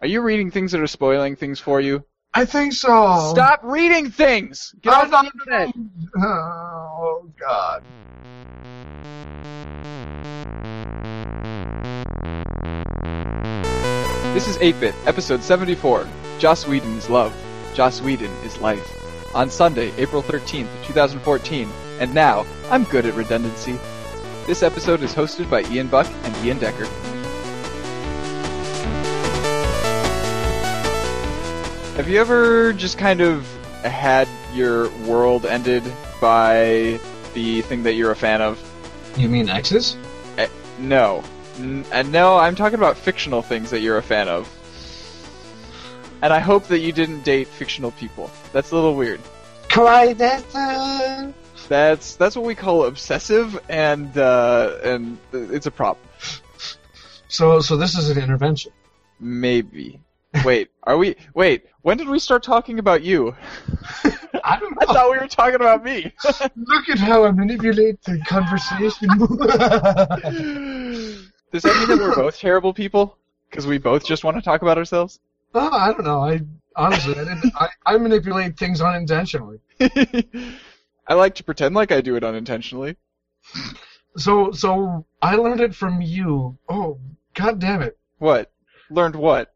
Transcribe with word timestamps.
Are 0.00 0.06
you 0.06 0.20
reading 0.20 0.52
things 0.52 0.70
that 0.70 0.80
are 0.80 0.86
spoiling 0.86 1.34
things 1.34 1.58
for 1.58 1.80
you? 1.80 2.04
I 2.32 2.44
think 2.44 2.72
so. 2.72 3.32
Stop 3.32 3.60
reading 3.64 4.12
things! 4.12 4.72
Get 4.80 4.94
off 4.94 5.10
the 5.10 5.30
internet! 5.34 5.74
Oh 6.20 7.28
God. 7.38 7.82
This 14.34 14.46
is 14.46 14.56
8-Bit, 14.58 14.94
episode 15.04 15.42
74. 15.42 16.06
Joss 16.38 16.66
Whedon 16.68 16.96
is 16.96 17.10
love. 17.10 17.34
Joss 17.74 18.00
Whedon 18.00 18.30
is 18.44 18.56
life. 18.58 18.88
On 19.34 19.50
Sunday, 19.50 19.90
April 19.96 20.22
13th, 20.22 20.68
2014. 20.86 21.68
And 21.98 22.14
now, 22.14 22.46
I'm 22.70 22.84
good 22.84 23.04
at 23.04 23.14
redundancy. 23.14 23.76
This 24.46 24.62
episode 24.62 25.02
is 25.02 25.12
hosted 25.12 25.50
by 25.50 25.62
Ian 25.72 25.88
Buck 25.88 26.06
and 26.22 26.46
Ian 26.46 26.58
Decker. 26.58 26.86
Have 31.98 32.08
you 32.08 32.20
ever 32.20 32.72
just 32.74 32.96
kind 32.96 33.20
of 33.20 33.44
had 33.82 34.28
your 34.54 34.88
world 35.00 35.44
ended 35.44 35.82
by 36.20 37.00
the 37.34 37.62
thing 37.62 37.82
that 37.82 37.94
you're 37.94 38.12
a 38.12 38.16
fan 38.16 38.40
of? 38.40 38.62
You 39.16 39.28
mean 39.28 39.48
exes? 39.48 39.96
No. 40.78 41.24
N- 41.56 41.84
and 41.90 42.12
no, 42.12 42.36
I'm 42.36 42.54
talking 42.54 42.78
about 42.78 42.96
fictional 42.96 43.42
things 43.42 43.70
that 43.70 43.80
you're 43.80 43.98
a 43.98 44.02
fan 44.02 44.28
of. 44.28 44.48
And 46.22 46.32
I 46.32 46.38
hope 46.38 46.68
that 46.68 46.78
you 46.78 46.92
didn't 46.92 47.24
date 47.24 47.48
fictional 47.48 47.90
people. 47.90 48.30
That's 48.52 48.70
a 48.70 48.76
little 48.76 48.94
weird. 48.94 49.20
Clandestine. 49.68 51.34
That's 51.68 52.14
that's 52.14 52.36
what 52.36 52.44
we 52.44 52.54
call 52.54 52.84
obsessive, 52.84 53.58
and 53.68 54.16
uh, 54.16 54.78
and 54.84 55.18
it's 55.32 55.66
a 55.66 55.72
problem. 55.72 56.06
So, 57.26 57.58
so 57.58 57.76
this 57.76 57.98
is 57.98 58.08
an 58.08 58.22
intervention. 58.22 58.70
Maybe. 59.18 59.98
Wait, 60.44 60.70
are 60.84 60.98
we? 60.98 61.16
Wait, 61.34 61.64
when 61.82 61.96
did 61.96 62.08
we 62.08 62.18
start 62.18 62.42
talking 62.42 62.78
about 62.78 63.02
you? 63.02 63.34
I 64.44 64.58
don't 64.58 64.76
I 64.80 64.86
thought 64.86 65.10
we 65.10 65.18
were 65.18 65.26
talking 65.26 65.56
about 65.56 65.84
me. 65.84 66.12
Look 66.56 66.88
at 66.88 66.98
how 66.98 67.24
I 67.24 67.30
manipulate 67.30 68.02
the 68.02 68.18
conversation. 68.20 69.08
Does 71.52 71.62
that 71.62 71.76
mean 71.78 71.88
that 71.88 71.98
we're 71.98 72.14
both 72.14 72.38
terrible 72.38 72.74
people? 72.74 73.16
Because 73.50 73.66
we 73.66 73.78
both 73.78 74.04
just 74.04 74.24
want 74.24 74.36
to 74.36 74.42
talk 74.42 74.62
about 74.62 74.78
ourselves? 74.78 75.20
oh, 75.54 75.70
I 75.70 75.92
don't 75.92 76.04
know. 76.04 76.20
I 76.20 76.40
honestly, 76.76 77.14
I 77.14 77.24
didn't. 77.24 77.52
I, 77.56 77.68
I 77.86 77.96
manipulate 77.96 78.58
things 78.58 78.80
unintentionally. 78.80 79.58
I 79.80 81.14
like 81.14 81.34
to 81.36 81.44
pretend 81.44 81.74
like 81.74 81.90
I 81.90 82.00
do 82.00 82.16
it 82.16 82.24
unintentionally. 82.24 82.96
So, 84.16 84.52
so 84.52 85.06
I 85.22 85.36
learned 85.36 85.60
it 85.60 85.74
from 85.74 86.02
you. 86.02 86.58
Oh, 86.68 86.98
god 87.34 87.58
damn 87.58 87.82
it! 87.82 87.98
What? 88.18 88.52
Learned 88.90 89.16
what? 89.16 89.54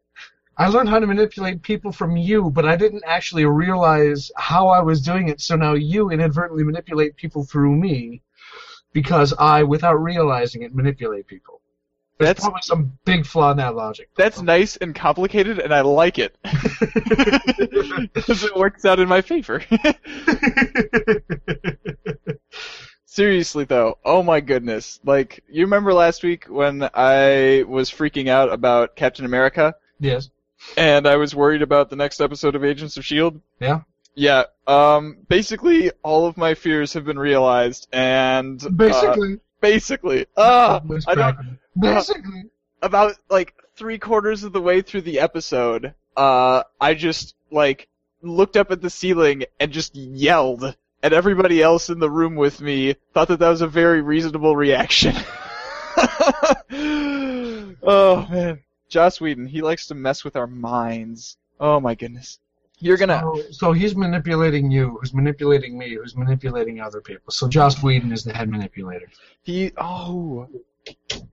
I 0.57 0.67
learned 0.67 0.89
how 0.89 0.99
to 0.99 1.07
manipulate 1.07 1.61
people 1.63 1.91
from 1.91 2.15
you, 2.15 2.51
but 2.51 2.65
I 2.65 2.75
didn't 2.75 3.03
actually 3.05 3.45
realize 3.45 4.31
how 4.37 4.67
I 4.67 4.81
was 4.81 5.01
doing 5.01 5.29
it. 5.29 5.41
So 5.41 5.55
now 5.55 5.73
you 5.73 6.11
inadvertently 6.11 6.63
manipulate 6.63 7.15
people 7.15 7.43
through 7.43 7.75
me, 7.75 8.21
because 8.93 9.33
I, 9.39 9.63
without 9.63 9.95
realizing 9.95 10.61
it, 10.61 10.75
manipulate 10.75 11.25
people. 11.27 11.61
There's 12.19 12.27
That's- 12.29 12.43
probably 12.43 12.61
some 12.61 12.97
big 13.05 13.25
flaw 13.25 13.51
in 13.51 13.57
that 13.57 13.75
logic. 13.75 14.09
That's 14.15 14.41
nice 14.41 14.77
and 14.77 14.93
complicated, 14.93 15.57
and 15.57 15.73
I 15.73 15.81
like 15.81 16.19
it. 16.19 16.37
Because 18.13 18.43
it 18.43 18.55
works 18.55 18.85
out 18.85 18.99
in 18.99 19.07
my 19.09 19.21
favor. 19.21 19.61
Seriously, 23.05 23.65
though, 23.65 23.97
oh 24.05 24.23
my 24.23 24.39
goodness. 24.39 24.99
Like, 25.03 25.43
you 25.49 25.61
remember 25.65 25.93
last 25.93 26.23
week 26.23 26.45
when 26.45 26.89
I 26.93 27.63
was 27.67 27.89
freaking 27.91 28.27
out 28.27 28.51
about 28.51 28.95
Captain 28.95 29.25
America, 29.25 29.75
yes. 29.99 30.29
And 30.77 31.07
I 31.07 31.15
was 31.17 31.35
worried 31.35 31.61
about 31.61 31.89
the 31.89 31.95
next 31.95 32.21
episode 32.21 32.55
of 32.55 32.63
Agents 32.63 32.97
of 32.97 33.01
S.H.I.E.L.D.? 33.01 33.39
Yeah. 33.59 33.81
Yeah, 34.15 34.43
um, 34.67 35.17
basically, 35.27 35.89
all 36.03 36.27
of 36.27 36.37
my 36.37 36.53
fears 36.53 36.93
have 36.93 37.03
been 37.03 37.17
realized, 37.17 37.87
and. 37.91 38.63
uh, 38.63 38.69
Basically. 38.69 39.39
basically. 39.59 40.25
Ah! 40.37 40.81
I 41.07 41.15
don't, 41.15 41.57
Basically. 41.79 42.43
about 42.83 43.15
like 43.29 43.55
three 43.75 43.97
quarters 43.97 44.43
of 44.43 44.53
the 44.53 44.61
way 44.61 44.83
through 44.83 45.01
the 45.01 45.19
episode, 45.19 45.95
uh, 46.15 46.61
I 46.79 46.93
just 46.93 47.35
like 47.49 47.87
looked 48.21 48.55
up 48.55 48.69
at 48.71 48.81
the 48.81 48.89
ceiling 48.91 49.45
and 49.59 49.71
just 49.71 49.95
yelled, 49.95 50.75
and 51.01 51.13
everybody 51.13 51.61
else 51.63 51.89
in 51.89 51.99
the 51.99 52.09
room 52.09 52.35
with 52.35 52.61
me 52.61 52.95
thought 53.15 53.29
that 53.29 53.39
that 53.39 53.49
was 53.49 53.61
a 53.61 53.67
very 53.67 54.01
reasonable 54.01 54.55
reaction. 54.55 55.15
oh 57.83 58.27
man, 58.29 58.62
Joss 58.93 59.19
Whedon, 59.19 59.47
he 59.47 59.63
likes 59.63 59.87
to 59.87 59.95
mess 59.95 60.23
with 60.23 60.35
our 60.35 60.45
minds. 60.45 61.37
Oh 61.59 61.79
my 61.79 61.95
goodness, 61.95 62.37
you're 62.77 62.95
gonna. 62.95 63.21
So, 63.21 63.43
so 63.49 63.71
he's 63.71 63.95
manipulating 63.95 64.69
you, 64.69 64.99
who's 64.99 65.15
manipulating 65.15 65.79
me, 65.79 65.95
who's 65.95 66.15
manipulating 66.15 66.79
other 66.79 67.01
people. 67.01 67.31
So 67.31 67.47
Joss 67.47 67.81
Whedon 67.81 68.11
is 68.11 68.23
the 68.23 68.33
head 68.33 68.49
manipulator. 68.49 69.07
He 69.41 69.71
oh, 69.77 70.47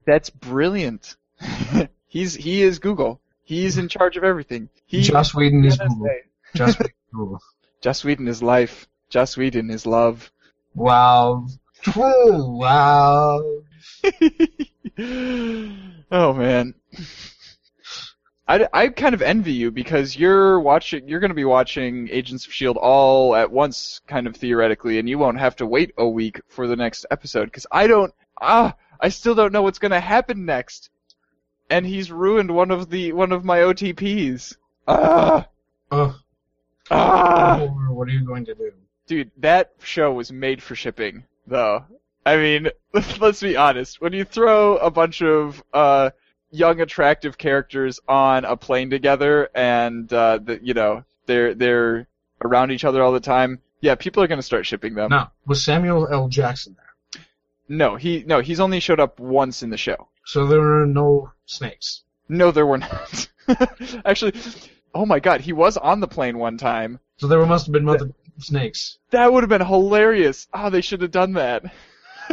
that's 0.07 0.31
brilliant. 0.31 1.17
He's 2.07 2.33
he 2.33 2.63
is 2.63 2.79
Google. 2.79 3.21
He's 3.43 3.77
in 3.77 3.87
charge 3.89 4.17
of 4.17 4.23
everything. 4.23 4.67
He 4.87 5.03
Joss 5.03 5.35
Whedon 5.35 5.63
is. 5.63 5.77
Google. 5.77 6.07
Joss 6.55 6.75
Whedon 6.79 6.91
is 6.91 7.13
Google. 7.13 7.41
Joss 7.81 8.03
Whedon 8.03 8.27
is 8.27 8.41
life. 8.41 8.87
Joss 9.09 9.37
Whedon 9.37 9.69
is 9.69 9.85
love. 9.85 10.31
Wow. 10.73 11.45
True. 11.83 12.57
Wow. 12.57 13.61
oh 16.11 16.33
man. 16.33 16.73
I, 18.51 18.67
I 18.73 18.87
kind 18.89 19.15
of 19.15 19.21
envy 19.21 19.53
you 19.53 19.71
because 19.71 20.17
you're 20.17 20.59
watching 20.59 21.07
you're 21.07 21.21
going 21.21 21.29
to 21.29 21.35
be 21.35 21.45
watching 21.45 22.09
Agents 22.11 22.45
of 22.45 22.51
Shield 22.51 22.75
all 22.75 23.33
at 23.33 23.49
once 23.49 24.01
kind 24.07 24.27
of 24.27 24.35
theoretically 24.35 24.99
and 24.99 25.07
you 25.07 25.17
won't 25.17 25.39
have 25.39 25.55
to 25.57 25.65
wait 25.65 25.93
a 25.97 26.05
week 26.05 26.41
for 26.49 26.67
the 26.67 26.75
next 26.75 27.05
episode 27.11 27.53
cuz 27.53 27.65
I 27.71 27.87
don't 27.87 28.13
ah 28.41 28.75
I 28.99 29.07
still 29.07 29.35
don't 29.35 29.53
know 29.53 29.61
what's 29.61 29.79
going 29.79 29.93
to 29.93 30.01
happen 30.01 30.43
next. 30.43 30.89
And 31.69 31.85
he's 31.85 32.11
ruined 32.11 32.51
one 32.51 32.71
of 32.71 32.89
the 32.89 33.13
one 33.13 33.31
of 33.31 33.45
my 33.45 33.59
OTPs. 33.59 34.57
Ah 34.85 35.47
Ugh. 35.89 36.13
ah 36.91 37.59
What 37.89 38.09
are 38.09 38.11
you 38.11 38.25
going 38.25 38.43
to 38.45 38.55
do? 38.55 38.73
Dude, 39.07 39.31
that 39.37 39.71
show 39.81 40.11
was 40.11 40.31
made 40.31 40.61
for 40.61 40.75
shipping, 40.75 41.23
though. 41.47 41.85
I 42.25 42.35
mean, 42.35 42.69
let's 43.19 43.41
be 43.41 43.55
honest. 43.55 44.01
When 44.01 44.11
you 44.11 44.25
throw 44.25 44.75
a 44.75 44.91
bunch 44.91 45.21
of 45.21 45.63
uh, 45.73 46.11
young, 46.51 46.81
attractive 46.81 47.37
characters 47.37 47.99
on 48.07 48.45
a 48.45 48.55
plane 48.55 48.89
together, 48.89 49.49
and 49.55 50.11
uh, 50.11 50.37
the, 50.37 50.59
you 50.61 50.73
know 50.73 51.03
they're 51.25 51.53
they're 51.53 52.07
around 52.43 52.71
each 52.71 52.83
other 52.83 53.01
all 53.03 53.11
the 53.11 53.19
time, 53.19 53.59
yeah, 53.81 53.95
people 53.95 54.23
are 54.23 54.27
gonna 54.27 54.41
start 54.41 54.65
shipping 54.65 54.93
them. 54.93 55.09
No. 55.09 55.27
Was 55.45 55.63
Samuel 55.63 56.07
L. 56.07 56.27
Jackson 56.27 56.75
there? 56.77 57.23
No, 57.67 57.95
he 57.95 58.23
no, 58.25 58.39
he's 58.39 58.59
only 58.59 58.79
showed 58.79 58.99
up 58.99 59.19
once 59.19 59.63
in 59.63 59.69
the 59.69 59.77
show. 59.77 60.07
So 60.25 60.45
there 60.45 60.61
were 60.61 60.85
no 60.85 61.31
snakes. 61.45 62.03
No, 62.29 62.51
there 62.51 62.65
were 62.65 62.77
not. 62.77 63.27
Actually, 64.05 64.33
oh 64.93 65.05
my 65.05 65.19
god, 65.19 65.41
he 65.41 65.51
was 65.53 65.77
on 65.77 65.99
the 65.99 66.07
plane 66.07 66.37
one 66.37 66.57
time. 66.57 66.99
So 67.17 67.27
there 67.27 67.43
must 67.45 67.65
have 67.65 67.73
been 67.73 67.85
mother 67.85 68.11
snakes. 68.37 68.97
That 69.09 69.33
would 69.33 69.43
have 69.43 69.49
been 69.49 69.65
hilarious. 69.65 70.47
Oh, 70.53 70.69
they 70.69 70.81
should 70.81 71.01
have 71.01 71.11
done 71.11 71.33
that. 71.33 71.63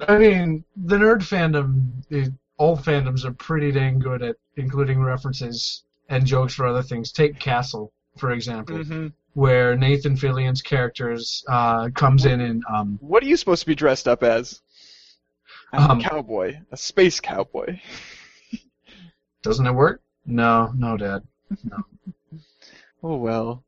I 0.00 0.18
mean, 0.18 0.64
the 0.76 0.96
nerd 0.96 1.20
fandom, 1.20 2.04
the, 2.08 2.32
all 2.62 2.76
fandoms 2.76 3.24
are 3.24 3.32
pretty 3.32 3.72
dang 3.72 3.98
good 3.98 4.22
at 4.22 4.36
including 4.56 5.02
references 5.02 5.82
and 6.08 6.24
jokes 6.24 6.54
for 6.54 6.64
other 6.64 6.82
things. 6.82 7.10
Take 7.10 7.40
Castle, 7.40 7.92
for 8.16 8.30
example, 8.30 8.84
hmm 8.84 9.08
where 9.34 9.74
Nathan 9.74 10.14
Fillion's 10.14 10.60
characters 10.60 11.42
uh, 11.48 11.88
comes 11.94 12.26
in 12.26 12.42
and 12.42 12.62
um, 12.70 12.98
What 13.00 13.22
are 13.22 13.26
you 13.26 13.38
supposed 13.38 13.62
to 13.62 13.66
be 13.66 13.74
dressed 13.74 14.06
up 14.06 14.22
as? 14.22 14.60
Um, 15.72 16.00
a 16.00 16.02
cowboy, 16.02 16.58
a 16.70 16.76
space 16.76 17.18
cowboy. 17.18 17.80
doesn't 19.42 19.66
it 19.66 19.72
work? 19.72 20.02
No, 20.26 20.70
no, 20.76 20.98
Dad. 20.98 21.22
No. 21.64 21.78
oh 23.02 23.16
well. 23.16 23.64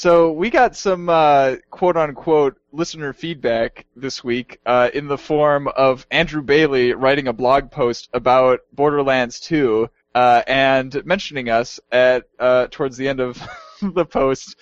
So 0.00 0.32
we 0.32 0.48
got 0.48 0.76
some 0.76 1.10
uh, 1.10 1.56
quote 1.68 1.98
unquote 1.98 2.56
listener 2.72 3.12
feedback 3.12 3.84
this 3.94 4.24
week 4.24 4.58
uh, 4.64 4.88
in 4.94 5.08
the 5.08 5.18
form 5.18 5.68
of 5.68 6.06
Andrew 6.10 6.40
Bailey 6.40 6.94
writing 6.94 7.28
a 7.28 7.34
blog 7.34 7.70
post 7.70 8.08
about 8.14 8.60
Borderlands 8.72 9.40
2 9.40 9.90
uh, 10.14 10.42
and 10.46 11.04
mentioning 11.04 11.50
us 11.50 11.80
at 11.92 12.26
uh, 12.38 12.68
towards 12.70 12.96
the 12.96 13.08
end 13.08 13.20
of 13.20 13.46
the 13.82 14.06
post, 14.06 14.56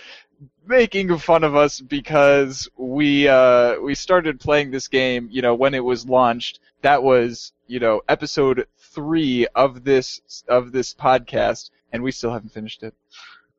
making 0.66 1.16
fun 1.18 1.44
of 1.44 1.54
us 1.54 1.80
because 1.80 2.68
we 2.76 3.28
uh, 3.28 3.78
we 3.78 3.94
started 3.94 4.40
playing 4.40 4.72
this 4.72 4.88
game, 4.88 5.28
you 5.30 5.40
know, 5.40 5.54
when 5.54 5.72
it 5.72 5.84
was 5.84 6.04
launched. 6.04 6.58
That 6.82 7.04
was 7.04 7.52
you 7.68 7.78
know 7.78 8.02
episode 8.08 8.66
three 8.76 9.46
of 9.54 9.84
this 9.84 10.42
of 10.48 10.72
this 10.72 10.94
podcast, 10.94 11.70
and 11.92 12.02
we 12.02 12.10
still 12.10 12.32
haven't 12.32 12.52
finished 12.52 12.82
it. 12.82 12.92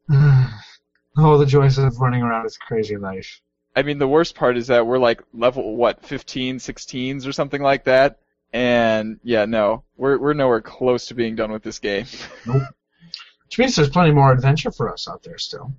oh, 1.20 1.38
the 1.38 1.46
joys 1.46 1.78
of 1.78 2.00
running 2.00 2.22
around 2.22 2.44
this 2.44 2.58
crazy 2.58 2.98
life. 2.98 3.42
I 3.76 3.84
mean, 3.84 3.98
the 3.98 4.08
worst 4.08 4.36
part 4.36 4.58
is 4.58 4.68
that 4.68 4.86
we're 4.86 4.98
like 4.98 5.22
level 5.34 5.76
what, 5.76 6.06
15, 6.06 6.58
16s 6.58 7.28
or 7.28 7.32
something 7.32 7.62
like 7.62 7.86
that. 7.86 8.20
And 8.52 9.20
yeah, 9.24 9.46
no, 9.46 9.84
we're 9.96 10.18
we're 10.18 10.34
nowhere 10.34 10.62
close 10.62 11.08
to 11.08 11.14
being 11.14 11.36
done 11.36 11.52
with 11.52 11.64
this 11.64 11.80
game. 11.80 12.06
Nope. 12.46 12.64
Which 13.46 13.58
means 13.58 13.76
there's 13.76 13.90
plenty 13.90 14.12
more 14.12 14.32
adventure 14.32 14.72
for 14.72 14.94
us 14.94 15.08
out 15.08 15.24
there 15.24 15.40
still. 15.40 15.74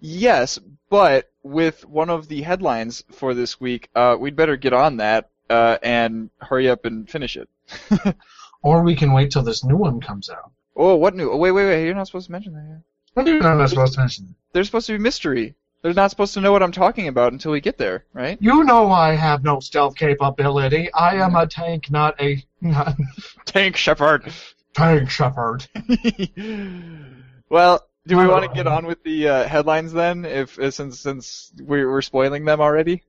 Yes, 0.00 0.58
but 0.90 1.30
with 1.44 1.84
one 1.86 2.10
of 2.10 2.26
the 2.26 2.42
headlines 2.42 3.04
for 3.12 3.32
this 3.32 3.60
week, 3.60 3.90
uh, 3.94 4.16
we'd 4.18 4.34
better 4.34 4.56
get 4.56 4.72
on 4.72 4.96
that 4.96 5.30
uh, 5.48 5.78
and 5.84 6.30
hurry 6.40 6.68
up 6.68 6.84
and 6.84 7.08
finish 7.08 7.36
it. 7.36 7.48
Or 8.62 8.82
we 8.82 8.94
can 8.94 9.12
wait 9.12 9.32
till 9.32 9.42
this 9.42 9.64
new 9.64 9.76
one 9.76 10.00
comes 10.00 10.30
out. 10.30 10.52
oh, 10.76 10.94
what 10.94 11.16
new? 11.16 11.30
Oh, 11.30 11.36
wait, 11.36 11.50
wait, 11.50 11.66
wait! 11.66 11.84
You're 11.84 11.94
not 11.94 12.06
supposed 12.06 12.26
to 12.26 12.32
mention 12.32 12.54
that. 12.54 12.82
Yet. 13.14 13.16
What 13.16 13.26
do 13.26 13.34
you 13.34 13.40
know 13.40 13.48
I'm 13.50 13.58
not 13.58 13.70
supposed 13.70 13.94
to 13.94 14.00
mention? 14.00 14.34
They're 14.52 14.64
supposed 14.64 14.86
to 14.86 14.92
be 14.92 14.98
mystery. 14.98 15.54
They're 15.82 15.92
not 15.92 16.10
supposed 16.10 16.34
to 16.34 16.40
know 16.40 16.52
what 16.52 16.62
I'm 16.62 16.72
talking 16.72 17.08
about 17.08 17.32
until 17.32 17.50
we 17.50 17.60
get 17.60 17.76
there, 17.76 18.04
right? 18.12 18.38
You 18.40 18.62
know 18.64 18.92
I 18.92 19.14
have 19.14 19.42
no 19.42 19.58
stealth 19.60 19.96
capability. 19.96 20.92
I 20.92 21.16
am 21.16 21.34
a 21.34 21.46
tank, 21.46 21.90
not 21.90 22.20
a 22.20 22.42
not 22.60 22.96
Tank 23.46 23.76
Shepard. 23.76 24.32
tank 24.74 25.10
shepherd. 25.10 25.66
well, 27.48 27.86
do 28.06 28.16
we 28.16 28.26
want 28.26 28.44
to 28.44 28.54
get 28.54 28.66
on 28.68 28.86
with 28.86 29.02
the 29.02 29.28
uh, 29.28 29.48
headlines 29.48 29.92
then? 29.92 30.24
If 30.24 30.58
uh, 30.58 30.70
since 30.70 31.00
since 31.00 31.52
we 31.60 31.84
we're 31.84 32.02
spoiling 32.02 32.44
them 32.44 32.60
already. 32.60 33.02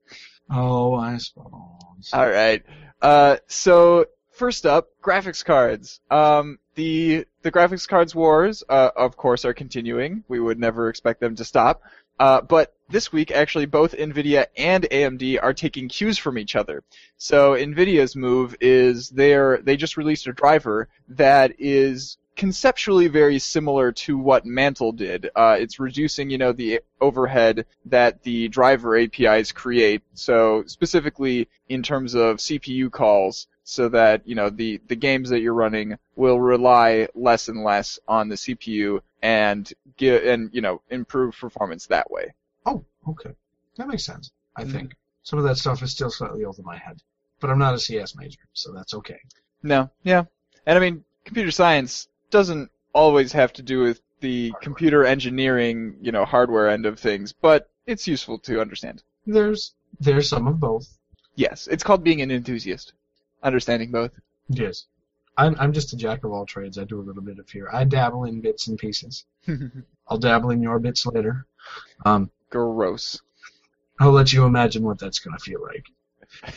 Oh, 0.49 0.95
I 0.95 1.17
suppose. 1.17 2.09
All 2.11 2.29
right. 2.29 2.63
Uh, 3.01 3.37
so 3.47 4.05
first 4.33 4.65
up, 4.65 4.89
graphics 5.01 5.43
cards. 5.43 6.01
Um, 6.11 6.59
the 6.75 7.25
the 7.43 7.51
graphics 7.51 7.87
cards 7.87 8.13
wars, 8.13 8.63
uh, 8.67 8.89
of 8.95 9.15
course, 9.15 9.45
are 9.45 9.53
continuing. 9.53 10.23
We 10.27 10.39
would 10.39 10.59
never 10.59 10.89
expect 10.89 11.19
them 11.19 11.35
to 11.35 11.45
stop. 11.45 11.83
Uh, 12.19 12.41
but 12.41 12.75
this 12.89 13.11
week, 13.11 13.31
actually, 13.31 13.65
both 13.65 13.93
Nvidia 13.93 14.45
and 14.55 14.83
AMD 14.83 15.39
are 15.41 15.53
taking 15.53 15.89
cues 15.89 16.17
from 16.17 16.37
each 16.37 16.55
other. 16.55 16.83
So 17.17 17.53
Nvidia's 17.53 18.15
move 18.15 18.55
is 18.61 19.09
they're 19.09 19.59
they 19.61 19.77
just 19.77 19.97
released 19.97 20.27
a 20.27 20.33
driver 20.33 20.89
that 21.09 21.53
is 21.59 22.17
conceptually 22.35 23.07
very 23.07 23.37
similar 23.39 23.91
to 23.91 24.17
what 24.17 24.45
Mantle 24.45 24.91
did. 24.91 25.29
Uh, 25.35 25.57
it's 25.59 25.79
reducing, 25.79 26.29
you 26.29 26.37
know, 26.37 26.51
the 26.51 26.81
overhead 26.99 27.65
that 27.85 28.23
the 28.23 28.47
driver 28.47 28.97
APIs 28.97 29.51
create. 29.51 30.01
So 30.15 30.63
specifically 30.65 31.47
in 31.69 31.83
terms 31.83 32.15
of 32.15 32.37
CPU 32.37 32.91
calls, 32.91 33.47
so 33.63 33.89
that 33.89 34.27
you 34.27 34.35
know 34.35 34.49
the 34.49 34.79
the 34.87 34.95
games 34.95 35.29
that 35.29 35.39
you're 35.41 35.53
running 35.53 35.97
will 36.15 36.39
rely 36.39 37.07
less 37.15 37.47
and 37.49 37.63
less 37.63 37.99
on 38.07 38.29
the 38.29 38.35
CPU 38.35 39.01
and 39.21 39.71
get 39.97 40.23
and 40.25 40.49
you 40.53 40.61
know 40.61 40.81
improve 40.89 41.37
performance 41.37 41.87
that 41.87 42.09
way. 42.11 42.33
Oh, 42.65 42.85
okay. 43.07 43.31
That 43.77 43.87
makes 43.87 44.05
sense. 44.05 44.31
I 44.55 44.63
Mhm. 44.63 44.71
think 44.71 44.95
some 45.23 45.39
of 45.39 45.45
that 45.45 45.57
stuff 45.57 45.81
is 45.81 45.91
still 45.91 46.09
slightly 46.11 46.45
over 46.45 46.61
my 46.61 46.77
head, 46.77 47.01
but 47.39 47.49
I'm 47.49 47.59
not 47.59 47.73
a 47.73 47.79
CS 47.79 48.15
major, 48.15 48.41
so 48.53 48.71
that's 48.73 48.93
okay. 48.93 49.19
No, 49.63 49.89
yeah, 50.03 50.25
and 50.65 50.77
I 50.77 50.81
mean 50.81 51.03
computer 51.25 51.51
science 51.51 52.07
doesn't 52.29 52.69
always 52.93 53.31
have 53.31 53.53
to 53.53 53.61
do 53.61 53.79
with 53.81 54.01
the 54.19 54.49
Hardware. 54.49 54.61
computer 54.63 55.05
engineering, 55.05 55.97
you 56.01 56.11
know, 56.11 56.25
hardware 56.25 56.69
end 56.69 56.85
of 56.85 56.99
things, 56.99 57.33
but 57.33 57.69
it's 57.85 58.07
useful 58.07 58.37
to 58.39 58.61
understand. 58.61 59.03
There's 59.25 59.73
there's 59.99 60.29
some 60.29 60.47
of 60.47 60.59
both. 60.59 60.97
Yes, 61.35 61.67
it's 61.67 61.83
called 61.83 62.03
being 62.03 62.21
an 62.21 62.31
enthusiast, 62.31 62.93
understanding 63.43 63.91
both. 63.91 64.11
Yes. 64.49 64.85
I'm 65.37 65.55
I'm 65.59 65.73
just 65.73 65.93
a 65.93 65.97
jack 65.97 66.23
of 66.23 66.31
all 66.31 66.45
trades. 66.45 66.77
I 66.77 66.83
do 66.83 66.99
a 66.99 67.01
little 67.01 67.23
bit 67.23 67.39
of 67.39 67.49
here. 67.49 67.69
I 67.71 67.83
dabble 67.83 68.25
in 68.25 68.41
bits 68.41 68.67
and 68.67 68.77
pieces. 68.77 69.25
I'll 70.07 70.19
dabble 70.19 70.51
in 70.51 70.61
your 70.61 70.79
bits 70.79 71.05
later. 71.05 71.45
Um, 72.05 72.29
Gross. 72.49 73.21
I'll 73.99 74.11
let 74.11 74.31
you 74.31 74.45
imagine 74.45 74.83
what 74.83 74.99
that's 74.99 75.19
gonna 75.19 75.39
feel 75.39 75.61
like. 75.63 75.85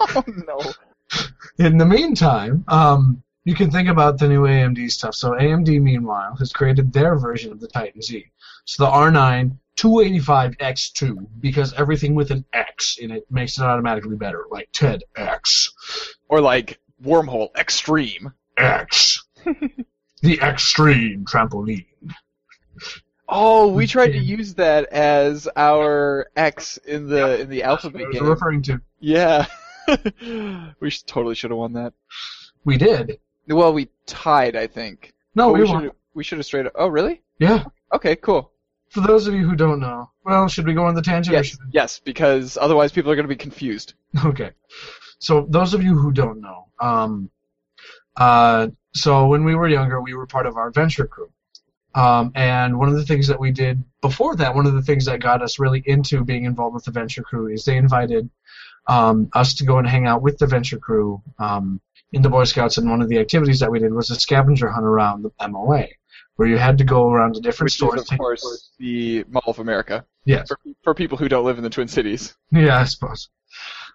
oh 0.00 0.24
no. 0.46 0.72
In 1.58 1.78
the 1.78 1.86
meantime, 1.86 2.64
um, 2.68 3.22
you 3.44 3.54
can 3.54 3.70
think 3.70 3.88
about 3.88 4.18
the 4.18 4.28
new 4.28 4.42
AMD 4.42 4.90
stuff. 4.90 5.14
So 5.14 5.30
AMD, 5.32 5.80
meanwhile, 5.80 6.36
has 6.36 6.52
created 6.52 6.92
their 6.92 7.16
version 7.16 7.50
of 7.50 7.60
the 7.60 7.68
Titan 7.68 8.02
Z. 8.02 8.26
So 8.64 8.84
the 8.84 8.90
R9 8.90 9.56
285X2, 9.78 11.26
because 11.40 11.72
everything 11.74 12.14
with 12.14 12.30
an 12.30 12.44
X 12.52 12.98
in 12.98 13.10
it 13.10 13.24
makes 13.30 13.58
it 13.58 13.62
automatically 13.62 14.16
better, 14.16 14.44
like 14.50 14.68
TED 14.72 15.02
X. 15.16 15.72
Or 16.28 16.40
like 16.40 16.78
wormhole 17.02 17.48
extreme. 17.56 18.32
X. 18.56 19.24
the 20.22 20.38
extreme 20.42 21.24
trampoline. 21.24 21.86
Oh, 23.28 23.68
we 23.68 23.86
tried 23.86 24.12
to 24.12 24.18
use 24.18 24.54
that 24.54 24.86
as 24.86 25.48
our 25.54 26.28
X 26.34 26.78
in 26.78 27.08
the 27.08 27.40
in 27.42 27.50
the 27.50 27.62
alphabet 27.62 28.00
what 28.00 28.06
I 28.06 28.08
was 28.08 28.18
game. 28.18 28.28
referring 28.28 28.62
to. 28.62 28.80
Yeah. 29.00 29.46
we 30.80 30.90
should, 30.90 31.06
totally 31.06 31.34
should 31.34 31.50
have 31.50 31.58
won 31.58 31.74
that. 31.74 31.92
We 32.64 32.76
did. 32.78 33.20
Well, 33.46 33.72
we 33.72 33.88
tied, 34.06 34.56
I 34.56 34.66
think. 34.66 35.14
No, 35.34 35.48
But 35.48 35.54
we 35.54 35.60
we 35.62 35.68
won. 35.68 35.82
should 35.82 35.92
we 36.14 36.24
should 36.24 36.38
have 36.38 36.46
straight 36.46 36.66
up. 36.66 36.72
Oh, 36.74 36.88
really? 36.88 37.22
Yeah. 37.38 37.64
Okay, 37.92 38.16
cool. 38.16 38.50
For 38.90 39.00
those 39.00 39.26
of 39.26 39.34
you 39.34 39.46
who 39.46 39.54
don't 39.54 39.80
know, 39.80 40.10
well, 40.24 40.48
should 40.48 40.66
we 40.66 40.74
go 40.74 40.84
on 40.84 40.94
the 40.94 41.02
tangent? 41.02 41.34
Yes, 41.34 41.46
should 41.46 41.58
yes, 41.70 42.00
because 42.02 42.56
otherwise 42.56 42.92
people 42.92 43.10
are 43.12 43.16
going 43.16 43.28
to 43.28 43.34
be 43.34 43.36
confused. 43.36 43.94
Okay. 44.24 44.50
So 45.18 45.46
those 45.48 45.74
of 45.74 45.82
you 45.82 45.96
who 45.98 46.12
don't 46.12 46.40
know, 46.40 46.68
um, 46.80 47.30
uh, 48.16 48.68
so 48.94 49.26
when 49.26 49.44
we 49.44 49.54
were 49.54 49.68
younger, 49.68 50.00
we 50.00 50.14
were 50.14 50.26
part 50.26 50.46
of 50.46 50.56
our 50.56 50.68
adventure 50.68 51.06
crew. 51.06 51.30
Um, 51.94 52.32
and 52.34 52.78
one 52.78 52.88
of 52.88 52.94
the 52.94 53.04
things 53.04 53.26
that 53.28 53.40
we 53.40 53.50
did 53.50 53.82
before 54.00 54.36
that, 54.36 54.54
one 54.54 54.66
of 54.66 54.74
the 54.74 54.82
things 54.82 55.06
that 55.06 55.20
got 55.20 55.42
us 55.42 55.58
really 55.58 55.82
into 55.86 56.24
being 56.24 56.44
involved 56.44 56.74
with 56.74 56.84
the 56.84 56.90
venture 56.90 57.22
crew 57.22 57.48
is 57.48 57.64
they 57.64 57.76
invited 57.76 58.30
um, 58.86 59.28
us 59.32 59.54
to 59.54 59.64
go 59.64 59.78
and 59.78 59.88
hang 59.88 60.06
out 60.06 60.22
with 60.22 60.38
the 60.38 60.46
venture 60.46 60.78
crew 60.78 61.22
um, 61.38 61.80
in 62.12 62.22
the 62.22 62.28
Boy 62.28 62.44
Scouts. 62.44 62.78
And 62.78 62.90
one 62.90 63.02
of 63.02 63.08
the 63.08 63.18
activities 63.18 63.60
that 63.60 63.70
we 63.70 63.78
did 63.78 63.92
was 63.92 64.10
a 64.10 64.14
scavenger 64.14 64.70
hunt 64.70 64.86
around 64.86 65.22
the 65.22 65.48
MOA, 65.48 65.86
where 66.38 66.46
you 66.46 66.56
had 66.56 66.78
to 66.78 66.84
go 66.84 67.10
around 67.10 67.34
to 67.34 67.40
different 67.40 67.66
Which 67.66 67.74
stores. 67.74 68.02
is, 68.02 68.12
of 68.12 68.16
course, 68.16 68.70
the 68.78 69.24
Mall 69.28 69.42
of 69.48 69.58
America. 69.58 70.06
Yes. 70.24 70.46
For, 70.46 70.58
for 70.84 70.94
people 70.94 71.18
who 71.18 71.28
don't 71.28 71.44
live 71.44 71.58
in 71.58 71.64
the 71.64 71.70
Twin 71.70 71.88
Cities. 71.88 72.36
Yeah, 72.52 72.78
I 72.78 72.84
suppose. 72.84 73.28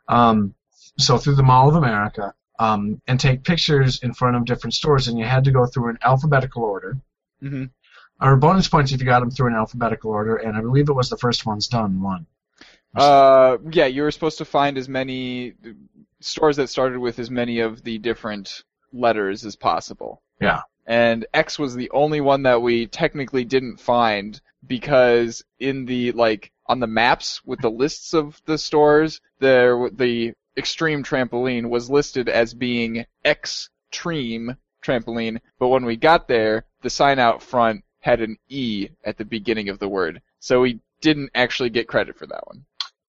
Um, 0.10 0.54
so 0.98 1.18
through 1.18 1.36
the 1.36 1.44
Mall 1.44 1.69
of 1.69 1.75
America, 1.75 2.34
um, 2.60 3.01
and 3.07 3.18
take 3.18 3.45
pictures 3.45 4.04
in 4.04 4.13
front 4.13 4.36
of 4.36 4.44
different 4.44 4.74
stores, 4.74 5.07
and 5.07 5.18
you 5.18 5.24
had 5.24 5.45
to 5.45 5.51
go 5.51 5.66
through 5.66 5.92
an 5.92 6.00
alphabetical 6.01 6.63
order. 6.63 6.98
Mm-hmm. 7.42 7.66
Or 8.22 8.36
bonus 8.36 8.68
points 8.68 8.92
if 8.92 9.00
you 9.00 9.06
got 9.06 9.22
them 9.22 9.31
through 9.31 9.48
an 9.48 9.56
alphabetical 9.56 10.12
order, 10.12 10.36
and 10.36 10.57
I 10.57 10.60
believe 10.60 10.90
it 10.90 10.94
was 10.94 11.10
the 11.10 11.18
first 11.18 11.45
one's 11.45 11.69
done 11.69 12.01
one. 12.01 12.25
Uh, 12.94 13.57
yeah, 13.72 13.86
you 13.86 14.01
were 14.01 14.12
supposed 14.12 14.40
to 14.40 14.45
find 14.45 14.78
as 14.78 14.90
many 14.90 15.54
stores 16.19 16.57
that 16.57 16.68
started 16.68 17.00
with 17.00 17.19
as 17.19 17.31
many 17.31 17.62
of 17.62 17.84
the 17.84 18.00
different 18.00 18.63
letters 18.92 19.45
as 19.45 19.56
possible. 19.56 20.22
Yeah. 20.42 20.63
And 20.85 21.25
X 21.33 21.57
was 21.57 21.75
the 21.75 21.89
only 21.91 22.21
one 22.21 22.44
that 22.44 22.62
we 22.62 22.88
technically 22.88 23.45
didn't 23.45 23.80
find 23.80 24.40
because 24.68 25.44
in 25.59 25.85
the 25.85 26.11
like 26.13 26.52
on 26.68 26.80
the 26.80 26.87
maps 26.87 27.44
with 27.45 27.59
the 27.61 27.71
lists 27.71 28.13
of 28.13 28.42
the 28.45 28.57
stores, 28.57 29.21
there 29.40 29.90
the 29.90 30.33
extreme 30.57 31.04
trampoline 31.04 31.69
was 31.69 31.90
listed 31.90 32.30
as 32.30 32.54
being 32.54 33.06
extreme 33.25 34.56
trampoline, 34.83 35.40
but 35.59 35.69
when 35.69 35.85
we 35.85 35.95
got 35.95 36.28
there, 36.28 36.66
the 36.81 36.90
sign 36.90 37.19
out 37.19 37.42
front 37.42 37.83
had 37.99 38.21
an 38.21 38.37
E 38.49 38.90
at 39.06 39.18
the 39.18 39.25
beginning 39.25 39.69
of 39.69 39.80
the 39.80 39.87
word. 39.87 40.21
So 40.40 40.61
we 40.61 40.80
didn't 41.02 41.31
actually 41.33 41.69
get 41.69 41.87
credit 41.87 42.18
for 42.18 42.28
that 42.28 42.45
one. 42.47 42.66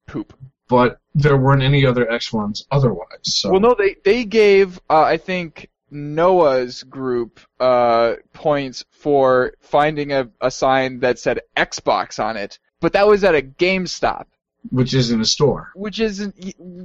Poop. 0.06 0.32
But 0.68 0.98
there 1.14 1.36
weren't 1.36 1.62
any 1.62 1.84
other 1.84 2.10
X 2.10 2.32
ones 2.32 2.66
otherwise. 2.70 3.20
So 3.24 3.50
Well, 3.50 3.60
no, 3.60 3.74
they 3.74 3.96
they 4.04 4.24
gave 4.24 4.80
uh, 4.88 5.02
I 5.02 5.16
think 5.16 5.68
Noah's 5.90 6.82
group 6.82 7.40
uh, 7.60 8.14
points 8.32 8.84
for 8.90 9.54
finding 9.60 10.12
a, 10.12 10.28
a 10.40 10.50
sign 10.50 11.00
that 11.00 11.18
said 11.18 11.40
Xbox 11.56 12.22
on 12.22 12.36
it, 12.36 12.58
but 12.80 12.94
that 12.94 13.06
was 13.06 13.24
at 13.24 13.34
a 13.34 13.42
GameStop, 13.42 14.26
which 14.70 14.94
isn't 14.94 15.20
a 15.20 15.26
store. 15.26 15.70
which 15.74 16.00
isn't. 16.00 16.34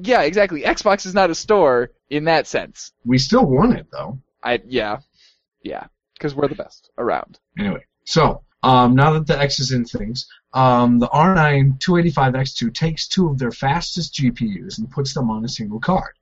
Yeah, 0.06 0.22
exactly. 0.22 0.64
Xbox 0.64 1.06
is 1.06 1.14
not 1.14 1.30
a 1.30 1.36
store 1.36 1.92
in 2.10 2.26
that 2.26 2.48
sense. 2.48 2.92
We 3.06 3.18
still 3.18 3.46
won 3.46 3.76
it 3.76 3.88
though. 3.92 4.20
I 4.44 4.62
yeah, 4.66 5.00
yeah, 5.64 5.86
because 6.14 6.36
we're 6.36 6.48
the 6.48 6.56
best 6.56 6.92
around. 6.98 7.40
Anyway, 7.58 7.86
so 8.06 8.44
um, 8.64 8.96
now 8.96 9.14
that 9.14 9.28
the 9.28 9.40
X 9.40 9.60
is 9.60 9.72
in 9.72 9.86
things, 9.86 10.28
um, 10.54 11.00
the 11.00 11.08
R9 11.08 11.80
285X2 11.80 12.74
takes 12.74 13.08
two 13.08 13.30
of 13.30 13.38
their 13.40 13.52
fastest 13.52 14.16
GPUs 14.16 14.78
and 14.78 14.90
puts 14.92 15.14
them 15.14 15.30
on 15.30 15.46
a 15.46 15.50
single 15.50 15.80
card. 15.80 16.14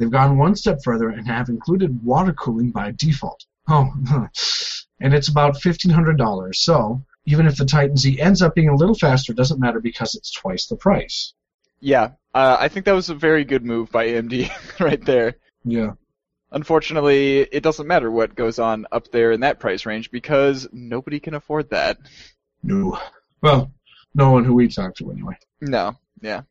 They've 0.00 0.10
gone 0.10 0.38
one 0.38 0.56
step 0.56 0.78
further 0.82 1.10
and 1.10 1.26
have 1.26 1.50
included 1.50 2.02
water 2.02 2.32
cooling 2.32 2.70
by 2.70 2.92
default. 2.92 3.44
Oh, 3.68 3.92
and 5.00 5.12
it's 5.12 5.28
about 5.28 5.60
$1,500. 5.60 6.54
So 6.54 7.04
even 7.26 7.46
if 7.46 7.58
the 7.58 7.66
Titan 7.66 7.98
Z 7.98 8.18
ends 8.18 8.40
up 8.40 8.54
being 8.54 8.70
a 8.70 8.74
little 8.74 8.94
faster, 8.94 9.32
it 9.32 9.36
doesn't 9.36 9.60
matter 9.60 9.78
because 9.78 10.14
it's 10.14 10.32
twice 10.32 10.66
the 10.66 10.76
price. 10.76 11.34
Yeah, 11.80 12.12
uh, 12.34 12.56
I 12.58 12.68
think 12.68 12.86
that 12.86 12.94
was 12.94 13.10
a 13.10 13.14
very 13.14 13.44
good 13.44 13.62
move 13.62 13.92
by 13.92 14.08
AMD 14.08 14.50
right 14.80 15.04
there. 15.04 15.36
Yeah. 15.64 15.92
Unfortunately, 16.50 17.40
it 17.40 17.62
doesn't 17.62 17.86
matter 17.86 18.10
what 18.10 18.34
goes 18.34 18.58
on 18.58 18.86
up 18.90 19.10
there 19.10 19.32
in 19.32 19.40
that 19.40 19.60
price 19.60 19.84
range 19.84 20.10
because 20.10 20.66
nobody 20.72 21.20
can 21.20 21.34
afford 21.34 21.68
that. 21.70 21.98
No. 22.62 22.98
Well, 23.42 23.70
no 24.14 24.30
one 24.32 24.44
who 24.44 24.54
we 24.54 24.68
talked 24.68 24.96
to 24.98 25.10
anyway. 25.10 25.36
No, 25.60 25.98
yeah. 26.22 26.42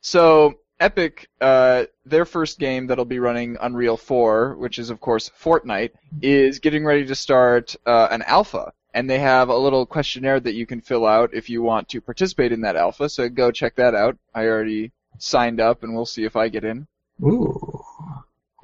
So 0.00 0.54
Epic, 0.82 1.28
uh, 1.40 1.84
their 2.04 2.24
first 2.24 2.58
game 2.58 2.88
that'll 2.88 3.04
be 3.04 3.18
running 3.20 3.56
Unreal 3.60 3.96
4, 3.96 4.56
which 4.56 4.78
is 4.78 4.90
of 4.90 5.00
course 5.00 5.30
Fortnite, 5.30 5.92
is 6.20 6.58
getting 6.58 6.84
ready 6.84 7.06
to 7.06 7.14
start 7.14 7.76
uh, 7.86 8.08
an 8.10 8.22
alpha. 8.22 8.72
and 8.94 9.08
they 9.08 9.18
have 9.18 9.48
a 9.48 9.56
little 9.56 9.86
questionnaire 9.86 10.40
that 10.40 10.54
you 10.54 10.66
can 10.66 10.80
fill 10.80 11.06
out 11.06 11.32
if 11.32 11.48
you 11.48 11.62
want 11.62 11.88
to 11.88 12.00
participate 12.00 12.52
in 12.52 12.60
that 12.62 12.76
alpha. 12.76 13.08
So 13.08 13.28
go 13.28 13.50
check 13.50 13.74
that 13.76 13.94
out. 13.94 14.18
I 14.34 14.46
already 14.46 14.92
signed 15.18 15.60
up, 15.60 15.82
and 15.82 15.94
we'll 15.94 16.04
see 16.06 16.24
if 16.24 16.36
I 16.36 16.48
get 16.48 16.64
in. 16.64 16.86
Ooh, 17.22 17.82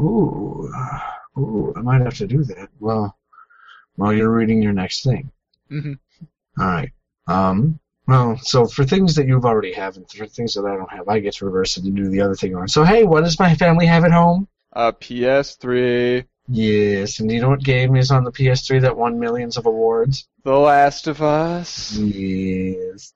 ooh, 0.01 0.71
ooh! 1.39 1.73
I 1.77 1.81
might 1.81 2.01
have 2.03 2.17
to 2.19 2.27
do 2.27 2.45
that. 2.45 2.69
Well, 2.81 3.17
while 3.97 4.13
you're 4.13 4.31
reading 4.35 4.63
your 4.63 4.73
next 4.73 5.05
thing. 5.05 5.31
Mm-hmm. 5.71 5.95
All 6.61 6.67
right. 6.67 6.93
Um. 7.27 7.79
Well, 8.09 8.39
so 8.39 8.67
for 8.67 8.85
things 8.85 9.15
that 9.17 9.27
you've 9.27 9.45
already 9.45 9.73
have 9.75 9.97
and 9.97 10.11
for 10.11 10.27
things 10.27 10.55
that 10.55 10.65
I 10.65 10.75
don't 10.77 10.91
have, 10.91 11.09
I 11.09 11.21
get 11.21 11.35
to 11.35 11.45
reverse 11.45 11.77
it 11.77 11.85
and 11.85 11.95
do 11.95 12.09
the 12.09 12.23
other 12.23 12.35
thing 12.35 12.57
on. 12.57 12.67
So 12.67 12.83
hey, 12.83 13.05
what 13.05 13.23
does 13.23 13.39
my 13.39 13.55
family 13.55 13.87
have 13.87 14.05
at 14.05 14.13
home? 14.13 14.49
Uh, 14.73 14.93
PS3, 14.93 16.25
Yes, 16.51 17.21
and 17.21 17.31
you 17.31 17.43
know 17.43 17.51
what 17.51 17.63
game 17.63 17.95
is 17.95 18.11
on 18.11 18.25
the 18.25 18.33
PS3 18.33 18.81
that 18.81 18.97
won 18.97 19.21
millions 19.21 19.59
of 19.59 19.67
awards? 19.67 20.27
The 20.45 20.57
Last 20.57 21.07
of 21.07 21.21
Us. 21.21 21.95
Yes. 21.99 23.13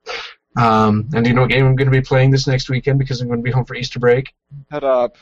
Um, 0.54 1.08
and 1.14 1.24
do 1.24 1.30
you 1.30 1.34
know 1.34 1.40
what 1.42 1.50
game 1.50 1.64
I'm 1.64 1.74
going 1.76 1.90
to 1.90 1.98
be 1.98 2.02
playing 2.02 2.30
this 2.30 2.46
next 2.46 2.68
weekend 2.68 2.98
because 2.98 3.22
I'm 3.22 3.28
going 3.28 3.40
to 3.40 3.42
be 3.44 3.50
home 3.50 3.64
for 3.64 3.74
Easter 3.74 3.98
break? 3.98 4.34
Shut 4.70 4.84
up. 4.84 5.16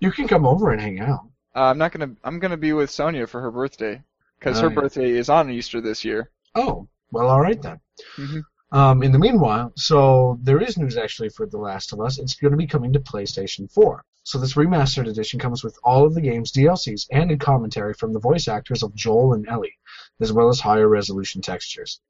you 0.00 0.10
can 0.10 0.26
come 0.26 0.44
over 0.44 0.72
and 0.72 0.80
hang 0.80 0.98
out. 0.98 1.20
Uh, 1.54 1.60
I'm 1.70 1.78
not 1.78 1.92
gonna. 1.92 2.10
I'm 2.24 2.38
gonna 2.40 2.56
be 2.56 2.72
with 2.72 2.90
Sonia 2.90 3.26
for 3.26 3.40
her 3.40 3.50
birthday 3.50 4.02
because 4.38 4.58
Oh, 4.58 4.62
her 4.62 4.68
yeah. 4.68 4.74
birthday 4.74 5.10
is 5.10 5.28
on 5.28 5.50
Easter 5.50 5.80
this 5.80 6.04
year. 6.04 6.30
Oh, 6.54 6.88
well, 7.10 7.28
all 7.28 7.40
right 7.40 7.60
then. 7.60 7.80
Mhm. 8.16 8.42
Um, 8.72 9.02
in 9.02 9.10
the 9.10 9.18
meanwhile, 9.18 9.72
so 9.76 10.38
there 10.42 10.62
is 10.62 10.78
news 10.78 10.96
actually 10.96 11.28
for 11.30 11.46
The 11.46 11.58
Last 11.58 11.92
of 11.92 12.00
Us. 12.00 12.18
It's 12.18 12.34
going 12.34 12.52
to 12.52 12.56
be 12.56 12.68
coming 12.68 12.92
to 12.92 13.00
PlayStation 13.00 13.70
4. 13.72 14.04
So 14.22 14.38
this 14.38 14.54
remastered 14.54 15.08
edition 15.08 15.40
comes 15.40 15.64
with 15.64 15.76
all 15.82 16.04
of 16.04 16.14
the 16.14 16.20
game's 16.20 16.52
DLCs 16.52 17.06
and 17.10 17.32
a 17.32 17.36
commentary 17.36 17.94
from 17.94 18.12
the 18.12 18.20
voice 18.20 18.46
actors 18.46 18.82
of 18.82 18.94
Joel 18.94 19.34
and 19.34 19.48
Ellie, 19.48 19.76
as 20.20 20.32
well 20.32 20.48
as 20.48 20.60
higher 20.60 20.86
resolution 20.88 21.42
textures. 21.42 22.00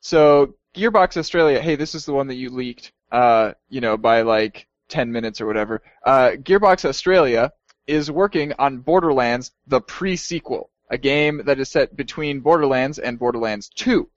So 0.00 0.56
Gearbox 0.74 1.16
Australia, 1.16 1.60
hey, 1.60 1.76
this 1.76 1.94
is 1.94 2.06
the 2.06 2.12
one 2.12 2.26
that 2.26 2.34
you 2.34 2.50
leaked, 2.50 2.92
uh, 3.12 3.52
you 3.68 3.80
know, 3.80 3.96
by 3.96 4.22
like 4.22 4.66
10 4.88 5.12
minutes 5.12 5.40
or 5.40 5.46
whatever. 5.46 5.82
Uh, 6.04 6.30
Gearbox 6.30 6.84
Australia 6.84 7.52
is 7.86 8.10
working 8.10 8.52
on 8.58 8.78
Borderlands, 8.78 9.52
the 9.66 9.80
pre-sequel, 9.80 10.70
a 10.90 10.98
game 10.98 11.42
that 11.46 11.58
is 11.58 11.70
set 11.70 11.96
between 11.96 12.40
Borderlands 12.40 12.98
and 12.98 13.18
Borderlands 13.18 13.70
2. 13.74 14.08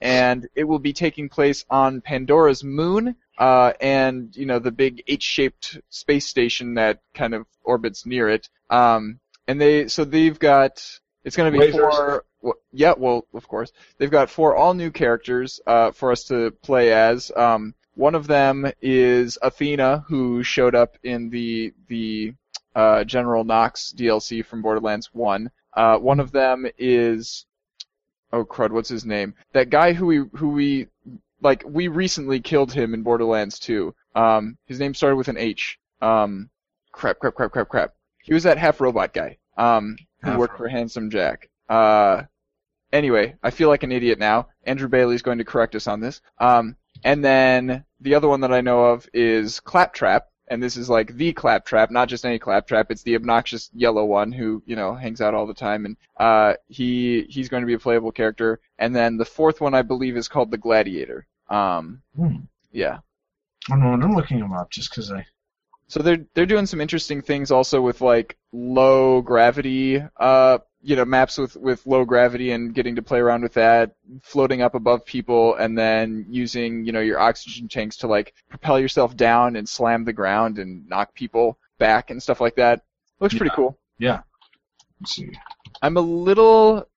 And 0.00 0.48
it 0.54 0.64
will 0.64 0.78
be 0.78 0.92
taking 0.92 1.28
place 1.28 1.64
on 1.68 2.00
Pandora's 2.00 2.64
moon, 2.64 3.16
uh, 3.38 3.72
and, 3.80 4.34
you 4.34 4.46
know, 4.46 4.58
the 4.58 4.70
big 4.70 5.02
H-shaped 5.06 5.78
space 5.90 6.26
station 6.26 6.74
that 6.74 7.00
kind 7.14 7.34
of 7.34 7.46
orbits 7.62 8.06
near 8.06 8.28
it. 8.28 8.48
Um, 8.70 9.20
and 9.46 9.60
they, 9.60 9.88
so 9.88 10.04
they've 10.04 10.38
got, 10.38 10.82
it's 11.24 11.36
gonna 11.36 11.50
be 11.50 11.58
Lasers. 11.58 11.72
four, 11.72 12.24
well, 12.40 12.54
yeah, 12.72 12.94
well, 12.96 13.26
of 13.34 13.46
course. 13.46 13.72
They've 13.98 14.10
got 14.10 14.30
four 14.30 14.56
all 14.56 14.74
new 14.74 14.90
characters 14.90 15.60
uh, 15.66 15.90
for 15.90 16.12
us 16.12 16.24
to 16.24 16.50
play 16.62 16.92
as. 16.92 17.30
Um, 17.34 17.74
one 17.94 18.14
of 18.14 18.26
them 18.26 18.70
is 18.80 19.36
Athena, 19.42 20.04
who 20.08 20.42
showed 20.42 20.74
up 20.74 20.96
in 21.02 21.28
the 21.30 21.74
the 21.88 22.34
uh, 22.74 23.04
General 23.04 23.44
Knox 23.44 23.92
DLC 23.96 24.44
from 24.44 24.62
Borderlands 24.62 25.10
One. 25.12 25.50
Uh, 25.74 25.98
one 25.98 26.20
of 26.20 26.32
them 26.32 26.66
is 26.78 27.46
oh 28.32 28.44
crud, 28.44 28.70
what's 28.70 28.88
his 28.88 29.04
name? 29.04 29.34
That 29.52 29.70
guy 29.70 29.92
who 29.92 30.06
we 30.06 30.24
who 30.34 30.50
we 30.50 30.88
like 31.40 31.62
we 31.66 31.88
recently 31.88 32.40
killed 32.40 32.72
him 32.72 32.94
in 32.94 33.02
Borderlands 33.02 33.58
Two. 33.58 33.94
Um, 34.14 34.58
his 34.66 34.80
name 34.80 34.94
started 34.94 35.16
with 35.16 35.28
an 35.28 35.38
H. 35.38 35.78
Um, 36.00 36.50
crap, 36.92 37.18
crap, 37.18 37.34
crap, 37.34 37.52
crap, 37.52 37.68
crap. 37.68 37.94
He 38.22 38.34
was 38.34 38.42
that 38.42 38.58
half 38.58 38.80
robot 38.80 39.12
guy. 39.12 39.38
Um, 39.56 39.96
who 40.22 40.30
Half 40.30 40.38
worked 40.38 40.56
for 40.56 40.68
Handsome 40.68 41.10
Jack. 41.10 41.48
Uh, 41.68 42.22
anyway, 42.92 43.36
I 43.42 43.50
feel 43.50 43.68
like 43.68 43.82
an 43.82 43.92
idiot 43.92 44.18
now. 44.18 44.48
Andrew 44.64 44.88
Bailey's 44.88 45.22
going 45.22 45.38
to 45.38 45.44
correct 45.44 45.74
us 45.74 45.86
on 45.86 46.00
this. 46.00 46.20
Um, 46.38 46.76
and 47.04 47.24
then 47.24 47.84
the 48.00 48.14
other 48.14 48.28
one 48.28 48.40
that 48.40 48.52
I 48.52 48.60
know 48.60 48.84
of 48.86 49.08
is 49.12 49.60
Claptrap, 49.60 50.26
and 50.50 50.62
this 50.62 50.76
is 50.76 50.90
like 50.90 51.14
the 51.14 51.32
Claptrap, 51.32 51.90
not 51.90 52.08
just 52.08 52.26
any 52.26 52.38
Claptrap. 52.38 52.90
It's 52.90 53.02
the 53.04 53.14
obnoxious 53.14 53.70
yellow 53.72 54.04
one 54.04 54.32
who 54.32 54.62
you 54.66 54.76
know 54.76 54.94
hangs 54.94 55.20
out 55.20 55.32
all 55.32 55.46
the 55.46 55.54
time, 55.54 55.86
and 55.86 55.96
uh, 56.18 56.54
he 56.66 57.24
he's 57.30 57.48
going 57.48 57.62
to 57.62 57.66
be 57.66 57.74
a 57.74 57.78
playable 57.78 58.12
character. 58.12 58.60
And 58.78 58.94
then 58.94 59.16
the 59.16 59.24
fourth 59.24 59.60
one 59.60 59.74
I 59.74 59.82
believe 59.82 60.16
is 60.16 60.28
called 60.28 60.50
the 60.50 60.58
Gladiator. 60.58 61.26
Um, 61.48 62.02
Hmm. 62.16 62.36
yeah. 62.72 62.98
I 63.68 63.74
don't 63.76 63.80
know, 64.00 64.06
I'm 64.06 64.14
looking 64.14 64.40
them 64.40 64.52
up 64.52 64.70
just 64.70 64.90
because 64.90 65.12
I. 65.12 65.24
So 65.88 66.00
they're 66.02 66.24
they're 66.34 66.46
doing 66.46 66.66
some 66.66 66.80
interesting 66.80 67.22
things 67.22 67.50
also 67.50 67.80
with 67.80 68.00
like 68.00 68.36
low 68.52 69.22
gravity, 69.22 70.02
uh, 70.18 70.58
you 70.82 70.96
know, 70.96 71.04
maps 71.04 71.38
with 71.38 71.56
with 71.56 71.86
low 71.86 72.04
gravity 72.04 72.52
and 72.52 72.74
getting 72.74 72.96
to 72.96 73.02
play 73.02 73.18
around 73.18 73.42
with 73.42 73.54
that, 73.54 73.96
floating 74.22 74.62
up 74.62 74.74
above 74.74 75.04
people, 75.04 75.54
and 75.56 75.76
then 75.76 76.26
using 76.28 76.84
you 76.84 76.92
know 76.92 77.00
your 77.00 77.18
oxygen 77.18 77.68
tanks 77.68 77.98
to 77.98 78.06
like 78.06 78.34
propel 78.48 78.78
yourself 78.78 79.16
down 79.16 79.56
and 79.56 79.68
slam 79.68 80.04
the 80.04 80.12
ground 80.12 80.58
and 80.58 80.88
knock 80.88 81.14
people 81.14 81.58
back 81.78 82.10
and 82.10 82.22
stuff 82.22 82.40
like 82.40 82.56
that. 82.56 82.82
Looks 83.20 83.34
pretty 83.34 83.54
cool. 83.54 83.78
Yeah. 83.98 84.20
Let's 85.00 85.14
see. 85.14 85.30
I'm 85.82 85.96
a 85.96 86.00
little. 86.00 86.88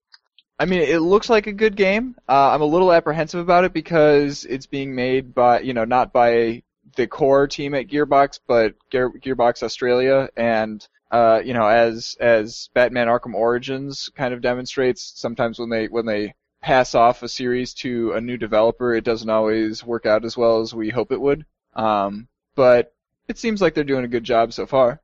I 0.59 0.65
mean, 0.65 0.81
it 0.81 0.99
looks 0.99 1.29
like 1.29 1.47
a 1.47 1.53
good 1.53 1.75
game. 1.75 2.15
Uh, 2.29 2.51
I'm 2.51 2.61
a 2.61 2.65
little 2.65 2.93
apprehensive 2.93 3.39
about 3.39 3.65
it 3.65 3.73
because 3.73 4.45
it's 4.45 4.67
being 4.67 4.93
made 4.95 5.33
by, 5.33 5.61
you 5.61 5.73
know, 5.73 5.83
not 5.83 6.13
by 6.13 6.63
the 6.95 7.07
core 7.07 7.47
team 7.47 7.73
at 7.73 7.87
Gearbox, 7.87 8.39
but 8.47 8.75
Gear, 8.91 9.09
Gearbox 9.09 9.63
Australia, 9.63 10.29
and 10.37 10.87
uh, 11.13 11.41
you 11.45 11.53
know, 11.53 11.67
as 11.67 12.17
as 12.19 12.69
Batman 12.73 13.07
Arkham 13.07 13.35
Origins 13.35 14.09
kind 14.15 14.33
of 14.33 14.41
demonstrates, 14.41 15.13
sometimes 15.15 15.59
when 15.59 15.69
they 15.69 15.85
when 15.87 16.07
they 16.07 16.33
pass 16.59 16.95
off 16.95 17.21
a 17.21 17.29
series 17.29 17.75
to 17.75 18.13
a 18.13 18.21
new 18.21 18.35
developer, 18.35 18.95
it 18.95 19.03
doesn't 19.03 19.29
always 19.29 19.85
work 19.85 20.07
out 20.07 20.25
as 20.25 20.35
well 20.35 20.61
as 20.61 20.73
we 20.73 20.89
hope 20.89 21.11
it 21.11 21.21
would. 21.21 21.45
Um, 21.75 22.27
but 22.55 22.95
it 23.27 23.37
seems 23.37 23.61
like 23.61 23.75
they're 23.75 23.83
doing 23.83 24.05
a 24.05 24.09
good 24.09 24.23
job 24.23 24.53
so 24.53 24.65
far. 24.65 25.01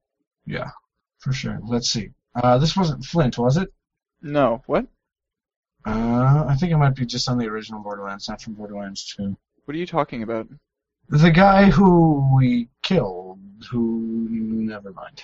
Yeah, 0.47 0.71
for 1.19 1.31
sure. 1.31 1.59
Let's 1.63 1.91
see. 1.91 2.09
Uh, 2.33 2.57
this 2.57 2.75
wasn't 2.75 3.05
Flint, 3.05 3.37
was 3.37 3.57
it? 3.57 3.71
No, 4.23 4.63
what? 4.65 4.87
Uh, 5.85 6.45
I 6.47 6.55
think 6.55 6.71
it 6.71 6.77
might 6.77 6.95
be 6.95 7.05
just 7.05 7.29
on 7.29 7.37
the 7.37 7.47
original 7.47 7.81
Borderlands, 7.81 8.27
not 8.27 8.41
from 8.41 8.53
Borderlands 8.53 9.13
2. 9.15 9.37
What 9.65 9.75
are 9.75 9.79
you 9.79 9.85
talking 9.85 10.23
about? 10.23 10.47
The 11.09 11.29
guy 11.29 11.69
who 11.69 12.35
we 12.35 12.67
killed, 12.81 13.39
who. 13.69 14.27
Never 14.31 14.91
mind. 14.91 15.21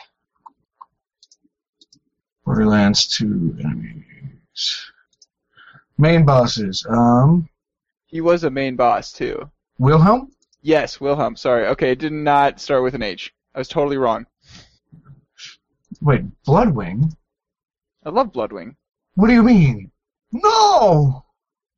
Borderlands 2.46 3.08
2 3.08 3.58
enemies. 3.60 4.86
Main 5.98 6.26
bosses. 6.26 6.86
Um, 6.90 7.50
He 8.06 8.22
was 8.22 8.44
a 8.44 8.50
main 8.50 8.76
boss 8.76 9.12
too. 9.12 9.50
Wilhelm? 9.80 10.32
Yes, 10.62 11.00
Wilhelm. 11.02 11.36
Sorry. 11.36 11.68
Okay, 11.68 11.92
it 11.92 12.00
did 12.00 12.12
not 12.14 12.60
start 12.60 12.84
with 12.84 12.96
an 12.96 13.04
H. 13.04 13.34
I 13.54 13.60
was 13.60 13.68
totally 13.68 13.98
wrong. 13.98 14.26
Wait, 16.02 16.22
Bloodwing? 16.46 17.16
I 18.06 18.10
love 18.10 18.32
Bloodwing. 18.32 18.76
What 19.16 19.28
do 19.28 19.34
you 19.34 19.44
mean? 19.44 19.92
No! 20.32 21.26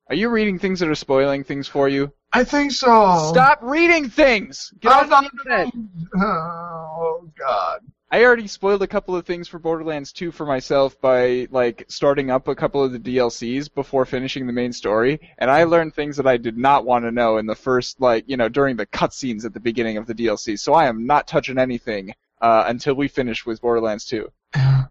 Are 0.10 0.16
you 0.16 0.30
reading 0.30 0.58
things 0.58 0.80
that 0.80 0.90
are 0.90 0.96
spoiling 0.96 1.44
things 1.44 1.68
for 1.68 1.88
you? 1.90 2.12
I 2.38 2.44
think 2.44 2.72
so. 2.72 3.32
Stop 3.32 3.58
reading 3.64 4.10
things. 4.10 4.72
Get 4.80 4.92
I'm 4.92 5.12
off 5.12 5.24
the 5.24 5.54
internet. 5.56 5.74
Oh, 6.16 7.28
God. 7.36 7.80
I 8.12 8.24
already 8.24 8.46
spoiled 8.46 8.84
a 8.84 8.88
couple 8.88 9.16
of 9.16 9.26
things 9.26 9.48
for 9.48 9.58
Borderlands 9.58 10.14
2 10.14 10.32
for 10.32 10.46
myself 10.46 11.02
by 11.02 11.48
like 11.50 11.86
starting 11.88 12.30
up 12.30 12.48
a 12.48 12.54
couple 12.54 12.84
of 12.84 12.92
the 12.92 13.00
DLCs 13.00 13.74
before 13.74 14.06
finishing 14.06 14.46
the 14.46 14.54
main 14.54 14.72
story, 14.72 15.20
and 15.40 15.50
I 15.50 15.64
learned 15.64 15.96
things 15.96 16.16
that 16.18 16.28
I 16.28 16.38
did 16.38 16.60
not 16.60 16.86
want 16.86 17.06
to 17.06 17.12
know 17.12 17.38
in 17.38 17.48
the 17.48 17.56
first 17.56 18.00
like 18.00 18.26
you 18.28 18.38
know 18.38 18.50
during 18.50 18.76
the 18.76 18.86
cutscenes 18.86 19.44
at 19.44 19.56
the 19.56 19.60
beginning 19.60 19.98
of 19.98 20.06
the 20.06 20.14
DLC. 20.14 20.60
So 20.60 20.76
I 20.76 20.86
am 20.86 21.08
not 21.08 21.28
touching 21.28 21.58
anything 21.58 22.14
uh, 22.40 22.66
until 22.68 22.94
we 22.94 23.08
finish 23.08 23.48
with 23.48 23.62
Borderlands 23.62 24.06
2. 24.06 24.32
I 24.54 24.86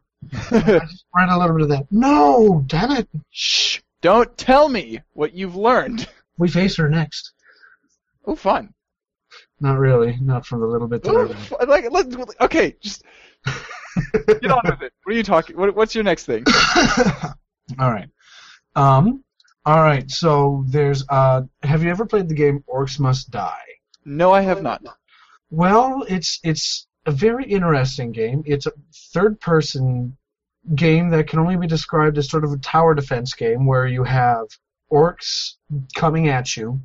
just 0.50 1.04
read 1.14 1.28
a 1.28 1.38
little 1.38 1.54
bit 1.56 1.62
of 1.62 1.68
that. 1.68 1.86
No, 1.92 2.64
damn 2.66 2.90
it. 2.90 3.08
Shh! 3.30 3.78
Don't 4.02 4.36
tell 4.36 4.68
me 4.68 5.00
what 5.12 5.32
you've 5.32 5.54
learned. 5.54 6.08
We 6.38 6.48
face 6.48 6.76
her 6.76 6.88
next. 6.88 7.32
Oh, 8.26 8.35
fun. 8.35 8.73
Not 9.61 9.78
really. 9.78 10.18
Not 10.21 10.47
from 10.47 10.61
the 10.61 10.66
little 10.66 10.88
bit 10.88 11.02
that 11.02 11.11
I 11.11 11.14
Ooh, 11.14 11.26
read. 11.26 11.38
fu- 11.38 11.56
like, 11.66 11.90
let's, 11.90 12.14
okay, 12.40 12.76
just 12.80 13.02
get 14.26 14.50
on 14.50 14.61
with 14.64 14.83
it. 14.83 14.92
What 15.04 15.14
are 15.14 15.16
you 15.16 15.23
talking? 15.23 15.56
What, 15.56 15.75
what's 15.75 15.95
your 15.95 16.04
next 16.04 16.26
thing? 16.26 16.45
all 17.78 17.90
right. 17.90 18.09
Um. 18.75 19.25
All 19.64 19.83
right. 19.83 20.11
So 20.11 20.64
there's. 20.68 21.04
Uh. 21.09 21.42
Have 21.62 21.83
you 21.83 21.90
ever 21.90 22.04
played 22.06 22.28
the 22.28 22.35
game 22.35 22.62
Orcs 22.73 23.00
Must 23.00 23.30
Die? 23.30 23.64
No, 24.04 24.33
I 24.33 24.42
have 24.42 24.62
not. 24.62 24.83
Well, 25.50 26.04
it's 26.09 26.38
it's 26.45 26.87
a 27.06 27.11
very 27.11 27.45
interesting 27.45 28.12
game. 28.12 28.42
It's 28.47 28.66
a 28.66 28.73
third-person 29.12 30.16
game 30.75 31.11
that 31.11 31.28
can 31.28 31.38
only 31.38 31.56
be 31.56 31.66
described 31.66 32.18
as 32.18 32.28
sort 32.28 32.45
of 32.45 32.52
a 32.52 32.59
tower 32.59 32.95
defense 32.95 33.33
game 33.35 33.66
where 33.66 33.87
you 33.87 34.02
have 34.04 34.47
orcs 34.92 35.54
coming 35.95 36.28
at 36.28 36.56
you, 36.56 36.80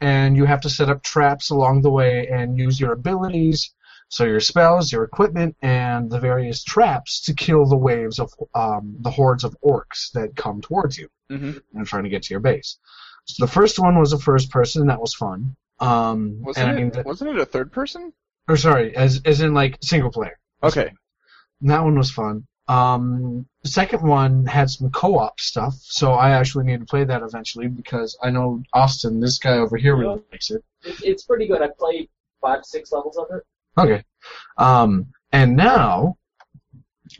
and 0.00 0.36
you 0.36 0.44
have 0.44 0.60
to 0.62 0.70
set 0.70 0.88
up 0.90 1.02
traps 1.02 1.50
along 1.50 1.82
the 1.82 1.90
way 1.90 2.26
and 2.28 2.58
use 2.58 2.78
your 2.80 2.92
abilities 2.92 3.72
So 4.10 4.24
your 4.24 4.40
spells, 4.40 4.90
your 4.90 5.04
equipment, 5.04 5.54
and 5.60 6.10
the 6.10 6.18
various 6.18 6.64
traps 6.64 7.20
to 7.26 7.34
kill 7.34 7.66
the 7.66 7.76
waves 7.76 8.18
of 8.18 8.32
um, 8.54 8.96
the 9.00 9.10
hordes 9.10 9.44
of 9.44 9.54
orcs 9.62 10.10
that 10.14 10.34
come 10.36 10.60
towards 10.62 10.96
you 10.96 11.08
hmm 11.28 11.58
and 11.74 11.86
trying 11.86 12.04
to 12.04 12.08
get 12.10 12.22
to 12.24 12.32
your 12.34 12.40
base. 12.40 12.78
So 13.26 13.44
the 13.44 13.52
first 13.52 13.78
one 13.78 13.98
was 13.98 14.14
a 14.14 14.18
first 14.18 14.50
person, 14.50 14.80
and 14.82 14.90
that 14.90 15.00
was 15.00 15.12
fun. 15.14 15.54
Um, 15.80 16.40
Wasn't 16.42 16.66
and 16.66 16.72
I 16.72 16.74
mean, 16.78 16.86
it? 16.88 16.92
the- 16.94 17.02
Wasn't 17.02 17.28
it 17.30 17.38
a 17.38 17.44
third 17.44 17.70
person? 17.70 18.12
or 18.48 18.56
sorry, 18.56 18.96
as 18.96 19.20
as 19.26 19.42
in 19.42 19.52
like 19.52 19.76
single 19.82 20.10
player. 20.10 20.38
Okay. 20.62 20.88
That 21.60 21.84
one 21.84 21.96
was 21.98 22.10
fun. 22.10 22.46
Um, 22.68 23.46
the 23.62 23.68
second 23.68 24.06
one 24.06 24.44
had 24.44 24.68
some 24.70 24.90
co-op 24.90 25.40
stuff, 25.40 25.74
so 25.80 26.12
I 26.12 26.30
actually 26.30 26.64
need 26.64 26.80
to 26.80 26.86
play 26.86 27.04
that 27.04 27.22
eventually 27.22 27.66
because 27.66 28.16
I 28.22 28.30
know 28.30 28.62
Austin, 28.74 29.20
this 29.20 29.38
guy 29.38 29.56
over 29.56 29.76
here, 29.76 29.96
really 29.96 30.22
likes 30.30 30.50
it. 30.50 30.62
It's, 30.82 31.02
it's 31.02 31.22
pretty 31.24 31.46
good. 31.46 31.62
I 31.62 31.68
played 31.78 32.08
five, 32.42 32.64
six 32.64 32.92
levels 32.92 33.16
of 33.16 33.26
it. 33.30 33.42
Okay. 33.78 34.04
Um, 34.58 35.06
and 35.32 35.56
now, 35.56 36.18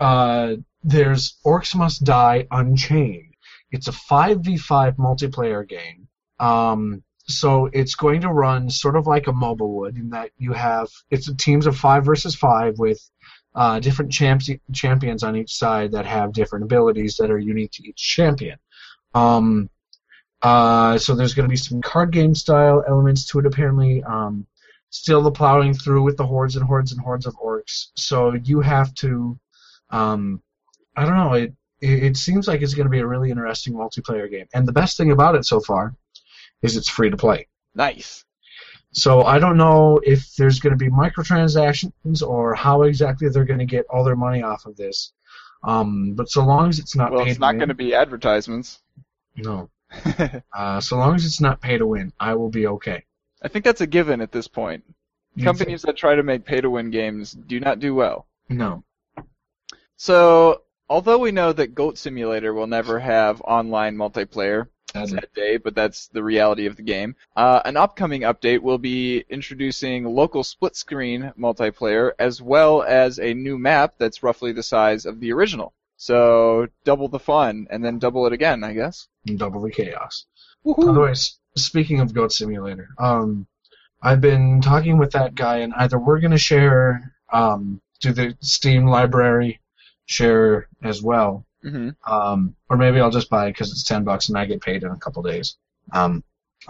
uh, 0.00 0.57
there's 0.83 1.38
Orcs 1.45 1.75
Must 1.75 2.05
Die 2.05 2.47
Unchained. 2.50 3.35
It's 3.71 3.88
a 3.88 3.93
5v5 3.93 4.97
multiplayer 4.97 5.67
game. 5.67 6.09
Um, 6.40 7.02
so 7.26 7.67
it's 7.67 7.95
going 7.95 8.23
to 8.23 8.28
run 8.28 8.71
sort 8.71 8.97
of 8.97 9.07
like 9.07 9.26
a 9.26 9.33
MOBA 9.33 9.69
would 9.69 9.97
in 9.97 10.11
that 10.11 10.31
you 10.38 10.52
have, 10.55 10.88
it's 11.11 11.31
teams 11.35 11.67
of 11.67 11.76
five 11.76 12.05
versus 12.05 12.35
five 12.35 12.78
with 12.78 12.99
uh, 13.55 13.81
different 13.81 14.12
champions 14.12 15.23
on 15.23 15.37
each 15.37 15.55
side 15.55 15.93
that 15.93 16.07
have 16.07 16.33
different 16.33 16.64
abilities 16.64 17.17
that 17.17 17.31
are 17.31 17.38
unique 17.38 17.73
to 17.73 17.88
each 17.88 17.97
champion. 17.97 18.59
Um, 19.14 19.69
uh, 20.43 20.99
so 20.99 21.14
there's 21.14 21.35
going 21.35 21.49
to 21.49 21.50
be 21.50 21.57
some 21.57 21.83
card 21.83 22.12
game 22.12 22.35
style 22.35 22.85
elements 22.87 23.26
to 23.26 23.40
it 23.40 23.47
apparently. 23.47 24.02
Um, 24.05 24.47
still 24.90 25.23
the 25.23 25.31
plowing 25.31 25.75
through 25.75 26.02
with 26.02 26.17
the 26.17 26.26
hordes 26.26 26.57
and 26.57 26.64
hordes 26.64 26.93
and 26.93 27.00
hordes 27.00 27.26
of 27.26 27.35
orcs. 27.37 27.88
So 27.95 28.35
you 28.35 28.61
have 28.61 28.95
to, 28.95 29.38
um, 29.90 30.43
I 30.97 31.05
don't 31.05 31.17
know. 31.17 31.33
It, 31.35 31.55
it 31.81 32.17
seems 32.17 32.49
like 32.49 32.62
it's 32.62 32.75
going 32.75 32.87
to 32.87 32.90
be 32.90 33.00
a 33.00 33.07
really 33.07 33.31
interesting 33.31 33.75
multiplayer 33.75 34.31
game. 34.31 34.47
And 34.55 34.67
the 34.67 34.73
best 34.73 34.97
thing 34.97 35.11
about 35.11 35.35
it 35.35 35.45
so 35.45 35.61
far 35.61 35.95
is 36.62 36.76
it's 36.76 36.88
free 36.88 37.11
to 37.11 37.17
play. 37.17 37.47
Nice. 37.75 38.25
So 38.99 39.23
I 39.23 39.38
don't 39.38 39.57
know 39.57 40.00
if 40.02 40.35
there's 40.37 40.61
going 40.61 40.73
to 40.73 40.85
be 40.85 40.90
microtransactions 40.90 42.23
or 42.23 42.55
how 42.55 42.83
exactly 42.83 43.28
they're 43.28 43.45
going 43.45 43.59
to 43.61 43.64
get 43.67 43.87
all 43.90 44.05
their 44.05 44.17
money 44.17 44.43
off 44.43 44.67
of 44.67 44.76
this. 44.76 45.12
Um, 45.62 46.14
but 46.14 46.28
so 46.28 46.45
long 46.45 46.69
as 46.69 46.78
it's 46.78 46.95
not 46.97 47.12
Well, 47.12 47.25
it's 47.26 47.35
to 47.35 47.40
not 47.40 47.57
going 47.57 47.69
to 47.69 47.75
be 47.75 47.95
advertisements. 47.95 48.81
no. 49.37 49.71
Uh, 50.55 50.81
so 50.81 50.99
long 50.99 51.14
as 51.14 51.25
it's 51.25 51.40
not 51.40 51.62
pay 51.62 51.78
to 51.78 51.87
win, 51.87 52.12
I 52.21 52.35
will 52.35 52.50
be 52.50 52.67
okay. 52.67 53.05
I 53.40 53.49
think 53.49 53.64
that's 53.64 53.81
a 53.81 53.87
given 53.87 54.21
at 54.21 54.33
this 54.33 54.49
point. 54.49 54.85
You 55.35 55.45
Companies 55.45 55.83
that 55.83 55.97
try 55.97 56.14
to 56.17 56.23
make 56.23 56.45
pay-to-win 56.45 56.90
games 56.90 57.33
do 57.33 57.61
not 57.61 57.78
do 57.78 57.95
well. 57.95 58.26
No. 58.49 58.83
So, 59.97 60.62
although 60.88 61.19
we 61.19 61.31
know 61.31 61.52
that 61.52 61.75
Goat 61.75 61.97
Simulator 61.97 62.52
will 62.52 62.67
never 62.67 62.99
have 62.99 63.40
online 63.43 63.97
multiplayer, 63.97 64.67
That 64.95 65.35
day, 65.35 65.59
but 65.59 65.75
that's 65.75 66.09
the 66.09 66.23
reality 66.23 66.66
of 66.66 66.76
the 66.76 66.83
game. 66.83 67.14
Uh, 67.37 67.61
an 67.64 67.76
upcoming 67.76 68.23
update 68.23 68.61
will 68.61 68.78
be 68.78 69.25
introducing 69.28 70.04
local 70.04 70.42
split 70.42 70.76
screen 70.76 71.33
multiplayer 71.38 72.12
as 72.18 72.40
well 72.40 72.83
as 72.83 73.18
a 73.18 73.35
new 73.35 73.59
map 73.59 73.95
that's 73.99 74.23
roughly 74.23 74.52
the 74.52 74.62
size 74.62 75.04
of 75.07 75.21
the 75.21 75.33
original. 75.33 75.73
So 75.97 76.68
double 76.85 77.09
the 77.09 77.18
fun 77.18 77.66
and 77.71 77.85
then 77.85 77.99
double 77.99 78.26
it 78.26 78.33
again, 78.33 78.64
I 78.64 78.73
guess. 78.73 79.09
And 79.26 79.38
double 79.38 79.61
the 79.61 79.71
chaos. 79.71 80.26
By 80.64 80.92
the 80.92 81.00
way, 81.00 81.14
speaking 81.57 82.00
of 82.00 82.14
Goat 82.14 82.33
Simulator, 82.33 82.88
um, 82.99 83.47
I've 84.00 84.21
been 84.21 84.61
talking 84.61 84.97
with 84.99 85.12
that 85.12 85.35
guy, 85.35 85.59
and 85.59 85.75
either 85.75 85.99
we're 85.99 86.21
going 86.21 86.30
to 86.30 86.38
share, 86.38 87.14
um, 87.33 87.80
do 88.00 88.12
the 88.12 88.37
Steam 88.40 88.87
library 88.87 89.61
share 90.07 90.68
as 90.83 91.02
well, 91.02 91.45
hmm 91.69 91.89
um, 92.11 92.55
or 92.69 92.77
maybe 92.77 93.01
I'll 93.01 93.11
just 93.11 93.31
buy 93.31 93.47
it 93.47 93.53
because 93.53 93.71
it's 93.71 93.85
ten 93.85 94.05
bucks 94.05 94.29
and 94.29 94.39
I 94.39 94.45
get 94.45 94.61
paid 94.61 94.83
in 94.83 94.91
a 94.91 94.97
couple 94.99 95.23
days. 95.23 95.57
Um, 95.93 96.25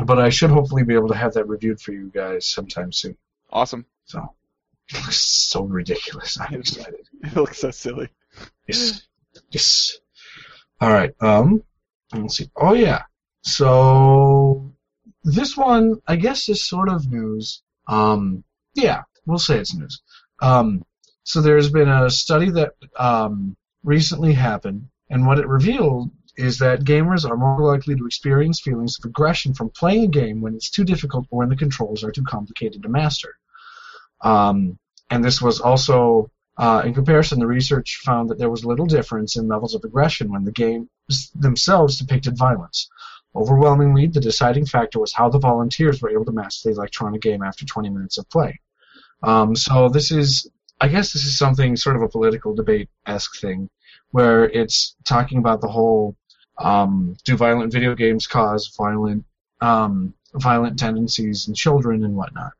but 0.04 0.18
I 0.18 0.28
should 0.28 0.50
hopefully 0.50 0.84
be 0.84 0.94
able 0.94 1.08
to 1.08 1.16
have 1.16 1.34
that 1.34 1.48
reviewed 1.48 1.80
for 1.80 1.92
you 1.92 2.10
guys 2.14 2.46
sometime 2.46 2.92
soon. 2.92 3.16
Awesome. 3.50 3.86
So 4.04 4.34
it 4.88 4.96
looks 4.96 5.24
so 5.24 5.64
ridiculous. 5.64 6.38
I'm 6.40 6.60
excited. 6.60 7.08
It 7.22 7.34
looks 7.34 7.58
so 7.58 7.70
silly. 7.70 8.08
Yes. 8.66 9.06
Yes. 9.50 9.98
All 10.80 10.92
right. 10.92 11.14
Um, 11.20 11.62
let's 12.12 12.36
see. 12.36 12.50
Oh 12.56 12.74
yeah. 12.74 13.02
So 13.42 14.72
this 15.24 15.56
one, 15.56 16.00
I 16.06 16.16
guess, 16.16 16.48
is 16.48 16.64
sort 16.64 16.88
of 16.88 17.10
news. 17.10 17.62
Um, 17.86 18.44
yeah, 18.74 19.02
we'll 19.26 19.38
say 19.38 19.58
it's 19.58 19.74
news. 19.74 20.02
Um, 20.40 20.84
so 21.24 21.40
there's 21.40 21.70
been 21.70 21.88
a 21.88 22.10
study 22.10 22.50
that 22.50 22.74
um, 22.96 23.56
recently 23.82 24.32
happened, 24.32 24.88
and 25.10 25.26
what 25.26 25.38
it 25.38 25.46
revealed 25.46 26.10
is 26.36 26.58
that 26.58 26.84
gamers 26.84 27.28
are 27.28 27.36
more 27.36 27.60
likely 27.60 27.96
to 27.96 28.06
experience 28.06 28.60
feelings 28.60 28.96
of 28.98 29.08
aggression 29.08 29.52
from 29.54 29.70
playing 29.70 30.04
a 30.04 30.08
game 30.08 30.40
when 30.40 30.54
it's 30.54 30.70
too 30.70 30.84
difficult 30.84 31.26
or 31.30 31.40
when 31.40 31.48
the 31.48 31.56
controls 31.56 32.04
are 32.04 32.12
too 32.12 32.22
complicated 32.22 32.82
to 32.82 32.88
master. 32.88 33.34
Um, 34.20 34.78
and 35.10 35.24
this 35.24 35.42
was 35.42 35.60
also 35.60 36.30
uh, 36.58 36.82
in 36.84 36.92
comparison, 36.92 37.38
the 37.38 37.46
research 37.46 38.00
found 38.04 38.28
that 38.28 38.38
there 38.38 38.50
was 38.50 38.64
little 38.64 38.86
difference 38.86 39.36
in 39.36 39.46
levels 39.46 39.74
of 39.74 39.84
aggression 39.84 40.30
when 40.30 40.44
the 40.44 40.52
games 40.52 40.88
themselves 41.36 41.98
depicted 41.98 42.36
violence. 42.36 42.88
Overwhelmingly, 43.36 44.08
the 44.08 44.20
deciding 44.20 44.66
factor 44.66 44.98
was 44.98 45.12
how 45.12 45.28
the 45.28 45.38
volunteers 45.38 46.02
were 46.02 46.10
able 46.10 46.24
to 46.24 46.32
master 46.32 46.68
the 46.68 46.74
electronic 46.74 47.22
game 47.22 47.42
after 47.42 47.64
20 47.64 47.90
minutes 47.90 48.18
of 48.18 48.28
play. 48.30 48.58
Um, 49.22 49.54
so 49.54 49.88
this 49.88 50.10
is, 50.10 50.50
I 50.80 50.88
guess, 50.88 51.12
this 51.12 51.24
is 51.24 51.36
something 51.36 51.76
sort 51.76 51.96
of 51.96 52.02
a 52.02 52.08
political 52.08 52.54
debate-esque 52.54 53.38
thing, 53.38 53.68
where 54.10 54.44
it's 54.44 54.96
talking 55.04 55.38
about 55.38 55.60
the 55.60 55.68
whole 55.68 56.16
um, 56.58 57.16
do 57.24 57.36
violent 57.36 57.72
video 57.72 57.94
games 57.94 58.26
cause 58.26 58.74
violent 58.76 59.24
um, 59.60 60.14
violent 60.34 60.78
tendencies 60.78 61.48
in 61.48 61.54
children 61.54 62.04
and 62.04 62.14
whatnot 62.14 62.52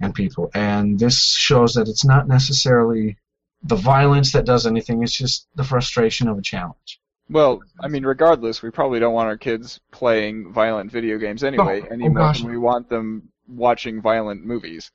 and 0.00 0.14
people. 0.14 0.50
And 0.54 0.98
this 0.98 1.34
shows 1.34 1.74
that 1.74 1.88
it's 1.88 2.04
not 2.04 2.26
necessarily 2.26 3.16
the 3.62 3.76
violence 3.76 4.32
that 4.32 4.44
does 4.44 4.66
anything. 4.66 5.02
It's 5.02 5.16
just 5.16 5.46
the 5.54 5.64
frustration 5.64 6.28
of 6.28 6.38
a 6.38 6.42
challenge. 6.42 7.00
Well, 7.30 7.62
I 7.80 7.88
mean, 7.88 8.04
regardless, 8.04 8.62
we 8.62 8.70
probably 8.70 8.98
don't 8.98 9.14
want 9.14 9.28
our 9.28 9.38
kids 9.38 9.80
playing 9.92 10.52
violent 10.52 10.90
video 10.90 11.18
games 11.18 11.44
anyway, 11.44 11.82
Oh, 11.82 11.92
any 11.92 12.06
oh 12.06 12.08
more 12.08 12.18
gosh. 12.18 12.40
than 12.40 12.50
we 12.50 12.58
want 12.58 12.88
them 12.88 13.28
watching 13.48 14.02
violent 14.02 14.44
movies. 14.44 14.90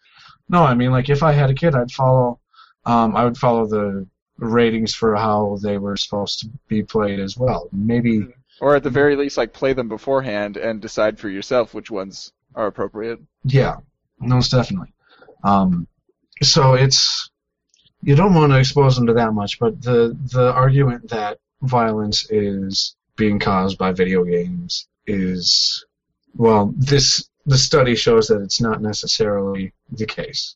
No, 0.50 0.64
I 0.64 0.74
mean, 0.74 0.92
like 0.92 1.10
if 1.10 1.24
I 1.24 1.32
had 1.32 1.50
a 1.50 1.54
kid, 1.56 1.76
I'd 1.76 1.92
follow. 1.92 2.40
Um, 2.88 3.16
I 3.16 3.26
would 3.26 3.38
follow 3.38 3.68
the 3.68 4.08
ratings 4.38 4.96
for 4.96 5.16
how 5.16 5.58
they 5.62 5.78
were 5.78 5.98
supposed 5.98 6.40
to 6.40 6.50
be 6.68 6.84
played 6.84 7.20
as 7.20 7.38
well. 7.38 7.70
Maybe. 7.72 8.28
Or 8.62 8.76
at 8.76 8.84
the 8.84 8.90
very 8.90 9.16
least, 9.16 9.38
like 9.38 9.54
play 9.54 9.74
them 9.74 9.90
beforehand 9.90 10.58
and 10.58 10.82
decide 10.82 11.20
for 11.20 11.30
yourself 11.30 11.74
which 11.74 11.92
ones 11.92 12.32
are 12.56 12.68
appropriate. 12.68 13.20
Yeah, 13.44 13.78
most 14.20 14.52
definitely. 14.52 14.94
Um, 15.44 15.88
so 16.42 16.74
it's 16.74 17.30
you 18.02 18.16
don't 18.16 18.34
want 18.34 18.52
to 18.52 18.60
expose 18.60 18.96
them 18.96 19.08
to 19.08 19.14
that 19.14 19.34
much, 19.34 19.60
but 19.60 19.82
the 19.82 20.18
the 20.32 20.54
argument 20.54 21.10
that 21.10 21.40
violence 21.62 22.30
is 22.32 22.96
being 23.16 23.40
caused 23.40 23.78
by 23.78 23.92
video 23.92 24.24
games 24.24 24.88
is 25.06 25.86
well, 26.36 26.74
this 26.78 27.30
the 27.46 27.58
study 27.58 27.96
shows 27.96 28.28
that 28.28 28.42
it's 28.42 28.62
not 28.62 28.82
necessarily 28.82 29.74
the 29.92 30.06
case. 30.06 30.56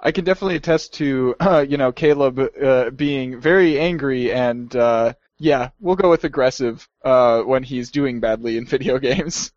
I 0.00 0.12
can 0.12 0.24
definitely 0.24 0.56
attest 0.56 0.94
to, 0.94 1.34
uh, 1.40 1.64
you 1.68 1.76
know, 1.76 1.92
Caleb 1.92 2.38
uh, 2.38 2.90
being 2.90 3.40
very 3.40 3.78
angry 3.78 4.32
and, 4.32 4.74
uh, 4.74 5.14
yeah, 5.38 5.70
we'll 5.80 5.96
go 5.96 6.10
with 6.10 6.24
aggressive 6.24 6.88
uh, 7.04 7.42
when 7.42 7.62
he's 7.62 7.90
doing 7.90 8.20
badly 8.20 8.56
in 8.56 8.66
video 8.74 8.98
games. 8.98 9.52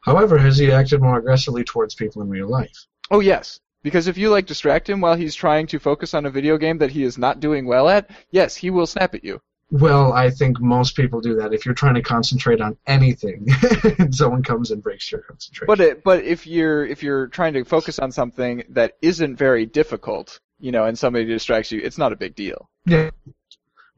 However, 0.00 0.38
has 0.38 0.58
he 0.58 0.70
acted 0.70 1.00
more 1.00 1.18
aggressively 1.18 1.64
towards 1.64 1.94
people 1.94 2.22
in 2.22 2.28
real 2.28 2.48
life? 2.48 2.86
Oh 3.10 3.20
yes, 3.20 3.60
because 3.82 4.06
if 4.06 4.16
you 4.16 4.30
like 4.30 4.46
distract 4.46 4.88
him 4.88 5.00
while 5.00 5.14
he's 5.14 5.34
trying 5.34 5.66
to 5.68 5.78
focus 5.78 6.14
on 6.14 6.26
a 6.26 6.30
video 6.30 6.58
game 6.58 6.78
that 6.78 6.90
he 6.90 7.02
is 7.02 7.18
not 7.18 7.40
doing 7.40 7.66
well 7.66 7.88
at, 7.88 8.10
yes, 8.30 8.56
he 8.56 8.70
will 8.70 8.86
snap 8.86 9.14
at 9.14 9.24
you. 9.24 9.40
Well, 9.70 10.12
I 10.12 10.30
think 10.30 10.60
most 10.60 10.94
people 10.94 11.20
do 11.20 11.34
that. 11.36 11.52
If 11.52 11.66
you're 11.66 11.74
trying 11.74 11.94
to 11.94 12.02
concentrate 12.02 12.60
on 12.60 12.76
anything, 12.86 13.46
and 13.98 14.14
someone 14.14 14.42
comes 14.42 14.70
and 14.70 14.80
breaks 14.82 15.10
your 15.10 15.22
concentration. 15.22 15.66
But 15.66 15.80
it, 15.80 16.04
but 16.04 16.24
if 16.24 16.46
you're 16.46 16.86
if 16.86 17.02
you're 17.02 17.26
trying 17.26 17.54
to 17.54 17.64
focus 17.64 17.98
on 17.98 18.12
something 18.12 18.62
that 18.70 18.96
isn't 19.02 19.36
very 19.36 19.66
difficult, 19.66 20.38
you 20.60 20.70
know, 20.70 20.84
and 20.84 20.96
somebody 20.96 21.24
distracts 21.24 21.72
you, 21.72 21.80
it's 21.80 21.98
not 21.98 22.12
a 22.12 22.16
big 22.16 22.34
deal. 22.36 22.68
yeah. 22.84 23.10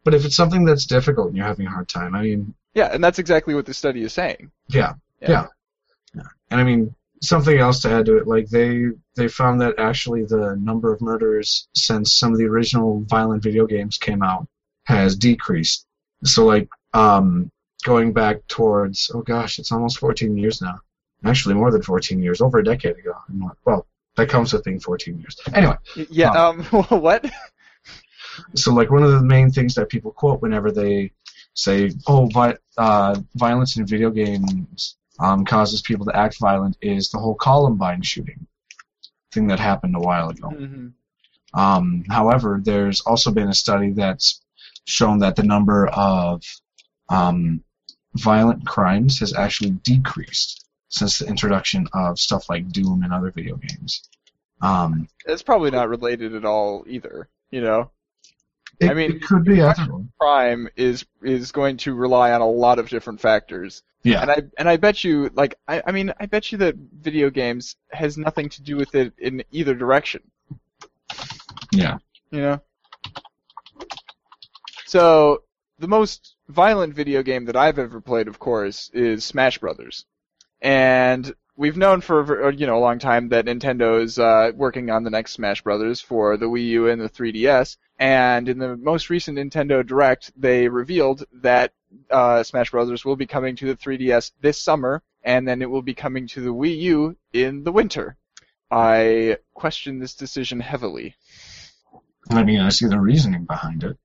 But 0.05 0.15
if 0.15 0.25
it's 0.25 0.37
something 0.37 0.65
that's 0.65 0.87
difficult 0.87 1.29
and 1.29 1.37
you're 1.37 1.45
having 1.45 1.67
a 1.67 1.71
hard 1.71 1.89
time, 1.89 2.15
I 2.15 2.23
mean, 2.23 2.55
Yeah, 2.73 2.87
and 2.87 3.05
that's 3.05 3.19
exactly 3.19 3.55
what 3.55 3.67
the 3.67 3.75
study 3.75 4.03
is 4.03 4.13
saying. 4.15 4.51
yeah, 4.69 4.95
yeah, 5.21 5.49
yeah. 6.15 6.23
And 6.51 6.61
I 6.61 6.65
mean, 6.65 6.95
something 7.21 7.59
else 7.59 7.83
to 7.83 7.91
add 7.91 8.07
to 8.07 8.17
it, 8.17 8.27
like 8.27 8.49
they 8.49 8.87
they 9.17 9.29
found 9.29 9.61
that 9.61 9.79
actually 9.79 10.25
the 10.25 10.57
number 10.59 10.95
of 10.95 11.03
murders 11.03 11.69
since 11.75 12.15
some 12.15 12.33
of 12.33 12.39
the 12.39 12.47
original 12.47 13.01
violent 13.03 13.43
video 13.43 13.67
games 13.67 13.99
came 13.99 14.23
out 14.23 14.49
has 14.89 15.15
decreased. 15.17 15.87
So 16.25 16.45
like 16.47 16.69
um, 16.95 17.51
going 17.85 18.13
back 18.13 18.37
towards 18.49 19.11
oh 19.15 19.21
gosh, 19.23 19.59
it's 19.59 19.71
almost 19.71 19.99
14 19.99 20.37
years 20.37 20.61
now. 20.63 20.81
Actually, 21.25 21.55
more 21.57 21.71
than 21.71 21.83
14 21.83 22.23
years, 22.23 22.41
over 22.41 22.59
a 22.59 22.65
decade 22.65 22.97
ago. 22.97 23.13
Well, 23.65 23.87
That 24.17 24.29
comes 24.29 24.53
with 24.53 24.65
being 24.65 24.81
14 24.81 25.19
years. 25.19 25.37
Anyway, 25.55 25.77
Yeah. 26.11 26.31
Um. 26.33 26.65
what? 27.07 27.25
so 28.55 28.73
like 28.73 28.91
one 28.91 29.03
of 29.03 29.13
the 29.13 29.23
main 29.23 29.51
things 29.51 29.75
that 29.75 29.89
people 29.89 30.11
quote 30.13 30.41
whenever 30.43 30.71
they 30.73 31.13
say, 31.55 31.91
"Oh, 32.07 32.27
vi- 32.33 32.57
uh, 32.79 33.21
violence 33.35 33.77
in 33.77 33.85
video 33.87 34.11
games 34.11 34.97
um, 35.21 35.45
causes 35.45 35.83
people 35.83 36.07
to 36.07 36.17
act 36.17 36.39
violent," 36.41 36.77
is 36.81 37.11
the 37.11 37.19
whole 37.19 37.35
Columbine 37.35 38.03
shooting 38.03 38.47
thing 39.33 39.47
that 39.49 39.59
happened 39.61 39.95
a 39.97 40.01
while 40.01 40.31
ago. 40.31 40.49
Mhm. 40.49 40.93
Um, 41.55 42.05
however, 42.09 42.61
there's 42.63 43.01
also 43.03 43.31
been 43.31 43.49
a 43.49 43.55
study 43.55 43.91
that's 43.93 44.41
shown 44.89 45.19
that 45.19 45.37
the 45.37 45.43
number 45.43 45.87
of 45.89 46.43
um, 47.11 47.63
violent 48.15 48.67
crimes 48.67 49.21
has 49.21 49.35
actually 49.35 49.71
decreased 49.71 50.67
since 50.89 51.19
the 51.19 51.27
introduction 51.27 51.87
of 51.93 52.19
stuff 52.19 52.49
like 52.49 52.69
Doom 52.71 53.03
and 53.03 53.13
other 53.13 53.31
video 53.31 53.57
games. 53.57 54.09
Um, 54.63 55.09
It's 55.27 55.43
probably 55.43 55.71
not 55.71 55.89
related 55.89 56.35
at 56.35 56.45
all 56.45 56.85
either. 56.89 57.29
You 57.51 57.61
know, 57.61 57.91
it, 58.81 58.91
I 58.91 58.95
mean, 58.95 59.13
it 59.13 59.23
could 59.23 59.45
be 59.45 59.63
crime 60.19 60.69
is 60.77 61.05
is 61.23 61.53
going 61.53 61.77
to 61.79 61.95
rely 61.95 62.33
on 62.33 62.41
a 62.41 62.49
lot 62.49 62.79
of 62.79 62.89
different 62.89 63.21
factors. 63.21 63.83
Yeah. 64.03 64.23
And 64.23 64.31
I 64.31 64.43
and 64.59 64.69
I 64.69 64.77
bet 64.77 65.05
you 65.05 65.31
like 65.35 65.57
I, 65.67 65.83
I 65.87 65.93
mean 65.93 66.13
I 66.19 66.27
bet 66.27 66.51
you 66.51 66.59
that 66.59 66.77
video 66.77 67.31
games 67.31 67.77
has 67.91 68.17
nothing 68.17 68.49
to 68.51 68.63
do 68.63 68.77
with 68.77 68.95
it 68.95 69.13
in 69.19 69.45
either 69.51 69.75
direction. 69.75 70.23
Yeah. 71.73 71.99
You 72.31 72.41
know? 72.41 72.63
So 74.89 75.43
the 75.79 75.87
most 75.87 76.35
violent 76.49 76.95
video 76.95 77.23
game 77.23 77.45
that 77.45 77.57
I've 77.57 77.79
ever 77.79 78.01
played, 78.01 78.27
of 78.27 78.39
course, 78.39 78.91
is 78.95 79.23
Smash 79.23 79.59
Brothers. 79.59 80.07
And 80.63 81.31
we've 81.57 81.77
known 81.77 82.01
for 82.01 82.49
a 82.49 82.55
you 82.55 82.67
know 82.67 82.79
a 82.79 82.81
long 82.81 82.99
time 82.99 83.29
that 83.29 83.45
Nintendo 83.45 84.03
is 84.03 84.19
uh, 84.19 84.51
working 84.55 84.89
on 84.89 85.05
the 85.05 85.11
next 85.11 85.33
Smash 85.33 85.63
Brothers 85.63 86.01
for 86.01 86.39
the 86.39 86.47
Wii 86.47 86.69
U 86.69 86.89
and 86.89 87.03
the 87.03 87.11
3DS. 87.11 87.77
And 87.99 88.49
in 88.49 88.59
the 88.59 88.79
most 88.79 89.11
recent 89.11 89.37
Nintendo 89.37 89.87
Direct, 89.87 90.33
they 90.41 90.69
revealed 90.69 91.23
that 91.43 91.75
uh, 92.11 92.43
Smash 92.43 92.71
Brothers 92.71 93.05
will 93.05 93.17
be 93.17 93.27
coming 93.27 93.57
to 93.57 93.67
the 93.67 93.77
3DS 93.77 94.33
this 94.41 94.59
summer, 94.59 95.03
and 95.23 95.47
then 95.47 95.61
it 95.61 95.69
will 95.69 95.83
be 95.83 95.93
coming 95.93 96.29
to 96.29 96.41
the 96.41 96.55
Wii 96.55 96.79
U 96.79 97.17
in 97.35 97.63
the 97.63 97.73
winter. 97.73 98.17
I 98.71 99.37
question 99.53 99.99
this 99.99 100.15
decision 100.15 100.61
heavily. 100.61 101.15
I 102.31 102.43
mean, 102.43 102.61
I 102.61 102.71
see 102.71 102.87
the 102.87 102.99
reasoning 102.99 103.45
behind 103.45 103.85
it. 103.85 103.99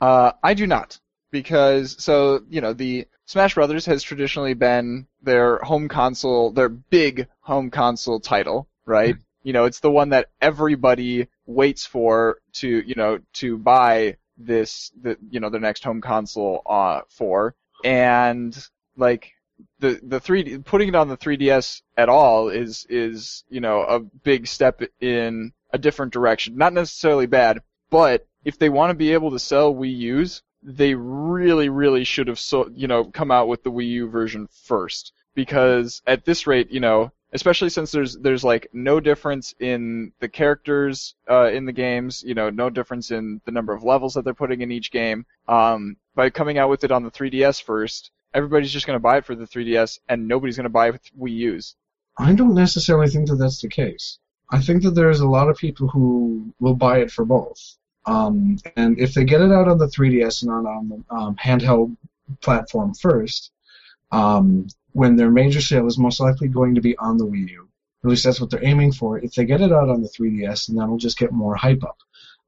Uh, 0.00 0.32
I 0.42 0.54
do 0.54 0.66
not, 0.66 0.98
because 1.30 1.96
so 2.02 2.42
you 2.48 2.60
know 2.60 2.72
the 2.72 3.06
Smash 3.26 3.54
Brothers 3.54 3.86
has 3.86 4.02
traditionally 4.02 4.54
been 4.54 5.06
their 5.22 5.58
home 5.58 5.88
console, 5.88 6.50
their 6.50 6.68
big 6.68 7.26
home 7.40 7.70
console 7.70 8.20
title, 8.20 8.68
right? 8.84 9.16
You 9.42 9.52
know, 9.52 9.64
it's 9.64 9.80
the 9.80 9.90
one 9.90 10.10
that 10.10 10.28
everybody 10.40 11.28
waits 11.46 11.86
for 11.86 12.38
to 12.54 12.68
you 12.68 12.94
know 12.94 13.18
to 13.34 13.58
buy 13.58 14.16
this 14.36 14.90
the 15.00 15.16
you 15.30 15.40
know 15.40 15.50
their 15.50 15.60
next 15.60 15.84
home 15.84 16.00
console 16.00 16.62
uh 16.66 17.02
for, 17.08 17.54
and 17.84 18.56
like 18.96 19.32
the 19.78 20.00
the 20.02 20.20
three 20.20 20.58
putting 20.58 20.88
it 20.88 20.94
on 20.94 21.08
the 21.08 21.16
3DS 21.16 21.82
at 21.96 22.08
all 22.08 22.48
is 22.48 22.86
is 22.88 23.44
you 23.48 23.60
know 23.60 23.82
a 23.82 24.00
big 24.00 24.46
step 24.46 24.82
in 25.00 25.52
a 25.70 25.78
different 25.78 26.12
direction. 26.12 26.56
Not 26.56 26.72
necessarily 26.72 27.26
bad, 27.26 27.60
but 27.90 28.26
if 28.44 28.58
they 28.58 28.68
want 28.68 28.90
to 28.90 28.94
be 28.94 29.12
able 29.12 29.30
to 29.30 29.38
sell 29.38 29.74
Wii 29.74 29.96
U's, 29.96 30.42
they 30.62 30.94
really, 30.94 31.68
really 31.68 32.04
should 32.04 32.28
have 32.28 32.38
so 32.38 32.70
you 32.74 32.88
know 32.88 33.04
come 33.04 33.30
out 33.30 33.48
with 33.48 33.62
the 33.62 33.72
Wii 33.72 33.88
U 33.90 34.08
version 34.08 34.48
first. 34.64 35.12
Because 35.34 36.00
at 36.06 36.24
this 36.24 36.46
rate, 36.46 36.70
you 36.70 36.78
know, 36.78 37.10
especially 37.32 37.68
since 37.68 37.90
there's 37.90 38.16
there's 38.16 38.44
like 38.44 38.68
no 38.72 39.00
difference 39.00 39.54
in 39.58 40.12
the 40.20 40.28
characters 40.28 41.14
uh, 41.28 41.50
in 41.50 41.66
the 41.66 41.72
games, 41.72 42.22
you 42.22 42.34
know, 42.34 42.48
no 42.48 42.70
difference 42.70 43.10
in 43.10 43.40
the 43.44 43.50
number 43.50 43.74
of 43.74 43.82
levels 43.82 44.14
that 44.14 44.24
they're 44.24 44.32
putting 44.32 44.62
in 44.62 44.72
each 44.72 44.92
game. 44.92 45.26
Um, 45.48 45.96
by 46.14 46.30
coming 46.30 46.58
out 46.58 46.70
with 46.70 46.84
it 46.84 46.92
on 46.92 47.02
the 47.02 47.10
3DS 47.10 47.62
first, 47.62 48.12
everybody's 48.32 48.72
just 48.72 48.86
going 48.86 48.96
to 48.96 49.02
buy 49.02 49.18
it 49.18 49.24
for 49.24 49.34
the 49.34 49.46
3DS, 49.46 49.98
and 50.08 50.28
nobody's 50.28 50.56
going 50.56 50.64
to 50.64 50.70
buy 50.70 50.88
it 50.88 50.92
with 50.92 51.02
Wii 51.20 51.36
U's. 51.36 51.74
I 52.16 52.32
don't 52.32 52.54
necessarily 52.54 53.08
think 53.08 53.28
that 53.28 53.36
that's 53.36 53.60
the 53.60 53.68
case. 53.68 54.18
I 54.50 54.60
think 54.60 54.84
that 54.84 54.92
there's 54.92 55.20
a 55.20 55.28
lot 55.28 55.48
of 55.48 55.56
people 55.56 55.88
who 55.88 56.54
will 56.60 56.76
buy 56.76 56.98
it 56.98 57.10
for 57.10 57.24
both. 57.24 57.76
Um, 58.06 58.58
and 58.76 58.98
if 58.98 59.14
they 59.14 59.24
get 59.24 59.40
it 59.40 59.52
out 59.52 59.68
on 59.68 59.78
the 59.78 59.86
3DS 59.86 60.42
and 60.42 60.50
on, 60.50 60.66
on 60.66 60.88
the 60.88 61.14
um, 61.14 61.36
handheld 61.36 61.96
platform 62.40 62.94
first, 62.94 63.50
um, 64.12 64.68
when 64.92 65.16
their 65.16 65.30
major 65.30 65.60
sale 65.60 65.86
is 65.86 65.98
most 65.98 66.20
likely 66.20 66.48
going 66.48 66.74
to 66.74 66.80
be 66.80 66.96
on 66.98 67.18
the 67.18 67.26
Wii 67.26 67.48
U. 67.50 67.68
At 68.04 68.10
least 68.10 68.24
that's 68.24 68.40
what 68.40 68.50
they're 68.50 68.64
aiming 68.64 68.92
for. 68.92 69.18
If 69.18 69.34
they 69.34 69.44
get 69.46 69.62
it 69.62 69.72
out 69.72 69.88
on 69.88 70.02
the 70.02 70.08
3DS, 70.08 70.66
then 70.66 70.76
that'll 70.76 70.98
just 70.98 71.18
get 71.18 71.32
more 71.32 71.54
hype 71.54 71.82
up. 71.82 71.98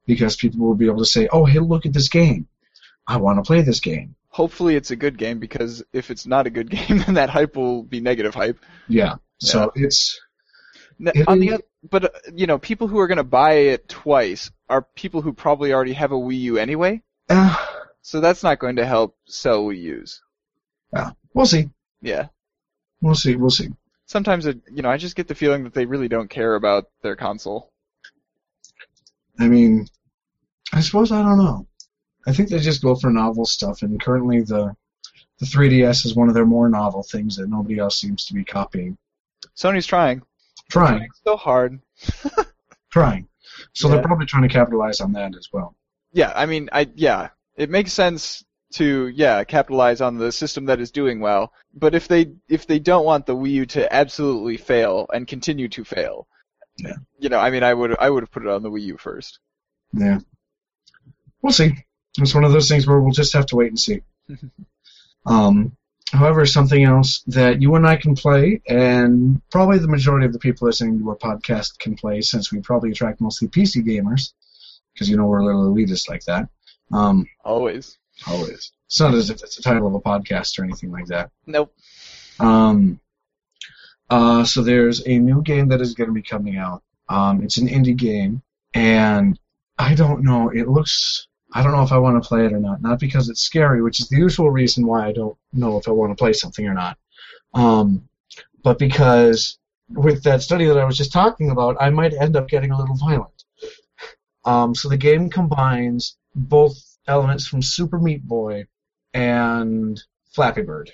Because 0.05 0.35
people 0.35 0.65
will 0.65 0.75
be 0.75 0.85
able 0.85 0.99
to 0.99 1.05
say, 1.05 1.27
oh, 1.31 1.43
hey, 1.45 1.59
look 1.59 1.85
at 1.85 1.93
this 1.93 2.07
game. 2.09 2.47
I 3.07 3.17
want 3.17 3.39
to 3.39 3.47
play 3.47 3.61
this 3.61 3.79
game. 3.79 4.15
Hopefully, 4.29 4.75
it's 4.75 4.91
a 4.91 4.95
good 4.95 5.17
game 5.17 5.39
because 5.39 5.83
if 5.91 6.11
it's 6.11 6.27
not 6.27 6.45
a 6.45 6.49
good 6.49 6.69
game, 6.77 6.99
then 6.99 7.15
that 7.15 7.29
hype 7.29 7.55
will 7.55 7.83
be 7.83 7.99
negative 7.99 8.35
hype. 8.35 8.59
Yeah. 8.87 9.15
So 9.39 9.71
it's 9.75 10.19
N- 10.99 11.11
It 11.13 11.27
on 11.27 11.39
the 11.39 11.59
but 11.89 12.05
uh, 12.05 12.09
you 12.33 12.47
know, 12.47 12.57
people 12.57 12.87
who 12.87 12.99
are 12.99 13.07
going 13.07 13.17
to 13.17 13.23
buy 13.23 13.53
it 13.53 13.87
twice 13.89 14.51
are 14.69 14.81
people 14.95 15.21
who 15.21 15.33
probably 15.33 15.73
already 15.73 15.93
have 15.93 16.11
a 16.11 16.15
Wii 16.15 16.39
U 16.41 16.57
anyway. 16.57 17.01
uh, 17.29 17.55
So 18.01 18.19
that's 18.21 18.43
not 18.43 18.59
going 18.59 18.77
to 18.77 18.85
help 18.85 19.17
sell 19.25 19.63
Wii 19.65 19.81
U's. 19.81 20.21
we'll 21.33 21.45
see. 21.45 21.69
Yeah. 22.01 22.27
We'll 23.01 23.15
see. 23.15 23.35
We'll 23.35 23.49
see. 23.49 23.69
Sometimes 24.05 24.45
it, 24.45 24.59
you 24.71 24.81
know, 24.81 24.89
I 24.89 24.97
just 24.97 25.15
get 25.15 25.27
the 25.27 25.35
feeling 25.35 25.63
that 25.65 25.73
they 25.73 25.85
really 25.85 26.07
don't 26.07 26.29
care 26.29 26.55
about 26.55 26.85
their 27.01 27.15
console. 27.15 27.71
I 29.39 29.47
mean, 29.47 29.87
I 30.73 30.81
suppose 30.81 31.11
I 31.11 31.21
don't 31.21 31.37
know. 31.37 31.67
I 32.25 32.33
think 32.33 32.49
they 32.49 32.59
just 32.59 32.81
go 32.81 32.95
for 32.95 33.09
novel 33.09 33.45
stuff, 33.45 33.81
and 33.83 34.01
currently 34.01 34.41
the 34.41 34.75
the 35.39 35.45
3DS 35.45 36.05
is 36.05 36.15
one 36.15 36.29
of 36.29 36.33
their 36.33 36.45
more 36.45 36.67
novel 36.67 37.03
things 37.03 37.35
that 37.37 37.47
nobody 37.47 37.77
else 37.77 38.01
seems 38.01 38.25
to 38.25 38.33
be 38.33 38.43
copying. 38.43 38.97
Sony's 39.55 39.85
trying. 40.69 40.97
Trying, 40.99 41.09
So 41.25 41.37
hard. 41.37 41.79
trying. 42.91 43.27
So 43.73 43.87
Yeah. 43.87 43.95
they're 43.95 44.03
probably 44.03 44.25
trying 44.25 44.43
to 44.43 44.49
capitalize 44.53 45.01
on 45.01 45.13
that 45.13 45.35
as 45.35 45.49
well. 45.51 45.75
Yeah, 46.11 46.31
I 46.35 46.45
mean, 46.45 46.69
I 46.71 46.89
yeah, 46.95 47.29
it 47.55 47.69
makes 47.69 47.93
sense 47.93 48.43
to 48.73 49.07
yeah 49.07 49.43
capitalize 49.45 50.01
on 50.01 50.17
the 50.17 50.31
system 50.31 50.65
that 50.65 50.79
is 50.81 50.91
doing 50.91 51.19
well. 51.19 51.53
But 51.73 51.95
if 51.95 52.07
they 52.07 52.33
if 52.49 52.67
they 52.67 52.79
don't 52.79 53.05
want 53.05 53.25
the 53.25 53.35
Wii 53.35 53.51
U 53.51 53.65
to 53.67 53.93
absolutely 53.93 54.57
fail 54.57 55.07
and 55.13 55.27
continue 55.27 55.67
to 55.69 55.83
fail, 55.83 56.27
Yeah. 56.77 56.93
you 57.19 57.29
know, 57.29 57.39
I 57.39 57.49
mean, 57.49 57.63
I 57.63 57.73
would 57.73 57.97
I 57.99 58.09
would 58.09 58.23
have 58.23 58.31
put 58.31 58.43
it 58.43 58.49
on 58.49 58.63
the 58.63 58.71
Wii 58.71 58.81
U 58.83 58.97
first. 58.97 59.39
Yeah. 59.93 60.19
We'll 61.41 61.53
see. 61.53 61.73
It's 62.17 62.33
one 62.33 62.43
of 62.43 62.51
those 62.51 62.67
things 62.67 62.87
where 62.87 62.99
we'll 62.99 63.11
just 63.13 63.33
have 63.33 63.45
to 63.47 63.55
wait 63.55 63.69
and 63.69 63.79
see. 63.79 64.01
um, 65.25 65.76
however, 66.11 66.45
something 66.45 66.83
else 66.83 67.21
that 67.27 67.61
you 67.61 67.75
and 67.75 67.85
I 67.87 67.95
can 67.97 68.15
play, 68.15 68.61
and 68.67 69.41
probably 69.49 69.79
the 69.79 69.87
majority 69.87 70.25
of 70.25 70.33
the 70.33 70.39
people 70.39 70.67
listening 70.67 70.99
to 70.99 71.09
our 71.09 71.15
podcast 71.15 71.79
can 71.79 71.95
play, 71.95 72.21
since 72.21 72.51
we 72.51 72.59
probably 72.61 72.91
attract 72.91 73.21
mostly 73.21 73.47
PC 73.47 73.83
gamers, 73.85 74.33
because 74.93 75.09
you 75.09 75.17
know 75.17 75.25
we're 75.25 75.39
a 75.39 75.45
little 75.45 75.73
elitist 75.73 76.09
like 76.09 76.23
that. 76.25 76.49
Um, 76.91 77.25
Always. 77.43 77.97
always. 78.27 78.71
It's 78.85 78.99
not 78.99 79.13
as 79.13 79.29
if 79.29 79.43
it's 79.43 79.57
the 79.57 79.63
title 79.63 79.87
of 79.87 79.93
a 79.93 79.99
podcast 79.99 80.57
or 80.57 80.63
anything 80.63 80.91
like 80.91 81.07
that. 81.07 81.29
Nope. 81.45 81.73
Um, 82.39 83.01
uh, 84.09 84.45
so 84.45 84.63
there's 84.63 85.05
a 85.05 85.19
new 85.19 85.41
game 85.41 85.67
that 85.69 85.81
is 85.81 85.93
going 85.93 86.09
to 86.09 86.13
be 86.13 86.21
coming 86.21 86.57
out. 86.57 86.83
Um, 87.09 87.43
it's 87.43 87.57
an 87.57 87.67
indie 87.67 87.95
game, 87.97 88.41
and 88.73 89.37
I 89.77 89.95
don't 89.95 90.23
know. 90.23 90.49
It 90.49 90.67
looks. 90.69 91.26
I 91.53 91.63
don't 91.63 91.71
know 91.71 91.83
if 91.83 91.91
I 91.91 91.97
want 91.97 92.21
to 92.21 92.27
play 92.27 92.45
it 92.45 92.53
or 92.53 92.59
not. 92.59 92.81
Not 92.81 92.99
because 92.99 93.29
it's 93.29 93.41
scary, 93.41 93.81
which 93.81 93.99
is 93.99 94.09
the 94.09 94.17
usual 94.17 94.51
reason 94.51 94.85
why 94.85 95.07
I 95.07 95.13
don't 95.13 95.37
know 95.53 95.77
if 95.77 95.87
I 95.87 95.91
want 95.91 96.11
to 96.11 96.21
play 96.21 96.33
something 96.33 96.65
or 96.65 96.73
not. 96.73 96.97
Um, 97.53 98.07
but 98.63 98.79
because 98.79 99.57
with 99.89 100.23
that 100.23 100.41
study 100.41 100.65
that 100.65 100.77
I 100.77 100.85
was 100.85 100.97
just 100.97 101.13
talking 101.13 101.49
about, 101.49 101.77
I 101.79 101.89
might 101.89 102.13
end 102.13 102.35
up 102.35 102.49
getting 102.49 102.71
a 102.71 102.77
little 102.77 102.97
violent. 102.97 103.43
Um, 104.45 104.75
so 104.75 104.89
the 104.89 104.97
game 104.97 105.29
combines 105.29 106.17
both 106.35 106.77
elements 107.07 107.47
from 107.47 107.61
Super 107.61 107.97
Meat 107.97 108.23
Boy 108.23 108.65
and 109.13 110.01
Flappy 110.31 110.61
Bird. 110.61 110.91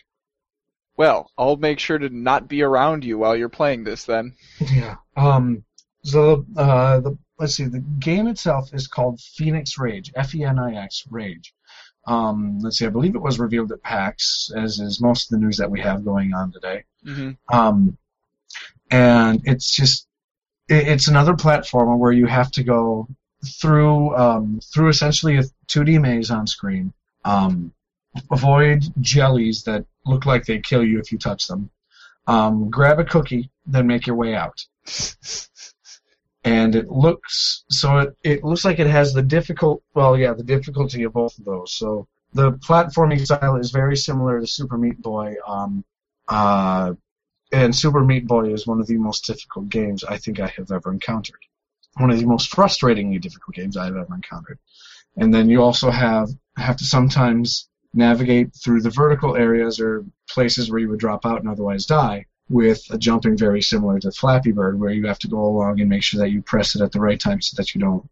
Well, 0.96 1.32
I'll 1.38 1.56
make 1.56 1.80
sure 1.80 1.98
to 1.98 2.10
not 2.10 2.48
be 2.48 2.62
around 2.62 3.04
you 3.04 3.18
while 3.18 3.36
you're 3.36 3.50
playing 3.50 3.84
this 3.84 4.06
then. 4.06 4.36
Yeah. 4.72 4.98
Um. 5.18 5.64
So 6.04 6.46
uh, 6.56 7.00
the 7.00 7.18
let's 7.44 7.56
see. 7.56 7.66
The 7.66 7.84
game 8.00 8.28
itself 8.28 8.74
is 8.74 8.88
called 8.88 9.20
Fenix 9.20 9.78
Rage. 9.78 10.12
F-E-N-I-X 10.16 11.04
Rage. 11.10 11.54
Um. 12.08 12.60
Let's 12.60 12.78
see. 12.78 12.86
I 12.86 12.90
believe 12.90 13.16
it 13.16 13.22
was 13.22 13.40
revealed 13.40 13.72
at 13.74 13.84
PAX, 13.84 14.50
as 14.56 14.80
is 14.80 15.02
most 15.02 15.26
of 15.26 15.30
the 15.32 15.46
news 15.46 15.58
that 15.58 15.70
we 15.70 15.82
have 15.82 16.06
going 16.06 16.34
on 16.34 16.52
today. 16.52 16.84
hmm 17.04 17.32
Um. 17.52 17.98
And 18.92 19.42
it's 19.44 19.76
just 19.76 20.08
it, 20.70 20.88
it's 20.88 21.08
another 21.10 21.34
platformer 21.34 21.98
where 21.98 22.12
you 22.12 22.26
have 22.26 22.52
to 22.52 22.64
go 22.64 23.08
through 23.62 24.16
um 24.16 24.60
through 24.74 24.90
essentially 24.90 25.38
a 25.38 25.44
2D 25.68 26.00
maze 26.02 26.32
on 26.32 26.48
screen. 26.48 26.94
Um. 27.26 27.74
Avoid 28.32 28.84
jellies 29.02 29.64
that 29.64 29.86
look 30.06 30.26
like 30.26 30.46
they 30.46 30.60
kill 30.60 30.84
you 30.84 31.00
if 31.00 31.12
you 31.12 31.18
touch 31.18 31.48
them. 31.48 31.70
Um, 32.28 32.70
grab 32.70 33.00
a 33.00 33.04
cookie, 33.04 33.50
then 33.66 33.88
make 33.88 34.08
your 34.08 34.16
way 34.16 34.36
out. 34.36 34.66
and 36.44 36.76
it 36.76 36.90
looks 36.90 37.64
so 37.70 38.00
it, 38.00 38.18
it 38.24 38.44
looks 38.44 38.66
like 38.66 38.80
it 38.80 38.88
has 38.88 39.14
the 39.14 39.22
difficult 39.22 39.82
well 39.94 40.18
yeah 40.18 40.34
the 40.34 40.44
difficulty 40.44 41.04
of 41.04 41.14
both 41.14 41.38
of 41.38 41.46
those. 41.46 41.74
So 41.74 42.08
the 42.34 42.54
platforming 42.54 43.24
style 43.24 43.56
is 43.56 43.72
very 43.72 43.96
similar 43.96 44.40
to 44.40 44.48
super 44.48 44.78
meat 44.78 45.02
boy 45.02 45.36
um 45.48 45.84
uh 46.28 46.94
and 47.52 47.76
super 47.76 48.04
meat 48.04 48.28
boy 48.28 48.52
is 48.52 48.66
one 48.68 48.82
of 48.82 48.88
the 48.88 48.98
most 48.98 49.26
difficult 49.26 49.70
games 49.70 50.04
i 50.04 50.18
think 50.18 50.40
i 50.40 50.48
have 50.48 50.72
ever 50.72 50.92
encountered. 50.92 51.40
One 51.98 52.10
of 52.10 52.20
the 52.20 52.26
most 52.26 52.52
frustratingly 52.52 53.22
difficult 53.22 53.56
games 53.56 53.78
i've 53.78 53.96
ever 53.96 54.16
encountered. 54.16 54.60
And 55.16 55.34
then 55.34 55.50
you 55.50 55.62
also 55.62 55.92
have 55.92 56.30
have 56.58 56.78
to 56.78 56.86
sometimes 56.86 57.70
navigate 57.94 58.54
through 58.56 58.82
the 58.82 58.90
vertical 58.90 59.36
areas 59.36 59.80
or 59.80 60.04
places 60.28 60.70
where 60.70 60.80
you 60.80 60.90
would 60.90 61.00
drop 61.00 61.26
out 61.26 61.40
and 61.40 61.48
otherwise 61.48 61.86
die 61.86 62.26
with 62.50 62.82
a 62.92 62.98
jumping 62.98 63.38
very 63.38 63.62
similar 63.62 64.00
to 64.00 64.12
Flappy 64.12 64.52
Bird, 64.52 64.80
where 64.80 64.92
you 64.92 65.08
have 65.08 65.20
to 65.20 65.28
go 65.28 65.44
along 65.46 65.80
and 65.80 65.90
make 65.90 66.04
sure 66.04 66.20
that 66.20 66.32
you 66.32 66.42
press 66.42 66.76
it 66.76 66.82
at 66.82 66.92
the 66.92 67.00
right 67.00 67.20
time 67.20 67.42
so 67.42 67.56
that 67.58 67.74
you 67.74 67.82
don't 67.82 68.08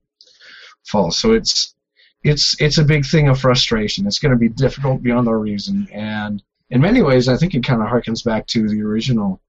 fall. 0.86 1.12
So 1.12 1.34
it's 1.34 1.76
it's 2.24 2.60
it's 2.62 2.78
a 2.78 2.84
big 2.84 3.06
thing 3.06 3.28
of 3.28 3.40
frustration. 3.40 4.08
It's 4.08 4.20
going 4.20 4.32
to 4.32 4.38
be 4.38 4.50
difficult 4.50 5.04
beyond 5.04 5.28
our 5.28 5.40
reason, 5.40 5.88
and 5.92 6.42
in 6.70 6.82
many 6.82 7.02
ways, 7.02 7.28
I 7.28 7.38
think 7.38 7.54
it 7.54 7.64
kind 7.64 7.82
of 7.82 7.88
harkens 7.88 8.24
back 8.24 8.48
to 8.48 8.70
the 8.70 8.82
original 8.82 9.42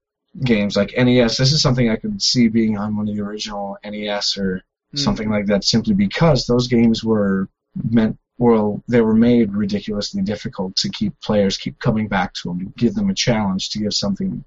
games 0.43 0.75
like 0.75 0.93
NES. 0.97 1.37
This 1.37 1.53
is 1.53 1.61
something 1.61 1.89
I 1.89 1.95
could 1.95 2.21
see 2.21 2.47
being 2.47 2.77
on 2.77 2.95
one 2.97 3.07
of 3.07 3.15
the 3.15 3.21
original 3.21 3.77
NES 3.83 4.37
or 4.37 4.61
Hmm. 4.93 4.97
something 4.99 5.29
like 5.29 5.47
that, 5.47 5.63
simply 5.63 5.93
because 5.95 6.45
those 6.45 6.67
games 6.67 7.03
were 7.03 7.49
meant 7.89 8.17
well, 8.37 8.83
they 8.87 9.01
were 9.01 9.15
made 9.15 9.53
ridiculously 9.53 10.21
difficult 10.21 10.75
to 10.75 10.89
keep 10.89 11.19
players 11.21 11.57
keep 11.57 11.79
coming 11.79 12.07
back 12.07 12.33
to 12.33 12.49
them, 12.49 12.59
to 12.59 12.65
give 12.77 12.93
them 12.93 13.09
a 13.09 13.13
challenge, 13.13 13.69
to 13.69 13.79
give 13.79 13.93
something 13.93 14.43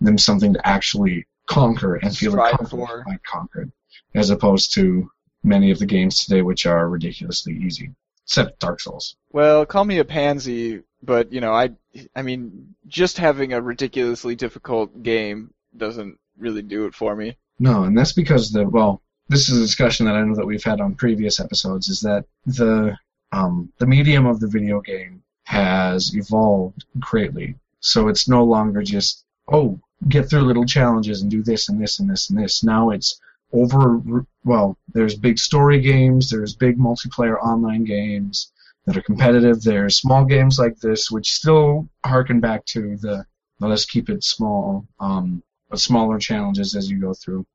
them 0.00 0.18
something 0.18 0.54
to 0.54 0.66
actually 0.66 1.26
conquer 1.46 1.96
and 1.96 2.16
feel 2.16 2.32
for. 2.32 3.04
by 3.06 3.18
conquered, 3.24 3.70
as 4.14 4.30
opposed 4.30 4.74
to 4.74 5.10
many 5.42 5.70
of 5.70 5.78
the 5.78 5.86
games 5.86 6.24
today 6.24 6.42
which 6.42 6.66
are 6.66 6.88
ridiculously 6.88 7.54
easy, 7.54 7.90
except 8.24 8.60
Dark 8.60 8.80
Souls. 8.80 9.16
Well, 9.32 9.66
call 9.66 9.84
me 9.84 9.98
a 9.98 10.04
pansy, 10.04 10.82
but 11.02 11.32
you 11.32 11.40
know, 11.40 11.52
I 11.52 11.70
I 12.14 12.22
mean, 12.22 12.74
just 12.86 13.18
having 13.18 13.52
a 13.52 13.60
ridiculously 13.60 14.36
difficult 14.36 15.02
game 15.02 15.52
doesn't 15.76 16.18
really 16.38 16.62
do 16.62 16.86
it 16.86 16.94
for 16.94 17.14
me. 17.14 17.36
No, 17.58 17.84
and 17.84 17.96
that's 17.96 18.12
because 18.12 18.50
the 18.50 18.68
well, 18.68 19.02
this 19.28 19.48
is 19.48 19.58
a 19.58 19.62
discussion 19.62 20.06
that 20.06 20.16
I 20.16 20.22
know 20.22 20.36
that 20.36 20.46
we've 20.46 20.64
had 20.64 20.80
on 20.80 20.94
previous 20.94 21.40
episodes. 21.40 21.88
Is 21.88 22.00
that 22.00 22.24
the 22.46 22.96
um, 23.32 23.72
the 23.78 23.86
medium 23.86 24.26
of 24.26 24.40
the 24.40 24.48
video 24.48 24.80
game 24.80 25.22
has 25.44 26.14
evolved 26.14 26.84
greatly, 26.98 27.56
so 27.80 28.08
it's 28.08 28.28
no 28.28 28.44
longer 28.44 28.82
just 28.82 29.24
oh 29.52 29.80
get 30.08 30.28
through 30.28 30.42
little 30.42 30.64
challenges 30.64 31.22
and 31.22 31.30
do 31.30 31.42
this 31.42 31.68
and 31.68 31.80
this 31.80 31.98
and 32.00 32.08
this 32.10 32.30
and 32.30 32.38
this. 32.38 32.62
Now 32.64 32.90
it's 32.90 33.20
over. 33.52 34.00
Well, 34.44 34.78
there's 34.92 35.16
big 35.16 35.38
story 35.38 35.80
games, 35.80 36.30
there's 36.30 36.54
big 36.54 36.78
multiplayer 36.78 37.36
online 37.42 37.84
games 37.84 38.52
that 38.86 38.96
are 38.96 39.02
competitive. 39.02 39.62
There's 39.62 39.96
small 39.98 40.24
games 40.24 40.58
like 40.58 40.78
this 40.78 41.10
which 41.10 41.34
still 41.34 41.88
harken 42.04 42.40
back 42.40 42.64
to 42.66 42.96
the 42.96 43.24
well, 43.60 43.70
let's 43.70 43.84
keep 43.84 44.08
it 44.08 44.24
small. 44.24 44.86
Um, 45.00 45.42
but 45.68 45.78
smaller 45.78 46.18
challenges 46.18 46.74
as 46.74 46.90
you 46.90 46.98
go 47.00 47.14
through. 47.14 47.46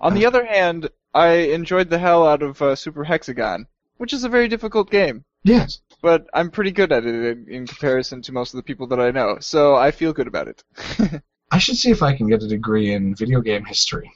On 0.00 0.14
the 0.14 0.26
other 0.26 0.44
hand, 0.44 0.90
I 1.12 1.28
enjoyed 1.52 1.90
the 1.90 1.98
hell 1.98 2.26
out 2.26 2.42
of 2.42 2.60
uh, 2.60 2.74
Super 2.74 3.04
Hexagon, 3.04 3.66
which 3.98 4.12
is 4.12 4.24
a 4.24 4.28
very 4.28 4.48
difficult 4.48 4.90
game, 4.90 5.24
Yes. 5.44 5.80
but 6.02 6.26
I'm 6.34 6.50
pretty 6.50 6.72
good 6.72 6.90
at 6.90 7.04
it 7.06 7.14
in, 7.14 7.46
in 7.48 7.66
comparison 7.66 8.20
to 8.22 8.32
most 8.32 8.52
of 8.52 8.58
the 8.58 8.64
people 8.64 8.88
that 8.88 9.00
I 9.00 9.12
know, 9.12 9.38
so 9.40 9.76
I 9.76 9.90
feel 9.92 10.12
good 10.12 10.26
about 10.26 10.48
it. 10.48 10.64
I 11.50 11.58
should 11.58 11.76
see 11.76 11.90
if 11.90 12.02
I 12.02 12.16
can 12.16 12.28
get 12.28 12.42
a 12.42 12.48
degree 12.48 12.92
in 12.92 13.14
video 13.14 13.40
game 13.40 13.64
history. 13.64 14.10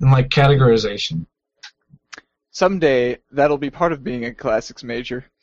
And 0.00 0.10
like 0.10 0.28
categorization. 0.28 1.26
Someday, 2.52 3.18
that'll 3.30 3.58
be 3.58 3.70
part 3.70 3.92
of 3.92 4.02
being 4.02 4.24
a 4.24 4.34
classics 4.34 4.82
major. 4.82 5.24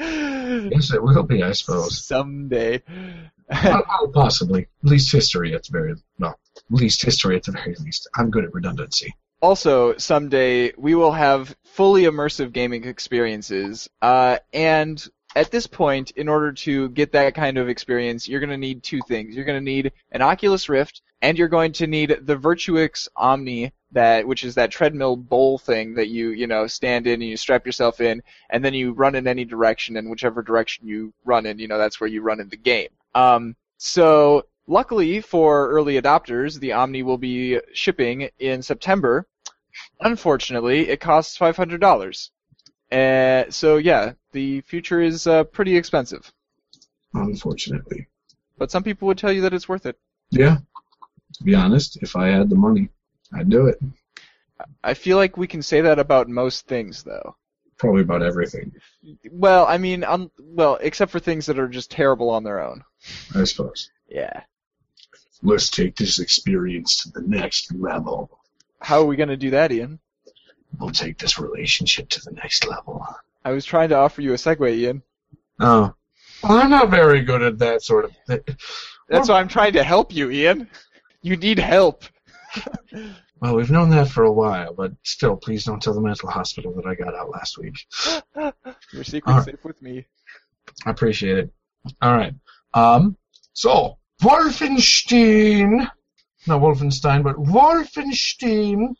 Yes, 0.00 0.92
it 0.92 1.02
will 1.02 1.22
be, 1.22 1.42
I 1.42 1.52
suppose. 1.52 2.04
Someday. 2.04 2.82
Well, 3.64 4.10
possibly. 4.12 4.62
At 4.84 4.90
least 4.90 5.12
history 5.12 5.54
at 5.54 5.62
the 5.64 5.70
very 5.72 5.94
well. 6.18 6.38
At 6.56 6.62
least 6.70 7.02
history 7.02 7.36
at 7.36 7.44
the 7.44 7.52
very 7.52 7.74
least. 7.80 8.08
I'm 8.16 8.30
good 8.30 8.44
at 8.44 8.52
redundancy. 8.52 9.14
also, 9.40 9.96
someday 9.98 10.72
we 10.76 10.94
will 10.94 11.12
have 11.12 11.54
fully 11.64 12.02
immersive 12.02 12.52
gaming 12.52 12.84
experiences, 12.84 13.88
uh, 14.02 14.38
and 14.52 15.06
at 15.34 15.50
this 15.50 15.66
point, 15.66 16.10
in 16.12 16.28
order 16.28 16.52
to 16.52 16.88
get 16.90 17.12
that 17.12 17.34
kind 17.34 17.56
of 17.58 17.68
experience, 17.68 18.28
you're 18.28 18.40
going 18.40 18.50
to 18.50 18.56
need 18.56 18.82
two 18.82 19.00
things. 19.08 19.34
You're 19.34 19.44
going 19.44 19.58
to 19.58 19.64
need 19.64 19.92
an 20.10 20.22
Oculus 20.22 20.68
Rift, 20.68 21.02
and 21.22 21.38
you're 21.38 21.48
going 21.48 21.72
to 21.72 21.86
need 21.86 22.16
the 22.22 22.36
Virtuix 22.36 23.08
Omni, 23.16 23.72
that 23.92 24.26
which 24.26 24.44
is 24.44 24.54
that 24.56 24.70
treadmill 24.70 25.16
bowl 25.16 25.58
thing 25.58 25.94
that 25.94 26.08
you 26.08 26.30
you 26.30 26.46
know 26.46 26.66
stand 26.66 27.06
in 27.06 27.14
and 27.14 27.30
you 27.30 27.36
strap 27.36 27.64
yourself 27.64 28.00
in, 28.00 28.22
and 28.50 28.64
then 28.64 28.74
you 28.74 28.92
run 28.92 29.14
in 29.14 29.26
any 29.26 29.44
direction, 29.44 29.96
and 29.96 30.10
whichever 30.10 30.42
direction 30.42 30.86
you 30.86 31.12
run 31.24 31.46
in, 31.46 31.58
you 31.58 31.68
know 31.68 31.78
that's 31.78 32.00
where 32.00 32.10
you 32.10 32.22
run 32.22 32.40
in 32.40 32.48
the 32.48 32.56
game. 32.56 32.88
Um, 33.14 33.56
so 33.78 34.46
luckily 34.66 35.20
for 35.20 35.68
early 35.70 36.00
adopters, 36.00 36.58
the 36.58 36.72
Omni 36.72 37.02
will 37.02 37.18
be 37.18 37.60
shipping 37.72 38.28
in 38.38 38.62
September. 38.62 39.26
Unfortunately, 40.00 40.88
it 40.88 41.00
costs 41.00 41.36
five 41.36 41.56
hundred 41.56 41.80
dollars. 41.80 42.31
Uh, 42.92 43.50
so 43.50 43.78
yeah, 43.78 44.12
the 44.32 44.60
future 44.62 45.00
is 45.00 45.26
uh, 45.26 45.44
pretty 45.44 45.76
expensive. 45.76 46.30
Unfortunately. 47.14 48.06
But 48.58 48.70
some 48.70 48.82
people 48.82 49.08
would 49.08 49.18
tell 49.18 49.32
you 49.32 49.40
that 49.42 49.54
it's 49.54 49.68
worth 49.68 49.86
it. 49.86 49.98
Yeah. 50.30 50.58
To 51.34 51.44
be 51.44 51.54
honest, 51.54 52.02
if 52.02 52.16
I 52.16 52.28
had 52.28 52.50
the 52.50 52.56
money, 52.56 52.90
I'd 53.34 53.48
do 53.48 53.66
it. 53.66 53.78
I 54.84 54.94
feel 54.94 55.16
like 55.16 55.36
we 55.36 55.46
can 55.46 55.62
say 55.62 55.80
that 55.80 55.98
about 55.98 56.28
most 56.28 56.66
things, 56.66 57.02
though. 57.02 57.36
Probably 57.78 58.02
about 58.02 58.22
everything, 58.22 58.70
Well, 59.30 59.66
I 59.66 59.76
mean, 59.76 60.04
um, 60.04 60.30
well, 60.38 60.78
except 60.80 61.10
for 61.10 61.18
things 61.18 61.46
that 61.46 61.58
are 61.58 61.66
just 61.66 61.90
terrible 61.90 62.30
on 62.30 62.44
their 62.44 62.60
own. 62.60 62.84
I 63.34 63.42
suppose. 63.44 63.90
Yeah. 64.08 64.42
Let's 65.42 65.68
take 65.68 65.96
this 65.96 66.20
experience 66.20 67.02
to 67.02 67.10
the 67.10 67.26
next 67.26 67.74
level. 67.74 68.38
How 68.80 69.00
are 69.00 69.06
we 69.06 69.16
gonna 69.16 69.36
do 69.36 69.50
that, 69.50 69.72
Ian? 69.72 69.98
We'll 70.78 70.90
take 70.90 71.18
this 71.18 71.38
relationship 71.38 72.08
to 72.10 72.20
the 72.24 72.32
next 72.32 72.66
level. 72.66 73.06
I 73.44 73.52
was 73.52 73.64
trying 73.64 73.90
to 73.90 73.96
offer 73.96 74.22
you 74.22 74.32
a 74.32 74.36
segue, 74.36 74.72
Ian. 74.74 75.02
Oh. 75.60 75.94
Well, 76.42 76.58
I'm 76.58 76.70
not 76.70 76.90
very 76.90 77.22
good 77.22 77.42
at 77.42 77.58
that 77.58 77.82
sort 77.82 78.04
of 78.04 78.12
thing. 78.26 78.40
That's 79.08 79.28
why 79.28 79.38
I'm 79.40 79.48
trying 79.48 79.74
to 79.74 79.84
help 79.84 80.12
you, 80.12 80.30
Ian. 80.30 80.68
You 81.22 81.36
need 81.36 81.58
help. 81.58 82.04
Well, 83.42 83.56
we've 83.56 83.72
known 83.72 83.90
that 83.90 84.08
for 84.08 84.22
a 84.22 84.32
while, 84.32 84.72
but 84.72 84.92
still, 85.02 85.34
please 85.36 85.64
don't 85.64 85.82
tell 85.82 85.94
the 85.94 86.00
mental 86.00 86.30
hospital 86.30 86.72
that 86.76 86.86
I 86.86 86.94
got 86.94 87.12
out 87.16 87.28
last 87.28 87.58
week. 87.58 87.74
Your 88.36 89.02
secret's 89.02 89.26
Alright. 89.26 89.46
safe 89.46 89.64
with 89.64 89.82
me. 89.82 90.06
I 90.86 90.90
appreciate 90.90 91.38
it. 91.38 91.50
All 92.00 92.16
right. 92.16 92.34
Um. 92.72 93.16
So 93.52 93.98
Wolfenstein, 94.22 95.90
not 96.46 96.60
Wolfenstein, 96.60 97.24
but 97.24 97.34
Wolfenstein. 97.34 98.94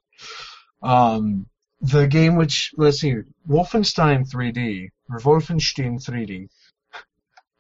Um, 0.83 1.47
the 1.83 2.07
game 2.07 2.37
which 2.37 2.73
let's 2.77 3.01
see, 3.01 3.17
Wolfenstein 3.49 4.29
3D 4.31 4.89
or 5.11 5.19
Wolfenstein 5.21 6.03
3D. 6.03 6.49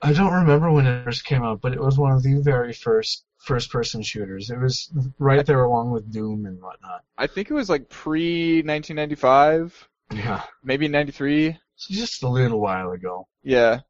I 0.04 0.12
don't 0.12 0.32
remember 0.32 0.70
when 0.72 0.86
it 0.86 1.04
first 1.04 1.24
came 1.24 1.42
out, 1.44 1.60
but 1.60 1.72
it 1.72 1.80
was 1.80 1.96
one 1.98 2.12
of 2.12 2.22
the 2.22 2.40
very 2.42 2.72
first 2.72 3.24
first-person 3.38 4.02
shooters. 4.02 4.50
It 4.50 4.58
was 4.58 4.90
right 5.18 5.44
there 5.44 5.64
along 5.64 5.90
with 5.90 6.10
Doom 6.12 6.46
and 6.46 6.60
whatnot. 6.62 7.02
I 7.18 7.26
think 7.26 7.50
it 7.50 7.54
was 7.54 7.68
like 7.68 7.88
pre 7.88 8.62
1995, 8.62 9.88
Yeah, 10.12 10.42
maybe 10.64 10.88
93. 10.88 11.58
just 11.76 12.22
a 12.22 12.28
little 12.28 12.60
while 12.60 12.90
ago. 12.92 13.26
Yeah. 13.42 13.80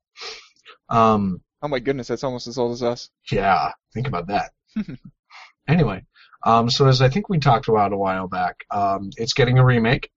Um, 0.88 1.40
Oh 1.64 1.68
my 1.68 1.78
goodness, 1.78 2.08
that's 2.08 2.24
almost 2.24 2.48
as 2.48 2.58
old 2.58 2.72
as 2.72 2.82
us. 2.82 3.08
Yeah, 3.30 3.70
think 3.94 4.08
about 4.08 4.26
that. 4.26 4.50
anyway, 5.68 6.04
um, 6.44 6.68
so 6.68 6.88
as 6.88 7.00
I 7.00 7.08
think 7.08 7.28
we 7.28 7.38
talked 7.38 7.68
about 7.68 7.92
a 7.92 7.96
while 7.96 8.26
back, 8.26 8.64
um, 8.70 9.10
it's 9.16 9.32
getting 9.32 9.58
a 9.58 9.64
remake, 9.64 10.10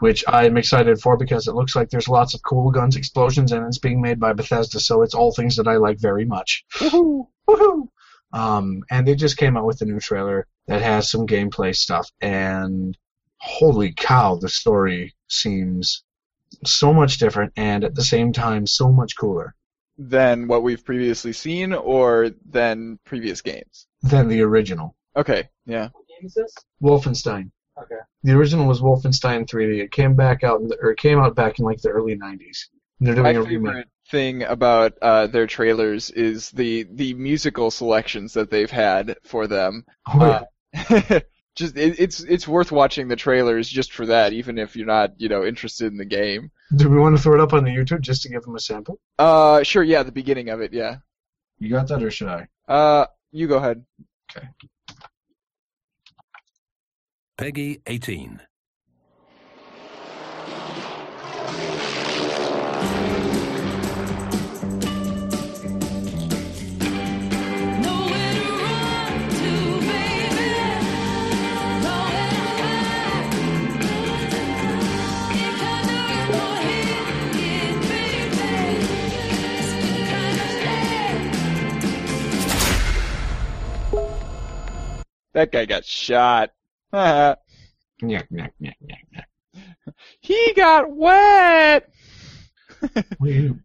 which 0.00 0.24
I'm 0.28 0.56
excited 0.56 1.00
for 1.00 1.16
because 1.16 1.46
it 1.46 1.54
looks 1.54 1.74
like 1.74 1.88
there's 1.90 2.08
lots 2.08 2.34
of 2.34 2.42
cool 2.42 2.70
guns, 2.70 2.96
explosions, 2.96 3.52
and 3.52 3.66
it's 3.66 3.78
being 3.78 4.00
made 4.00 4.20
by 4.20 4.32
Bethesda, 4.32 4.80
so 4.80 5.02
it's 5.02 5.14
all 5.14 5.32
things 5.32 5.56
that 5.56 5.66
I 5.68 5.76
like 5.76 5.98
very 6.00 6.24
much. 6.24 6.64
Woohoo! 6.74 7.26
Woohoo! 7.48 7.88
Um, 8.32 8.82
and 8.90 9.06
they 9.06 9.14
just 9.14 9.36
came 9.38 9.56
out 9.56 9.64
with 9.66 9.80
a 9.80 9.84
new 9.86 10.00
trailer 10.00 10.46
that 10.66 10.82
has 10.82 11.10
some 11.10 11.26
gameplay 11.26 11.74
stuff, 11.74 12.10
and 12.20 12.96
holy 13.38 13.92
cow, 13.96 14.34
the 14.36 14.48
story 14.48 15.14
seems 15.28 16.02
so 16.64 16.92
much 16.92 17.18
different 17.18 17.52
and 17.56 17.84
at 17.84 17.94
the 17.94 18.04
same 18.04 18.32
time 18.32 18.66
so 18.66 18.90
much 18.90 19.16
cooler 19.18 19.54
Than 19.98 20.46
what 20.48 20.62
we've 20.62 20.84
previously 20.84 21.32
seen, 21.32 21.72
or 21.72 22.30
than 22.48 22.98
previous 23.04 23.40
games. 23.42 23.86
than 24.02 24.28
the 24.28 24.42
original. 24.42 24.94
Okay, 25.16 25.48
yeah. 25.64 25.88
What 25.92 26.06
game 26.08 26.26
is 26.26 26.34
this? 26.34 26.54
Wolfenstein. 26.82 27.50
Okay. 27.78 27.96
The 28.22 28.32
original 28.32 28.66
was 28.66 28.80
Wolfenstein 28.80 29.46
3D. 29.46 29.82
It 29.82 29.92
came 29.92 30.14
back 30.14 30.42
out, 30.44 30.60
in 30.60 30.68
the, 30.68 30.78
or 30.80 30.90
it 30.92 30.98
came 30.98 31.18
out 31.18 31.34
back 31.34 31.58
in 31.58 31.64
like 31.64 31.80
the 31.82 31.90
early 31.90 32.16
90s. 32.16 32.68
And 32.98 33.06
they're 33.08 33.14
doing 33.14 33.24
My 33.24 33.30
a 33.32 33.42
remake. 33.42 33.68
favorite 33.72 33.88
thing 34.10 34.42
about 34.44 34.94
uh, 35.02 35.26
their 35.26 35.46
trailers 35.46 36.10
is 36.10 36.50
the 36.50 36.86
the 36.90 37.12
musical 37.14 37.70
selections 37.70 38.32
that 38.34 38.50
they've 38.50 38.70
had 38.70 39.16
for 39.24 39.46
them. 39.46 39.84
Oh, 40.06 40.44
yeah. 40.72 41.04
Uh, 41.10 41.20
just 41.56 41.76
it, 41.76 42.00
it's 42.00 42.20
it's 42.20 42.48
worth 42.48 42.72
watching 42.72 43.08
the 43.08 43.16
trailers 43.16 43.68
just 43.68 43.92
for 43.92 44.06
that, 44.06 44.32
even 44.32 44.58
if 44.58 44.76
you're 44.76 44.86
not 44.86 45.20
you 45.20 45.28
know 45.28 45.44
interested 45.44 45.92
in 45.92 45.98
the 45.98 46.04
game. 46.06 46.50
Do 46.74 46.88
we 46.88 46.98
want 46.98 47.16
to 47.16 47.22
throw 47.22 47.34
it 47.34 47.40
up 47.40 47.52
on 47.52 47.64
the 47.64 47.70
YouTube 47.70 48.00
just 48.00 48.22
to 48.22 48.28
give 48.30 48.42
them 48.42 48.54
a 48.54 48.60
sample? 48.60 48.98
Uh, 49.18 49.62
sure, 49.62 49.82
yeah, 49.82 50.02
the 50.02 50.12
beginning 50.12 50.48
of 50.48 50.60
it, 50.62 50.72
yeah. 50.72 50.96
You 51.58 51.70
got 51.70 51.88
that, 51.88 52.02
or 52.02 52.10
should 52.10 52.28
I? 52.28 52.46
Uh, 52.68 53.06
you 53.32 53.46
go 53.48 53.56
ahead. 53.56 53.84
PEGI 54.30 54.46
18. 54.46 54.70
Nowhere 54.70 54.74
to 54.74 54.94
run 54.94 54.94
to, 55.56 55.94
baby. 55.94 55.94
Nowhere 55.94 55.94
to 55.94 55.94
hide. 55.94 55.94
It 55.94 55.94
kinda 55.94 55.94
no 55.94 56.24
hit, 56.24 56.24
it, 56.26 56.32
baby. 56.32 56.40
Kinda 57.38 57.76
sad. 57.82 58.40
That 85.34 85.52
guy 85.52 85.66
got 85.66 85.84
shot. 85.84 86.55
Yeah, 88.02 88.22
yeah, 88.30 88.48
yeah, 88.58 88.72
yeah. 88.80 89.92
he 90.20 90.52
got 90.54 90.90
wet. 90.90 91.90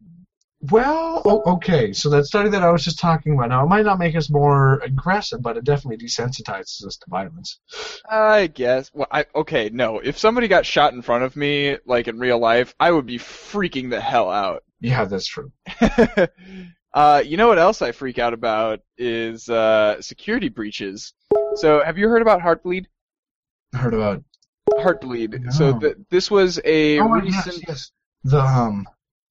Well, 0.70 1.24
oh, 1.26 1.54
okay. 1.56 1.92
So 1.92 2.10
that 2.12 2.26
study 2.26 2.50
that 2.50 2.62
I 2.62 2.70
was 2.70 2.84
just 2.84 3.00
talking 3.00 3.34
about 3.34 3.50
now, 3.50 3.64
it 3.64 3.70
might 3.70 3.86
not 3.86 3.98
make 3.98 4.16
us 4.16 4.30
more 4.30 4.80
aggressive, 4.80 5.42
but 5.42 5.58
it 5.58 5.64
definitely 5.64 6.06
desensitizes 6.06 6.86
us 6.86 6.98
to 6.98 7.10
violence. 7.10 7.60
I 8.08 8.46
guess. 8.46 8.92
Well, 8.94 9.08
I 9.12 9.26
okay. 9.34 9.70
No, 9.74 10.00
if 10.00 10.20
somebody 10.20 10.48
got 10.48 10.68
shot 10.68 10.94
in 10.94 11.02
front 11.02 11.24
of 11.24 11.36
me, 11.36 11.78
like 11.86 12.08
in 12.08 12.20
real 12.20 12.38
life, 12.38 12.76
I 12.80 12.92
would 12.92 13.08
be 13.08 13.18
freaking 13.18 13.90
the 13.90 14.00
hell 14.00 14.30
out. 14.30 14.64
Yeah, 14.80 15.06
that's 15.06 15.26
true. 15.26 15.52
uh, 16.94 17.24
you 17.26 17.38
know 17.38 17.48
what 17.48 17.60
else 17.60 17.82
I 17.82 17.92
freak 17.92 18.20
out 18.20 18.34
about 18.34 18.82
is 19.00 19.50
uh, 19.50 20.00
security 20.00 20.50
breaches. 20.50 21.14
So, 21.56 21.84
have 21.84 21.98
you 21.98 22.08
heard 22.08 22.22
about 22.22 22.42
Heartbleed? 22.42 22.86
Heard 23.74 23.94
about 23.94 24.24
Heartbleed. 24.70 25.52
So 25.54 25.80
th- 25.80 25.98
this 26.10 26.30
was 26.30 26.60
a 26.64 27.00
oh, 27.00 27.08
recent. 27.08 27.56
yes, 27.58 27.62
yes. 27.68 27.92
The 28.24 28.42
um, 28.42 28.88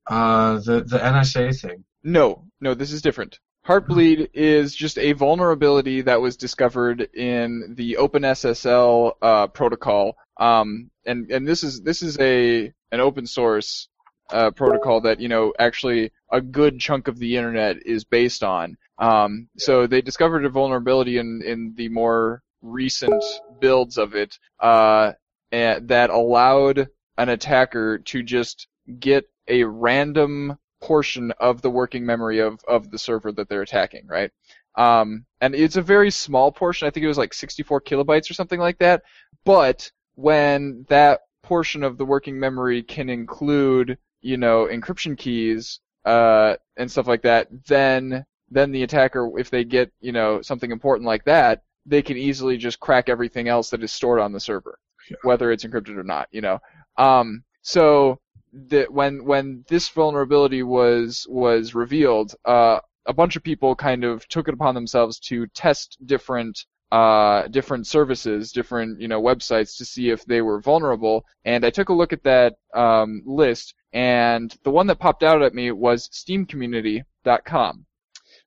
uh, 0.09 0.59
the 0.59 0.83
the 0.83 0.99
NSA 0.99 1.59
thing. 1.61 1.85
No, 2.03 2.45
no, 2.61 2.75
this 2.75 2.93
is 2.93 3.03
different. 3.03 3.39
Heartbleed 3.67 4.31
is 4.33 4.75
just 4.75 4.99
a 4.99 5.13
vulnerability 5.13 6.01
that 6.03 6.21
was 6.21 6.37
discovered 6.37 7.03
in 7.15 7.75
the 7.77 7.99
OpenSSL 8.01 9.13
uh, 9.21 9.47
protocol, 9.49 10.17
um, 10.39 10.91
and 11.05 11.31
and 11.31 11.47
this 11.47 11.63
is 11.63 11.83
this 11.83 12.03
is 12.03 12.19
a 12.19 12.73
an 12.91 13.01
open 13.01 13.27
source 13.27 13.89
uh, 14.31 14.51
protocol 14.51 15.03
that 15.03 15.21
you 15.21 15.29
know 15.29 15.53
actually 15.59 16.11
a 16.33 16.41
good 16.41 16.81
chunk 16.81 17.07
of 17.07 17.19
the 17.19 17.37
internet 17.37 17.77
is 17.85 18.05
based 18.05 18.43
on. 18.43 18.77
Um, 18.99 19.49
so 19.59 19.87
they 19.87 20.01
discovered 20.01 20.45
a 20.45 20.51
vulnerability 20.51 21.19
in 21.19 21.43
in 21.43 21.75
the 21.77 21.91
more 21.91 22.43
recent 22.63 23.23
builds 23.61 23.99
of 23.99 24.15
it 24.15 24.39
uh, 24.61 25.13
that 25.51 26.11
allowed 26.11 26.89
an 27.19 27.29
attacker 27.29 27.99
to 27.99 28.23
just 28.23 28.69
get 28.99 29.25
a 29.49 29.65
random 29.65 30.57
portion 30.81 31.33
of 31.33 31.61
the 31.63 31.71
working 31.71 32.07
memory 32.07 32.39
of, 32.39 32.61
of 32.67 32.91
the 32.91 32.99
server 32.99 33.33
that 33.33 33.49
they're 33.49 33.63
attacking, 33.63 34.07
right? 34.07 34.31
Um, 34.77 35.27
and 35.41 35.55
it's 35.55 35.77
a 35.77 35.83
very 35.83 36.11
small 36.11 36.53
portion. 36.53 36.87
I 36.87 36.91
think 36.91 37.05
it 37.05 37.09
was 37.09 37.19
like 37.19 37.35
64 37.35 37.83
kilobytes 37.83 38.31
or 38.31 38.35
something 38.35 38.61
like 38.61 38.79
that. 38.79 39.03
But 39.45 39.91
when 40.15 40.87
that 40.89 41.21
portion 41.43 41.83
of 41.83 41.99
the 41.99 42.05
working 42.05 42.39
memory 42.39 42.83
can 42.83 43.09
include, 43.09 43.99
you 44.21 44.37
know, 44.37 44.69
encryption 44.71 45.17
keys 45.17 45.81
uh, 46.05 46.57
and 46.77 46.91
stuff 46.91 47.07
like 47.07 47.23
that, 47.23 47.49
then 47.67 48.25
then 48.53 48.73
the 48.73 48.83
attacker, 48.83 49.39
if 49.39 49.49
they 49.49 49.63
get, 49.63 49.93
you 50.01 50.11
know, 50.11 50.43
something 50.43 50.73
important 50.73 51.07
like 51.07 51.25
that, 51.25 51.63
they 51.87 52.03
can 52.03 52.17
easily 52.17 52.57
just 52.57 52.81
crack 52.81 53.09
everything 53.09 53.49
else 53.49 53.71
that 53.71 53.83
is 53.83 53.93
stored 53.93 54.21
on 54.21 54.33
the 54.33 54.41
server, 54.41 54.79
Yeah. 55.11 55.17
whether 55.23 55.51
it's 55.51 55.65
encrypted 55.65 55.97
or 55.97 56.05
not, 56.05 56.29
you 56.31 56.41
know. 56.41 56.59
Um, 56.97 57.45
so 57.63 58.21
that 58.53 58.93
when 58.93 59.25
when 59.25 59.65
this 59.69 59.89
vulnerability 59.89 60.63
was 60.63 61.27
was 61.29 61.75
revealed, 61.75 62.35
uh, 62.45 62.81
a 63.07 63.13
bunch 63.13 63.37
of 63.37 63.43
people 63.43 63.75
kind 63.75 64.05
of 64.05 64.27
took 64.29 64.49
it 64.49 64.55
upon 64.55 64.75
themselves 64.75 65.19
to 65.21 65.47
test 65.49 65.97
different 66.05 66.65
uh, 66.93 67.47
different 67.49 67.87
services, 67.87 68.51
different 68.53 69.01
you 69.01 69.07
know 69.09 69.23
websites 69.23 69.77
to 69.79 69.85
see 69.85 70.11
if 70.11 70.25
they 70.25 70.43
were 70.43 70.61
vulnerable. 70.61 71.25
And 71.45 71.65
I 71.65 71.71
took 71.71 71.89
a 71.89 71.95
look 71.95 72.13
at 72.13 72.25
that 72.25 72.57
um, 72.75 73.23
list, 73.25 73.75
and 73.93 74.55
the 74.65 74.71
one 74.73 74.87
that 74.89 74.99
popped 74.99 75.23
out 75.23 75.43
at 75.43 75.55
me 75.55 75.71
was 75.71 76.09
SteamCommunity.com. 76.09 77.87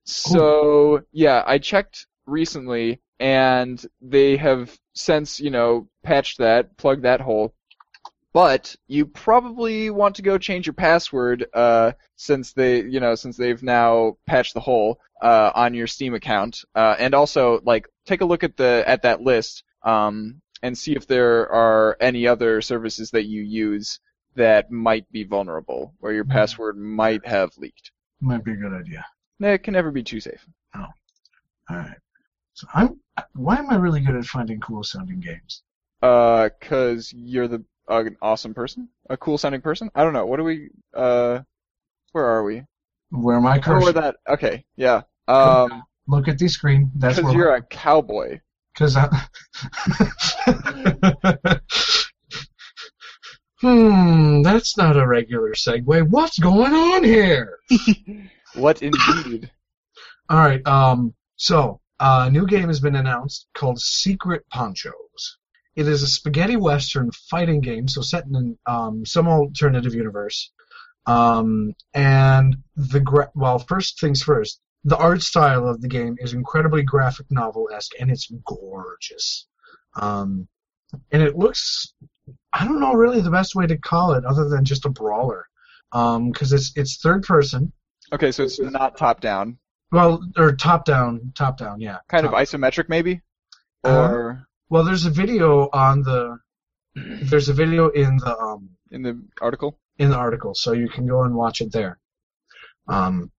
So 0.06 1.02
yeah, 1.12 1.44
I 1.48 1.58
checked 1.58 2.08
recently, 2.26 3.02
and 3.24 3.84
they 4.02 4.36
have 4.36 4.78
since 4.94 5.40
you 5.40 5.50
know 5.50 5.88
patched 6.04 6.38
that, 6.40 6.76
plugged 6.78 7.04
that 7.04 7.22
hole. 7.22 7.56
But 8.34 8.76
you 8.88 9.06
probably 9.06 9.92
want 9.92 10.16
to 10.16 10.24
go 10.24 10.38
change 10.38 10.66
your 10.66 10.74
password 10.74 11.46
uh, 11.54 11.92
since 12.16 12.52
they, 12.52 12.82
you 12.82 13.00
know, 13.00 13.14
since 13.14 13.38
they've 13.38 13.62
now 13.62 14.18
patched 14.26 14.56
the 14.56 14.60
hole 14.60 15.00
uh, 15.22 15.52
on 15.54 15.76
your 15.76 15.86
Steam 15.88 16.16
account, 16.16 16.66
uh, 16.76 16.96
and 17.00 17.14
also 17.14 17.62
like 17.64 17.88
take 18.06 18.22
a 18.22 18.26
look 18.26 18.44
at 18.44 18.58
the 18.58 18.84
at 18.86 19.04
that 19.04 19.22
list 19.22 19.64
um, 19.84 20.42
and 20.62 20.78
see 20.78 20.94
if 20.94 21.08
there 21.08 21.50
are 21.50 21.96
any 22.02 22.28
other 22.28 22.60
services 22.60 23.12
that 23.12 23.26
you 23.26 23.42
use 23.42 24.00
that 24.36 24.72
might 24.72 25.10
be 25.12 25.24
vulnerable, 25.24 25.94
where 26.00 26.12
your 26.12 26.26
Mhm. 26.26 26.32
password 26.32 26.76
might 26.76 27.26
have 27.26 27.56
leaked. 27.58 27.92
Might 28.20 28.44
be 28.44 28.54
a 28.54 28.56
good 28.56 28.74
idea. 28.74 29.06
It 29.40 29.64
can 29.64 29.74
never 29.74 29.92
be 29.92 30.04
too 30.04 30.20
safe. 30.20 30.46
All 30.76 31.78
right. 31.78 31.98
So 32.54 32.68
I'm. 32.74 33.00
Why 33.34 33.58
am 33.58 33.70
I 33.70 33.76
really 33.76 34.02
good 34.02 34.16
at 34.16 34.26
finding 34.26 34.60
cool 34.60 34.84
sounding 34.84 35.20
games? 35.20 35.64
Uh, 36.02 36.50
cause 36.62 37.12
you're 37.16 37.48
the 37.48 37.64
uh, 37.90 38.04
an 38.06 38.18
awesome 38.22 38.54
person, 38.54 38.90
a 39.10 39.18
cool 39.18 39.38
sounding 39.38 39.62
person. 39.62 39.90
I 39.96 40.04
don't 40.04 40.14
know. 40.14 40.26
What 40.26 40.38
do 40.38 40.44
we? 40.44 40.70
Uh, 40.94 41.40
where 42.12 42.26
are 42.26 42.44
we? 42.44 42.64
Where 43.12 43.40
my 43.40 43.58
Oh, 43.58 43.62
cursor? 43.62 43.84
where 43.84 43.94
that? 43.94 44.16
Okay, 44.28 44.66
yeah. 44.76 45.02
Um, 45.28 45.84
Look 46.08 46.28
at 46.28 46.38
the 46.38 46.48
screen. 46.48 46.92
That's 46.96 47.18
because 47.18 47.34
you're 47.34 47.56
a 47.56 47.62
cowboy. 47.62 48.40
Because 48.74 48.98
I. 48.98 49.08
hmm, 53.62 54.42
that's 54.42 54.78
not 54.78 54.98
a 54.98 55.08
regular 55.08 55.54
segue. 55.54 56.10
What's 56.10 56.40
going 56.40 56.74
on 56.74 57.04
here? 57.04 57.60
What 58.56 58.84
indeed? 58.84 59.50
All 60.30 60.38
right. 60.38 60.66
Um. 60.68 61.16
So, 61.38 61.82
a 62.00 62.30
new 62.30 62.46
game 62.46 62.68
has 62.68 62.80
been 62.80 62.96
announced 62.96 63.48
called 63.54 63.80
Secret 63.80 64.48
Ponchos. 64.50 65.38
It 65.76 65.88
is 65.88 66.04
a 66.04 66.08
spaghetti 66.08 66.56
western 66.56 67.12
fighting 67.30 67.62
game, 67.62 67.88
so 67.88 68.02
set 68.02 68.26
in 68.26 68.58
um, 68.66 69.06
some 69.06 69.28
alternative 69.28 69.96
universe. 69.96 70.52
Um, 71.06 71.74
and 71.94 72.58
the 72.76 73.00
gra- 73.00 73.32
well, 73.36 73.60
first 73.60 74.00
things 74.00 74.22
first. 74.24 74.62
The 74.86 74.98
art 74.98 75.22
style 75.22 75.68
of 75.68 75.82
the 75.82 75.88
game 75.88 76.18
is 76.20 76.34
incredibly 76.34 76.84
graphic 76.84 77.26
novel 77.30 77.70
esque, 77.74 77.94
and 78.00 78.12
it's 78.12 78.32
gorgeous. 78.46 79.48
Um, 79.96 80.48
and 81.12 81.24
it 81.24 81.38
looks, 81.38 81.94
I 82.52 82.66
don't 82.66 82.80
know 82.80 82.94
really 82.94 83.22
the 83.22 83.32
best 83.32 83.56
way 83.56 83.66
to 83.66 83.78
call 83.78 84.14
it 84.14 84.26
other 84.26 84.48
than 84.50 84.66
just 84.66 84.86
a 84.86 84.90
brawler, 84.90 85.48
because 85.92 86.54
it's 86.54 86.72
it's 86.76 86.98
third 86.98 87.24
person. 87.24 87.72
Okay, 88.12 88.32
so 88.32 88.44
it's 88.44 88.60
not 88.60 88.98
top 88.98 89.22
down, 89.22 89.58
Well, 89.94 90.22
or 90.38 90.56
top 90.56 90.86
down, 90.86 91.32
top 91.36 91.58
down, 91.58 91.80
yeah. 91.80 92.00
kind 92.10 92.26
of 92.26 92.32
isometric 92.34 92.90
maybe, 92.90 93.22
Uh, 93.86 94.10
or 94.12 94.48
Well, 94.70 94.84
there's 94.84 95.06
a 95.06 95.12
video 95.12 95.70
on 95.72 96.02
the. 96.02 96.40
There's 97.32 97.50
a 97.50 97.54
video 97.54 97.90
in 97.90 98.18
the 98.18 98.38
um 98.38 98.70
in 98.92 99.02
the 99.04 99.14
article. 99.42 99.80
in 99.98 100.10
the 100.12 100.16
article, 100.18 100.54
so 100.56 100.72
you 100.74 100.88
can 100.90 101.06
go 101.08 101.24
and 101.24 101.34
watch 101.36 101.62
it 101.62 101.72
there. 101.72 102.00
Um, 102.88 103.32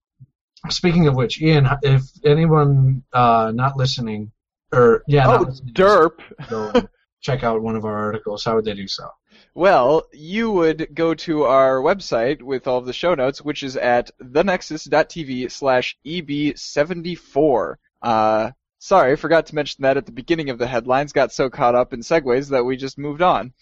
speaking 0.70 1.06
of 1.08 1.14
which, 1.14 1.40
Ian, 1.42 1.68
if 1.82 2.02
anyone 2.24 3.02
uh 3.12 3.52
not 3.54 3.76
listening, 3.76 4.32
or 4.72 5.02
yeah, 5.06 5.26
Oh, 5.28 5.42
listening, 5.42 5.74
derp. 5.74 6.16
go 6.50 6.72
check 7.20 7.42
out 7.44 7.62
one 7.62 7.76
of 7.76 7.84
our 7.84 7.96
articles. 8.06 8.44
How 8.44 8.54
would 8.56 8.64
they 8.64 8.74
do 8.74 8.88
so? 8.88 9.08
Well, 9.56 10.08
you 10.12 10.50
would 10.50 10.94
go 10.94 11.14
to 11.14 11.44
our 11.44 11.76
website 11.76 12.42
with 12.42 12.66
all 12.66 12.78
of 12.78 12.86
the 12.86 12.92
show 12.92 13.14
notes, 13.14 13.40
which 13.40 13.62
is 13.62 13.76
at 13.76 14.10
thenexus.tv 14.20 15.48
slash 15.52 15.96
EB74. 16.04 17.76
Uh, 18.02 18.50
sorry, 18.80 19.16
forgot 19.16 19.46
to 19.46 19.54
mention 19.54 19.82
that 19.82 19.96
at 19.96 20.06
the 20.06 20.12
beginning 20.12 20.50
of 20.50 20.58
the 20.58 20.66
headlines. 20.66 21.12
Got 21.12 21.32
so 21.32 21.50
caught 21.50 21.76
up 21.76 21.92
in 21.92 22.00
segues 22.00 22.50
that 22.50 22.64
we 22.64 22.76
just 22.76 22.98
moved 22.98 23.22
on. 23.22 23.52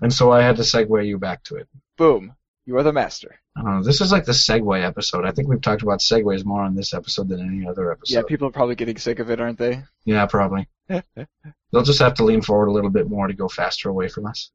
And 0.00 0.12
so 0.12 0.32
I 0.32 0.42
had 0.42 0.56
to 0.56 0.62
segue 0.62 1.06
you 1.06 1.18
back 1.18 1.44
to 1.44 1.56
it. 1.56 1.68
Boom. 1.98 2.34
You 2.64 2.78
are 2.78 2.82
the 2.82 2.92
master. 2.92 3.38
I 3.56 3.62
don't 3.62 3.76
know. 3.76 3.82
This 3.82 4.00
is 4.00 4.10
like 4.10 4.24
the 4.24 4.32
segue 4.32 4.82
episode. 4.82 5.26
I 5.26 5.32
think 5.32 5.48
we've 5.48 5.60
talked 5.60 5.82
about 5.82 6.00
segues 6.00 6.44
more 6.46 6.62
on 6.62 6.74
this 6.74 6.94
episode 6.94 7.28
than 7.28 7.40
any 7.40 7.68
other 7.68 7.92
episode. 7.92 8.14
Yeah, 8.14 8.22
people 8.26 8.48
are 8.48 8.52
probably 8.52 8.74
getting 8.74 8.96
sick 8.96 9.18
of 9.18 9.30
it, 9.30 9.40
aren't 9.40 9.58
they? 9.58 9.82
Yeah, 10.06 10.24
probably. 10.26 10.66
They'll 10.88 11.82
just 11.82 12.00
have 12.00 12.14
to 12.14 12.24
lean 12.24 12.40
forward 12.40 12.68
a 12.68 12.72
little 12.72 12.90
bit 12.90 13.08
more 13.08 13.26
to 13.26 13.34
go 13.34 13.48
faster 13.48 13.90
away 13.90 14.08
from 14.08 14.26
us. 14.26 14.50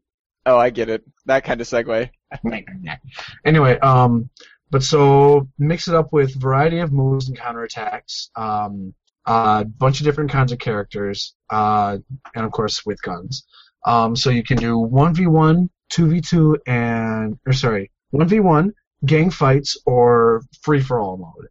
Oh, 0.46 0.58
I 0.58 0.70
get 0.72 0.90
it. 0.90 1.04
That 1.26 1.44
kind 1.44 1.62
of 1.62 1.68
segue. 1.68 2.10
anyway, 3.46 3.78
um, 3.80 4.30
but 4.70 4.84
so 4.84 5.48
mix 5.60 5.88
it 5.88 5.96
up 5.96 6.12
with 6.14 6.40
variety 6.42 6.80
of 6.80 6.92
moves 6.92 7.28
and 7.28 7.38
counterattacks, 7.38 8.30
um, 8.36 8.94
a 9.26 9.66
bunch 9.66 10.00
of 10.00 10.06
different 10.06 10.32
kinds 10.32 10.52
of 10.52 10.60
characters, 10.60 11.36
uh, 11.50 11.98
and 12.36 12.46
of 12.46 12.52
course 12.52 12.86
with 12.86 13.02
guns. 13.02 13.46
Um, 13.86 14.16
so 14.16 14.30
you 14.30 14.44
can 14.44 14.58
do 14.58 14.78
one 14.78 15.14
v 15.14 15.28
one, 15.28 15.70
two 15.90 16.08
v 16.08 16.22
two, 16.22 16.58
and 16.66 17.38
or 17.46 17.54
sorry, 17.54 17.92
one 18.12 18.28
v 18.28 18.40
one, 18.40 18.74
gang 19.06 19.30
fights, 19.30 19.78
or 19.86 20.42
free 20.62 20.82
for 20.82 21.00
all 21.00 21.18
mode. 21.18 21.48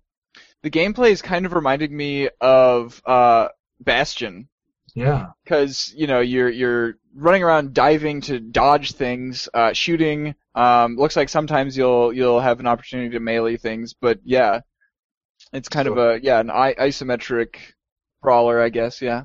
The 0.63 0.71
gameplay 0.71 1.11
is 1.11 1.23
kind 1.23 1.47
of 1.47 1.53
reminding 1.55 1.97
me 1.97 2.29
of 2.41 3.01
uh, 3.07 3.49
Bastion, 3.81 4.49
Yeah. 4.95 5.29
because 5.45 5.93
you 5.97 6.07
know 6.07 6.21
you're 6.21 6.51
you're 6.51 6.95
running 7.15 7.43
around 7.43 7.75
diving 7.75 8.21
to 8.23 8.41
dodge 8.41 8.93
things, 8.93 9.49
uh, 9.55 9.73
shooting. 9.73 10.35
Um, 10.55 10.97
looks 10.97 11.17
like 11.17 11.29
sometimes 11.29 11.77
you'll 11.77 12.13
you'll 12.13 12.41
have 12.41 12.61
an 12.61 12.67
opportunity 12.67 13.11
to 13.11 13.21
melee 13.21 13.57
things, 13.57 13.95
but 13.95 14.19
yeah, 14.25 14.61
it's 15.53 15.69
kind 15.69 15.89
of 15.89 15.99
a 15.99 16.21
yeah 16.23 16.41
an 16.41 16.51
I- 16.51 16.75
isometric 16.75 17.57
brawler, 18.23 18.61
I 18.61 18.69
guess. 18.69 19.01
Yeah. 19.03 19.25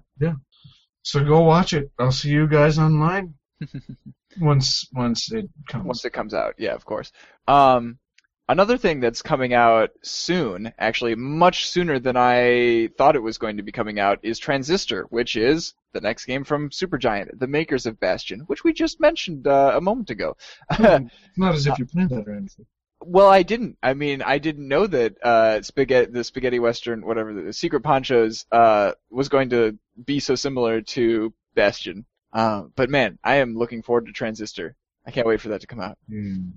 So 1.03 1.23
go 1.23 1.41
watch 1.41 1.73
it. 1.73 1.91
I'll 1.99 2.11
see 2.11 2.29
you 2.29 2.47
guys 2.47 2.79
online 2.79 3.35
once 4.39 4.87
once 4.93 5.31
it 5.31 5.47
comes. 5.67 5.85
once 5.85 6.05
it 6.05 6.13
comes 6.13 6.33
out. 6.33 6.55
Yeah, 6.57 6.73
of 6.73 6.83
course. 6.85 7.11
Um, 7.47 7.99
another 8.47 8.77
thing 8.77 8.99
that's 8.99 9.21
coming 9.21 9.53
out 9.53 9.91
soon, 10.03 10.71
actually 10.77 11.15
much 11.15 11.69
sooner 11.69 11.99
than 11.99 12.15
I 12.17 12.89
thought 12.97 13.15
it 13.15 13.23
was 13.23 13.37
going 13.37 13.57
to 13.57 13.63
be 13.63 13.71
coming 13.71 13.99
out, 13.99 14.19
is 14.23 14.39
Transistor, 14.39 15.03
which 15.09 15.35
is 15.35 15.73
the 15.93 16.01
next 16.01 16.25
game 16.25 16.43
from 16.43 16.69
Supergiant, 16.69 17.39
the 17.39 17.47
makers 17.47 17.85
of 17.85 17.99
Bastion, 17.99 18.41
which 18.41 18.63
we 18.63 18.73
just 18.73 18.99
mentioned 18.99 19.47
uh, 19.47 19.73
a 19.75 19.81
moment 19.81 20.09
ago. 20.09 20.35
Not 20.79 21.55
as 21.55 21.67
if 21.67 21.79
you 21.79 21.85
planned 21.85 22.09
that 22.11 22.27
or 22.27 22.35
anything. 22.35 22.65
well, 23.01 23.27
I 23.27 23.43
didn't. 23.43 23.77
I 23.81 23.93
mean, 23.93 24.21
I 24.21 24.37
didn't 24.37 24.67
know 24.67 24.87
that 24.87 25.15
uh, 25.23 25.61
spaghetti, 25.61 26.11
the 26.11 26.23
spaghetti 26.23 26.59
western, 26.59 27.05
whatever 27.05 27.33
the 27.33 27.53
Secret 27.53 27.81
Ponchos, 27.81 28.45
uh, 28.51 28.91
was 29.09 29.29
going 29.29 29.49
to 29.49 29.77
be 30.05 30.19
so 30.19 30.35
similar 30.35 30.81
to 30.81 31.33
Bastion. 31.55 32.05
Uh, 32.33 32.63
but 32.75 32.89
man, 32.89 33.17
I 33.23 33.35
am 33.35 33.55
looking 33.55 33.81
forward 33.81 34.07
to 34.07 34.11
Transistor. 34.11 34.75
I 35.05 35.11
can't 35.11 35.27
wait 35.27 35.39
for 35.39 35.49
that 35.49 35.61
to 35.61 35.67
come 35.67 35.79
out. 35.79 35.97
Hmm. 36.09 36.49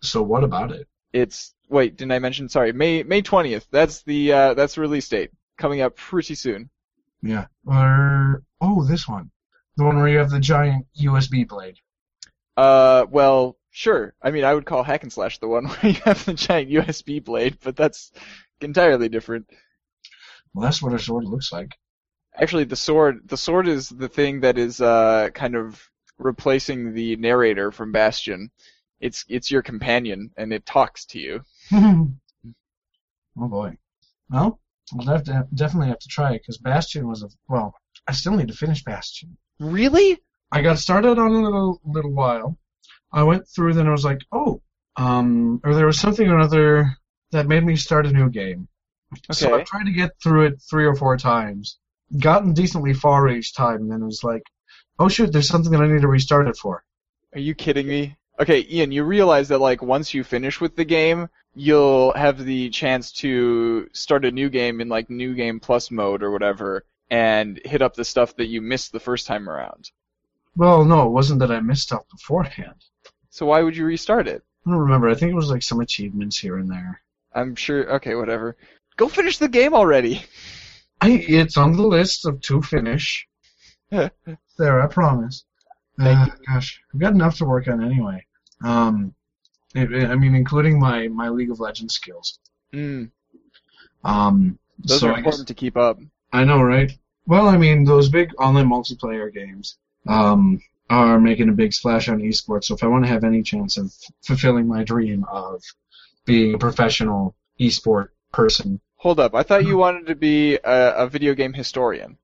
So 0.00 0.22
what 0.22 0.44
about 0.44 0.72
it? 0.72 0.88
It's 1.16 1.54
wait, 1.70 1.96
didn't 1.96 2.12
I 2.12 2.18
mention? 2.18 2.50
Sorry, 2.50 2.72
May 2.72 3.02
May 3.02 3.22
twentieth. 3.22 3.66
That's 3.70 4.02
the 4.02 4.32
uh, 4.32 4.54
that's 4.54 4.74
the 4.74 4.82
release 4.82 5.08
date. 5.08 5.30
Coming 5.56 5.80
up 5.80 5.96
pretty 5.96 6.34
soon. 6.34 6.68
Yeah. 7.22 7.46
Or 7.66 8.42
oh, 8.60 8.84
this 8.84 9.08
one, 9.08 9.30
the 9.78 9.84
one 9.84 9.96
where 9.96 10.08
you 10.08 10.18
have 10.18 10.30
the 10.30 10.40
giant 10.40 10.86
USB 11.00 11.48
blade. 11.48 11.78
Uh, 12.54 13.06
well, 13.10 13.56
sure. 13.70 14.14
I 14.20 14.30
mean, 14.30 14.44
I 14.44 14.52
would 14.52 14.66
call 14.66 14.82
hack 14.82 15.04
and 15.04 15.12
slash 15.12 15.38
the 15.38 15.48
one 15.48 15.64
where 15.68 15.92
you 15.92 16.00
have 16.04 16.22
the 16.26 16.34
giant 16.34 16.70
USB 16.70 17.24
blade, 17.24 17.56
but 17.64 17.76
that's 17.76 18.12
entirely 18.60 19.08
different. 19.08 19.48
Well, 20.52 20.64
that's 20.64 20.82
what 20.82 20.92
a 20.92 20.98
sword 20.98 21.24
looks 21.24 21.50
like. 21.50 21.78
Actually, 22.34 22.64
the 22.64 22.76
sword 22.76 23.26
the 23.26 23.38
sword 23.38 23.68
is 23.68 23.88
the 23.88 24.10
thing 24.10 24.40
that 24.40 24.58
is 24.58 24.82
uh 24.82 25.30
kind 25.32 25.56
of 25.56 25.82
replacing 26.18 26.92
the 26.92 27.16
narrator 27.16 27.72
from 27.72 27.92
Bastion. 27.92 28.50
It's 29.00 29.24
it's 29.28 29.50
your 29.50 29.62
companion 29.62 30.30
and 30.36 30.52
it 30.52 30.64
talks 30.66 31.04
to 31.06 31.18
you. 31.18 31.42
oh 31.72 32.08
boy. 33.36 33.76
Well, 34.30 34.60
we'll 34.92 35.06
have 35.06 35.24
to 35.24 35.46
definitely 35.54 35.88
have 35.88 35.98
to 36.00 36.08
try 36.08 36.32
it 36.32 36.42
because 36.42 36.58
Bastion 36.58 37.06
was 37.06 37.22
a 37.22 37.28
well. 37.48 37.74
I 38.06 38.12
still 38.12 38.36
need 38.36 38.48
to 38.48 38.54
finish 38.54 38.84
Bastion. 38.84 39.36
Really? 39.58 40.18
I 40.52 40.62
got 40.62 40.78
started 40.78 41.18
on 41.18 41.32
it 41.32 41.38
a 41.38 41.44
little 41.44 41.80
little 41.84 42.12
while. 42.12 42.58
I 43.12 43.22
went 43.22 43.48
through, 43.48 43.74
then 43.74 43.86
I 43.86 43.92
was 43.92 44.04
like, 44.04 44.20
oh, 44.32 44.62
um, 44.96 45.60
or 45.64 45.74
there 45.74 45.86
was 45.86 45.98
something 45.98 46.26
or 46.28 46.36
another 46.36 46.96
that 47.32 47.46
made 47.46 47.64
me 47.64 47.76
start 47.76 48.06
a 48.06 48.12
new 48.12 48.30
game. 48.30 48.68
Okay. 49.12 49.32
So. 49.32 49.54
I 49.54 49.62
tried 49.62 49.84
to 49.84 49.92
get 49.92 50.12
through 50.22 50.46
it 50.46 50.62
three 50.68 50.86
or 50.86 50.94
four 50.94 51.16
times, 51.16 51.78
gotten 52.18 52.52
decently 52.52 52.94
far 52.94 53.28
each 53.28 53.54
time, 53.54 53.82
and 53.82 53.90
then 53.90 54.02
it 54.02 54.06
was 54.06 54.24
like, 54.24 54.42
oh 54.98 55.08
shoot, 55.08 55.32
there's 55.32 55.48
something 55.48 55.72
that 55.72 55.82
I 55.82 55.86
need 55.86 56.02
to 56.02 56.08
restart 56.08 56.48
it 56.48 56.56
for. 56.56 56.84
Are 57.34 57.40
you 57.40 57.54
kidding 57.54 57.86
me? 57.86 58.16
Okay, 58.38 58.66
Ian, 58.70 58.92
you 58.92 59.04
realize 59.04 59.48
that 59.48 59.60
like 59.60 59.82
once 59.82 60.12
you 60.12 60.22
finish 60.22 60.60
with 60.60 60.76
the 60.76 60.84
game, 60.84 61.28
you'll 61.54 62.12
have 62.12 62.44
the 62.44 62.68
chance 62.68 63.12
to 63.12 63.88
start 63.92 64.26
a 64.26 64.30
new 64.30 64.50
game 64.50 64.80
in 64.80 64.88
like 64.88 65.08
new 65.08 65.34
game 65.34 65.58
plus 65.58 65.90
mode 65.90 66.22
or 66.22 66.30
whatever 66.30 66.84
and 67.10 67.58
hit 67.64 67.80
up 67.80 67.94
the 67.94 68.04
stuff 68.04 68.36
that 68.36 68.48
you 68.48 68.60
missed 68.60 68.92
the 68.92 69.00
first 69.00 69.26
time 69.26 69.48
around. 69.48 69.90
Well, 70.54 70.84
no, 70.84 71.06
it 71.06 71.12
wasn't 71.12 71.40
that 71.40 71.50
I 71.50 71.60
missed 71.60 71.92
out 71.92 72.08
beforehand. 72.10 72.84
So 73.30 73.46
why 73.46 73.62
would 73.62 73.76
you 73.76 73.86
restart 73.86 74.28
it? 74.28 74.42
I 74.66 74.70
don't 74.70 74.80
remember. 74.80 75.08
I 75.08 75.14
think 75.14 75.32
it 75.32 75.36
was 75.36 75.50
like 75.50 75.62
some 75.62 75.80
achievements 75.80 76.38
here 76.38 76.58
and 76.58 76.70
there. 76.70 77.00
I'm 77.34 77.54
sure 77.54 77.94
okay, 77.96 78.14
whatever. 78.14 78.56
Go 78.96 79.08
finish 79.08 79.38
the 79.38 79.48
game 79.48 79.74
already. 79.74 80.22
I, 81.00 81.10
it's 81.10 81.56
on 81.56 81.72
the 81.72 81.86
list 81.86 82.26
of 82.26 82.40
to 82.42 82.62
finish. 82.62 83.28
there, 83.90 84.82
I 84.82 84.86
promise. 84.88 85.44
Thank 85.98 86.32
Uh, 86.32 86.36
gosh, 86.46 86.80
I've 86.92 87.00
got 87.00 87.12
enough 87.14 87.36
to 87.38 87.44
work 87.44 87.68
on 87.68 87.82
anyway. 87.82 88.24
Um, 88.62 89.14
it, 89.74 89.92
it- 89.92 90.10
I 90.10 90.14
mean, 90.16 90.34
including 90.34 90.78
my, 90.78 91.08
my 91.08 91.28
League 91.28 91.50
of 91.50 91.60
Legends 91.60 91.94
skills. 91.94 92.38
Mm, 92.72 93.10
Um, 94.04 94.58
those 94.78 95.00
so 95.00 95.08
are 95.08 95.12
I, 95.12 95.16
guess, 95.16 95.24
important 95.24 95.48
to 95.48 95.54
keep 95.54 95.76
up. 95.76 95.98
I 96.32 96.44
know, 96.44 96.60
right? 96.62 96.92
Well, 97.26 97.48
I 97.48 97.56
mean, 97.56 97.84
those 97.84 98.08
big 98.08 98.30
online 98.38 98.68
multiplayer 98.68 99.32
games 99.32 99.78
um, 100.06 100.60
are 100.90 101.18
making 101.18 101.48
a 101.48 101.52
big 101.52 101.72
splash 101.72 102.08
on 102.08 102.20
esports. 102.20 102.64
So 102.64 102.74
if 102.74 102.84
I 102.84 102.86
want 102.86 103.04
to 103.04 103.08
have 103.10 103.24
any 103.24 103.42
chance 103.42 103.76
of 103.78 103.92
fulfilling 104.22 104.66
my 104.68 104.84
dream 104.84 105.24
of 105.30 105.62
being 106.24 106.54
a 106.54 106.58
professional 106.58 107.34
esport 107.60 108.08
person, 108.32 108.80
Hold 109.00 109.20
up, 109.20 109.34
I 109.34 109.42
thought 109.42 109.66
you 109.66 109.76
wanted 109.76 110.06
to 110.06 110.14
be 110.16 110.54
a, 110.56 110.94
a 111.04 111.06
video 111.08 111.34
game 111.34 111.52
historian. 111.52 112.16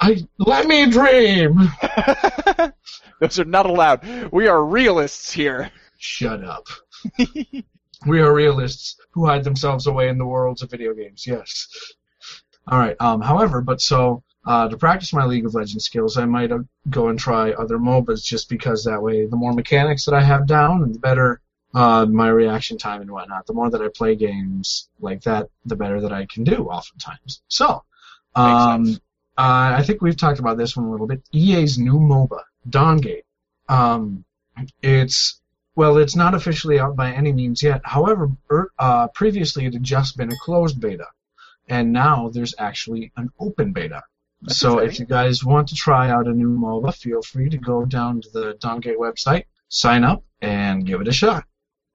I 0.00 0.24
let 0.38 0.66
me 0.66 0.86
dream. 0.88 1.68
Those 3.20 3.38
are 3.38 3.44
not 3.44 3.66
allowed. 3.66 4.30
We 4.32 4.48
are 4.48 4.64
realists 4.64 5.32
here. 5.32 5.70
Shut 5.98 6.44
up. 6.44 6.66
we 8.06 8.20
are 8.20 8.32
realists 8.32 8.96
who 9.12 9.26
hide 9.26 9.44
themselves 9.44 9.86
away 9.86 10.08
in 10.08 10.18
the 10.18 10.26
worlds 10.26 10.62
of 10.62 10.70
video 10.70 10.94
games. 10.94 11.26
Yes. 11.26 11.68
All 12.66 12.78
right. 12.78 12.96
Um. 13.00 13.20
However, 13.20 13.60
but 13.60 13.80
so 13.80 14.22
uh, 14.46 14.68
to 14.68 14.76
practice 14.76 15.12
my 15.12 15.24
League 15.24 15.46
of 15.46 15.54
Legends 15.54 15.84
skills, 15.84 16.16
I 16.16 16.24
might 16.24 16.52
uh, 16.52 16.60
go 16.90 17.08
and 17.08 17.18
try 17.18 17.52
other 17.52 17.78
MOBAs 17.78 18.24
just 18.24 18.48
because 18.48 18.84
that 18.84 19.02
way, 19.02 19.26
the 19.26 19.36
more 19.36 19.52
mechanics 19.52 20.04
that 20.04 20.14
I 20.14 20.22
have 20.22 20.46
down, 20.46 20.82
and 20.82 20.94
the 20.94 20.98
better 20.98 21.40
uh, 21.74 22.06
my 22.06 22.28
reaction 22.28 22.78
time 22.78 23.00
and 23.00 23.10
whatnot. 23.10 23.46
The 23.46 23.52
more 23.52 23.68
that 23.70 23.82
I 23.82 23.88
play 23.88 24.14
games 24.14 24.88
like 25.00 25.22
that, 25.22 25.48
the 25.64 25.76
better 25.76 26.00
that 26.00 26.12
I 26.12 26.26
can 26.26 26.44
do. 26.44 26.68
Oftentimes. 26.68 27.42
So. 27.48 27.82
Um. 28.34 28.98
Uh, 29.36 29.74
I 29.76 29.82
think 29.82 30.00
we've 30.00 30.16
talked 30.16 30.38
about 30.38 30.56
this 30.56 30.76
one 30.76 30.86
a 30.86 30.90
little 30.90 31.06
bit. 31.06 31.22
EA's 31.32 31.78
new 31.78 31.98
MOBA, 31.98 32.40
Dawngate. 32.68 33.24
Um, 33.68 34.24
it's 34.82 35.40
well, 35.76 35.98
it's 35.98 36.14
not 36.14 36.34
officially 36.34 36.78
out 36.78 36.94
by 36.94 37.12
any 37.12 37.32
means 37.32 37.62
yet. 37.62 37.80
However, 37.84 38.30
er, 38.50 38.70
uh, 38.78 39.08
previously 39.08 39.66
it 39.66 39.74
had 39.74 39.82
just 39.82 40.16
been 40.16 40.30
a 40.30 40.36
closed 40.36 40.80
beta, 40.80 41.06
and 41.68 41.92
now 41.92 42.30
there's 42.32 42.54
actually 42.58 43.12
an 43.16 43.30
open 43.40 43.72
beta. 43.72 44.02
That's 44.42 44.58
so 44.58 44.78
exciting. 44.78 44.90
if 44.90 44.98
you 45.00 45.06
guys 45.06 45.44
want 45.44 45.68
to 45.68 45.74
try 45.74 46.10
out 46.10 46.28
a 46.28 46.32
new 46.32 46.56
MOBA, 46.56 46.94
feel 46.94 47.22
free 47.22 47.48
to 47.48 47.58
go 47.58 47.84
down 47.84 48.20
to 48.20 48.30
the 48.30 48.54
Dawngate 48.54 48.98
website, 48.98 49.46
sign 49.68 50.04
up, 50.04 50.22
and 50.40 50.86
give 50.86 51.00
it 51.00 51.08
a 51.08 51.12
shot. 51.12 51.44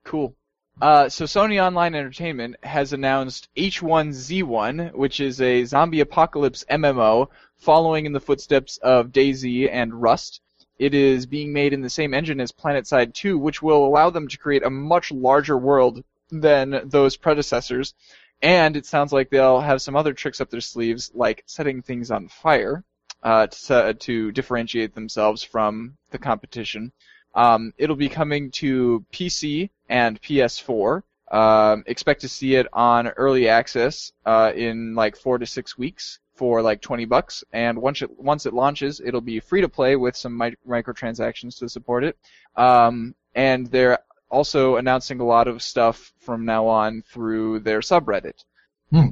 Cool. 0.04 0.34
Uh, 0.80 1.10
so 1.10 1.26
Sony 1.26 1.62
Online 1.62 1.94
Entertainment 1.94 2.56
has 2.62 2.94
announced 2.94 3.48
H1Z1, 3.54 4.94
which 4.94 5.20
is 5.20 5.38
a 5.42 5.64
zombie 5.64 6.00
apocalypse 6.00 6.64
MMO 6.70 7.28
following 7.56 8.06
in 8.06 8.12
the 8.12 8.20
footsteps 8.20 8.78
of 8.78 9.08
DayZ 9.08 9.70
and 9.70 10.00
Rust. 10.00 10.40
It 10.78 10.94
is 10.94 11.26
being 11.26 11.52
made 11.52 11.74
in 11.74 11.82
the 11.82 11.90
same 11.90 12.14
engine 12.14 12.40
as 12.40 12.52
PlanetSide 12.52 13.12
2, 13.12 13.38
which 13.38 13.60
will 13.60 13.84
allow 13.84 14.08
them 14.08 14.26
to 14.28 14.38
create 14.38 14.64
a 14.64 14.70
much 14.70 15.12
larger 15.12 15.58
world 15.58 16.02
than 16.30 16.88
those 16.88 17.18
predecessors. 17.18 17.92
And 18.40 18.74
it 18.74 18.86
sounds 18.86 19.12
like 19.12 19.28
they'll 19.28 19.60
have 19.60 19.82
some 19.82 19.96
other 19.96 20.14
tricks 20.14 20.40
up 20.40 20.48
their 20.48 20.62
sleeves, 20.62 21.10
like 21.14 21.42
setting 21.44 21.82
things 21.82 22.10
on 22.10 22.28
fire, 22.28 22.84
uh, 23.22 23.48
to, 23.48 23.92
to 23.92 24.32
differentiate 24.32 24.94
themselves 24.94 25.42
from 25.42 25.98
the 26.10 26.18
competition. 26.18 26.92
Um, 27.34 27.72
it'll 27.78 27.96
be 27.96 28.08
coming 28.08 28.50
to 28.52 29.04
PC 29.12 29.70
and 29.88 30.20
PS4. 30.20 31.02
Um, 31.30 31.84
expect 31.86 32.22
to 32.22 32.28
see 32.28 32.56
it 32.56 32.66
on 32.72 33.08
early 33.08 33.48
access 33.48 34.12
uh, 34.26 34.52
in 34.54 34.94
like 34.96 35.16
four 35.16 35.38
to 35.38 35.46
six 35.46 35.78
weeks 35.78 36.18
for 36.34 36.60
like 36.62 36.80
20 36.80 37.04
bucks. 37.04 37.44
And 37.52 37.80
once 37.80 38.02
it 38.02 38.18
once 38.18 38.46
it 38.46 38.54
launches, 38.54 39.00
it'll 39.00 39.20
be 39.20 39.40
free 39.40 39.60
to 39.60 39.68
play 39.68 39.94
with 39.94 40.16
some 40.16 40.36
mi- 40.36 40.56
microtransactions 40.68 41.58
to 41.58 41.68
support 41.68 42.02
it. 42.02 42.16
Um, 42.56 43.14
and 43.34 43.66
they're 43.68 43.98
also 44.30 44.76
announcing 44.76 45.20
a 45.20 45.24
lot 45.24 45.48
of 45.48 45.62
stuff 45.62 46.12
from 46.18 46.44
now 46.44 46.66
on 46.66 47.02
through 47.02 47.60
their 47.60 47.80
subreddit. 47.80 48.44
Hmm. 48.90 49.10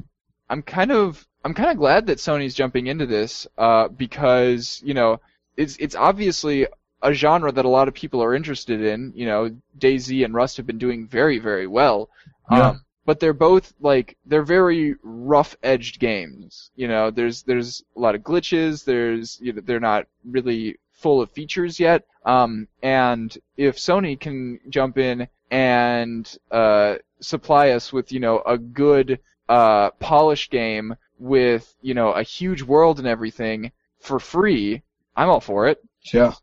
I'm 0.49 0.63
kind 0.63 0.91
of 0.91 1.27
I'm 1.45 1.55
kind 1.55 1.71
of 1.71 1.77
glad 1.77 2.07
that 2.07 2.19
Sony's 2.19 2.55
jumping 2.55 2.87
into 2.87 3.07
this 3.07 3.47
uh, 3.57 3.89
because 3.89 4.81
you 4.85 4.95
know 4.95 5.21
it's 5.57 5.77
it's 5.77 5.95
obviously 5.95 6.67
a 7.03 7.13
genre 7.13 7.53
that 7.53 7.65
a 7.65 7.69
lot 7.69 7.89
of 7.89 7.95
people 7.95 8.23
are 8.23 8.35
interested 8.35 8.83
in. 8.83 9.13
You 9.15 9.27
know, 9.27 9.57
DayZ 9.79 10.25
and 10.25 10.35
Rust 10.35 10.57
have 10.57 10.67
been 10.67 10.79
doing 10.79 11.07
very 11.07 11.39
very 11.39 11.67
well. 11.67 12.09
Yeah. 12.51 12.71
Um, 12.71 12.85
but 13.09 13.21
they're 13.21 13.33
both 13.33 13.73
like 13.81 14.19
they're 14.27 14.43
very 14.43 14.95
rough-edged 15.03 15.99
games. 15.99 16.71
You 16.77 16.89
know, 16.89 17.11
there's 17.11 17.43
there's 17.43 17.83
a 17.97 18.01
lot 18.01 18.15
of 18.15 18.21
glitches. 18.21 18.85
There's 18.85 19.41
you 19.41 19.55
know 19.55 19.63
they're 19.65 19.81
not 19.81 20.07
really 20.27 20.79
full 20.93 21.23
of 21.23 21.31
features 21.31 21.81
yet. 21.81 22.05
Um, 22.27 22.69
and 22.83 23.37
if 23.57 23.79
Sony 23.79 24.21
can 24.21 24.61
jump 24.69 24.99
in 24.99 25.29
and 25.51 26.37
uh, 26.51 26.97
supply 27.21 27.71
us 27.71 27.93
with 27.93 28.13
you 28.13 28.21
know 28.21 28.41
a 28.41 28.59
good 28.59 29.21
uh, 29.49 29.91
polished 29.93 30.51
game 30.51 30.95
with 31.19 31.75
you 31.81 31.95
know 31.95 32.13
a 32.13 32.23
huge 32.23 32.63
world 32.63 32.99
and 32.99 33.09
everything 33.09 33.73
for 34.01 34.21
free, 34.21 34.83
I'm 35.17 35.31
all 35.31 35.41
for 35.41 35.67
it. 35.69 35.83
Yeah. 36.13 36.35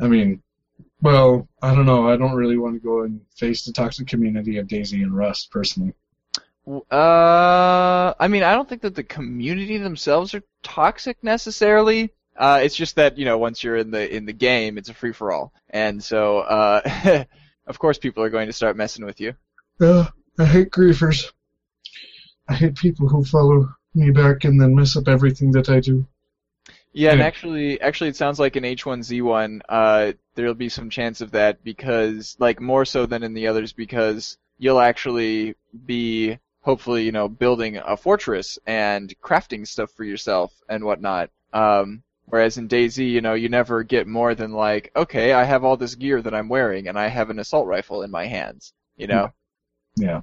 I 0.00 0.08
mean, 0.08 0.42
well, 1.02 1.48
I 1.62 1.74
don't 1.74 1.86
know. 1.86 2.08
I 2.08 2.16
don't 2.16 2.34
really 2.34 2.58
want 2.58 2.74
to 2.74 2.80
go 2.80 3.02
and 3.02 3.20
face 3.36 3.64
the 3.64 3.72
toxic 3.72 4.06
community 4.06 4.58
of 4.58 4.66
DayZ 4.66 4.94
and 4.94 5.16
Rust 5.16 5.50
personally. 5.50 5.94
Uh, 6.66 8.14
I 8.18 8.28
mean, 8.28 8.42
I 8.42 8.54
don't 8.54 8.68
think 8.68 8.82
that 8.82 8.94
the 8.94 9.02
community 9.02 9.78
themselves 9.78 10.34
are 10.34 10.42
toxic 10.62 11.22
necessarily. 11.22 12.12
Uh, 12.36 12.60
it's 12.62 12.76
just 12.76 12.96
that 12.96 13.18
you 13.18 13.24
know 13.24 13.38
once 13.38 13.62
you're 13.62 13.76
in 13.76 13.90
the 13.90 14.14
in 14.14 14.24
the 14.24 14.32
game, 14.32 14.78
it's 14.78 14.88
a 14.88 14.94
free 14.94 15.12
for 15.12 15.32
all, 15.32 15.52
and 15.68 16.02
so 16.02 16.38
uh, 16.38 17.24
of 17.66 17.78
course 17.78 17.98
people 17.98 18.22
are 18.22 18.30
going 18.30 18.46
to 18.46 18.52
start 18.52 18.76
messing 18.76 19.04
with 19.04 19.20
you. 19.20 19.34
Yeah, 19.80 20.08
I 20.38 20.44
hate 20.44 20.70
griefers. 20.70 21.32
I 22.48 22.54
hate 22.54 22.76
people 22.76 23.08
who 23.08 23.24
follow 23.24 23.68
me 23.94 24.10
back 24.10 24.44
and 24.44 24.60
then 24.60 24.74
mess 24.74 24.96
up 24.96 25.08
everything 25.08 25.52
that 25.52 25.68
I 25.68 25.80
do. 25.80 26.06
Yeah, 26.92 27.12
and 27.12 27.22
actually, 27.22 27.80
actually, 27.80 28.10
it 28.10 28.16
sounds 28.16 28.40
like 28.40 28.56
in 28.56 28.64
H1Z1, 28.64 29.60
uh, 29.68 30.12
there'll 30.34 30.54
be 30.54 30.68
some 30.68 30.90
chance 30.90 31.20
of 31.20 31.30
that 31.32 31.62
because, 31.62 32.36
like, 32.40 32.60
more 32.60 32.84
so 32.84 33.06
than 33.06 33.22
in 33.22 33.32
the 33.32 33.46
others, 33.46 33.72
because 33.72 34.38
you'll 34.58 34.80
actually 34.80 35.54
be, 35.86 36.38
hopefully, 36.62 37.04
you 37.04 37.12
know, 37.12 37.28
building 37.28 37.76
a 37.76 37.96
fortress 37.96 38.58
and 38.66 39.14
crafting 39.20 39.66
stuff 39.66 39.92
for 39.92 40.04
yourself 40.04 40.52
and 40.68 40.82
whatnot. 40.84 41.30
Um, 41.52 42.02
whereas 42.26 42.58
in 42.58 42.68
DayZ, 42.68 43.08
you 43.08 43.20
know, 43.20 43.34
you 43.34 43.48
never 43.48 43.84
get 43.84 44.06
more 44.08 44.34
than 44.34 44.52
like, 44.52 44.90
okay, 44.96 45.32
I 45.32 45.44
have 45.44 45.64
all 45.64 45.76
this 45.76 45.94
gear 45.94 46.20
that 46.22 46.34
I'm 46.34 46.48
wearing 46.48 46.88
and 46.88 46.98
I 46.98 47.08
have 47.08 47.30
an 47.30 47.38
assault 47.38 47.66
rifle 47.66 48.02
in 48.02 48.10
my 48.10 48.26
hands. 48.26 48.72
You 48.96 49.06
know. 49.06 49.32
Yeah. 49.96 50.22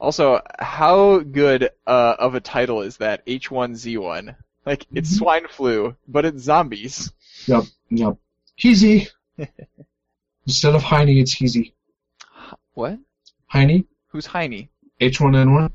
Also, 0.00 0.40
how 0.58 1.20
good 1.20 1.70
uh, 1.86 2.16
of 2.18 2.34
a 2.34 2.40
title 2.40 2.82
is 2.82 2.98
that? 2.98 3.24
H1Z1. 3.26 4.36
Like, 4.66 4.86
it's 4.94 5.10
Mhm. 5.12 5.18
swine 5.18 5.48
flu, 5.48 5.96
but 6.08 6.24
it's 6.24 6.42
zombies. 6.42 7.12
Yep. 7.46 7.64
Yep. 7.90 8.16
Heezy. 8.58 9.08
Instead 10.46 10.74
of 10.74 10.82
Heine, 10.82 11.08
it's 11.18 11.34
Heezy. 11.34 11.72
What? 12.74 12.98
Heine, 13.46 13.84
Who's 14.08 14.26
Heine? 14.26 14.68
H1N1. 15.00 15.70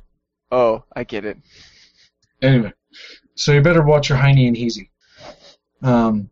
Oh, 0.52 0.84
I 0.96 1.04
get 1.04 1.26
it. 1.26 1.38
Anyway, 2.42 2.74
so 3.36 3.52
you 3.54 3.62
better 3.62 3.84
watch 3.84 4.10
your 4.10 4.18
Heine 4.18 4.48
and 4.48 4.56
Heezy. 4.56 4.90
Um, 5.82 6.30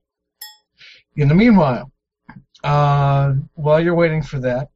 in 1.16 1.28
the 1.28 1.36
meanwhile, 1.36 1.91
uh, 2.64 3.34
while 3.55 3.80
you're 3.80 3.95
waiting 3.95 4.22
for 4.24 4.39
that, 4.39 4.70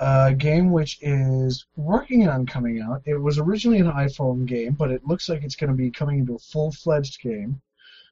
a 0.00 0.34
game 0.34 0.70
which 0.70 0.98
is 1.00 1.66
working 1.76 2.28
on 2.28 2.46
coming 2.46 2.80
out. 2.80 3.02
It 3.04 3.16
was 3.16 3.38
originally 3.38 3.78
an 3.78 3.90
iPhone 3.90 4.46
game, 4.46 4.72
but 4.72 4.90
it 4.90 5.06
looks 5.06 5.28
like 5.28 5.42
it's 5.42 5.56
going 5.56 5.70
to 5.70 5.76
be 5.76 5.90
coming 5.90 6.20
into 6.20 6.34
a 6.34 6.38
full-fledged 6.38 7.20
game. 7.20 7.60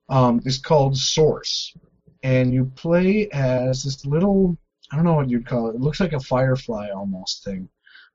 Um, 0.09 0.41
it's 0.45 0.59
called 0.59 0.97
Source, 0.97 1.75
and 2.23 2.53
you 2.53 2.71
play 2.77 3.29
as 3.33 3.85
this 3.85 4.05
little 4.07 4.57
I 4.91 4.97
don't 4.97 5.05
know 5.05 5.15
what 5.15 5.31
you'd 5.31 5.47
call 5.47 5.69
it. 5.69 5.75
It 5.75 5.81
looks 5.81 6.01
like 6.01 6.13
a 6.13 6.21
firefly 6.21 6.91
almost 6.91 7.45
thing. 7.45 7.69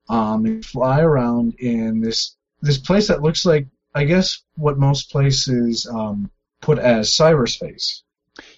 Um, 0.10 0.46
you 0.46 0.62
fly 0.62 1.02
around 1.02 1.56
in 1.56 2.02
this 2.02 2.36
this 2.62 2.78
place 2.78 3.08
that 3.08 3.22
looks 3.22 3.46
like 3.46 3.68
I 3.94 4.06
guess 4.06 4.44
what 4.56 4.78
most 4.78 5.12
places 5.12 5.86
um, 5.86 6.32
put 6.62 6.80
as 6.80 7.12
cyberspace. 7.12 8.02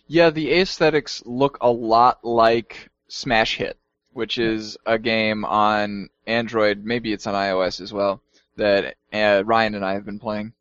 Yeah, 0.05 0.29
the 0.29 0.53
aesthetics 0.53 1.23
look 1.25 1.57
a 1.61 1.71
lot 1.71 2.23
like 2.23 2.89
Smash 3.07 3.57
Hit, 3.57 3.77
which 4.13 4.37
is 4.37 4.77
a 4.85 4.97
game 4.97 5.45
on 5.45 6.09
Android, 6.27 6.83
maybe 6.83 7.13
it's 7.13 7.27
on 7.27 7.33
iOS 7.33 7.81
as 7.81 7.91
well, 7.91 8.21
that 8.55 8.95
uh, 9.11 9.43
Ryan 9.45 9.75
and 9.75 9.85
I 9.85 9.93
have 9.93 10.05
been 10.05 10.19
playing. 10.19 10.53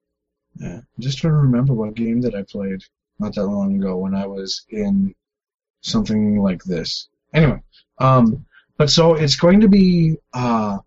Yeah. 0.56 0.76
I'm 0.76 1.00
just 1.00 1.18
trying 1.18 1.34
to 1.34 1.38
remember 1.38 1.72
what 1.72 1.94
game 1.94 2.20
that 2.22 2.34
I 2.34 2.42
played 2.42 2.82
not 3.18 3.34
that 3.34 3.46
long 3.46 3.76
ago 3.76 3.96
when 3.96 4.14
I 4.14 4.26
was 4.26 4.66
in 4.70 5.14
something 5.80 6.40
like 6.42 6.62
this. 6.64 7.08
Anyway, 7.32 7.62
um, 7.98 8.44
but 8.76 8.90
so 8.90 9.14
it's 9.14 9.36
going 9.36 9.60
to 9.60 9.68
be 9.68 10.16
uh, 10.34 10.78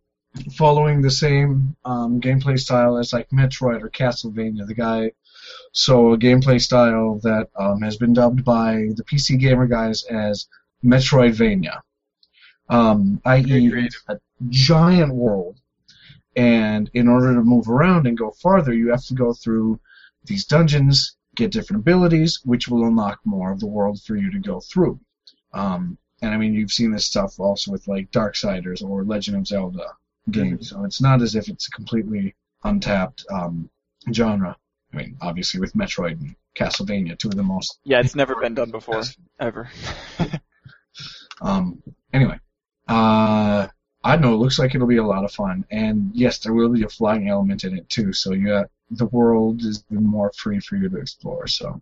following 0.55 1.01
the 1.01 1.11
same 1.11 1.75
um, 1.85 2.19
gameplay 2.19 2.59
style 2.59 2.97
as 2.97 3.13
like 3.13 3.29
Metroid 3.29 3.81
or 3.81 3.89
Castlevania. 3.89 4.67
The 4.67 4.73
guy, 4.73 5.11
so 5.71 6.13
a 6.13 6.17
gameplay 6.17 6.61
style 6.61 7.19
that 7.23 7.49
um, 7.57 7.81
has 7.81 7.97
been 7.97 8.13
dubbed 8.13 8.43
by 8.43 8.89
the 8.95 9.03
PC 9.03 9.39
gamer 9.39 9.67
guys 9.67 10.03
as 10.03 10.47
Metroidvania, 10.83 11.81
um, 12.69 13.21
i.e., 13.25 13.89
a 14.07 14.17
giant 14.49 15.13
world, 15.13 15.59
and 16.35 16.89
in 16.93 17.07
order 17.07 17.33
to 17.33 17.41
move 17.41 17.69
around 17.69 18.07
and 18.07 18.17
go 18.17 18.31
farther, 18.31 18.73
you 18.73 18.89
have 18.89 19.05
to 19.05 19.13
go 19.13 19.33
through 19.33 19.79
these 20.25 20.45
dungeons, 20.45 21.15
get 21.35 21.51
different 21.51 21.81
abilities, 21.81 22.39
which 22.43 22.67
will 22.67 22.85
unlock 22.85 23.19
more 23.23 23.51
of 23.51 23.59
the 23.59 23.67
world 23.67 24.01
for 24.01 24.15
you 24.15 24.31
to 24.31 24.39
go 24.39 24.59
through. 24.59 24.99
Um, 25.53 25.97
and 26.21 26.33
I 26.33 26.37
mean, 26.37 26.53
you've 26.53 26.71
seen 26.71 26.91
this 26.91 27.05
stuff 27.05 27.39
also 27.39 27.71
with 27.71 27.87
like 27.87 28.11
Darksiders 28.11 28.83
or 28.83 29.03
Legend 29.03 29.37
of 29.37 29.47
Zelda 29.47 29.91
games, 30.31 30.69
so 30.71 30.83
it's 30.83 31.01
not 31.01 31.21
as 31.21 31.35
if 31.35 31.47
it's 31.47 31.67
a 31.67 31.71
completely 31.71 32.35
untapped 32.63 33.25
um, 33.31 33.69
genre. 34.11 34.57
I 34.93 34.97
mean, 34.97 35.17
obviously 35.21 35.59
with 35.59 35.73
Metroid 35.73 36.19
and 36.19 36.35
Castlevania, 36.55 37.17
two 37.17 37.29
of 37.29 37.35
the 37.35 37.43
most. 37.43 37.79
Yeah, 37.83 37.99
it's 37.99 38.15
never 38.15 38.35
been 38.41 38.55
done 38.55 38.71
before, 38.71 39.03
ever. 39.39 39.69
Um, 41.41 41.81
anyway, 42.13 42.39
uh, 42.87 43.67
I 44.03 44.11
don't 44.11 44.21
know. 44.21 44.33
It 44.33 44.37
looks 44.37 44.59
like 44.59 44.75
it'll 44.75 44.87
be 44.87 44.97
a 44.97 45.03
lot 45.03 45.25
of 45.25 45.31
fun, 45.31 45.65
and 45.71 46.11
yes, 46.13 46.39
there 46.39 46.53
will 46.53 46.69
be 46.69 46.83
a 46.83 46.89
flying 46.89 47.27
element 47.29 47.63
in 47.63 47.77
it 47.77 47.89
too. 47.89 48.13
So 48.13 48.33
you 48.33 48.49
yeah, 48.49 48.63
the 48.91 49.07
world 49.07 49.61
is 49.61 49.83
more 49.89 50.31
free 50.37 50.59
for 50.59 50.75
you 50.75 50.89
to 50.89 50.97
explore. 50.97 51.47
So 51.47 51.81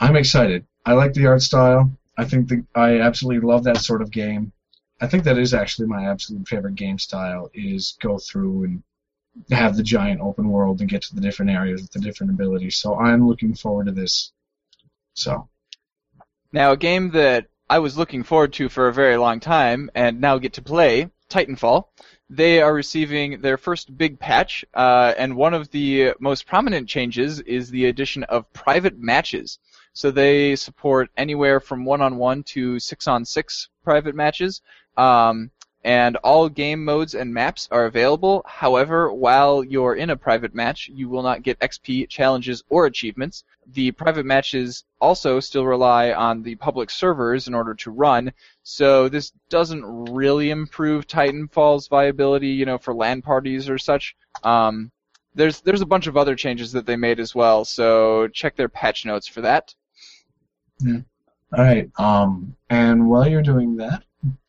I'm 0.00 0.16
excited. 0.16 0.66
I 0.86 0.92
like 0.92 1.12
the 1.12 1.26
art 1.26 1.42
style. 1.42 1.90
I 2.16 2.24
think 2.24 2.48
the, 2.48 2.64
I 2.74 3.00
absolutely 3.00 3.46
love 3.46 3.64
that 3.64 3.78
sort 3.78 4.02
of 4.02 4.10
game. 4.10 4.52
I 5.00 5.08
think 5.08 5.24
that 5.24 5.38
is 5.38 5.52
actually 5.52 5.88
my 5.88 6.06
absolute 6.06 6.46
favorite 6.46 6.76
game 6.76 6.98
style 6.98 7.50
is 7.52 7.96
go 8.00 8.18
through 8.18 8.64
and 8.64 8.82
have 9.50 9.76
the 9.76 9.82
giant 9.82 10.20
open 10.20 10.48
world 10.48 10.80
and 10.80 10.88
get 10.88 11.02
to 11.02 11.14
the 11.14 11.20
different 11.20 11.50
areas 11.50 11.82
with 11.82 11.90
the 11.90 11.98
different 11.98 12.32
abilities. 12.32 12.76
So 12.76 12.98
I'm 12.98 13.26
looking 13.26 13.54
forward 13.54 13.86
to 13.86 13.92
this. 13.92 14.32
So 15.14 15.48
Now, 16.52 16.72
a 16.72 16.76
game 16.76 17.10
that 17.10 17.48
I 17.68 17.78
was 17.78 17.96
looking 17.96 18.22
forward 18.22 18.52
to 18.54 18.68
for 18.68 18.88
a 18.88 18.92
very 18.92 19.16
long 19.16 19.40
time 19.40 19.90
and 19.94 20.20
now 20.20 20.38
get 20.38 20.52
to 20.54 20.62
play, 20.62 21.10
Titanfall. 21.30 21.88
They 22.28 22.60
are 22.60 22.74
receiving 22.74 23.40
their 23.40 23.56
first 23.56 23.96
big 23.96 24.18
patch, 24.18 24.64
uh, 24.74 25.14
and 25.16 25.36
one 25.36 25.54
of 25.54 25.70
the 25.70 26.12
most 26.20 26.46
prominent 26.46 26.88
changes 26.88 27.40
is 27.40 27.70
the 27.70 27.86
addition 27.86 28.24
of 28.24 28.52
private 28.52 28.98
matches. 28.98 29.58
So 29.92 30.10
they 30.10 30.56
support 30.56 31.10
anywhere 31.16 31.60
from 31.60 31.84
one-on-one 31.84 32.42
to 32.44 32.80
six-on-six 32.80 33.68
private 33.82 34.14
matches. 34.14 34.62
Um, 34.96 35.50
and 35.84 36.16
all 36.16 36.48
game 36.48 36.82
modes 36.82 37.14
and 37.14 37.32
maps 37.32 37.68
are 37.70 37.84
available. 37.84 38.42
However, 38.46 39.12
while 39.12 39.62
you're 39.62 39.94
in 39.94 40.08
a 40.08 40.16
private 40.16 40.54
match, 40.54 40.88
you 40.88 41.10
will 41.10 41.22
not 41.22 41.42
get 41.42 41.58
XP, 41.60 42.08
challenges, 42.08 42.64
or 42.70 42.86
achievements. 42.86 43.44
The 43.66 43.90
private 43.92 44.24
matches 44.24 44.84
also 45.00 45.40
still 45.40 45.66
rely 45.66 46.12
on 46.12 46.42
the 46.42 46.54
public 46.54 46.90
servers 46.90 47.48
in 47.48 47.54
order 47.54 47.74
to 47.74 47.90
run, 47.90 48.32
so 48.62 49.08
this 49.08 49.32
doesn't 49.50 49.84
really 50.12 50.50
improve 50.50 51.06
Titanfall's 51.06 51.88
viability, 51.88 52.48
you 52.48 52.64
know, 52.64 52.78
for 52.78 52.94
LAN 52.94 53.20
parties 53.20 53.68
or 53.68 53.78
such. 53.78 54.16
Um, 54.42 54.90
there's 55.34 55.60
there's 55.60 55.82
a 55.82 55.86
bunch 55.86 56.06
of 56.06 56.16
other 56.16 56.34
changes 56.34 56.72
that 56.72 56.86
they 56.86 56.96
made 56.96 57.20
as 57.20 57.34
well, 57.34 57.64
so 57.64 58.28
check 58.28 58.56
their 58.56 58.68
patch 58.68 59.04
notes 59.04 59.26
for 59.26 59.42
that. 59.42 59.74
Yeah. 60.80 61.00
All 61.56 61.64
right. 61.64 61.90
Um, 61.98 62.56
and 62.70 63.08
while 63.08 63.28
you're 63.28 63.42
doing 63.42 63.76
that, 63.76 64.02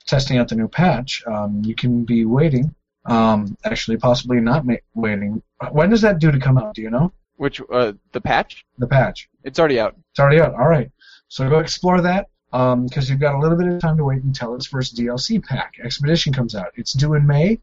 testing 0.06 0.38
out 0.38 0.49
the 0.49 0.56
new 0.56 0.68
patch, 0.68 1.24
um, 1.28 1.62
you 1.66 1.76
can 1.76 2.06
be 2.06 2.26
waiting. 2.26 2.74
Um, 3.06 3.58
actually, 3.64 3.97
possibly 3.97 4.39
not 4.39 4.66
ma- 4.66 4.76
waiting. 4.93 5.41
When 5.72 5.89
does 5.89 6.01
that 6.01 6.20
due 6.20 6.32
to 6.32 6.39
come 6.39 6.58
out? 6.58 6.74
Do 6.74 6.82
you 6.82 6.89
know 6.89 7.12
Which 7.38 7.62
uh, 7.72 7.93
the 8.12 8.22
patch? 8.22 8.66
the 8.78 8.88
patch? 8.88 9.30
It's 9.43 9.60
already 9.60 9.80
out. 9.80 9.95
It's 10.12 10.20
already 10.20 10.41
out. 10.41 10.56
All 10.56 10.68
right. 10.68 10.91
So 11.28 11.47
go 11.49 11.60
explore 11.60 12.01
that 12.01 12.30
because 12.51 13.10
you've 13.10 13.20
got 13.20 13.36
a 13.36 13.39
little 13.39 13.58
bit 13.58 13.68
of 13.68 13.80
time 13.80 13.97
to 13.97 14.06
wait 14.06 14.24
until 14.24 14.56
its 14.56 14.66
first 14.66 14.95
DLC 14.95 15.43
pack, 15.43 15.74
Expedition, 15.84 16.34
comes 16.34 16.56
out. 16.56 16.68
It's 16.76 16.93
due 16.93 17.14
in 17.16 17.28
May, 17.28 17.60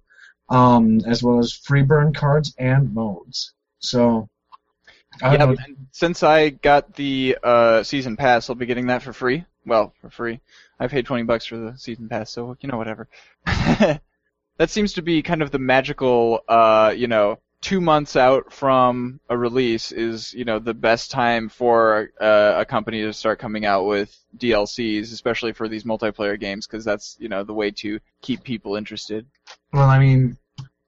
um, 0.49 1.01
as 1.07 1.23
well 1.23 1.39
as 1.39 1.53
free 1.53 1.83
burn 1.83 2.13
cards 2.13 2.55
and 2.59 2.93
modes. 2.93 3.53
So 3.79 4.29
I 5.23 5.35
Yeah, 5.35 5.51
and 5.51 5.87
since 5.93 6.23
I 6.23 6.51
got 6.51 6.95
the 6.95 7.39
uh, 7.43 7.83
season 7.83 8.17
pass, 8.17 8.49
I'll 8.49 8.57
be 8.57 8.67
getting 8.67 8.87
that 8.89 9.03
for 9.03 9.13
free. 9.13 9.45
Well, 9.65 9.95
for 10.01 10.11
free. 10.11 10.41
I 10.81 10.89
paid 10.89 11.07
twenty 11.07 11.23
bucks 11.23 11.47
for 11.47 11.57
the 11.57 11.77
season 11.77 12.09
pass, 12.09 12.31
so 12.31 12.57
you 12.61 12.69
know 12.69 12.79
whatever. 12.79 13.09
that 13.47 14.01
seems 14.69 14.95
to 14.95 15.03
be 15.03 15.23
kind 15.23 15.43
of 15.43 15.51
the 15.51 15.59
magical, 15.59 16.41
uh, 16.49 16.93
you 16.97 17.07
know, 17.07 17.39
two 17.63 17.81
months 17.81 18.17
out 18.17 18.53
from 18.53 19.21
a 19.29 19.39
release 19.39 19.93
is 19.93 20.35
you 20.35 20.45
know 20.45 20.59
the 20.59 20.75
best 20.75 21.11
time 21.11 21.49
for 21.49 22.11
uh, 22.21 22.55
a 22.57 22.65
company 22.65 23.03
to 23.03 23.13
start 23.13 23.39
coming 23.39 23.65
out 23.65 23.87
with 23.87 24.15
DLCs, 24.37 25.13
especially 25.13 25.53
for 25.53 25.69
these 25.69 25.85
multiplayer 25.85 26.39
games, 26.39 26.67
because 26.67 26.85
that's 26.85 27.17
you 27.19 27.29
know 27.29 27.45
the 27.45 27.55
way 27.55 27.71
to 27.71 28.01
keep 28.21 28.43
people 28.43 28.77
interested. 28.77 29.27
Well, 29.73 29.89
I 29.89 29.99
mean, 29.99 30.37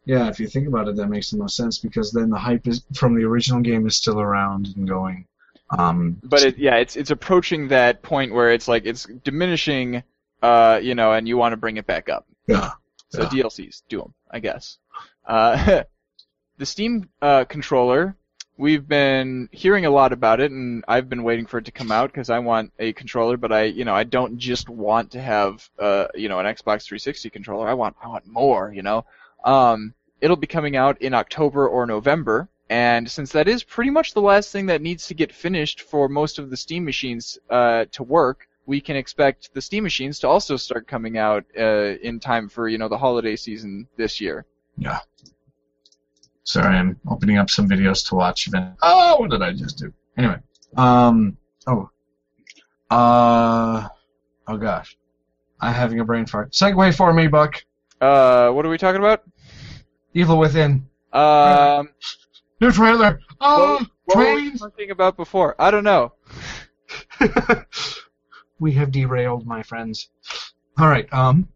yeah, 0.05 0.29
if 0.29 0.39
you 0.39 0.49
think 0.49 0.69
about 0.69 0.89
it, 0.89 0.97
that 0.97 1.09
makes 1.09 1.31
the 1.31 1.39
most 1.39 1.57
sense 1.57 1.79
because 1.79 2.13
then 2.13 2.29
the 2.29 2.39
hype 2.39 2.67
is 2.67 2.85
from 2.95 3.15
the 3.15 3.25
original 3.25 3.61
game 3.61 3.87
is 3.87 3.97
still 3.97 4.21
around 4.21 4.69
and 4.77 4.87
going. 4.87 5.27
Um, 5.71 6.21
but 6.23 6.43
it, 6.43 6.59
yeah, 6.59 6.77
it's 6.77 6.97
it's 6.97 7.11
approaching 7.11 7.69
that 7.69 8.03
point 8.03 8.33
where 8.33 8.53
it's 8.53 8.69
like 8.69 8.85
it's 8.87 9.05
diminishing, 9.25 10.03
uh, 10.43 10.79
you 10.83 10.95
know, 10.95 11.13
and 11.13 11.27
you 11.27 11.37
want 11.37 11.53
to 11.53 11.57
bring 11.57 11.77
it 11.77 11.87
back 11.87 12.09
up. 12.09 12.27
yeah, 12.47 12.73
So 13.09 13.23
Yeah. 13.23 13.29
DLCs, 13.29 13.83
do 13.89 13.99
them, 13.99 14.15
I 14.31 14.41
guess. 14.41 14.79
Uh, 15.27 15.85
the 16.59 16.67
Steam 16.67 17.09
uh, 17.23 17.45
controller, 17.45 18.17
we've 18.57 18.87
been 18.87 19.49
hearing 19.53 19.87
a 19.87 19.91
lot 19.91 20.13
about 20.13 20.41
it, 20.41 20.51
and 20.51 20.85
I've 20.87 21.09
been 21.09 21.23
waiting 21.23 21.47
for 21.47 21.59
it 21.59 21.65
to 21.65 21.73
come 21.73 21.91
out 21.91 22.13
because 22.13 22.31
I 22.31 22.39
want 22.39 22.73
a 22.79 22.93
controller, 22.93 23.37
but 23.37 23.53
I, 23.53 23.65
you 23.65 23.85
know, 23.85 23.95
I 23.95 24.05
don't 24.05 24.39
just 24.39 24.69
want 24.69 25.13
to 25.13 25.21
have, 25.21 25.69
uh, 25.79 26.07
you 26.15 26.29
know, 26.29 26.39
an 26.39 26.47
Xbox 26.47 26.85
360 26.85 27.31
controller. 27.31 27.69
I 27.69 27.75
want, 27.75 27.97
I 28.03 28.09
want 28.09 28.27
more, 28.27 28.73
you 28.73 28.83
know. 28.83 29.05
Um, 29.45 29.95
it'll 30.21 30.37
be 30.37 30.47
coming 30.47 30.77
out 30.77 31.03
in 31.03 31.15
October 31.15 31.69
or 31.69 31.87
November, 31.87 32.49
and 32.71 33.11
since 33.11 33.33
that 33.33 33.49
is 33.49 33.63
pretty 33.63 33.91
much 33.91 34.15
the 34.15 34.23
last 34.23 34.51
thing 34.51 34.67
that 34.67 34.81
needs 34.81 35.07
to 35.09 35.15
get 35.15 35.33
finished 35.33 35.83
for 35.83 36.09
most 36.09 36.39
of 36.39 36.51
the 36.51 36.57
Steam 36.57 36.85
machines 36.85 37.39
uh, 37.51 37.85
to 37.93 38.03
work, 38.03 38.49
we 38.67 38.81
can 38.81 38.97
expect 38.97 39.53
the 39.53 39.61
Steam 39.61 39.83
machines 39.83 40.19
to 40.21 40.29
also 40.29 40.57
start 40.57 40.87
coming 40.87 41.19
out 41.19 41.45
uh, 41.59 41.97
in 42.03 42.21
time 42.21 42.49
for 42.49 42.69
you 42.69 42.79
know 42.79 42.89
the 42.89 42.99
holiday 42.99 43.37
season 43.37 43.87
this 43.97 44.21
year. 44.21 44.47
yeah. 44.79 44.99
Sorry, 46.47 46.77
I'm 46.77 47.01
opening 47.09 47.39
up 47.39 47.49
some 47.49 47.67
videos 47.67 48.07
to 48.09 48.17
watch. 48.17 48.51
Oh, 48.83 49.17
what 49.19 49.31
did 49.31 49.41
I 49.41 49.53
just 49.55 49.79
do? 49.79 49.95
Anyway, 50.19 50.37
um, 50.77 51.39
oh, 51.67 51.89
uh, 52.91 53.89
oh 54.47 54.57
gosh, 54.59 54.95
I'm 55.59 55.73
having 55.73 56.01
a 56.01 56.05
brain 56.05 56.27
fart. 56.27 56.53
segue 56.53 56.95
for 56.95 57.15
me, 57.15 57.29
Buck. 57.29 57.65
Uh, 57.99 58.51
what 58.51 58.67
are 58.67 58.69
we 58.69 58.77
talking 58.77 59.01
about? 59.01 59.25
Evil 60.13 60.39
Within. 60.39 60.87
Um, 61.15 61.89
New 62.65 62.73
trailer. 62.73 63.21
Oh, 63.43 63.87
what, 64.07 64.17
what 64.17 64.27
were 64.27 64.35
we 64.37 64.57
talking 64.57 64.91
about 64.91 65.19
before? 65.19 65.55
I 65.59 65.71
don't 65.71 65.85
know. 65.85 66.15
we 68.59 68.73
have 68.73 68.91
derailed, 68.91 69.47
my 69.47 69.63
friends. 69.63 70.09
All 70.79 70.89
right. 70.89 71.07
Um. 71.13 71.49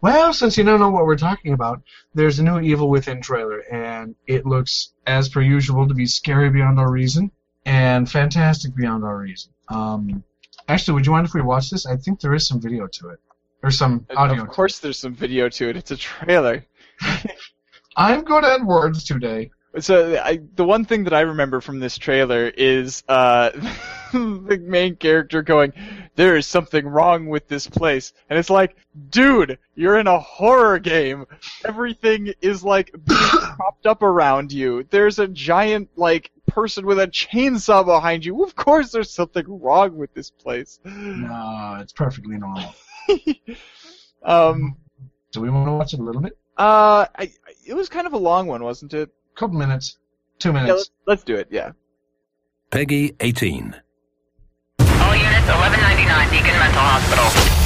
Well, 0.00 0.32
since 0.32 0.56
you 0.56 0.64
don't 0.64 0.80
know 0.80 0.88
what 0.88 1.04
we're 1.04 1.16
talking 1.16 1.52
about, 1.52 1.82
there's 2.14 2.38
a 2.38 2.42
new 2.42 2.58
Evil 2.58 2.88
Within 2.88 3.20
trailer, 3.20 3.58
and 3.70 4.14
it 4.26 4.46
looks, 4.46 4.94
as 5.06 5.28
per 5.28 5.42
usual, 5.42 5.86
to 5.86 5.92
be 5.92 6.06
scary 6.06 6.48
beyond 6.48 6.78
our 6.78 6.90
reason 6.90 7.32
and 7.66 8.10
fantastic 8.10 8.74
beyond 8.74 9.04
our 9.04 9.18
reason. 9.18 9.52
Um. 9.68 10.24
Actually, 10.68 10.94
would 10.94 11.04
you 11.04 11.12
mind 11.12 11.26
if 11.26 11.34
we 11.34 11.42
watch 11.42 11.68
this? 11.68 11.84
I 11.84 11.96
think 11.96 12.18
there 12.18 12.32
is 12.32 12.48
some 12.48 12.62
video 12.62 12.86
to 12.86 13.10
it, 13.10 13.18
or 13.62 13.70
some 13.70 14.06
audio. 14.16 14.40
Of 14.40 14.48
course, 14.48 14.78
there's 14.78 14.98
some 14.98 15.14
video 15.14 15.50
to 15.50 15.68
it. 15.68 15.76
It's 15.76 15.90
a 15.90 15.98
trailer. 15.98 16.64
I'm 17.96 18.24
good 18.24 18.44
at 18.44 18.64
words 18.64 19.04
today. 19.04 19.50
So 19.78 20.18
I, 20.18 20.40
the 20.56 20.64
one 20.64 20.84
thing 20.84 21.04
that 21.04 21.14
I 21.14 21.20
remember 21.20 21.60
from 21.60 21.78
this 21.78 21.96
trailer 21.96 22.48
is 22.48 23.04
uh, 23.08 23.50
the 24.12 24.60
main 24.62 24.96
character 24.96 25.42
going, 25.42 25.72
"There 26.16 26.36
is 26.36 26.46
something 26.46 26.86
wrong 26.86 27.26
with 27.28 27.46
this 27.46 27.68
place," 27.68 28.12
and 28.28 28.38
it's 28.38 28.50
like, 28.50 28.74
dude, 29.10 29.58
you're 29.76 29.98
in 30.00 30.08
a 30.08 30.18
horror 30.18 30.80
game. 30.80 31.26
Everything 31.64 32.34
is 32.42 32.64
like 32.64 32.92
propped 33.06 33.86
up 33.86 34.02
around 34.02 34.50
you. 34.52 34.86
There's 34.90 35.20
a 35.20 35.28
giant 35.28 35.88
like 35.94 36.32
person 36.48 36.84
with 36.84 36.98
a 36.98 37.06
chainsaw 37.06 37.84
behind 37.84 38.24
you. 38.24 38.42
Of 38.42 38.56
course, 38.56 38.90
there's 38.90 39.10
something 39.10 39.44
wrong 39.46 39.96
with 39.96 40.12
this 40.14 40.30
place. 40.30 40.80
No, 40.84 41.78
it's 41.80 41.92
perfectly 41.92 42.38
normal. 42.38 42.74
um, 44.24 44.76
Do 45.30 45.40
we 45.40 45.48
want 45.50 45.68
to 45.68 45.72
watch 45.72 45.94
it 45.94 46.00
a 46.00 46.02
little 46.02 46.22
bit? 46.22 46.36
uh, 46.56 47.06
I, 47.16 47.32
it 47.64 47.74
was 47.74 47.88
kind 47.88 48.08
of 48.08 48.12
a 48.14 48.18
long 48.18 48.48
one, 48.48 48.64
wasn't 48.64 48.94
it? 48.94 49.10
Couple 49.34 49.56
minutes. 49.58 49.98
Two 50.38 50.50
Yeah, 50.50 50.52
minutes. 50.64 50.70
let's, 50.72 50.90
let's 51.06 51.24
do 51.24 51.36
it. 51.36 51.48
Yeah. 51.50 51.72
PEGI 52.70 53.16
18. 53.20 53.74
All 54.80 55.16
units 55.16 55.48
1199 55.48 56.30
Beacon 56.30 56.58
Mental 56.58 56.80
Hospital. 56.80 57.59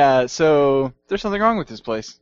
Yeah. 0.00 0.26
So 0.26 0.94
there's 1.08 1.20
something 1.20 1.42
wrong 1.42 1.58
with 1.58 1.68
this 1.68 1.82
place. 1.82 2.18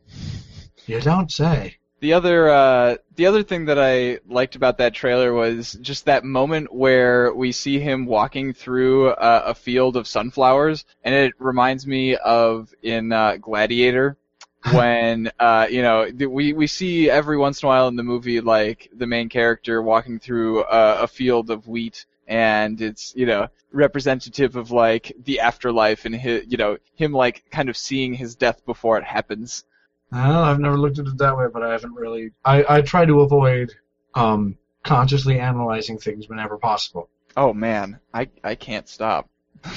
You 0.87 1.01
don't 1.01 1.31
say. 1.31 1.77
The 2.01 2.13
other 2.13 2.49
uh, 2.49 2.97
the 3.15 3.27
other 3.27 3.43
thing 3.45 3.67
that 3.67 3.79
I 3.79 4.19
liked 4.29 4.57
about 4.57 4.79
that 4.79 4.95
trailer 4.95 5.33
was 5.33 5.79
just 5.81 6.05
that 6.07 6.25
moment 6.25 6.73
where 6.73 7.33
we 7.33 7.53
see 7.53 7.79
him 7.79 8.07
walking 8.07 8.53
through 8.53 9.11
uh, 9.11 9.43
a 9.47 9.55
field 9.55 9.97
of 9.97 10.09
sunflowers, 10.09 10.85
and 11.05 11.15
it 11.15 11.35
reminds 11.39 11.87
me 11.87 12.17
of 12.17 12.73
in 12.83 13.13
uh, 13.13 13.37
Gladiator 13.37 14.17
when 14.73 15.31
uh, 15.39 15.67
you 15.71 15.83
know 15.83 16.09
we 16.29 16.53
we 16.53 16.67
see 16.67 17.09
every 17.11 17.37
once 17.37 17.63
in 17.63 17.67
a 17.67 17.69
while 17.69 17.87
in 17.87 17.97
the 17.97 18.03
movie 18.03 18.41
like 18.41 18.91
the 18.93 19.07
main 19.07 19.29
character 19.29 19.83
walking 19.83 20.19
through 20.19 20.65
a, 20.65 21.03
a 21.03 21.07
field 21.07 21.51
of 21.51 21.69
wheat 21.69 22.07
and 22.29 22.81
it's 22.81 23.15
you 23.17 23.27
know 23.27 23.49
representative 23.73 24.55
of 24.57 24.71
like 24.71 25.13
the 25.25 25.41
afterlife 25.41 26.05
and 26.05 26.15
his, 26.15 26.45
you 26.47 26.57
know 26.57 26.77
him 26.95 27.13
like 27.13 27.45
kind 27.51 27.69
of 27.69 27.77
seeing 27.77 28.15
his 28.15 28.37
death 28.37 28.65
before 28.67 28.99
it 28.99 29.05
happens. 29.05 29.65
I've 30.13 30.61
never 30.61 30.79
looked 30.79 30.99
at 30.99 31.07
it 31.07 31.19
that 31.19 31.37
way, 31.37 31.47
but 31.53 31.63
I 31.63 31.73
haven't 31.73 31.95
really. 31.95 32.31
I, 32.45 32.65
I 32.77 32.81
try 32.83 33.05
to 33.05 33.21
avoid 33.21 33.75
um, 34.15 34.57
consciously 34.83 35.39
analyzing 35.39 35.99
things 35.99 36.29
whenever 36.29 36.57
possible. 36.57 37.09
Oh 37.37 37.53
man, 37.53 37.99
I 38.15 38.29
I 38.45 38.55
can't 38.55 38.89
stop. 38.89 39.29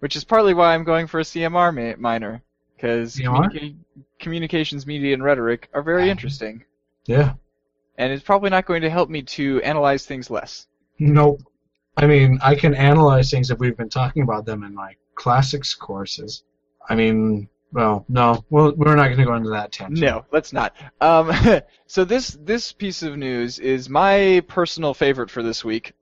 Which 0.00 0.14
is 0.14 0.24
partly 0.24 0.54
why 0.54 0.74
I'm 0.74 0.84
going 0.84 1.06
for 1.06 1.20
a 1.20 1.24
CMR 1.24 1.74
ma- 1.74 2.00
minor 2.00 2.42
because 2.76 3.16
CMR? 3.16 3.74
communications, 4.20 4.86
media, 4.86 5.14
and 5.14 5.22
rhetoric 5.24 5.68
are 5.72 5.82
very 5.82 6.10
interesting, 6.10 6.64
Yeah. 7.06 7.32
and 7.96 8.12
it's 8.12 8.22
probably 8.22 8.50
not 8.50 8.66
going 8.66 8.82
to 8.82 8.90
help 8.90 9.08
me 9.08 9.22
to 9.22 9.62
analyze 9.62 10.04
things 10.04 10.30
less. 10.30 10.66
Nope. 10.98 11.40
I 11.96 12.06
mean, 12.06 12.38
I 12.42 12.54
can 12.54 12.74
analyze 12.74 13.30
things 13.30 13.50
if 13.50 13.58
we've 13.58 13.76
been 13.76 13.88
talking 13.88 14.22
about 14.22 14.44
them 14.44 14.64
in 14.64 14.74
my 14.74 14.96
classics 15.14 15.74
courses. 15.74 16.44
I 16.88 16.94
mean, 16.94 17.48
well, 17.72 18.04
no, 18.08 18.44
we're 18.50 18.94
not 18.94 19.06
going 19.06 19.18
to 19.18 19.24
go 19.24 19.34
into 19.34 19.50
that 19.50 19.72
tangent. 19.72 20.00
No, 20.00 20.24
let's 20.30 20.52
not. 20.52 20.74
Um, 21.00 21.32
so 21.86 22.04
this 22.04 22.36
this 22.40 22.72
piece 22.72 23.02
of 23.02 23.16
news 23.16 23.58
is 23.58 23.88
my 23.88 24.42
personal 24.46 24.94
favorite 24.94 25.30
for 25.30 25.42
this 25.42 25.64
week. 25.64 25.92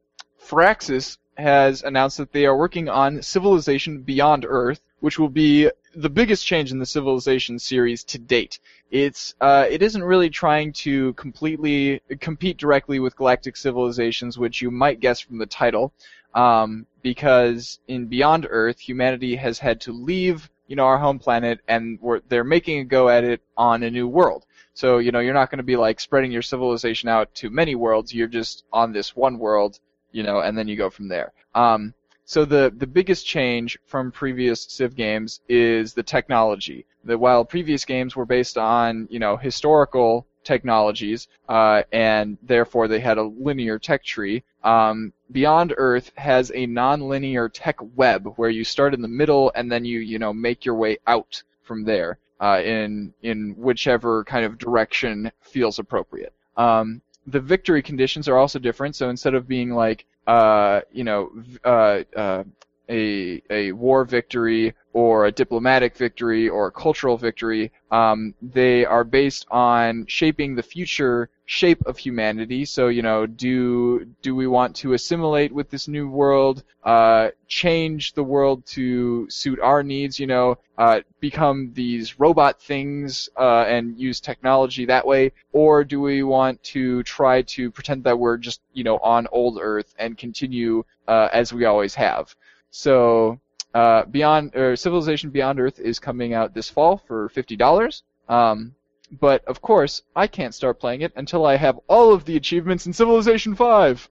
Firaxis 0.44 1.18
has 1.36 1.82
announced 1.82 2.18
that 2.18 2.32
they 2.32 2.46
are 2.46 2.56
working 2.56 2.88
on 2.88 3.22
Civilization 3.22 4.02
Beyond 4.02 4.44
Earth, 4.48 4.80
which 5.00 5.18
will 5.18 5.28
be 5.28 5.70
the 5.96 6.10
biggest 6.10 6.46
change 6.46 6.72
in 6.72 6.78
the 6.78 6.86
Civilization 6.86 7.58
series 7.58 8.04
to 8.04 8.18
date. 8.18 8.58
It's 8.90 9.34
uh, 9.40 9.66
it 9.68 9.82
isn't 9.82 10.02
really 10.02 10.30
trying 10.30 10.72
to 10.84 11.12
completely 11.14 12.00
compete 12.20 12.56
directly 12.56 13.00
with 13.00 13.16
Galactic 13.16 13.56
Civilizations, 13.56 14.38
which 14.38 14.62
you 14.62 14.70
might 14.70 15.00
guess 15.00 15.20
from 15.20 15.38
the 15.38 15.46
title, 15.46 15.92
um, 16.34 16.86
because 17.02 17.78
in 17.88 18.06
Beyond 18.06 18.46
Earth, 18.48 18.78
humanity 18.78 19.36
has 19.36 19.58
had 19.58 19.80
to 19.82 19.92
leave 19.92 20.50
you 20.66 20.76
know 20.76 20.86
our 20.86 20.98
home 20.98 21.18
planet, 21.18 21.60
and 21.68 21.98
they're 22.28 22.44
making 22.44 22.80
a 22.80 22.84
go 22.84 23.08
at 23.08 23.24
it 23.24 23.40
on 23.56 23.82
a 23.82 23.90
new 23.90 24.08
world. 24.08 24.46
So 24.74 24.98
you 24.98 25.12
know 25.12 25.20
you're 25.20 25.34
not 25.34 25.50
going 25.50 25.58
to 25.58 25.64
be 25.64 25.76
like 25.76 26.00
spreading 26.00 26.32
your 26.32 26.42
civilization 26.42 27.08
out 27.08 27.34
to 27.36 27.50
many 27.50 27.74
worlds. 27.74 28.14
You're 28.14 28.28
just 28.28 28.64
on 28.72 28.92
this 28.92 29.14
one 29.16 29.38
world, 29.38 29.78
you 30.12 30.22
know, 30.22 30.40
and 30.40 30.56
then 30.56 30.68
you 30.68 30.76
go 30.76 30.90
from 30.90 31.08
there. 31.08 31.32
Um, 31.54 31.94
so 32.24 32.44
the 32.44 32.72
the 32.76 32.86
biggest 32.86 33.26
change 33.26 33.78
from 33.84 34.10
previous 34.10 34.62
Civ 34.62 34.96
games 34.96 35.40
is 35.48 35.92
the 35.92 36.02
technology. 36.02 36.86
That 37.04 37.18
while 37.18 37.44
previous 37.44 37.84
games 37.84 38.16
were 38.16 38.24
based 38.24 38.56
on 38.56 39.08
you 39.10 39.18
know 39.18 39.36
historical 39.36 40.26
technologies, 40.42 41.28
uh, 41.48 41.82
and 41.92 42.38
therefore 42.42 42.88
they 42.88 43.00
had 43.00 43.18
a 43.18 43.22
linear 43.22 43.78
tech 43.78 44.04
tree. 44.04 44.42
Um, 44.62 45.12
Beyond 45.32 45.74
Earth 45.76 46.12
has 46.16 46.52
a 46.54 46.66
non-linear 46.66 47.48
tech 47.48 47.76
web 47.96 48.32
where 48.36 48.50
you 48.50 48.64
start 48.64 48.94
in 48.94 49.02
the 49.02 49.08
middle 49.08 49.50
and 49.54 49.70
then 49.70 49.84
you 49.84 50.00
you 50.00 50.18
know 50.18 50.32
make 50.32 50.64
your 50.64 50.76
way 50.76 50.98
out 51.06 51.42
from 51.62 51.84
there 51.84 52.18
uh, 52.40 52.60
in 52.64 53.12
in 53.22 53.54
whichever 53.58 54.24
kind 54.24 54.44
of 54.44 54.58
direction 54.58 55.30
feels 55.40 55.78
appropriate. 55.78 56.32
Um, 56.56 57.02
the 57.26 57.40
victory 57.40 57.82
conditions 57.82 58.28
are 58.28 58.36
also 58.36 58.58
different. 58.58 58.96
So 58.96 59.08
instead 59.08 59.34
of 59.34 59.48
being 59.48 59.70
like 59.70 60.04
uh, 60.26 60.80
you 60.92 61.04
know 61.04 61.30
uh, 61.64 62.00
uh, 62.16 62.44
a 62.88 63.42
a 63.50 63.72
war 63.72 64.04
victory 64.04 64.74
or 64.92 65.26
a 65.26 65.32
diplomatic 65.32 65.96
victory 65.96 66.48
or 66.48 66.68
a 66.68 66.72
cultural 66.72 67.16
victory, 67.16 67.72
um, 67.90 68.34
they 68.40 68.84
are 68.84 69.04
based 69.04 69.46
on 69.50 70.06
shaping 70.06 70.54
the 70.54 70.62
future 70.62 71.28
shape 71.46 71.84
of 71.86 71.98
humanity. 71.98 72.64
So 72.64 72.88
you 72.88 73.02
know, 73.02 73.26
do 73.26 74.06
do 74.22 74.34
we 74.34 74.46
want 74.46 74.76
to 74.76 74.92
assimilate 74.92 75.52
with 75.52 75.70
this 75.70 75.88
new 75.88 76.08
world, 76.08 76.62
uh, 76.84 77.30
change 77.48 78.12
the 78.14 78.24
world 78.24 78.64
to 78.66 79.28
suit 79.30 79.58
our 79.60 79.82
needs? 79.82 80.18
You 80.20 80.26
know, 80.26 80.58
uh, 80.78 81.00
become 81.20 81.72
these 81.74 82.18
robot 82.20 82.60
things 82.62 83.28
uh, 83.36 83.64
and 83.66 83.98
use 83.98 84.20
technology 84.20 84.86
that 84.86 85.06
way, 85.06 85.32
or 85.52 85.84
do 85.84 86.00
we 86.00 86.22
want 86.22 86.62
to 86.64 87.02
try 87.02 87.42
to 87.42 87.70
pretend 87.70 88.04
that 88.04 88.18
we're 88.18 88.36
just 88.36 88.60
you 88.72 88.84
know 88.84 88.98
on 88.98 89.26
old 89.32 89.58
Earth 89.60 89.94
and 89.98 90.16
continue 90.16 90.84
uh, 91.08 91.28
as 91.32 91.52
we 91.52 91.64
always 91.64 91.94
have? 91.94 92.34
So 92.76 93.38
uh, 93.72 94.04
Beyond 94.06 94.56
or 94.56 94.74
Civilization 94.74 95.30
Beyond 95.30 95.60
Earth 95.60 95.78
is 95.78 96.00
coming 96.00 96.34
out 96.34 96.54
this 96.54 96.68
fall 96.68 96.96
for 97.06 97.28
fifty 97.28 97.54
dollars. 97.54 98.02
Um, 98.28 98.74
but 99.12 99.44
of 99.44 99.62
course, 99.62 100.02
I 100.16 100.26
can't 100.26 100.52
start 100.52 100.80
playing 100.80 101.02
it 101.02 101.12
until 101.14 101.46
I 101.46 101.54
have 101.54 101.78
all 101.86 102.12
of 102.12 102.24
the 102.24 102.36
achievements 102.36 102.86
in 102.86 102.92
Civilization 102.92 103.54
Five. 103.54 104.08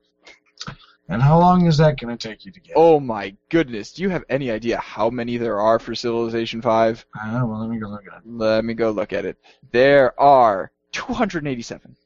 And 1.09 1.21
how 1.21 1.39
long 1.39 1.65
is 1.65 1.77
that 1.79 1.99
going 1.99 2.17
to 2.17 2.29
take 2.29 2.45
you 2.45 2.53
to 2.53 2.59
get? 2.61 2.73
Oh 2.77 3.01
my 3.01 3.35
goodness! 3.49 3.91
Do 3.91 4.01
you 4.01 4.07
have 4.07 4.23
any 4.29 4.49
idea 4.49 4.77
how 4.77 5.09
many 5.09 5.35
there 5.35 5.59
are 5.59 5.77
for 5.77 5.93
Civilization 5.93 6.61
Five? 6.61 7.05
Ah, 7.17 7.43
well, 7.43 7.59
let 7.59 7.69
me 7.69 7.79
go 7.79 7.89
look 7.89 8.07
at 8.07 8.19
it. 8.19 8.21
Let 8.25 8.63
me 8.63 8.75
go 8.75 8.91
look 8.91 9.11
at 9.11 9.25
it. 9.25 9.37
There 9.73 10.17
are 10.17 10.71
287, 10.93 11.97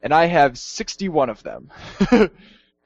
and 0.00 0.14
I 0.14 0.26
have 0.26 0.58
61 0.58 1.28
of 1.28 1.42
them. 1.42 1.72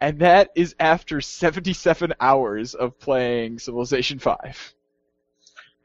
and 0.00 0.18
that 0.20 0.50
is 0.54 0.74
after 0.80 1.20
77 1.20 2.14
hours 2.20 2.74
of 2.74 2.98
playing 2.98 3.58
Civilization 3.58 4.18
5. 4.18 4.74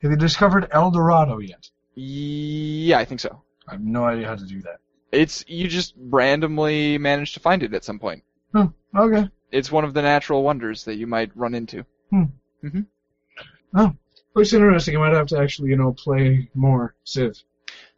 Have 0.01 0.11
you 0.11 0.18
discovered 0.18 0.68
El 0.72 0.91
Dorado 0.91 1.39
yet? 1.39 1.70
Yeah, 1.95 2.99
I 2.99 3.05
think 3.05 3.20
so. 3.20 3.41
I 3.68 3.74
have 3.74 3.82
no 3.82 4.05
idea 4.05 4.28
how 4.28 4.36
to 4.36 4.45
do 4.45 4.61
that. 4.61 4.80
It's 5.11 5.43
you 5.47 5.68
just 5.68 5.93
randomly 5.97 6.97
manage 6.97 7.34
to 7.34 7.39
find 7.39 7.63
it 7.63 7.74
at 7.74 7.84
some 7.84 7.99
point. 7.99 8.24
Hmm, 8.53 8.68
okay. 8.95 9.30
It's 9.51 9.72
one 9.72 9.86
of 9.86 9.93
the 9.93 10.01
natural 10.01 10.43
wonders 10.43 10.84
that 10.86 10.95
you 10.95 11.07
might 11.07 11.32
run 11.36 11.55
into. 11.55 11.86
Hmm. 12.09 12.24
Mm-hmm. 12.63 12.82
Oh, 13.76 13.95
looks 14.34 14.53
interesting. 14.53 14.95
I 14.95 14.99
might 14.99 15.13
have 15.13 15.28
to 15.28 15.39
actually, 15.39 15.70
you 15.70 15.78
know, 15.78 15.93
play 15.93 16.49
more 16.53 16.95
Civ. 17.03 17.41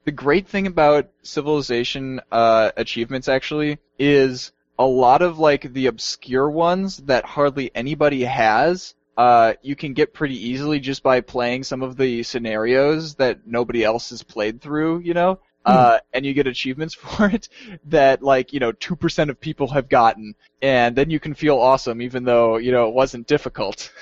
The 0.06 0.12
great 0.12 0.48
thing 0.48 0.68
about 0.68 1.10
Civilization 1.24 2.22
uh, 2.32 2.72
achievements 2.78 3.28
actually 3.28 3.80
is 4.00 4.52
a 4.80 4.86
lot 4.86 5.22
of 5.22 5.40
like 5.40 5.74
the 5.74 5.88
obscure 5.88 6.50
ones 6.50 6.98
that 6.98 7.26
hardly 7.26 7.72
anybody 7.76 8.24
has. 8.24 8.96
Uh, 9.18 9.54
you 9.64 9.76
can 9.76 9.94
get 9.94 10.14
pretty 10.14 10.50
easily 10.50 10.80
just 10.80 11.02
by 11.02 11.22
playing 11.22 11.64
some 11.64 11.82
of 11.82 11.98
the 11.98 12.22
scenarios 12.22 13.16
that 13.16 13.48
nobody 13.48 13.84
else 13.84 14.12
has 14.12 14.22
played 14.22 14.62
through, 14.62 15.00
you 15.00 15.14
know. 15.14 15.40
Uh, 15.66 16.00
and 16.14 16.26
you 16.26 16.34
get 16.34 16.48
achievements 16.48 16.94
for 16.96 17.30
it 17.30 17.50
that 17.86 18.24
like 18.24 18.54
you 18.54 18.60
know 18.60 18.72
two 18.72 18.96
percent 18.96 19.30
of 19.30 19.40
people 19.40 19.68
have 19.68 19.90
gotten, 19.90 20.34
and 20.62 20.96
then 20.96 21.10
you 21.10 21.20
can 21.20 21.34
feel 21.34 21.58
awesome 21.58 22.02
even 22.02 22.24
though 22.24 22.58
you 22.58 22.72
know 22.72 22.88
it 22.88 22.94
wasn't 22.94 23.28
difficult. 23.28 23.92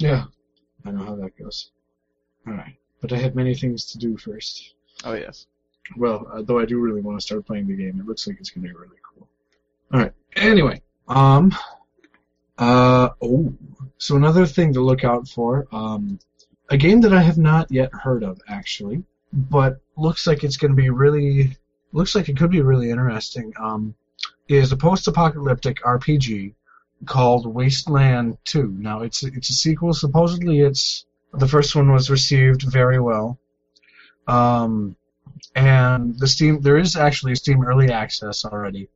Yeah. 0.00 0.24
I 0.84 0.90
know 0.90 1.04
how 1.04 1.14
that 1.16 1.38
goes. 1.38 1.70
Alright. 2.48 2.76
But 3.02 3.12
I 3.12 3.18
have 3.18 3.34
many 3.34 3.54
things 3.54 3.84
to 3.92 3.98
do 3.98 4.16
first. 4.16 4.74
Oh 5.04 5.12
yes. 5.12 5.46
Well, 5.96 6.26
uh, 6.32 6.42
though 6.42 6.58
I 6.58 6.64
do 6.64 6.78
really 6.78 7.02
want 7.02 7.20
to 7.20 7.24
start 7.24 7.46
playing 7.46 7.68
the 7.68 7.76
game. 7.76 8.00
It 8.00 8.06
looks 8.06 8.26
like 8.26 8.38
it's 8.40 8.50
going 8.50 8.66
to 8.66 8.68
be 8.68 8.74
really 8.74 8.96
cool. 9.90 10.00
Alright. 10.00 10.12
Anyway. 10.36 10.82
Um. 11.08 11.54
Uh. 12.58 13.10
Oh. 13.20 13.52
So 13.98 14.16
another 14.16 14.46
thing 14.46 14.72
to 14.74 14.80
look 14.80 15.04
out 15.04 15.28
for. 15.28 15.66
Um. 15.72 16.18
A 16.70 16.76
game 16.76 17.00
that 17.00 17.12
I 17.12 17.20
have 17.20 17.38
not 17.38 17.70
yet 17.70 17.92
heard 17.92 18.22
of, 18.22 18.40
actually, 18.48 19.02
but 19.32 19.80
looks 19.96 20.26
like 20.26 20.44
it's 20.44 20.56
going 20.56 20.70
to 20.70 20.76
be 20.76 20.90
really. 20.90 21.56
Looks 21.92 22.14
like 22.14 22.28
it 22.28 22.36
could 22.36 22.50
be 22.50 22.62
really 22.62 22.90
interesting. 22.90 23.52
Um. 23.58 23.94
Is 24.48 24.72
a 24.72 24.76
post-apocalyptic 24.76 25.80
RPG 25.82 26.54
called 27.06 27.46
Wasteland 27.46 28.36
2. 28.44 28.76
Now 28.78 29.02
it's 29.02 29.22
it's 29.22 29.50
a 29.50 29.54
sequel. 29.54 29.94
Supposedly 29.94 30.60
it's 30.60 31.06
the 31.32 31.48
first 31.48 31.74
one 31.74 31.92
was 31.92 32.10
received 32.10 32.62
very 32.62 33.00
well. 33.00 33.38
Um, 34.26 34.96
and 35.54 36.18
the 36.18 36.28
Steam 36.28 36.60
there 36.60 36.76
is 36.76 36.96
actually 36.96 37.34
Steam 37.34 37.64
early 37.64 37.90
access 37.90 38.44
already, 38.44 38.88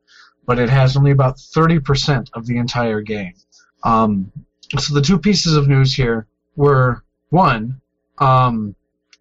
but 0.47 0.59
it 0.59 0.69
has 0.69 0.97
only 0.97 1.11
about 1.11 1.37
30% 1.37 2.29
of 2.35 2.47
the 2.47 2.57
entire 2.57 3.01
game. 3.01 3.35
Um, 3.83 4.31
so 4.79 4.95
the 4.95 5.03
two 5.03 5.19
pieces 5.19 5.57
of 5.57 5.69
news 5.69 5.95
here 5.95 6.27
were 6.57 7.05
one, 7.31 7.81
um, 8.19 8.75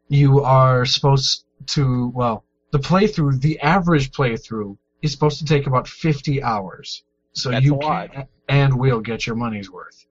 you 0.08 0.42
are 0.42 0.86
supposed 0.86 1.46
to 1.66 2.10
well 2.10 2.44
the 2.72 2.80
playthrough 2.80 3.40
the 3.42 3.60
average 3.62 4.12
playthrough 4.12 4.78
is 5.02 5.12
supposed 5.12 5.40
to 5.40 5.46
take 5.46 5.68
about 5.68 5.88
50 5.88 6.42
hours. 6.44 7.04
So 7.34 7.50
That's 7.50 7.66
you 7.66 7.78
can 7.78 8.28
and 8.48 8.80
will 8.80 9.00
get 9.00 9.26
your 9.26 9.36
money's 9.36 9.70
worth. 9.70 10.06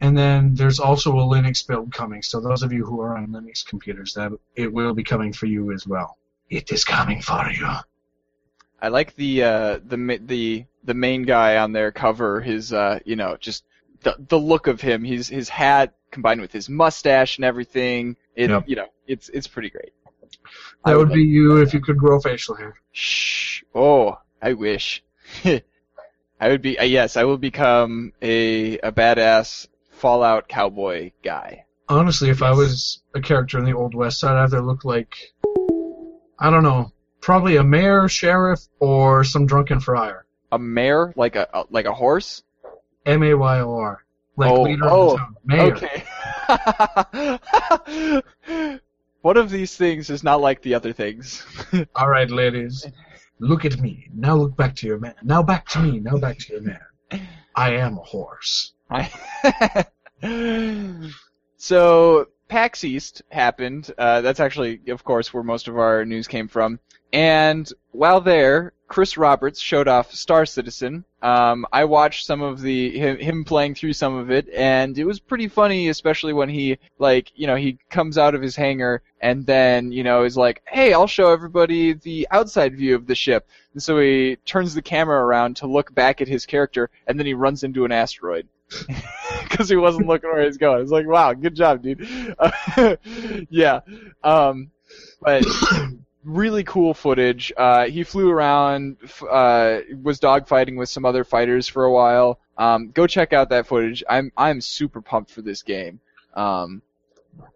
And 0.00 0.16
then 0.16 0.54
there's 0.54 0.78
also 0.78 1.18
a 1.18 1.22
Linux 1.22 1.66
build 1.66 1.92
coming. 1.92 2.22
So 2.22 2.40
those 2.40 2.62
of 2.62 2.72
you 2.72 2.84
who 2.84 3.00
are 3.00 3.16
on 3.16 3.28
Linux 3.28 3.66
computers, 3.66 4.14
that 4.14 4.32
it 4.54 4.72
will 4.72 4.94
be 4.94 5.02
coming 5.02 5.32
for 5.32 5.46
you 5.46 5.72
as 5.72 5.86
well. 5.86 6.18
It 6.50 6.70
is 6.70 6.84
coming 6.84 7.20
for 7.20 7.50
you. 7.50 7.68
I 8.80 8.88
like 8.88 9.14
the 9.16 9.42
uh, 9.42 9.80
the 9.84 10.20
the 10.24 10.64
the 10.84 10.94
main 10.94 11.22
guy 11.22 11.56
on 11.56 11.72
their 11.72 11.92
cover. 11.92 12.40
His 12.40 12.72
uh, 12.72 13.00
you 13.04 13.16
know 13.16 13.36
just 13.38 13.64
the 14.02 14.16
the 14.28 14.38
look 14.38 14.66
of 14.66 14.80
him. 14.80 15.04
His 15.04 15.28
his 15.28 15.48
hat 15.48 15.94
combined 16.10 16.40
with 16.40 16.52
his 16.52 16.68
mustache 16.68 17.38
and 17.38 17.44
everything. 17.44 18.16
It 18.36 18.50
Yep. 18.50 18.64
you 18.66 18.76
know 18.76 18.88
it's 19.06 19.28
it's 19.30 19.46
pretty 19.46 19.70
great. 19.70 19.92
That 20.84 20.96
would 20.96 21.08
would 21.08 21.14
be 21.14 21.22
you 21.22 21.60
if 21.60 21.74
you 21.74 21.80
could 21.80 21.98
grow 21.98 22.20
facial 22.20 22.54
hair. 22.54 22.74
Shh. 22.92 23.62
Oh, 23.74 24.18
I 24.40 24.52
wish. 24.52 25.02
I 25.44 26.48
would 26.48 26.62
be. 26.62 26.78
Uh, 26.78 26.84
yes, 26.84 27.16
I 27.16 27.24
will 27.24 27.38
become 27.38 28.12
a 28.22 28.78
a 28.78 28.92
badass 28.92 29.66
Fallout 29.90 30.48
cowboy 30.48 31.10
guy. 31.24 31.64
Honestly, 31.88 32.30
if 32.30 32.42
I 32.42 32.52
was 32.52 33.02
a 33.14 33.20
character 33.20 33.58
in 33.58 33.64
the 33.64 33.72
Old 33.72 33.94
West, 33.94 34.22
I'd 34.22 34.44
either 34.44 34.60
look 34.60 34.84
like, 34.84 35.16
I 36.38 36.50
don't 36.50 36.62
know, 36.62 36.92
probably 37.20 37.56
a 37.56 37.64
mayor, 37.64 38.08
sheriff, 38.08 38.60
or 38.78 39.24
some 39.24 39.46
drunken 39.46 39.80
friar. 39.80 40.24
A 40.52 40.58
mayor, 40.58 41.12
like 41.16 41.36
a, 41.36 41.48
a 41.52 41.64
like 41.70 41.86
a 41.86 41.92
horse. 41.92 42.42
M 43.04 43.22
A 43.22 43.34
Y 43.34 43.60
O 43.60 43.74
R. 43.74 44.04
Like 44.36 44.50
Oh, 44.50 44.62
leader 44.62 44.84
oh, 44.84 45.10
of 45.10 45.12
the 45.12 45.16
town. 45.18 45.36
Mayor. 45.44 45.74
Okay. 48.48 48.80
One 49.22 49.36
of 49.36 49.50
these 49.50 49.76
things 49.76 50.10
is 50.10 50.22
not 50.22 50.40
like 50.40 50.62
the 50.62 50.74
other 50.74 50.92
things. 50.92 51.44
All 51.96 52.08
right, 52.08 52.30
ladies. 52.30 52.86
Look 53.40 53.64
at 53.64 53.80
me. 53.80 54.08
Now 54.14 54.36
look 54.36 54.56
back 54.56 54.74
to 54.76 54.86
your 54.86 54.98
man. 54.98 55.14
Now 55.22 55.42
back 55.42 55.66
to 55.68 55.80
me. 55.80 56.00
Now 56.00 56.16
back 56.18 56.38
to 56.38 56.52
your 56.52 56.62
man. 56.62 56.80
I 57.54 57.72
am 57.74 57.98
a 57.98 58.02
horse. 58.02 58.72
I- 58.90 59.84
so 61.56 62.28
PAX 62.48 62.84
East 62.84 63.22
happened. 63.30 63.92
Uh, 63.98 64.20
that's 64.20 64.40
actually, 64.40 64.80
of 64.88 65.04
course, 65.04 65.32
where 65.34 65.42
most 65.42 65.68
of 65.68 65.78
our 65.78 66.04
news 66.04 66.26
came 66.28 66.48
from. 66.48 66.78
And 67.12 67.70
while 67.92 68.20
there, 68.20 68.72
Chris 68.88 69.18
Roberts 69.18 69.60
showed 69.60 69.86
off 69.86 70.12
Star 70.12 70.46
Citizen. 70.46 71.04
Um, 71.22 71.66
I 71.72 71.84
watched 71.84 72.24
some 72.24 72.40
of 72.42 72.60
the 72.60 72.98
him, 72.98 73.18
him 73.18 73.44
playing 73.44 73.74
through 73.74 73.92
some 73.92 74.14
of 74.14 74.30
it, 74.30 74.48
and 74.48 74.98
it 74.98 75.04
was 75.04 75.20
pretty 75.20 75.48
funny, 75.48 75.88
especially 75.88 76.32
when 76.32 76.48
he 76.48 76.78
like 76.98 77.30
you 77.36 77.46
know 77.46 77.56
he 77.56 77.78
comes 77.90 78.16
out 78.16 78.34
of 78.34 78.42
his 78.42 78.56
hangar 78.56 79.02
and 79.20 79.44
then 79.44 79.92
you 79.92 80.02
know 80.02 80.24
is 80.24 80.36
like, 80.36 80.62
hey, 80.66 80.92
I'll 80.92 81.06
show 81.06 81.30
everybody 81.30 81.92
the 81.92 82.26
outside 82.30 82.76
view 82.76 82.94
of 82.94 83.06
the 83.06 83.14
ship. 83.14 83.48
And 83.74 83.82
so 83.82 83.98
he 84.00 84.36
turns 84.44 84.74
the 84.74 84.82
camera 84.82 85.22
around 85.22 85.56
to 85.56 85.66
look 85.66 85.94
back 85.94 86.20
at 86.20 86.28
his 86.28 86.46
character, 86.46 86.90
and 87.06 87.18
then 87.18 87.26
he 87.26 87.34
runs 87.34 87.62
into 87.62 87.84
an 87.84 87.92
asteroid 87.92 88.48
because 89.42 89.68
he 89.68 89.76
wasn't 89.76 90.06
looking 90.06 90.30
where 90.30 90.44
he's 90.44 90.56
going. 90.56 90.82
It's 90.82 90.90
like, 90.90 91.06
wow, 91.06 91.34
good 91.34 91.54
job, 91.54 91.82
dude. 91.82 92.34
Uh, 92.38 92.96
yeah, 93.50 93.80
um, 94.24 94.70
but 95.20 95.44
really 96.28 96.62
cool 96.64 96.94
footage. 96.94 97.52
Uh, 97.56 97.86
he 97.86 98.04
flew 98.04 98.30
around, 98.30 98.98
uh, 99.28 99.80
was 100.02 100.20
dogfighting 100.20 100.76
with 100.76 100.88
some 100.88 101.04
other 101.04 101.24
fighters 101.24 101.66
for 101.66 101.84
a 101.84 101.92
while. 101.92 102.38
Um, 102.56 102.90
go 102.90 103.06
check 103.06 103.32
out 103.32 103.48
that 103.50 103.66
footage. 103.66 104.04
I'm 104.08 104.30
I'm 104.36 104.60
super 104.60 105.00
pumped 105.00 105.30
for 105.30 105.42
this 105.42 105.62
game. 105.62 106.00
Um, 106.34 106.82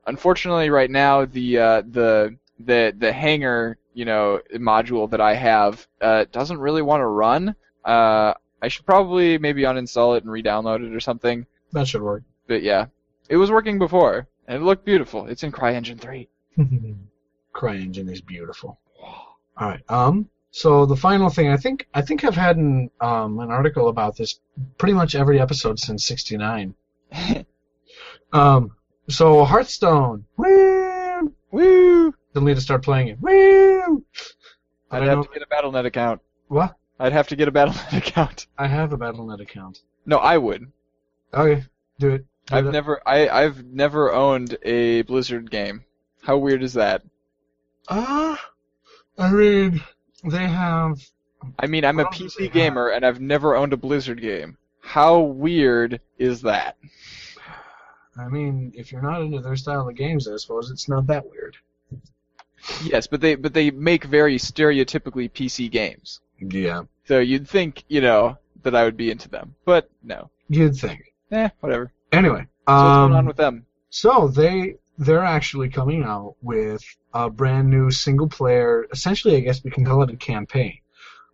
unfortunately, 0.06 0.70
right 0.70 0.90
now 0.90 1.24
the 1.24 1.58
uh, 1.58 1.82
the 1.82 2.36
the 2.58 2.94
the 2.96 3.12
hangar 3.12 3.78
you 3.94 4.04
know 4.04 4.40
module 4.54 5.10
that 5.10 5.20
I 5.20 5.34
have 5.34 5.86
uh, 6.00 6.24
doesn't 6.32 6.58
really 6.58 6.82
want 6.82 7.02
to 7.02 7.06
run. 7.06 7.54
Uh, 7.84 8.34
I 8.62 8.68
should 8.68 8.86
probably 8.86 9.38
maybe 9.38 9.62
uninstall 9.62 10.16
it 10.16 10.22
and 10.22 10.32
re-download 10.32 10.86
it 10.86 10.94
or 10.94 11.00
something. 11.00 11.46
That 11.72 11.88
should 11.88 12.02
work. 12.02 12.22
But 12.46 12.62
yeah, 12.62 12.86
it 13.28 13.36
was 13.36 13.50
working 13.50 13.78
before 13.78 14.28
and 14.46 14.62
it 14.62 14.64
looked 14.64 14.84
beautiful. 14.84 15.26
It's 15.26 15.42
in 15.42 15.50
CryEngine 15.50 16.00
3. 16.00 16.28
CryEngine 17.54 18.10
is 18.10 18.20
beautiful. 18.20 18.78
All 19.56 19.68
right. 19.68 19.82
Um. 19.88 20.28
So 20.50 20.84
the 20.84 20.96
final 20.96 21.30
thing, 21.30 21.48
I 21.48 21.56
think, 21.56 21.88
I 21.94 22.02
think 22.02 22.24
I've 22.24 22.36
had 22.36 22.56
an 22.56 22.90
um 23.00 23.38
an 23.40 23.50
article 23.50 23.88
about 23.88 24.16
this 24.16 24.40
pretty 24.78 24.92
much 24.92 25.14
every 25.14 25.40
episode 25.40 25.78
since 25.78 26.06
'69. 26.06 26.74
Um. 28.34 28.76
So 29.10 29.44
Hearthstone. 29.44 30.24
Woo! 30.38 31.34
Woo! 31.50 32.14
Then 32.32 32.44
need 32.44 32.54
to 32.54 32.62
start 32.62 32.82
playing 32.82 33.08
it. 33.08 33.20
Woo! 33.20 34.04
I'd 34.90 35.02
have 35.02 35.18
know. 35.18 35.24
to 35.24 35.28
get 35.32 35.42
a 35.42 35.46
BattleNet 35.46 35.84
account. 35.84 36.22
What? 36.48 36.76
I'd 36.98 37.12
have 37.12 37.28
to 37.28 37.36
get 37.36 37.48
a 37.48 37.52
BattleNet 37.52 37.96
account. 37.98 38.46
I 38.56 38.66
have 38.68 38.92
a 38.92 38.98
BattleNet 38.98 39.40
account. 39.40 39.82
No, 40.06 40.18
I 40.18 40.38
would. 40.38 40.70
Okay, 41.34 41.64
do 41.98 42.10
it. 42.10 42.26
Do 42.46 42.56
I've 42.56 42.66
it. 42.66 42.72
never 42.72 43.00
I 43.06 43.28
I've 43.28 43.64
never 43.64 44.12
owned 44.12 44.56
a 44.62 45.02
Blizzard 45.02 45.50
game. 45.50 45.84
How 46.22 46.38
weird 46.38 46.62
is 46.62 46.74
that? 46.74 47.02
Ah, 47.88 48.40
I 49.18 49.30
mean, 49.30 49.82
they 50.24 50.46
have. 50.46 51.00
I 51.58 51.66
mean, 51.66 51.84
I'm 51.84 51.98
a 51.98 52.04
What 52.04 52.20
else 52.20 52.34
do 52.36 52.42
they 52.44 52.48
PC 52.48 52.52
gamer 52.52 52.88
and 52.88 53.04
I've 53.04 53.20
never 53.20 53.56
owned 53.56 53.72
a 53.72 53.76
Blizzard 53.76 54.20
game. 54.20 54.56
How 54.80 55.20
weird 55.20 56.00
is 56.18 56.42
that? 56.42 56.76
I 58.16 58.28
mean, 58.28 58.72
if 58.76 58.92
you're 58.92 59.02
not 59.02 59.22
into 59.22 59.40
their 59.40 59.56
style 59.56 59.88
of 59.88 59.94
games, 59.96 60.28
I 60.28 60.36
suppose 60.36 60.70
it's 60.70 60.88
not 60.88 61.06
that 61.06 61.28
weird. 61.28 61.56
Yes, 62.84 63.06
but 63.06 63.20
they 63.20 63.34
but 63.34 63.54
they 63.54 63.70
make 63.70 64.04
very 64.04 64.36
stereotypically 64.36 65.30
PC 65.30 65.70
games. 65.70 66.20
Yeah, 66.38 66.82
So 67.04 67.18
you'd 67.20 67.48
think, 67.48 67.84
you 67.88 68.00
know, 68.00 68.38
that 68.62 68.74
I 68.74 68.84
would 68.84 68.96
be 68.96 69.10
into 69.10 69.28
them. 69.28 69.54
But 69.64 69.90
no. 70.02 70.30
you'd 70.48 70.76
think. 70.76 71.12
Eh, 71.30 71.48
whatever. 71.60 71.92
Anyway, 72.10 72.46
So 72.68 72.74
what's 72.74 72.82
um, 72.82 73.10
going 73.10 73.18
on 73.18 73.26
with 73.26 73.36
them? 73.36 73.66
So 73.90 74.28
they 74.28 74.76
they're 75.04 75.24
actually 75.24 75.68
coming 75.68 76.02
out 76.02 76.36
with 76.42 76.82
a 77.12 77.30
brand 77.30 77.68
new 77.68 77.90
single 77.90 78.28
player. 78.28 78.86
Essentially, 78.92 79.36
I 79.36 79.40
guess 79.40 79.62
we 79.62 79.70
can 79.70 79.84
call 79.84 80.02
it 80.02 80.10
a 80.10 80.16
campaign. 80.16 80.78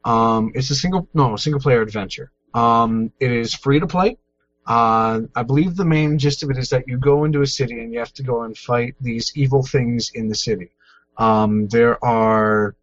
Um, 0.05 0.53
it's 0.55 0.71
a 0.71 0.75
single 0.75 1.09
no 1.15 1.37
single 1.37 1.61
player 1.61 1.83
adventure. 1.83 2.31
Um, 2.55 3.13
it 3.21 3.31
is 3.31 3.55
free 3.55 3.81
to 3.81 3.87
play. 3.87 4.19
Uh, 4.67 5.23
I 5.35 5.43
believe 5.45 5.77
the 5.77 5.85
main 5.85 6.19
gist 6.19 6.43
of 6.43 6.51
it 6.51 6.59
is 6.59 6.71
that 6.71 6.87
you 6.87 6.99
go 6.99 7.25
into 7.25 7.41
a 7.41 7.47
city 7.47 7.81
and 7.81 7.93
you 7.93 7.99
have 8.01 8.13
to 8.15 8.23
go 8.23 8.43
and 8.43 8.57
fight 8.57 8.95
these 9.01 9.33
evil 9.35 9.63
things 9.63 10.11
in 10.15 10.29
the 10.29 10.35
city. 10.35 10.71
Um, 11.17 11.69
there 11.69 12.03
are 12.05 12.77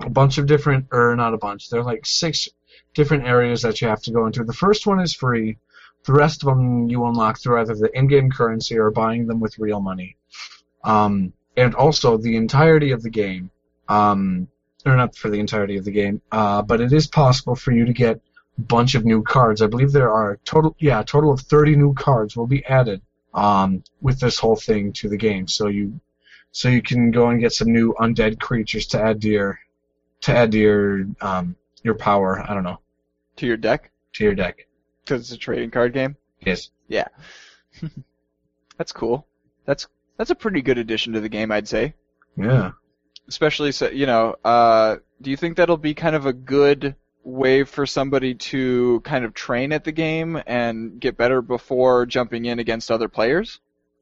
a 0.00 0.10
bunch 0.10 0.38
of 0.38 0.46
different, 0.46 0.86
or 0.92 1.16
not 1.16 1.34
a 1.34 1.38
bunch. 1.38 1.70
There 1.70 1.80
are 1.80 1.84
like 1.84 2.04
six 2.04 2.48
different 2.94 3.24
areas 3.24 3.62
that 3.62 3.80
you 3.80 3.88
have 3.88 4.02
to 4.02 4.12
go 4.12 4.26
into. 4.26 4.44
The 4.44 4.52
first 4.52 4.86
one 4.86 5.00
is 5.00 5.14
free. 5.14 5.58
The 6.04 6.12
rest 6.12 6.42
of 6.42 6.48
them 6.48 6.88
you 6.88 7.04
unlock 7.04 7.38
through 7.38 7.60
either 7.60 7.74
the 7.74 7.90
in-game 7.96 8.30
currency 8.30 8.78
or 8.78 8.90
buying 8.90 9.26
them 9.26 9.40
with 9.40 9.58
real 9.58 9.80
money. 9.80 10.16
Um, 10.84 11.32
and 11.56 11.74
also 11.74 12.16
the 12.16 12.36
entirety 12.36 12.92
of 12.92 13.02
the 13.02 13.10
game, 13.10 13.50
um, 13.88 14.48
or 14.86 14.96
not 14.96 15.14
for 15.16 15.28
the 15.28 15.38
entirety 15.40 15.76
of 15.76 15.84
the 15.84 15.90
game, 15.90 16.22
uh, 16.32 16.62
but 16.62 16.80
it 16.80 16.92
is 16.92 17.06
possible 17.06 17.54
for 17.54 17.72
you 17.72 17.84
to 17.84 17.92
get 17.92 18.20
a 18.56 18.60
bunch 18.62 18.94
of 18.94 19.04
new 19.04 19.22
cards. 19.22 19.60
I 19.60 19.66
believe 19.66 19.92
there 19.92 20.10
are 20.12 20.38
total, 20.44 20.74
yeah, 20.78 21.00
a 21.00 21.04
total 21.04 21.32
of 21.32 21.40
30 21.40 21.76
new 21.76 21.92
cards 21.94 22.36
will 22.36 22.46
be 22.46 22.64
added 22.64 23.02
um, 23.34 23.82
with 24.00 24.20
this 24.20 24.38
whole 24.38 24.56
thing 24.56 24.92
to 24.94 25.08
the 25.08 25.16
game. 25.18 25.48
So 25.48 25.66
you, 25.68 26.00
so 26.52 26.68
you 26.68 26.82
can 26.82 27.10
go 27.10 27.28
and 27.28 27.40
get 27.40 27.52
some 27.52 27.72
new 27.72 27.94
undead 28.00 28.40
creatures 28.40 28.86
to 28.88 29.00
add 29.02 29.20
to 29.22 29.28
your, 29.28 29.60
to 30.22 30.34
add 30.34 30.52
to 30.52 30.58
your, 30.58 31.04
um, 31.20 31.56
your 31.82 31.94
power. 31.94 32.40
I 32.48 32.54
don't 32.54 32.64
know, 32.64 32.78
To 33.36 33.46
your 33.46 33.56
deck? 33.56 33.90
to 34.14 34.24
your 34.24 34.34
deck. 34.34 34.66
Because 35.04 35.20
it's 35.22 35.32
a 35.32 35.38
trading 35.38 35.70
card 35.70 35.92
game? 35.92 36.16
Yes. 36.40 36.70
Yeah. 36.88 37.08
That's 38.76 38.92
cool. 38.92 39.26
That's 39.66 39.86
that's 40.20 40.30
a 40.30 40.34
pretty 40.34 40.60
good 40.60 40.76
addition 40.76 41.14
to 41.14 41.20
the 41.20 41.30
game, 41.30 41.50
I'd 41.50 41.66
say. 41.66 41.94
Yeah. 42.36 42.72
Especially, 43.26 43.72
so, 43.72 43.88
you 43.88 44.04
know, 44.04 44.34
uh, 44.44 44.96
do 45.22 45.30
you 45.30 45.36
think 45.38 45.56
that'll 45.56 45.78
be 45.78 45.94
kind 45.94 46.14
of 46.14 46.26
a 46.26 46.32
good 46.34 46.94
way 47.24 47.64
for 47.64 47.86
somebody 47.86 48.34
to 48.34 49.00
kind 49.00 49.24
of 49.24 49.32
train 49.32 49.72
at 49.72 49.82
the 49.82 49.92
game 49.92 50.38
and 50.46 51.00
get 51.00 51.16
better 51.16 51.40
before 51.40 52.04
jumping 52.04 52.44
in 52.44 52.58
against 52.58 52.90
other 52.90 53.08
players? 53.08 53.60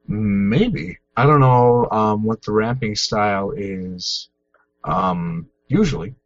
Maybe. 0.08 0.98
I 1.16 1.24
don't 1.24 1.38
know 1.38 1.86
um, 1.92 2.24
what 2.24 2.42
the 2.42 2.50
ramping 2.50 2.96
style 2.96 3.52
is. 3.52 4.28
Um, 4.82 5.48
usually, 5.68 6.16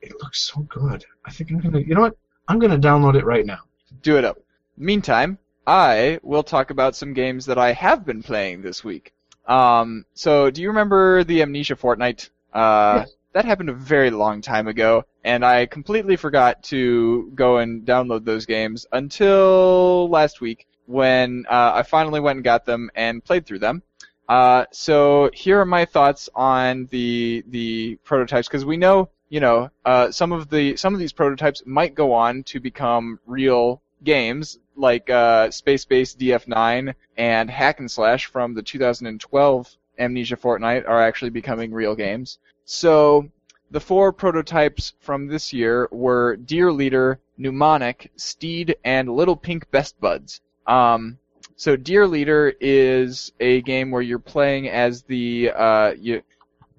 it 0.00 0.12
looks 0.22 0.40
so 0.40 0.60
good. 0.60 1.04
I 1.24 1.32
think 1.32 1.50
I'm 1.50 1.58
gonna. 1.58 1.80
You 1.80 1.96
know 1.96 2.02
what? 2.02 2.16
I'm 2.46 2.60
gonna 2.60 2.78
download 2.78 3.16
it 3.16 3.24
right 3.24 3.44
now. 3.44 3.62
Do 4.02 4.18
it 4.18 4.24
up. 4.24 4.38
Meantime, 4.76 5.36
I 5.70 6.18
will 6.24 6.42
talk 6.42 6.70
about 6.70 6.96
some 6.96 7.12
games 7.12 7.46
that 7.46 7.56
I 7.56 7.70
have 7.74 8.04
been 8.04 8.24
playing 8.24 8.60
this 8.60 8.82
week. 8.82 9.12
Um, 9.46 10.04
so, 10.14 10.50
do 10.50 10.62
you 10.62 10.66
remember 10.66 11.22
the 11.22 11.42
Amnesia 11.42 11.76
Fortnight? 11.76 12.28
Uh, 12.52 13.04
Yes. 13.06 13.14
That 13.34 13.44
happened 13.44 13.68
a 13.68 13.74
very 13.74 14.10
long 14.10 14.40
time 14.40 14.66
ago, 14.66 15.04
and 15.22 15.44
I 15.44 15.66
completely 15.66 16.16
forgot 16.16 16.64
to 16.64 17.30
go 17.36 17.58
and 17.58 17.86
download 17.86 18.24
those 18.24 18.46
games 18.46 18.84
until 18.90 20.08
last 20.08 20.40
week 20.40 20.66
when 20.86 21.46
uh, 21.48 21.70
I 21.76 21.84
finally 21.84 22.18
went 22.18 22.38
and 22.38 22.44
got 22.44 22.64
them 22.64 22.90
and 22.96 23.24
played 23.24 23.46
through 23.46 23.60
them. 23.60 23.84
Uh, 24.28 24.64
so 24.72 25.30
here 25.32 25.60
are 25.60 25.64
my 25.64 25.84
thoughts 25.84 26.28
on 26.34 26.88
the 26.90 27.44
the 27.46 27.94
prototypes 28.02 28.48
because 28.48 28.64
we 28.64 28.76
know 28.76 29.08
you 29.28 29.38
know 29.38 29.70
uh, 29.84 30.10
some 30.10 30.32
of 30.32 30.50
the 30.50 30.76
some 30.76 30.94
of 30.94 30.98
these 30.98 31.12
prototypes 31.12 31.62
might 31.64 31.94
go 31.94 32.12
on 32.12 32.42
to 32.42 32.58
become 32.58 33.20
real 33.24 33.80
games 34.02 34.58
like 34.76 35.10
uh, 35.10 35.50
Space 35.50 35.84
Base 35.84 36.14
DF9 36.14 36.94
and 37.16 37.50
Hack 37.50 37.80
and 37.80 37.90
Slash 37.90 38.26
from 38.26 38.54
the 38.54 38.62
2012 38.62 39.76
Amnesia 39.98 40.36
Fortnight 40.36 40.86
are 40.86 41.02
actually 41.02 41.30
becoming 41.30 41.72
real 41.72 41.94
games. 41.94 42.38
So 42.64 43.28
the 43.70 43.80
four 43.80 44.12
prototypes 44.12 44.94
from 45.00 45.26
this 45.26 45.52
year 45.52 45.88
were 45.92 46.36
Dear 46.36 46.72
Leader, 46.72 47.20
Mnemonic, 47.36 48.10
Steed, 48.16 48.76
and 48.84 49.08
Little 49.08 49.36
Pink 49.36 49.70
Best 49.70 50.00
Buds. 50.00 50.40
Um, 50.66 51.18
so 51.56 51.76
Dear 51.76 52.06
Leader 52.06 52.54
is 52.60 53.32
a 53.38 53.60
game 53.62 53.90
where 53.90 54.02
you're 54.02 54.18
playing 54.18 54.68
as 54.68 55.02
the 55.02 55.50
uh, 55.50 55.92
you 55.98 56.22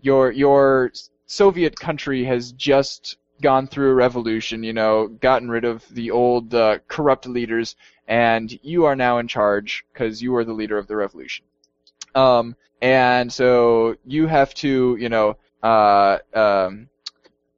your 0.01 0.31
your 0.31 0.91
Soviet 1.27 1.79
country 1.79 2.23
has 2.25 2.51
just 2.51 3.17
gone 3.41 3.67
through 3.67 3.91
a 3.91 3.93
revolution, 3.95 4.63
you 4.63 4.73
know, 4.73 5.07
gotten 5.07 5.49
rid 5.49 5.65
of 5.65 5.87
the 5.89 6.11
old 6.11 6.53
uh, 6.53 6.79
corrupt 6.87 7.27
leaders, 7.27 7.75
and 8.07 8.57
you 8.61 8.85
are 8.85 8.95
now 8.95 9.17
in 9.17 9.27
charge 9.27 9.85
because 9.91 10.21
you 10.21 10.35
are 10.35 10.45
the 10.45 10.53
leader 10.53 10.77
of 10.77 10.87
the 10.87 10.95
revolution. 10.95 11.45
Um, 12.15 12.55
and 12.81 13.31
so 13.31 13.95
you 14.05 14.27
have 14.27 14.53
to, 14.55 14.97
you 14.99 15.09
know, 15.09 15.37
uh, 15.63 16.17
um, 16.33 16.89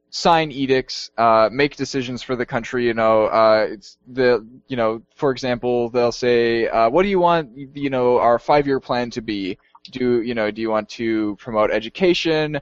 sign 0.10 0.52
edicts, 0.52 1.12
uh, 1.18 1.50
make 1.52 1.76
decisions 1.76 2.22
for 2.22 2.36
the 2.36 2.46
country. 2.46 2.86
You 2.86 2.94
know, 2.94 3.26
uh, 3.26 3.68
it's 3.72 3.98
the, 4.08 4.46
you 4.68 4.78
know, 4.78 5.02
for 5.16 5.32
example, 5.32 5.90
they'll 5.90 6.12
say, 6.12 6.68
uh, 6.68 6.90
"What 6.90 7.04
do 7.04 7.10
you 7.10 7.20
want, 7.20 7.58
you 7.76 7.90
know, 7.90 8.20
our 8.20 8.38
five-year 8.38 8.80
plan 8.80 9.10
to 9.12 9.22
be?" 9.22 9.58
Do 9.92 10.22
you 10.22 10.34
know? 10.34 10.50
Do 10.50 10.62
you 10.62 10.70
want 10.70 10.88
to 10.90 11.36
promote 11.38 11.70
education, 11.70 12.60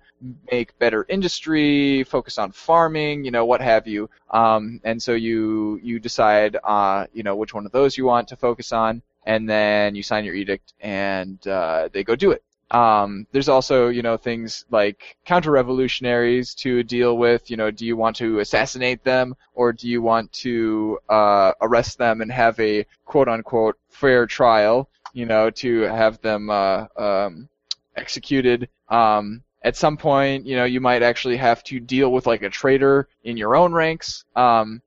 make 0.51 0.77
better 0.79 1.05
industry, 1.07 2.03
focus 2.03 2.37
on 2.39 2.51
farming, 2.51 3.25
you 3.25 3.31
know, 3.31 3.45
what 3.45 3.61
have 3.61 3.87
you? 3.87 4.09
Um, 4.31 4.81
and 4.83 5.01
so 5.01 5.13
you 5.13 5.79
you 5.83 5.99
decide, 5.99 6.57
uh, 6.63 7.05
you 7.13 7.23
know, 7.23 7.35
which 7.35 7.53
one 7.53 7.65
of 7.65 7.71
those 7.71 7.97
you 7.97 8.05
want 8.05 8.27
to 8.29 8.35
focus 8.35 8.71
on, 8.71 9.03
and 9.25 9.47
then 9.47 9.93
you 9.93 10.01
sign 10.01 10.25
your 10.25 10.33
edict, 10.33 10.73
and 10.81 11.45
uh, 11.47 11.89
they 11.93 12.03
go 12.03 12.15
do 12.15 12.31
it. 12.31 12.43
Um, 12.71 13.27
there's 13.33 13.49
also, 13.49 13.89
you 13.89 14.01
know, 14.01 14.15
things 14.15 14.65
like 14.71 15.17
counter-revolutionaries 15.25 16.55
to 16.55 16.83
deal 16.83 17.17
with. 17.17 17.51
You 17.51 17.57
know, 17.57 17.69
do 17.69 17.85
you 17.85 17.97
want 17.97 18.15
to 18.15 18.39
assassinate 18.39 19.03
them, 19.03 19.35
or 19.53 19.73
do 19.73 19.89
you 19.89 20.01
want 20.01 20.31
to 20.33 20.97
uh, 21.09 21.51
arrest 21.61 21.97
them 21.97 22.21
and 22.21 22.31
have 22.31 22.59
a 22.59 22.85
quote-unquote 23.05 23.77
fair 23.89 24.25
trial? 24.25 24.87
You 25.13 25.25
know, 25.25 25.49
to 25.49 25.81
have 25.81 26.21
them 26.21 26.49
uh, 26.49 26.85
um, 26.97 27.49
executed. 27.95 28.69
Um, 28.89 29.43
at 29.63 29.75
some 29.75 29.97
point, 29.97 30.45
you 30.45 30.55
know, 30.55 30.65
you 30.65 30.81
might 30.81 31.03
actually 31.03 31.37
have 31.37 31.63
to 31.65 31.79
deal 31.79 32.11
with 32.11 32.25
like 32.25 32.41
a 32.41 32.49
traitor 32.49 33.07
in 33.23 33.37
your 33.37 33.55
own 33.55 33.73
ranks. 33.73 34.25
Um, 34.35 34.81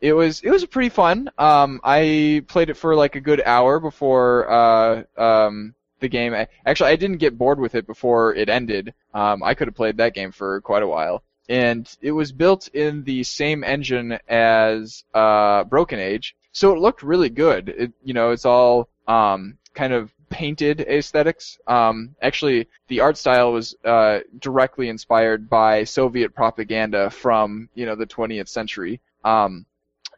it 0.00 0.12
was 0.12 0.40
it 0.40 0.50
was 0.50 0.64
pretty 0.64 0.88
fun. 0.88 1.30
Um, 1.36 1.80
I 1.84 2.44
played 2.48 2.70
it 2.70 2.76
for 2.76 2.94
like 2.94 3.16
a 3.16 3.20
good 3.20 3.42
hour 3.44 3.80
before 3.80 4.50
uh, 4.50 5.02
um, 5.16 5.74
the 6.00 6.08
game. 6.08 6.34
Actually, 6.64 6.90
I 6.90 6.96
didn't 6.96 7.18
get 7.18 7.36
bored 7.36 7.60
with 7.60 7.74
it 7.74 7.86
before 7.86 8.34
it 8.34 8.48
ended. 8.48 8.94
Um, 9.12 9.42
I 9.42 9.54
could 9.54 9.68
have 9.68 9.74
played 9.74 9.98
that 9.98 10.14
game 10.14 10.32
for 10.32 10.60
quite 10.62 10.82
a 10.82 10.88
while. 10.88 11.22
And 11.48 11.92
it 12.00 12.12
was 12.12 12.30
built 12.30 12.68
in 12.68 13.02
the 13.02 13.24
same 13.24 13.64
engine 13.64 14.18
as 14.28 15.04
uh, 15.12 15.64
Broken 15.64 15.98
Age, 15.98 16.36
so 16.52 16.72
it 16.72 16.78
looked 16.78 17.02
really 17.02 17.28
good. 17.28 17.68
It, 17.68 17.92
you 18.04 18.14
know, 18.14 18.30
it's 18.30 18.44
all 18.44 18.88
um, 19.08 19.58
kind 19.74 19.92
of 19.92 20.12
painted 20.30 20.80
aesthetics. 20.80 21.58
Um, 21.66 22.14
actually, 22.22 22.68
the 22.88 23.00
art 23.00 23.18
style 23.18 23.52
was 23.52 23.74
uh, 23.84 24.20
directly 24.38 24.88
inspired 24.88 25.50
by 25.50 25.84
Soviet 25.84 26.34
propaganda 26.34 27.10
from 27.10 27.68
you 27.74 27.86
know 27.86 27.96
the 27.96 28.06
20th 28.06 28.48
century. 28.48 29.00
Um, 29.24 29.66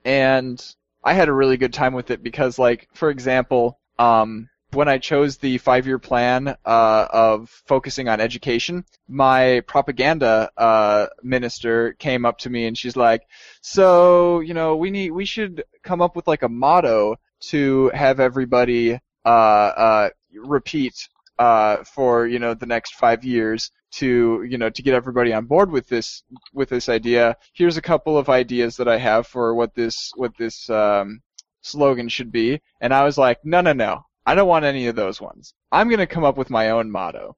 and 0.05 0.65
I 1.05 1.15
had 1.15 1.29
a 1.29 1.33
really 1.33 1.57
good 1.57 1.73
time 1.73 1.95
with 1.95 2.11
it 2.11 2.23
because, 2.23 2.59
like, 2.59 2.89
for 2.93 3.11
example, 3.11 3.79
um, 3.99 4.49
when 4.73 4.89
I 4.89 4.99
chose 4.99 5.37
the 5.37 5.59
five-year 5.59 5.99
plan 5.99 6.49
uh, 6.65 7.07
of 7.11 7.51
focusing 7.67 8.09
on 8.09 8.21
education, 8.21 8.85
my 9.07 9.61
propaganda 9.67 10.51
uh, 10.57 11.07
minister 11.23 11.93
came 11.95 12.25
up 12.25 12.39
to 12.39 12.51
me 12.51 12.67
and 12.67 12.77
she's 12.77 12.97
like, 12.97 13.23
"So, 13.61 14.41
you 14.41 14.55
know, 14.55 14.77
we 14.77 14.91
need, 14.91 15.11
we 15.11 15.25
should 15.25 15.65
come 15.83 16.01
up 16.01 16.17
with 16.17 16.27
like 16.27 16.43
a 16.43 16.49
motto 16.49 17.17
to 17.41 17.91
have 17.95 18.21
everybody 18.21 18.99
uh, 19.25 19.29
uh, 19.29 20.11
repeat 20.35 20.95
uh, 21.39 21.83
for 21.85 22.27
you 22.27 22.39
know 22.39 22.55
the 22.55 22.67
next 22.67 22.95
five 22.95 23.25
years 23.25 23.71
to 23.93 24.45
you 24.49 24.59
know 24.59 24.71
to 24.71 24.83
get 24.83 24.95
everybody 24.95 25.33
on 25.33 25.47
board 25.47 25.71
with 25.71 25.89
this 25.89 26.23
with 26.53 26.69
this 26.69 26.89
idea. 26.89 27.37
Here's 27.53 27.77
a 27.77 27.83
couple 27.83 28.17
of 28.19 28.29
ideas 28.29 28.77
that 28.77 28.89
I 28.89 28.99
have 28.99 29.27
for 29.27 29.55
what 29.55 29.75
this 29.75 30.13
what 30.17 30.37
this 30.37 30.69
um, 30.71 31.21
slogan 31.63 32.09
should 32.09 32.33
be, 32.33 32.61
and 32.81 32.93
I 32.95 33.05
was 33.05 33.19
like, 33.19 33.39
no, 33.45 33.61
no, 33.61 33.73
no, 33.73 34.05
I 34.27 34.35
don't 34.35 34.49
want 34.49 34.65
any 34.65 34.87
of 34.87 34.97
those 34.97 35.21
ones. 35.21 35.55
I'm 35.71 35.89
gonna 35.89 36.07
come 36.07 36.25
up 36.25 36.37
with 36.37 36.51
my 36.51 36.71
own 36.71 36.91
motto, 36.91 37.37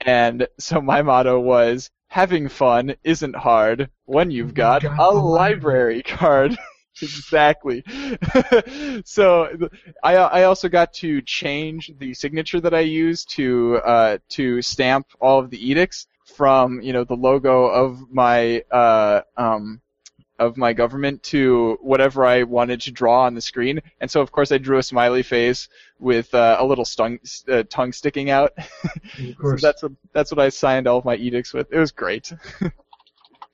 and 0.00 0.46
so 0.58 0.80
my 0.80 1.02
motto 1.02 1.40
was. 1.40 1.90
Having 2.08 2.48
fun 2.50 2.94
isn't 3.02 3.34
hard 3.34 3.90
when 4.04 4.30
you've 4.30 4.54
got, 4.54 4.82
got 4.82 4.96
a 4.96 5.02
a 5.02 5.10
library 5.10 6.02
card. 6.04 6.56
exactly. 7.02 7.84
so 9.04 9.48
I 10.02 10.16
I 10.16 10.42
also 10.44 10.68
got 10.68 10.92
to 10.94 11.20
change 11.22 11.92
the 11.98 12.14
signature 12.14 12.60
that 12.60 12.74
I 12.74 12.80
use 12.80 13.24
to 13.36 13.76
uh, 13.84 14.18
to 14.30 14.62
stamp 14.62 15.06
all 15.20 15.38
of 15.40 15.50
the 15.50 15.58
edicts 15.70 16.06
from 16.24 16.80
you 16.80 16.92
know 16.92 17.04
the 17.04 17.14
logo 17.16 17.66
of 17.66 18.10
my 18.10 18.62
uh, 18.70 19.22
um, 19.36 19.80
of 20.38 20.56
my 20.56 20.72
government 20.72 21.22
to 21.22 21.78
whatever 21.80 22.24
I 22.24 22.42
wanted 22.42 22.80
to 22.82 22.90
draw 22.92 23.22
on 23.24 23.34
the 23.34 23.40
screen. 23.40 23.80
And 24.00 24.10
so 24.10 24.20
of 24.20 24.32
course 24.32 24.52
I 24.52 24.58
drew 24.58 24.78
a 24.78 24.82
smiley 24.82 25.22
face 25.22 25.68
with 25.98 26.34
uh, 26.34 26.56
a 26.58 26.66
little 26.66 26.84
stung, 26.84 27.18
uh, 27.48 27.62
tongue 27.70 27.92
sticking 27.92 28.30
out. 28.30 28.52
Of 29.18 29.36
So 29.48 29.56
course. 29.56 29.60
that's 29.60 29.82
what 29.82 29.92
that's 30.12 30.30
what 30.30 30.40
I 30.40 30.48
signed 30.50 30.86
all 30.86 30.98
of 30.98 31.04
my 31.04 31.16
edicts 31.16 31.54
with. 31.54 31.72
It 31.72 31.78
was 31.78 31.92
great. 31.92 32.32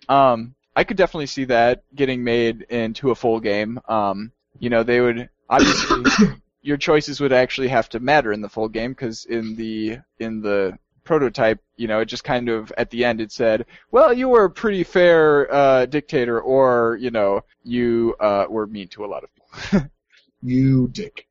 um, 0.08 0.54
I 0.74 0.84
could 0.84 0.96
definitely 0.96 1.26
see 1.26 1.44
that 1.46 1.84
getting 1.94 2.24
made 2.24 2.62
into 2.62 3.10
a 3.10 3.14
full 3.14 3.40
game. 3.40 3.80
Um, 3.88 4.32
you 4.58 4.70
know, 4.70 4.82
they 4.82 5.00
would 5.00 5.28
obviously 5.48 6.04
your 6.62 6.76
choices 6.76 7.20
would 7.20 7.32
actually 7.32 7.68
have 7.68 7.88
to 7.90 8.00
matter 8.00 8.32
in 8.32 8.40
the 8.40 8.48
full 8.48 8.68
game 8.68 8.92
because 8.92 9.24
in 9.26 9.54
the 9.56 9.98
in 10.18 10.40
the 10.40 10.78
prototype, 11.04 11.60
you 11.76 11.88
know, 11.88 12.00
it 12.00 12.06
just 12.06 12.24
kind 12.24 12.48
of 12.48 12.72
at 12.78 12.90
the 12.90 13.04
end 13.04 13.20
it 13.20 13.32
said, 13.32 13.66
"Well, 13.90 14.12
you 14.12 14.28
were 14.28 14.44
a 14.44 14.50
pretty 14.50 14.84
fair 14.84 15.52
uh, 15.52 15.86
dictator," 15.86 16.40
or 16.40 16.96
you 17.00 17.10
know, 17.10 17.42
you 17.64 18.14
uh, 18.20 18.46
were 18.48 18.66
mean 18.66 18.88
to 18.88 19.04
a 19.04 19.06
lot 19.06 19.24
of 19.24 19.30
people. 19.34 19.90
you 20.42 20.88
dick. 20.88 21.26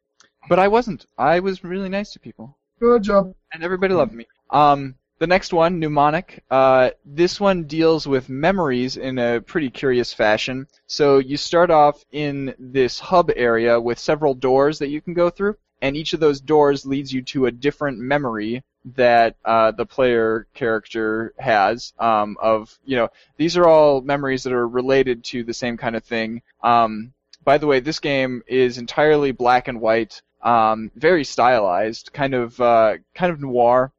but 0.49 0.59
I 0.59 0.67
wasn't. 0.67 1.05
I 1.17 1.39
was 1.39 1.63
really 1.63 1.89
nice 1.89 2.11
to 2.13 2.19
people 2.19 2.57
Good 2.79 3.03
job. 3.03 3.33
and 3.53 3.63
everybody 3.63 3.93
loved 3.93 4.13
me. 4.13 4.25
Um, 4.49 4.95
the 5.21 5.27
next 5.27 5.53
one, 5.53 5.79
mnemonic. 5.79 6.43
Uh, 6.49 6.89
this 7.05 7.39
one 7.39 7.65
deals 7.65 8.07
with 8.07 8.27
memories 8.27 8.97
in 8.97 9.19
a 9.19 9.39
pretty 9.39 9.69
curious 9.69 10.11
fashion. 10.11 10.65
So 10.87 11.19
you 11.19 11.37
start 11.37 11.69
off 11.69 12.03
in 12.11 12.55
this 12.57 12.99
hub 12.99 13.29
area 13.35 13.79
with 13.79 13.99
several 13.99 14.33
doors 14.33 14.79
that 14.79 14.89
you 14.89 14.99
can 14.99 15.13
go 15.13 15.29
through, 15.29 15.57
and 15.79 15.95
each 15.95 16.13
of 16.13 16.19
those 16.19 16.41
doors 16.41 16.87
leads 16.87 17.13
you 17.13 17.21
to 17.21 17.45
a 17.45 17.51
different 17.51 17.99
memory 17.99 18.63
that 18.95 19.35
uh, 19.45 19.69
the 19.69 19.85
player 19.85 20.47
character 20.55 21.35
has. 21.37 21.93
Um, 21.99 22.35
of 22.41 22.75
you 22.83 22.95
know, 22.95 23.09
these 23.37 23.57
are 23.57 23.67
all 23.67 24.01
memories 24.01 24.41
that 24.45 24.53
are 24.53 24.67
related 24.67 25.23
to 25.25 25.43
the 25.43 25.53
same 25.53 25.77
kind 25.77 25.95
of 25.95 26.03
thing. 26.03 26.41
Um, 26.63 27.13
by 27.43 27.59
the 27.59 27.67
way, 27.67 27.79
this 27.79 27.99
game 27.99 28.41
is 28.47 28.79
entirely 28.79 29.33
black 29.33 29.67
and 29.67 29.81
white, 29.81 30.23
um, 30.41 30.89
very 30.95 31.23
stylized, 31.23 32.11
kind 32.11 32.33
of 32.33 32.59
uh, 32.59 32.95
kind 33.13 33.31
of 33.31 33.39
noir. 33.39 33.91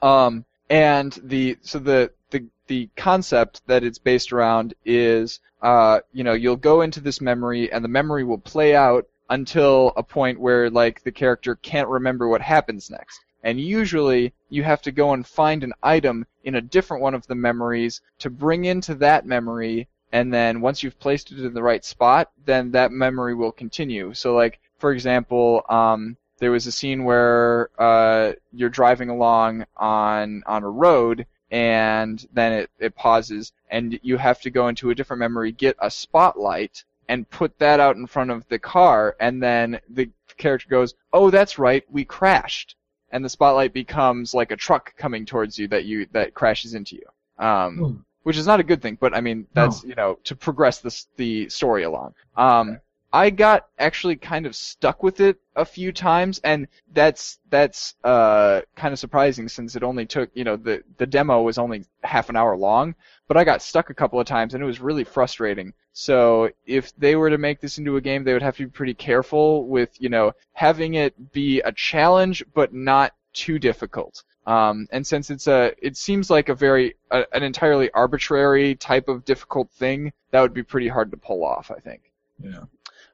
Um, 0.00 0.46
and 0.70 1.18
the 1.24 1.58
so 1.62 1.78
the 1.78 2.10
the 2.30 2.46
the 2.68 2.88
concept 2.96 3.60
that 3.66 3.82
it's 3.82 3.98
based 3.98 4.32
around 4.32 4.72
is 4.84 5.40
uh, 5.60 6.00
you 6.12 6.24
know 6.24 6.32
you'll 6.32 6.56
go 6.56 6.80
into 6.80 7.00
this 7.00 7.20
memory 7.20 7.70
and 7.70 7.84
the 7.84 7.88
memory 7.88 8.24
will 8.24 8.38
play 8.38 8.74
out 8.74 9.06
until 9.28 9.92
a 9.96 10.02
point 10.02 10.40
where 10.40 10.70
like 10.70 11.02
the 11.02 11.12
character 11.12 11.56
can't 11.56 11.88
remember 11.88 12.28
what 12.28 12.40
happens 12.40 12.90
next. 12.90 13.20
And 13.42 13.60
usually 13.60 14.32
you 14.48 14.62
have 14.64 14.82
to 14.82 14.92
go 14.92 15.12
and 15.12 15.26
find 15.26 15.64
an 15.64 15.72
item 15.82 16.26
in 16.44 16.56
a 16.56 16.60
different 16.60 17.02
one 17.02 17.14
of 17.14 17.26
the 17.26 17.34
memories 17.34 18.00
to 18.18 18.30
bring 18.30 18.64
into 18.64 18.94
that 18.96 19.26
memory 19.26 19.88
and 20.12 20.34
then 20.34 20.60
once 20.60 20.82
you've 20.82 20.98
placed 20.98 21.30
it 21.30 21.38
in 21.38 21.54
the 21.54 21.62
right 21.62 21.84
spot, 21.84 22.30
then 22.44 22.72
that 22.72 22.90
memory 22.90 23.34
will 23.34 23.52
continue. 23.52 24.12
So 24.14 24.34
like 24.34 24.60
for 24.78 24.92
example, 24.92 25.62
um, 25.68 26.16
there 26.40 26.50
was 26.50 26.66
a 26.66 26.72
scene 26.72 27.04
where 27.04 27.70
uh, 27.78 28.32
you're 28.52 28.68
driving 28.70 29.08
along 29.10 29.64
on 29.76 30.42
on 30.46 30.64
a 30.64 30.70
road 30.70 31.26
and 31.50 32.26
then 32.32 32.52
it, 32.52 32.70
it 32.78 32.94
pauses 32.96 33.52
and 33.70 33.98
you 34.02 34.16
have 34.16 34.40
to 34.40 34.50
go 34.50 34.68
into 34.68 34.90
a 34.90 34.94
different 34.94 35.20
memory, 35.20 35.52
get 35.52 35.76
a 35.80 35.90
spotlight 35.90 36.84
and 37.08 37.28
put 37.30 37.58
that 37.58 37.80
out 37.80 37.96
in 37.96 38.06
front 38.06 38.30
of 38.30 38.46
the 38.48 38.58
car 38.58 39.16
and 39.20 39.42
then 39.42 39.80
the 39.88 40.10
character 40.36 40.68
goes, 40.68 40.94
"Oh, 41.12 41.30
that's 41.30 41.58
right, 41.58 41.84
we 41.90 42.04
crashed." 42.04 42.76
And 43.12 43.24
the 43.24 43.28
spotlight 43.28 43.72
becomes 43.72 44.34
like 44.34 44.52
a 44.52 44.56
truck 44.56 44.96
coming 44.96 45.26
towards 45.26 45.58
you 45.58 45.68
that 45.68 45.84
you 45.84 46.06
that 46.12 46.34
crashes 46.34 46.74
into 46.74 46.96
you. 46.96 47.44
Um, 47.44 47.76
Hmm. 47.76 47.96
which 48.22 48.36
is 48.36 48.46
not 48.46 48.60
a 48.60 48.64
good 48.64 48.82
thing, 48.82 48.98
but 49.00 49.14
I 49.14 49.20
mean 49.20 49.46
that's 49.54 49.82
you 49.82 49.94
know 49.94 50.18
to 50.24 50.36
progress 50.36 50.80
the 50.80 51.04
the 51.16 51.48
story 51.48 51.82
along. 51.84 52.14
Um, 52.36 52.80
I 53.12 53.30
got 53.30 53.66
actually 53.78 54.16
kind 54.16 54.46
of 54.46 54.54
stuck 54.54 55.02
with 55.02 55.20
it 55.20 55.38
a 55.56 55.64
few 55.64 55.92
times, 55.92 56.40
and 56.44 56.68
that's 56.92 57.38
that's 57.50 57.96
uh, 58.04 58.60
kind 58.76 58.92
of 58.92 58.98
surprising 58.98 59.48
since 59.48 59.74
it 59.74 59.82
only 59.82 60.06
took 60.06 60.30
you 60.34 60.44
know 60.44 60.56
the 60.56 60.82
the 60.96 61.06
demo 61.06 61.42
was 61.42 61.58
only 61.58 61.84
half 62.04 62.28
an 62.28 62.36
hour 62.36 62.56
long, 62.56 62.94
but 63.26 63.36
I 63.36 63.44
got 63.44 63.62
stuck 63.62 63.90
a 63.90 63.94
couple 63.94 64.20
of 64.20 64.26
times 64.26 64.54
and 64.54 64.62
it 64.62 64.66
was 64.66 64.80
really 64.80 65.04
frustrating. 65.04 65.72
So 65.92 66.50
if 66.66 66.94
they 66.96 67.16
were 67.16 67.30
to 67.30 67.38
make 67.38 67.60
this 67.60 67.78
into 67.78 67.96
a 67.96 68.00
game, 68.00 68.22
they 68.22 68.32
would 68.32 68.42
have 68.42 68.56
to 68.58 68.66
be 68.66 68.70
pretty 68.70 68.94
careful 68.94 69.66
with 69.66 70.00
you 70.00 70.08
know 70.08 70.32
having 70.52 70.94
it 70.94 71.32
be 71.32 71.60
a 71.62 71.72
challenge 71.72 72.44
but 72.54 72.72
not 72.72 73.12
too 73.32 73.58
difficult. 73.58 74.22
Um, 74.46 74.88
and 74.90 75.06
since 75.06 75.30
it's 75.30 75.46
a, 75.46 75.72
it 75.80 75.96
seems 75.96 76.30
like 76.30 76.48
a 76.48 76.54
very, 76.54 76.96
a, 77.10 77.24
an 77.32 77.42
entirely 77.42 77.90
arbitrary 77.92 78.74
type 78.74 79.08
of 79.08 79.24
difficult 79.24 79.70
thing, 79.70 80.12
that 80.30 80.40
would 80.40 80.54
be 80.54 80.62
pretty 80.62 80.88
hard 80.88 81.10
to 81.10 81.16
pull 81.16 81.44
off, 81.44 81.70
I 81.70 81.78
think. 81.78 82.10
Yeah. 82.42 82.64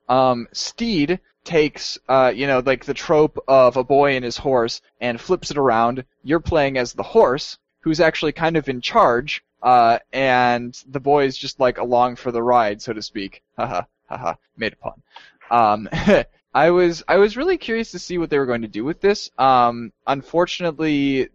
Um, 0.09 0.49
Steed 0.53 1.21
takes, 1.45 1.99
uh, 2.09 2.33
you 2.35 2.47
know, 2.47 2.63
like 2.65 2.85
the 2.85 2.95
trope 2.95 3.39
of 3.49 3.77
a 3.77 3.85
boy 3.85 4.17
and 4.17 4.25
his 4.25 4.37
horse 4.37 4.83
and 5.01 5.21
flips 5.21 5.51
it 5.51 5.59
around. 5.59 6.05
You're 6.23 6.41
playing 6.41 6.77
as 6.77 6.93
the 6.93 7.03
horse, 7.03 7.59
who's 7.81 8.01
actually 8.01 8.33
kind 8.33 8.57
of 8.57 8.69
in 8.69 8.81
charge, 8.81 9.45
uh, 9.63 9.99
and 10.13 10.77
the 10.89 11.01
boy 11.01 11.25
is 11.25 11.39
just 11.39 11.59
like 11.61 11.79
along 11.79 12.17
for 12.17 12.33
the 12.33 12.43
ride, 12.43 12.83
so 12.83 12.93
to 12.93 13.03
speak. 13.03 13.43
Haha, 13.57 13.83
haha, 14.09 14.35
made 14.57 14.75
a 14.75 14.77
pun. 14.77 15.03
Um, 15.51 15.89
I 16.55 16.71
was 16.71 17.03
I 17.07 17.17
was 17.19 17.37
really 17.37 17.59
curious 17.59 17.91
to 17.91 17.99
see 17.99 18.17
what 18.19 18.31
they 18.31 18.39
were 18.39 18.47
going 18.47 18.63
to 18.63 18.69
do 18.69 18.85
with 18.85 19.01
this. 19.01 19.31
Um, 19.39 19.93
unfortunately, 20.07 21.29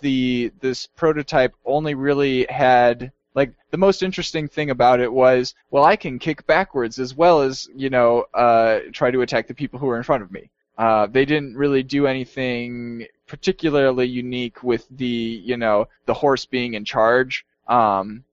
the 0.00 0.52
this 0.60 0.86
prototype 0.86 1.54
only 1.64 1.94
really 1.94 2.46
had 2.48 3.12
like 3.36 3.52
the 3.70 3.78
most 3.78 4.02
interesting 4.02 4.48
thing 4.48 4.70
about 4.70 4.98
it 4.98 5.12
was 5.12 5.54
well 5.70 5.84
I 5.84 5.94
can 5.94 6.18
kick 6.18 6.46
backwards 6.46 6.98
as 6.98 7.14
well 7.14 7.42
as 7.42 7.68
you 7.74 7.90
know 7.90 8.24
uh, 8.34 8.80
try 8.92 9.12
to 9.12 9.22
attack 9.22 9.46
the 9.46 9.54
people 9.54 9.78
who 9.78 9.88
are 9.88 9.96
in 9.96 10.02
front 10.02 10.24
of 10.24 10.32
me. 10.32 10.50
Uh, 10.76 11.06
they 11.06 11.24
didn't 11.24 11.56
really 11.56 11.82
do 11.82 12.06
anything 12.06 13.06
particularly 13.28 14.06
unique 14.06 14.62
with 14.64 14.86
the 14.90 15.06
you 15.06 15.56
know 15.56 15.86
the 16.06 16.14
horse 16.14 16.44
being 16.46 16.74
in 16.74 16.84
charge. 16.84 17.46
Um, 17.68 18.24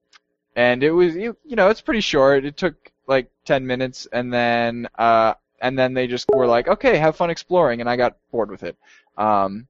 and 0.55 0.83
it 0.83 0.91
was 0.91 1.15
you, 1.15 1.37
you 1.45 1.55
know 1.55 1.69
it's 1.69 1.81
pretty 1.81 2.01
short. 2.01 2.45
It 2.45 2.57
took 2.57 2.75
like 3.05 3.29
10 3.45 3.67
minutes 3.67 4.07
and 4.11 4.33
then 4.33 4.87
uh, 4.97 5.33
and 5.63 5.79
then 5.79 5.93
they 5.93 6.07
just 6.07 6.29
were 6.31 6.45
like, 6.45 6.67
okay, 6.67 6.97
have 6.97 7.15
fun 7.15 7.29
exploring, 7.29 7.79
and 7.79 7.89
I 7.89 7.95
got 7.95 8.17
bored 8.31 8.51
with 8.51 8.63
it. 8.63 8.75
Um, 9.17 9.67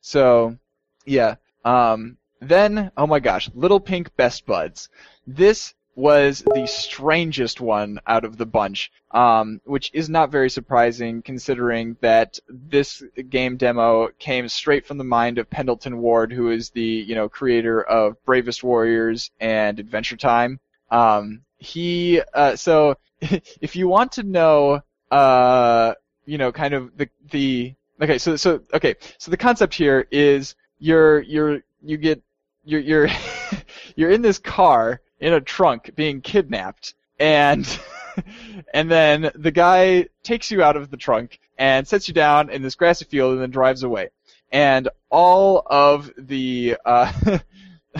so, 0.00 0.56
yeah. 1.04 1.34
Um, 1.64 2.16
then, 2.42 2.90
oh 2.96 3.06
my 3.06 3.20
gosh, 3.20 3.50
Little 3.54 3.80
Pink 3.80 4.14
Best 4.16 4.46
Buds. 4.46 4.88
This 5.26 5.74
was 5.94 6.42
the 6.54 6.66
strangest 6.66 7.60
one 7.60 8.00
out 8.06 8.24
of 8.24 8.38
the 8.38 8.46
bunch, 8.46 8.90
um, 9.10 9.60
which 9.64 9.90
is 9.92 10.08
not 10.08 10.30
very 10.30 10.48
surprising 10.48 11.20
considering 11.20 11.96
that 12.00 12.38
this 12.48 13.02
game 13.28 13.56
demo 13.58 14.08
came 14.18 14.48
straight 14.48 14.86
from 14.86 14.96
the 14.96 15.04
mind 15.04 15.36
of 15.38 15.50
Pendleton 15.50 15.98
Ward, 15.98 16.32
who 16.32 16.50
is 16.50 16.70
the 16.70 16.82
you 16.82 17.14
know 17.14 17.28
creator 17.28 17.82
of 17.82 18.22
Bravest 18.24 18.64
Warriors 18.64 19.30
and 19.38 19.78
Adventure 19.78 20.16
Time. 20.16 20.60
Um, 20.90 21.42
he 21.58 22.22
uh, 22.32 22.56
so 22.56 22.96
if 23.20 23.76
you 23.76 23.86
want 23.86 24.12
to 24.12 24.22
know 24.22 24.82
uh, 25.12 25.94
you 26.24 26.38
know, 26.38 26.50
kind 26.50 26.74
of 26.74 26.96
the 26.96 27.08
the 27.30 27.74
okay. 28.00 28.18
So 28.18 28.34
so 28.36 28.62
okay. 28.72 28.96
So 29.18 29.30
the 29.30 29.36
concept 29.36 29.74
here 29.74 30.06
is 30.10 30.56
you're 30.78 31.20
you're 31.20 31.62
you 31.82 31.96
get 31.98 32.22
you're 32.64 32.80
you're 32.80 33.08
you're 33.96 34.10
in 34.10 34.22
this 34.22 34.38
car 34.38 35.00
in 35.20 35.32
a 35.32 35.40
trunk 35.40 35.90
being 35.94 36.20
kidnapped 36.20 36.94
and 37.18 37.78
and 38.74 38.90
then 38.90 39.30
the 39.34 39.50
guy 39.50 40.06
takes 40.22 40.50
you 40.50 40.62
out 40.62 40.76
of 40.76 40.90
the 40.90 40.96
trunk 40.96 41.38
and 41.58 41.86
sets 41.86 42.08
you 42.08 42.14
down 42.14 42.50
in 42.50 42.62
this 42.62 42.74
grassy 42.74 43.04
field 43.04 43.32
and 43.32 43.42
then 43.42 43.50
drives 43.50 43.82
away. 43.82 44.10
And 44.50 44.88
all 45.10 45.62
of 45.64 46.10
the 46.18 46.76
uh, 46.84 47.12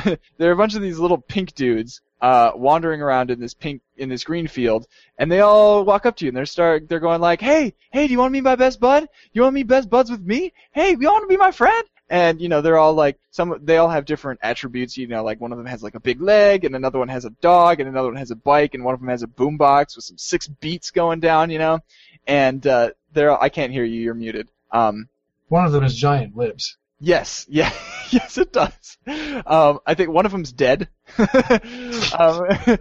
there 0.04 0.50
are 0.50 0.52
a 0.52 0.56
bunch 0.56 0.74
of 0.74 0.82
these 0.82 0.98
little 0.98 1.18
pink 1.18 1.54
dudes 1.54 2.00
uh, 2.20 2.52
wandering 2.54 3.02
around 3.02 3.30
in 3.30 3.40
this 3.40 3.54
pink 3.54 3.82
in 3.96 4.08
this 4.08 4.24
green 4.24 4.46
field, 4.46 4.86
and 5.18 5.30
they 5.30 5.40
all 5.40 5.84
walk 5.84 6.06
up 6.06 6.16
to 6.16 6.24
you 6.24 6.28
and 6.28 6.36
they're 6.36 6.46
start 6.46 6.88
they're 6.88 7.00
going 7.00 7.20
like, 7.20 7.40
"Hey, 7.40 7.74
hey, 7.90 8.06
do 8.06 8.12
you 8.12 8.18
want 8.18 8.30
to 8.30 8.36
be 8.36 8.42
my 8.42 8.56
best 8.56 8.80
bud? 8.80 9.08
You 9.32 9.42
want 9.42 9.52
to 9.52 9.58
be 9.58 9.62
best 9.62 9.88
buds 9.90 10.10
with 10.10 10.20
me? 10.20 10.52
Hey, 10.72 10.90
you 10.90 10.98
want 10.98 11.24
to 11.24 11.28
be 11.28 11.36
my 11.36 11.50
friend?" 11.50 11.84
And 12.08 12.40
you 12.40 12.48
know 12.48 12.60
they're 12.60 12.78
all 12.78 12.94
like 12.94 13.18
some 13.30 13.58
they 13.62 13.78
all 13.78 13.88
have 13.88 14.04
different 14.04 14.40
attributes. 14.42 14.96
You 14.96 15.06
know, 15.06 15.24
like 15.24 15.40
one 15.40 15.52
of 15.52 15.58
them 15.58 15.66
has 15.66 15.82
like 15.82 15.94
a 15.94 16.00
big 16.00 16.20
leg, 16.20 16.64
and 16.64 16.76
another 16.76 16.98
one 16.98 17.08
has 17.08 17.24
a 17.24 17.30
dog, 17.30 17.80
and 17.80 17.88
another 17.88 18.08
one 18.08 18.16
has 18.16 18.30
a 18.30 18.36
bike, 18.36 18.74
and 18.74 18.84
one 18.84 18.94
of 18.94 19.00
them 19.00 19.08
has 19.08 19.22
a 19.22 19.26
boombox 19.26 19.96
with 19.96 20.04
some 20.04 20.18
six 20.18 20.46
beats 20.46 20.90
going 20.90 21.20
down. 21.20 21.50
You 21.50 21.58
know, 21.58 21.80
and 22.26 22.66
uh, 22.66 22.90
they're 23.12 23.40
I 23.40 23.48
can't 23.48 23.72
hear 23.72 23.84
you. 23.84 24.00
You're 24.00 24.14
muted. 24.14 24.48
Um, 24.70 25.08
One 25.48 25.64
of 25.64 25.72
them 25.72 25.84
is 25.84 25.96
giant 25.96 26.36
lips. 26.36 26.76
Yes, 27.04 27.46
yeah, 27.48 27.72
yes, 28.10 28.38
it 28.38 28.52
does. 28.52 28.96
Um, 29.44 29.80
I 29.84 29.94
think 29.94 30.10
one 30.10 30.24
of 30.24 30.30
them's 30.30 30.52
dead. 30.52 30.88
um, 31.18 32.46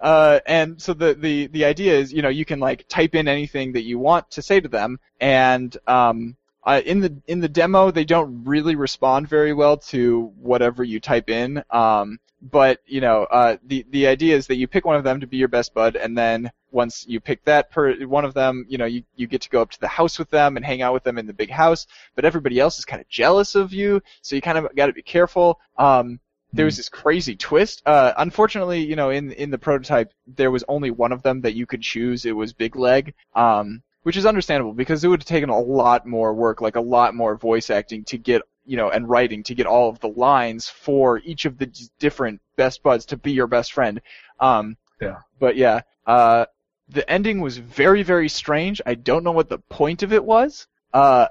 uh, 0.00 0.40
and 0.44 0.80
so 0.80 0.92
the, 0.92 1.14
the, 1.14 1.46
the 1.46 1.64
idea 1.64 1.98
is, 1.98 2.12
you 2.12 2.20
know, 2.20 2.28
you 2.28 2.44
can 2.44 2.60
like 2.60 2.86
type 2.86 3.14
in 3.14 3.28
anything 3.28 3.72
that 3.72 3.84
you 3.84 3.98
want 3.98 4.32
to 4.32 4.42
say 4.42 4.60
to 4.60 4.68
them, 4.68 5.00
and 5.18 5.74
um, 5.86 6.36
uh, 6.64 6.80
in 6.84 7.00
the 7.00 7.20
in 7.26 7.40
the 7.40 7.48
demo 7.48 7.90
they 7.90 8.04
don't 8.04 8.44
really 8.44 8.76
respond 8.76 9.28
very 9.28 9.52
well 9.52 9.76
to 9.76 10.32
whatever 10.36 10.84
you 10.84 11.00
type 11.00 11.28
in. 11.30 11.62
Um, 11.70 12.18
but 12.42 12.80
you 12.86 13.00
know, 13.00 13.24
uh, 13.24 13.56
the 13.64 13.86
the 13.90 14.08
idea 14.08 14.36
is 14.36 14.48
that 14.48 14.56
you 14.56 14.66
pick 14.66 14.84
one 14.84 14.96
of 14.96 15.04
them 15.04 15.20
to 15.20 15.26
be 15.26 15.36
your 15.36 15.48
best 15.48 15.72
bud, 15.74 15.96
and 15.96 16.18
then 16.18 16.50
once 16.72 17.06
you 17.06 17.20
pick 17.20 17.44
that 17.44 17.70
per 17.70 17.94
one 18.06 18.24
of 18.24 18.34
them, 18.34 18.66
you 18.68 18.78
know, 18.78 18.84
you, 18.84 19.04
you 19.14 19.26
get 19.26 19.42
to 19.42 19.50
go 19.50 19.62
up 19.62 19.70
to 19.70 19.80
the 19.80 19.88
house 19.88 20.18
with 20.18 20.30
them 20.30 20.56
and 20.56 20.66
hang 20.66 20.82
out 20.82 20.94
with 20.94 21.04
them 21.04 21.18
in 21.18 21.26
the 21.26 21.32
big 21.32 21.50
house. 21.50 21.86
But 22.16 22.24
everybody 22.24 22.58
else 22.58 22.78
is 22.78 22.84
kind 22.84 23.00
of 23.00 23.08
jealous 23.08 23.54
of 23.54 23.72
you, 23.72 24.02
so 24.22 24.34
you 24.34 24.42
kind 24.42 24.58
of 24.58 24.74
got 24.74 24.86
to 24.86 24.92
be 24.92 25.02
careful. 25.02 25.60
Um, 25.76 26.18
there 26.52 26.64
was 26.64 26.76
this 26.76 26.88
crazy 26.88 27.36
twist. 27.36 27.82
Uh, 27.86 28.12
unfortunately, 28.16 28.84
you 28.84 28.96
know, 28.96 29.10
in 29.10 29.32
in 29.32 29.50
the 29.50 29.58
prototype, 29.58 30.12
there 30.26 30.50
was 30.50 30.64
only 30.68 30.90
one 30.90 31.12
of 31.12 31.22
them 31.22 31.42
that 31.42 31.54
you 31.54 31.66
could 31.66 31.82
choose. 31.82 32.24
It 32.24 32.36
was 32.36 32.52
Big 32.52 32.74
Leg. 32.74 33.14
Um, 33.34 33.82
which 34.02 34.16
is 34.16 34.26
understandable 34.26 34.72
because 34.72 35.04
it 35.04 35.08
would 35.08 35.20
have 35.20 35.26
taken 35.26 35.50
a 35.50 35.58
lot 35.58 36.06
more 36.06 36.34
work, 36.34 36.60
like 36.60 36.76
a 36.76 36.80
lot 36.80 37.14
more 37.14 37.36
voice 37.36 37.70
acting 37.70 38.04
to 38.04 38.18
get, 38.18 38.42
you 38.66 38.76
know, 38.76 38.90
and 38.90 39.08
writing 39.08 39.42
to 39.44 39.54
get 39.54 39.66
all 39.66 39.88
of 39.88 40.00
the 40.00 40.08
lines 40.08 40.68
for 40.68 41.18
each 41.24 41.44
of 41.44 41.58
the 41.58 41.66
d- 41.66 41.88
different 41.98 42.40
best 42.56 42.82
buds 42.82 43.06
to 43.06 43.16
be 43.16 43.32
your 43.32 43.46
best 43.46 43.72
friend. 43.72 44.00
Um, 44.40 44.76
Yeah. 45.00 45.18
But 45.38 45.56
yeah, 45.56 45.80
uh, 46.06 46.46
the 46.88 47.08
ending 47.10 47.40
was 47.40 47.58
very, 47.58 48.02
very 48.02 48.28
strange. 48.28 48.80
I 48.86 48.94
don't 48.94 49.24
know 49.24 49.32
what 49.32 49.48
the 49.48 49.58
point 49.58 50.02
of 50.02 50.12
it 50.12 50.24
was. 50.24 50.66
Uh, 50.92 51.26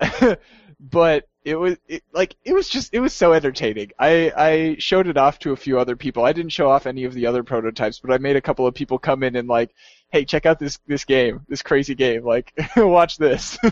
but 0.80 1.28
it 1.44 1.56
was 1.56 1.78
it, 1.88 2.04
like 2.14 2.36
it 2.44 2.54
was 2.54 2.70
just 2.70 2.94
it 2.94 3.00
was 3.00 3.14
so 3.14 3.34
entertaining. 3.34 3.92
I 4.00 4.32
I 4.36 4.76
showed 4.80 5.08
it 5.08 5.18
off 5.18 5.40
to 5.40 5.52
a 5.52 5.58
few 5.58 5.80
other 5.80 5.96
people. 5.96 6.24
I 6.26 6.34
didn't 6.34 6.52
show 6.52 6.70
off 6.70 6.86
any 6.86 7.04
of 7.06 7.14
the 7.14 7.26
other 7.26 7.44
prototypes, 7.44 8.00
but 8.00 8.12
I 8.12 8.18
made 8.18 8.36
a 8.36 8.42
couple 8.42 8.68
of 8.68 8.76
people 8.76 9.00
come 9.00 9.24
in 9.24 9.36
and 9.36 9.48
like, 9.48 9.74
hey, 10.10 10.26
check 10.26 10.46
out 10.46 10.60
this 10.60 10.80
this 10.88 11.06
game, 11.06 11.46
this 11.48 11.62
crazy 11.62 11.96
game. 11.96 12.24
Like, 12.24 12.54
watch 12.78 13.18
this. 13.18 13.58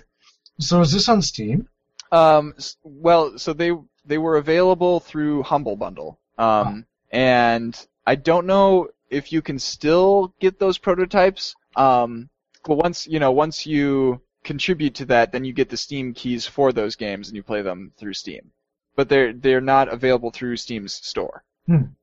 So 0.61 0.81
is 0.81 0.91
this 0.91 1.07
on 1.07 1.21
Steam? 1.21 1.69
um, 2.11 2.53
well, 2.83 3.37
so 3.37 3.53
they 3.53 3.71
they 4.05 4.17
were 4.17 4.37
available 4.37 4.99
through 4.99 5.43
Humble 5.43 5.75
Bundle. 5.75 6.19
Um, 6.37 6.85
and 7.11 7.87
I 8.05 8.15
don't 8.15 8.45
know 8.45 8.89
if 9.09 9.31
you 9.31 9.41
can 9.41 9.59
still 9.59 10.33
get 10.39 10.59
those 10.59 10.77
prototypes. 10.77 11.55
Um, 11.75 12.29
but 12.65 12.75
once 12.75 13.07
you 13.07 13.19
know, 13.19 13.31
once 13.31 13.65
you 13.65 14.21
contribute 14.43 14.95
to 14.95 15.05
that, 15.05 15.31
then 15.31 15.45
you 15.45 15.53
get 15.53 15.69
the 15.69 15.77
Steam 15.77 16.13
keys 16.13 16.45
for 16.45 16.71
those 16.71 16.95
games 16.95 17.27
and 17.27 17.35
you 17.35 17.43
play 17.43 17.61
them 17.61 17.91
through 17.97 18.13
Steam. 18.13 18.51
But 18.95 19.09
they're 19.09 19.33
they're 19.33 19.61
not 19.61 19.91
available 19.91 20.31
through 20.31 20.57
Steam's 20.57 20.93
store. 20.93 21.43
Hmm. 21.67 21.93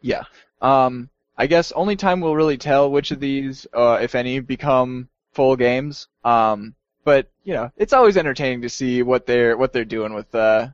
Yeah. 0.00 0.24
Um, 0.62 1.10
I 1.36 1.46
guess 1.46 1.72
only 1.72 1.96
time 1.96 2.20
will 2.20 2.36
really 2.36 2.56
tell 2.56 2.90
which 2.90 3.10
of 3.10 3.20
these, 3.20 3.66
uh, 3.74 3.98
if 4.00 4.14
any, 4.14 4.40
become 4.40 5.08
full 5.32 5.56
games. 5.56 6.08
Um, 6.24 6.74
but 7.04 7.30
you 7.44 7.54
know, 7.54 7.70
it's 7.76 7.92
always 7.92 8.16
entertaining 8.16 8.62
to 8.62 8.68
see 8.68 9.02
what 9.02 9.26
they're 9.26 9.56
what 9.56 9.72
they're 9.72 9.84
doing 9.84 10.14
with 10.14 10.34
uh 10.34 10.68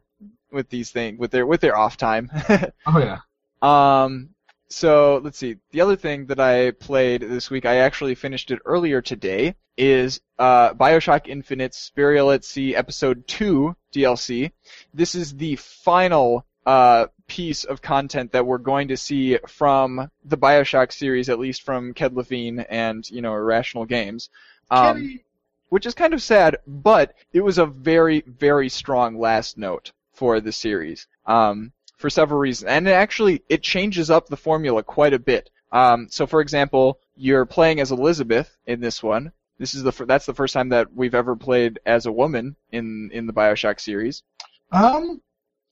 with 0.50 0.68
these 0.68 0.90
things 0.90 1.18
with 1.18 1.30
their 1.30 1.46
with 1.46 1.60
their 1.60 1.76
off 1.76 1.96
time. 1.96 2.30
Oh 2.86 2.98
yeah. 2.98 3.18
Um, 3.60 4.30
so 4.72 5.20
let's 5.22 5.38
see. 5.38 5.56
The 5.70 5.80
other 5.80 5.96
thing 5.96 6.26
that 6.26 6.40
I 6.40 6.70
played 6.72 7.22
this 7.22 7.50
week, 7.50 7.66
I 7.66 7.76
actually 7.76 8.14
finished 8.14 8.50
it 8.50 8.60
earlier 8.64 9.02
today, 9.02 9.54
is 9.76 10.20
uh, 10.38 10.74
Bioshock 10.74 11.28
Infinite's 11.28 11.90
Burial 11.94 12.30
at 12.30 12.44
Sea 12.44 12.74
Episode 12.74 13.26
2 13.26 13.76
DLC. 13.92 14.52
This 14.94 15.14
is 15.14 15.34
the 15.36 15.56
final 15.56 16.46
uh, 16.64 17.06
piece 17.26 17.64
of 17.64 17.82
content 17.82 18.32
that 18.32 18.46
we're 18.46 18.58
going 18.58 18.88
to 18.88 18.96
see 18.96 19.38
from 19.46 20.10
the 20.24 20.38
Bioshock 20.38 20.92
series, 20.92 21.28
at 21.28 21.38
least 21.38 21.62
from 21.62 21.94
Ken 21.94 22.14
Levine 22.14 22.60
and, 22.60 23.08
you 23.10 23.22
know, 23.22 23.34
Irrational 23.34 23.84
Games. 23.84 24.30
Um, 24.70 25.20
which 25.68 25.86
is 25.86 25.94
kind 25.94 26.12
of 26.12 26.22
sad, 26.22 26.58
but 26.66 27.14
it 27.32 27.40
was 27.40 27.58
a 27.58 27.66
very, 27.66 28.22
very 28.26 28.68
strong 28.68 29.18
last 29.18 29.56
note 29.56 29.92
for 30.12 30.40
the 30.40 30.52
series. 30.52 31.06
Um, 31.24 31.72
for 32.02 32.10
several 32.10 32.38
reasons. 32.38 32.68
And 32.68 32.86
it 32.86 32.92
actually, 32.92 33.42
it 33.48 33.62
changes 33.62 34.10
up 34.10 34.26
the 34.28 34.36
formula 34.36 34.82
quite 34.82 35.14
a 35.14 35.18
bit. 35.18 35.48
Um, 35.70 36.08
so 36.10 36.26
for 36.26 36.42
example, 36.42 36.98
you're 37.16 37.46
playing 37.46 37.80
as 37.80 37.90
Elizabeth 37.92 38.54
in 38.66 38.80
this 38.80 39.02
one. 39.02 39.32
This 39.58 39.74
is 39.74 39.82
the 39.82 39.92
fir- 39.92 40.04
that's 40.04 40.26
the 40.26 40.34
first 40.34 40.52
time 40.52 40.68
that 40.70 40.92
we've 40.92 41.14
ever 41.14 41.36
played 41.36 41.78
as 41.86 42.04
a 42.06 42.12
woman 42.12 42.56
in 42.72 43.10
in 43.12 43.26
the 43.26 43.32
BioShock 43.32 43.80
series. 43.80 44.22
Um, 44.70 45.22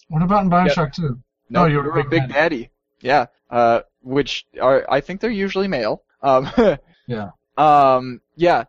what 0.09 0.23
about 0.23 0.45
in 0.45 0.51
Bioshock 0.51 0.95
2? 0.95 1.19
No, 1.51 1.63
Oh, 1.63 1.67
you're 1.67 1.85
you're 1.85 1.99
a 1.99 2.07
a 2.07 2.09
big 2.09 2.29
daddy. 2.29 2.71
Yeah. 3.01 3.27
Uh, 3.51 3.81
which 4.03 4.47
are 4.61 4.87
I 4.89 5.01
think 5.01 5.21
they're 5.21 5.31
usually 5.31 5.69
male. 5.69 6.03
Um, 6.23 6.49
Yeah. 7.07 7.31
Um, 7.57 8.21
yeah. 8.37 8.65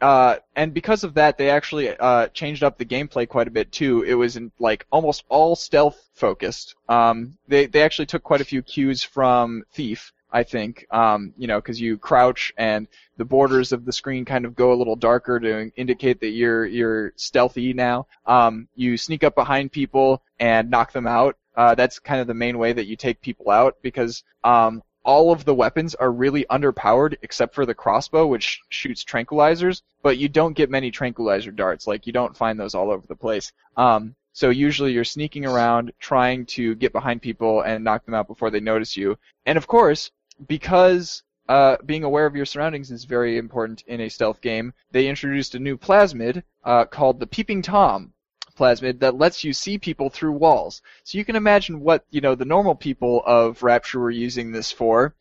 Uh, 0.00 0.36
and 0.56 0.74
because 0.74 1.04
of 1.04 1.14
that, 1.14 1.38
they 1.38 1.50
actually 1.50 1.96
uh, 1.96 2.28
changed 2.28 2.62
up 2.62 2.78
the 2.78 2.84
gameplay 2.84 3.28
quite 3.28 3.48
a 3.48 3.52
bit 3.52 3.70
too. 3.72 4.02
It 4.02 4.14
was 4.14 4.36
in, 4.36 4.50
like 4.58 4.86
almost 4.90 5.24
all 5.28 5.54
stealth 5.56 6.10
focused. 6.14 6.74
Um, 6.88 7.36
they 7.48 7.66
they 7.66 7.82
actually 7.82 8.06
took 8.06 8.22
quite 8.22 8.40
a 8.40 8.44
few 8.44 8.62
cues 8.62 9.02
from 9.02 9.64
Thief, 9.72 10.12
I 10.32 10.42
think. 10.42 10.86
Um, 10.90 11.34
you 11.36 11.46
know, 11.46 11.60
because 11.60 11.80
you 11.80 11.98
crouch 11.98 12.52
and 12.56 12.88
the 13.16 13.24
borders 13.24 13.72
of 13.72 13.84
the 13.84 13.92
screen 13.92 14.24
kind 14.24 14.44
of 14.44 14.56
go 14.56 14.72
a 14.72 14.78
little 14.78 14.96
darker 14.96 15.38
to 15.38 15.70
indicate 15.76 16.20
that 16.20 16.30
you're 16.30 16.66
you're 16.66 17.12
stealthy 17.16 17.72
now. 17.72 18.06
Um, 18.26 18.68
you 18.74 18.96
sneak 18.96 19.24
up 19.24 19.34
behind 19.34 19.72
people 19.72 20.22
and 20.38 20.70
knock 20.70 20.92
them 20.92 21.06
out. 21.06 21.36
Uh, 21.56 21.74
that's 21.74 21.98
kind 21.98 22.20
of 22.20 22.26
the 22.26 22.34
main 22.34 22.58
way 22.58 22.72
that 22.72 22.86
you 22.86 22.96
take 22.96 23.20
people 23.20 23.50
out 23.50 23.76
because 23.82 24.24
um, 24.44 24.82
all 25.04 25.32
of 25.32 25.44
the 25.44 25.54
weapons 25.54 25.94
are 25.94 26.12
really 26.12 26.44
underpowered 26.50 27.16
except 27.22 27.54
for 27.54 27.64
the 27.64 27.74
crossbow, 27.74 28.26
which 28.26 28.60
shoots 28.68 29.04
tranquilizers, 29.04 29.82
but 30.02 30.18
you 30.18 30.28
don't 30.28 30.56
get 30.56 30.70
many 30.70 30.90
tranquilizer 30.90 31.50
darts. 31.50 31.86
Like 31.86 32.06
you 32.06 32.12
don't 32.12 32.36
find 32.36 32.58
those 32.58 32.74
all 32.74 32.90
over 32.90 33.06
the 33.06 33.16
place. 33.16 33.52
Um, 33.76 34.14
so 34.32 34.50
usually 34.50 34.92
you're 34.92 35.04
sneaking 35.04 35.46
around 35.46 35.92
trying 35.98 36.46
to 36.46 36.74
get 36.76 36.92
behind 36.92 37.22
people 37.22 37.62
and 37.62 37.82
knock 37.82 38.04
them 38.04 38.14
out 38.14 38.28
before 38.28 38.50
they 38.50 38.60
notice 38.60 38.96
you. 38.96 39.18
And 39.46 39.58
of 39.58 39.66
course, 39.66 40.10
because 40.46 41.22
uh, 41.48 41.76
being 41.84 42.04
aware 42.04 42.26
of 42.26 42.36
your 42.36 42.46
surroundings 42.46 42.90
is 42.90 43.04
very 43.04 43.38
important 43.38 43.82
in 43.86 44.02
a 44.02 44.08
stealth 44.08 44.40
game, 44.40 44.72
they 44.92 45.08
introduced 45.08 45.54
a 45.54 45.58
new 45.58 45.76
plasmid 45.76 46.42
uh, 46.64 46.84
called 46.84 47.18
the 47.18 47.26
Peeping 47.26 47.62
Tom 47.62 48.12
plasmid 48.60 49.00
that 49.00 49.16
lets 49.18 49.42
you 49.44 49.52
see 49.52 49.78
people 49.78 50.10
through 50.10 50.32
walls. 50.32 50.82
So 51.04 51.18
you 51.18 51.24
can 51.24 51.36
imagine 51.36 51.80
what 51.80 52.04
you 52.10 52.20
know 52.20 52.34
the 52.34 52.44
normal 52.54 52.74
people 52.74 53.22
of 53.26 53.62
Rapture 53.62 54.00
were 54.00 54.10
using 54.26 54.52
this 54.52 54.70
for, 54.70 55.14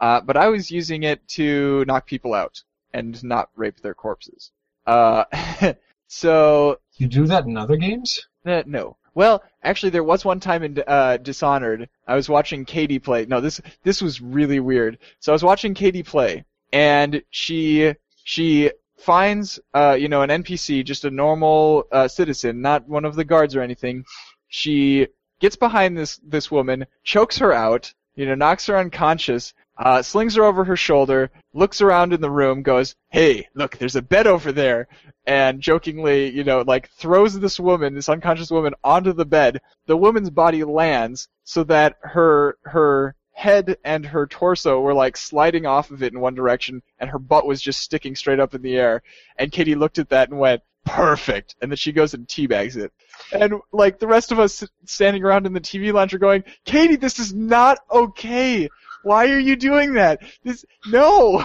uh, 0.00 0.20
but 0.22 0.36
I 0.36 0.48
was 0.48 0.70
using 0.70 1.02
it 1.02 1.26
to 1.38 1.84
knock 1.86 2.06
people 2.06 2.34
out 2.34 2.62
and 2.92 3.22
not 3.22 3.50
rape 3.56 3.80
their 3.80 3.94
corpses. 3.94 4.50
Uh, 4.86 5.24
so 6.06 6.78
You 6.96 7.08
do 7.08 7.26
that 7.26 7.44
in 7.44 7.56
other 7.56 7.76
games? 7.76 8.26
uh, 8.44 8.62
no. 8.66 8.96
Well, 9.14 9.42
actually, 9.62 9.90
there 9.90 10.04
was 10.04 10.24
one 10.26 10.40
time 10.40 10.62
in 10.62 10.82
uh, 10.86 11.16
Dishonored. 11.16 11.88
I 12.06 12.14
was 12.14 12.28
watching 12.28 12.66
Katie 12.66 12.98
play. 12.98 13.24
No, 13.26 13.40
this 13.40 13.60
this 13.82 14.02
was 14.02 14.20
really 14.20 14.60
weird. 14.60 14.98
So 15.20 15.32
I 15.32 15.34
was 15.34 15.42
watching 15.42 15.72
Katie 15.74 16.02
play, 16.02 16.44
and 16.72 17.22
she 17.30 17.94
she 18.24 18.70
finds 18.96 19.58
uh, 19.74 19.96
you 19.98 20.08
know 20.08 20.22
an 20.22 20.30
NPC, 20.30 20.84
just 20.84 21.04
a 21.04 21.10
normal 21.10 21.84
uh, 21.92 22.08
citizen, 22.08 22.60
not 22.60 22.88
one 22.88 23.04
of 23.04 23.14
the 23.14 23.24
guards 23.24 23.54
or 23.54 23.62
anything. 23.62 24.04
She 24.48 25.08
gets 25.40 25.56
behind 25.56 25.96
this 25.96 26.20
this 26.22 26.50
woman, 26.50 26.86
chokes 27.04 27.38
her 27.38 27.52
out, 27.52 27.92
you 28.14 28.26
know, 28.26 28.34
knocks 28.34 28.66
her 28.66 28.76
unconscious, 28.78 29.52
uh, 29.78 30.02
slings 30.02 30.36
her 30.36 30.44
over 30.44 30.64
her 30.64 30.76
shoulder, 30.76 31.30
looks 31.52 31.82
around 31.82 32.12
in 32.12 32.20
the 32.20 32.30
room, 32.30 32.62
goes, 32.62 32.94
"Hey, 33.10 33.46
look, 33.54 33.76
there's 33.76 33.96
a 33.96 34.02
bed 34.02 34.26
over 34.26 34.52
there," 34.52 34.88
and 35.26 35.60
jokingly, 35.60 36.30
you 36.30 36.44
know, 36.44 36.62
like 36.62 36.88
throws 36.90 37.38
this 37.38 37.60
woman, 37.60 37.94
this 37.94 38.08
unconscious 38.08 38.50
woman, 38.50 38.74
onto 38.82 39.12
the 39.12 39.26
bed. 39.26 39.60
The 39.86 39.96
woman's 39.96 40.30
body 40.30 40.64
lands 40.64 41.28
so 41.44 41.64
that 41.64 41.96
her 42.02 42.56
her 42.64 43.14
head 43.36 43.76
and 43.84 44.06
her 44.06 44.26
torso 44.26 44.80
were 44.80 44.94
like 44.94 45.14
sliding 45.14 45.66
off 45.66 45.90
of 45.90 46.02
it 46.02 46.14
in 46.14 46.20
one 46.20 46.34
direction, 46.34 46.82
and 46.98 47.10
her 47.10 47.18
butt 47.18 47.46
was 47.46 47.60
just 47.60 47.80
sticking 47.80 48.16
straight 48.16 48.40
up 48.40 48.54
in 48.54 48.62
the 48.62 48.78
air. 48.78 49.02
And 49.36 49.52
Katie 49.52 49.74
looked 49.74 49.98
at 49.98 50.08
that 50.08 50.30
and 50.30 50.38
went, 50.38 50.62
"Perfect," 50.86 51.54
and 51.60 51.70
then 51.70 51.76
she 51.76 51.92
goes 51.92 52.14
and 52.14 52.26
teabags 52.26 52.78
it. 52.78 52.94
And 53.32 53.60
like 53.72 53.98
the 53.98 54.06
rest 54.06 54.32
of 54.32 54.38
us 54.38 54.64
standing 54.86 55.22
around 55.22 55.44
in 55.44 55.52
the 55.52 55.60
TV 55.60 55.92
lounge 55.92 56.14
are 56.14 56.18
going, 56.18 56.44
"Katie, 56.64 56.96
this 56.96 57.18
is 57.18 57.34
not 57.34 57.78
okay. 57.90 58.70
Why 59.02 59.30
are 59.30 59.38
you 59.38 59.54
doing 59.54 59.92
that? 59.94 60.22
This 60.42 60.64
no." 60.86 61.44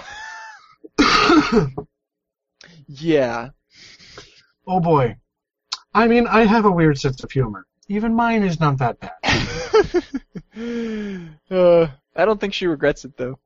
yeah. 2.88 3.50
Oh 4.66 4.80
boy. 4.80 5.18
I 5.94 6.08
mean, 6.08 6.26
I 6.26 6.46
have 6.46 6.64
a 6.64 6.72
weird 6.72 6.98
sense 6.98 7.22
of 7.22 7.32
humor. 7.32 7.68
Even 7.92 8.16
mine 8.16 8.44
is 8.44 8.58
not 8.58 8.78
that 8.78 9.02
bad. 9.02 9.12
uh, 11.52 11.88
I 12.16 12.26
don't 12.26 12.40
think 12.40 12.54
she 12.54 12.68
regrets 12.68 13.04
it 13.04 13.18
though. 13.18 13.38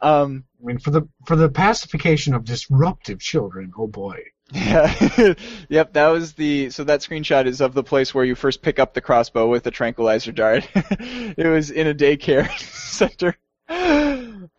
Um, 0.00 0.44
I 0.62 0.66
mean, 0.66 0.78
for 0.78 0.92
the 0.92 1.08
for 1.26 1.34
the 1.34 1.48
pacification 1.48 2.32
of 2.32 2.44
disruptive 2.44 3.18
children, 3.18 3.72
oh 3.76 3.88
boy. 3.88 4.22
yeah. 4.52 5.34
yep, 5.68 5.94
that 5.94 6.06
was 6.08 6.34
the 6.34 6.70
so 6.70 6.84
that 6.84 7.00
screenshot 7.00 7.46
is 7.46 7.60
of 7.60 7.74
the 7.74 7.82
place 7.82 8.14
where 8.14 8.24
you 8.24 8.36
first 8.36 8.62
pick 8.62 8.78
up 8.78 8.94
the 8.94 9.00
crossbow 9.00 9.48
with 9.48 9.64
the 9.64 9.72
tranquilizer 9.72 10.30
dart. 10.30 10.68
it 10.74 11.48
was 11.48 11.72
in 11.72 11.88
a 11.88 11.94
daycare 11.94 12.48
center. 12.60 13.36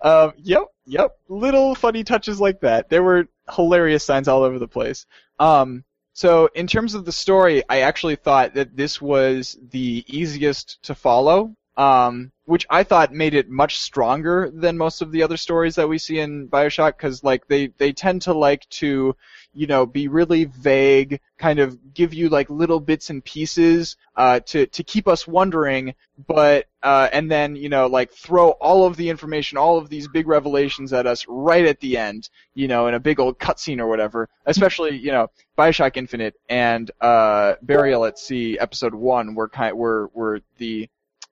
Um, 0.01 0.33
yep, 0.37 0.65
yep. 0.85 1.17
Little 1.29 1.75
funny 1.75 2.03
touches 2.03 2.41
like 2.41 2.59
that. 2.59 2.89
There 2.89 3.03
were 3.03 3.29
hilarious 3.49 4.03
signs 4.03 4.27
all 4.27 4.43
over 4.43 4.59
the 4.59 4.67
place. 4.67 5.05
Um, 5.39 5.85
so 6.19 6.49
in 6.53 6.67
terms 6.67 6.95
of 6.95 7.05
the 7.05 7.13
story, 7.13 7.63
I 7.69 7.79
actually 7.79 8.17
thought 8.17 8.53
that 8.55 8.75
this 8.75 9.01
was 9.01 9.57
the 9.71 10.03
easiest 10.05 10.83
to 10.83 10.93
follow, 10.93 11.55
um, 11.79 12.33
which 12.43 12.65
I 12.69 12.83
thought 12.83 13.13
made 13.13 13.33
it 13.33 13.49
much 13.49 13.79
stronger 13.79 14.51
than 14.53 14.77
most 14.77 15.01
of 15.01 15.13
the 15.13 15.23
other 15.23 15.37
stories 15.37 15.75
that 15.75 15.87
we 15.87 15.97
see 15.97 16.19
in 16.19 16.49
Bioshock, 16.49 16.97
because 16.97 17.23
like 17.23 17.47
they 17.47 17.67
they 17.77 17.93
tend 17.93 18.23
to 18.23 18.33
like 18.33 18.67
to, 18.81 19.15
you 19.53 19.65
know, 19.65 19.85
be 19.85 20.09
really 20.09 20.43
vague, 20.43 21.21
kind 21.37 21.59
of 21.59 21.93
give 21.93 22.13
you 22.13 22.27
like 22.27 22.49
little 22.49 22.81
bits 22.81 23.09
and 23.11 23.23
pieces 23.23 23.95
uh, 24.17 24.41
to 24.41 24.65
to 24.65 24.83
keep 24.83 25.07
us 25.07 25.25
wondering, 25.25 25.95
but 26.27 26.65
uh, 26.83 27.07
and 27.13 27.31
then 27.31 27.55
you 27.55 27.69
know 27.69 27.87
like 27.87 28.11
throw 28.11 28.49
all 28.49 28.85
of 28.85 28.97
the 28.97 29.07
information, 29.07 29.57
all 29.57 29.77
of 29.77 29.87
these 29.87 30.09
big 30.09 30.27
revelations 30.27 30.91
at 30.91 31.07
us 31.07 31.25
right 31.29 31.65
at 31.65 31.79
the 31.79 31.97
end, 31.97 32.29
you 32.55 32.67
know, 32.67 32.87
in 32.87 32.93
a 32.93 32.99
big 32.99 33.21
old 33.21 33.39
cutscene 33.39 33.79
or 33.79 33.87
whatever. 33.87 34.27
Especially 34.45 34.97
you 34.97 35.13
know 35.13 35.27
Bioshock 35.57 35.95
Infinite 35.95 36.35
and 36.49 36.91
uh, 36.99 37.53
Burial 37.61 38.03
at 38.03 38.19
Sea 38.19 38.59
Episode 38.59 38.93
One 38.93 39.33
were 39.33 39.47
kind 39.47 39.77
were 39.77 40.09
were 40.13 40.41
the 40.57 40.89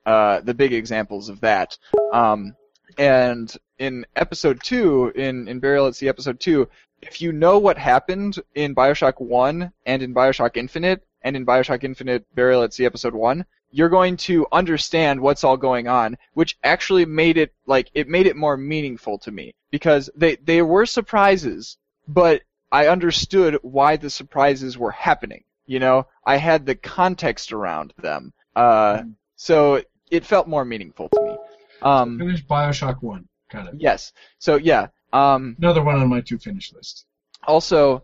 uh, 0.08 0.40
the 0.40 0.54
big 0.54 0.72
examples 0.74 1.28
of 1.28 1.42
that. 1.42 1.78
Um, 2.14 2.56
and 2.98 3.54
in 3.78 4.06
Episode 4.16 4.64
Two, 4.64 5.12
in 5.14 5.48
in 5.50 5.60
Burial 5.60 5.88
at 5.88 5.96
Sea 5.96 6.08
Episode 6.08 6.40
Two, 6.40 6.70
if 7.02 7.22
you 7.22 7.34
know 7.34 7.60
what 7.60 7.78
happened 7.78 8.40
in 8.56 8.74
Bioshock 8.74 9.20
One 9.20 9.74
and 9.86 10.02
in 10.02 10.14
Bioshock 10.14 10.56
Infinite 10.56 11.06
and 11.22 11.36
in 11.36 11.46
Bioshock 11.46 11.84
Infinite 11.84 12.26
Burial 12.34 12.64
at 12.64 12.74
Sea 12.74 12.86
Episode 12.86 13.14
One, 13.14 13.46
you're 13.70 13.90
going 13.90 14.16
to 14.18 14.48
understand 14.52 15.20
what's 15.20 15.44
all 15.44 15.58
going 15.58 15.90
on, 15.90 16.18
which 16.34 16.58
actually 16.64 17.06
made 17.06 17.38
it 17.38 17.54
like 17.66 17.92
it 17.94 18.08
made 18.08 18.28
it 18.28 18.38
more 18.38 18.56
meaningful 18.56 19.20
to 19.20 19.32
me 19.32 19.54
because 19.72 20.10
they 20.16 20.38
they 20.38 20.62
were 20.62 20.86
surprises, 20.86 21.78
but 22.08 22.44
I 22.72 22.88
understood 22.88 23.60
why 23.62 23.98
the 23.98 24.10
surprises 24.10 24.78
were 24.78 24.92
happening. 24.92 25.44
You 25.66 25.80
know, 25.80 26.08
I 26.26 26.38
had 26.38 26.66
the 26.66 26.76
context 26.76 27.52
around 27.52 27.94
them, 27.98 28.32
uh, 28.56 29.04
so 29.36 29.82
it 30.12 30.26
felt 30.26 30.48
more 30.48 30.66
meaningful 30.66 31.10
to 31.10 31.22
me. 31.22 31.38
Um, 31.82 32.18
Finish 32.18 32.46
Bioshock 32.46 33.02
1. 33.02 33.28
Got 33.52 33.68
it. 33.68 33.74
yes. 33.78 34.14
So 34.40 34.56
yeah. 34.56 34.88
Um, 35.14 35.56
Another 35.58 35.84
one 35.84 35.96
on 35.96 36.10
my 36.10 36.22
to 36.22 36.38
finish 36.38 36.74
list. 36.74 37.06
also, 37.48 38.04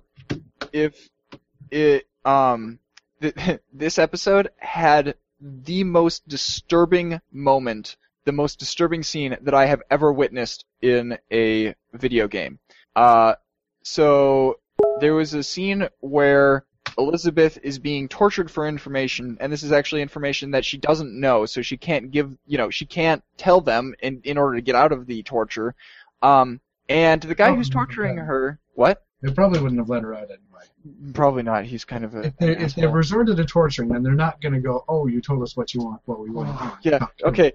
if 0.72 1.10
it 1.72 2.08
um 2.26 2.80
th- 3.22 3.60
this 3.74 3.98
episode 4.00 4.50
had 4.58 5.16
the 5.42 5.84
most 5.84 6.26
disturbing 6.28 7.20
moment, 7.32 7.98
the 8.26 8.32
most 8.32 8.60
disturbing 8.60 9.04
scene 9.04 9.36
that 9.42 9.54
I 9.54 9.66
have 9.66 9.82
ever 9.92 10.14
witnessed 10.14 10.64
in 10.82 11.18
a 11.32 11.76
video 11.94 12.28
game. 12.30 12.60
Uh, 12.96 13.34
so 13.84 14.60
there 15.02 15.14
was 15.14 15.34
a 15.34 15.44
scene 15.44 15.90
where 16.00 16.66
Elizabeth 16.98 17.58
is 17.64 17.80
being 17.80 18.08
tortured 18.08 18.50
for 18.52 18.68
information, 18.68 19.38
and 19.40 19.52
this 19.52 19.64
is 19.64 19.72
actually 19.72 20.02
information 20.02 20.52
that 20.52 20.66
she 20.66 20.78
doesn't 20.78 21.20
know, 21.20 21.46
so 21.46 21.62
she 21.62 21.78
can't 21.78 22.12
give, 22.12 22.36
you 22.46 22.58
know, 22.58 22.70
she 22.70 22.86
can't 22.86 23.24
tell 23.38 23.62
them 23.62 23.96
in 24.02 24.22
in 24.24 24.38
order 24.38 24.56
to 24.56 24.62
get 24.62 24.76
out 24.76 24.92
of 24.92 25.06
the 25.08 25.24
torture. 25.24 25.76
Um, 26.22 26.60
and 26.90 27.22
the 27.22 27.36
guy 27.36 27.50
Oh, 27.50 27.56
who's 27.56 27.70
torturing 27.70 28.18
her, 28.18 28.60
what? 28.76 29.04
They 29.22 29.32
probably 29.32 29.62
wouldn't 29.62 29.80
have 29.80 29.90
let 29.90 30.04
her 30.04 30.14
out 30.14 30.24
anyway. 30.30 31.14
Probably 31.14 31.44
not. 31.44 31.66
He's 31.66 31.86
kind 31.86 32.04
of 32.04 32.14
a. 32.14 32.24
If 32.26 32.38
they 32.38 32.48
an 32.56 32.62
if 32.62 32.76
they 32.76 32.82
asshole. 32.84 32.94
resorted 32.94 33.38
to 33.38 33.46
torturing, 33.46 33.90
then 33.90 34.04
they're 34.04 34.14
not 34.14 34.42
going 34.42 34.54
to 34.54 34.60
go. 34.60 34.84
Oh, 34.90 35.08
you 35.08 35.22
told 35.22 35.42
us 35.42 35.56
what 35.56 35.74
you 35.74 35.82
want, 35.82 36.02
what 36.06 36.20
we 36.20 36.30
want. 36.30 36.50
Yeah. 36.84 37.00
Talk 37.00 37.18
to 37.18 37.26
'em. 37.26 37.34
Okay. 37.34 37.54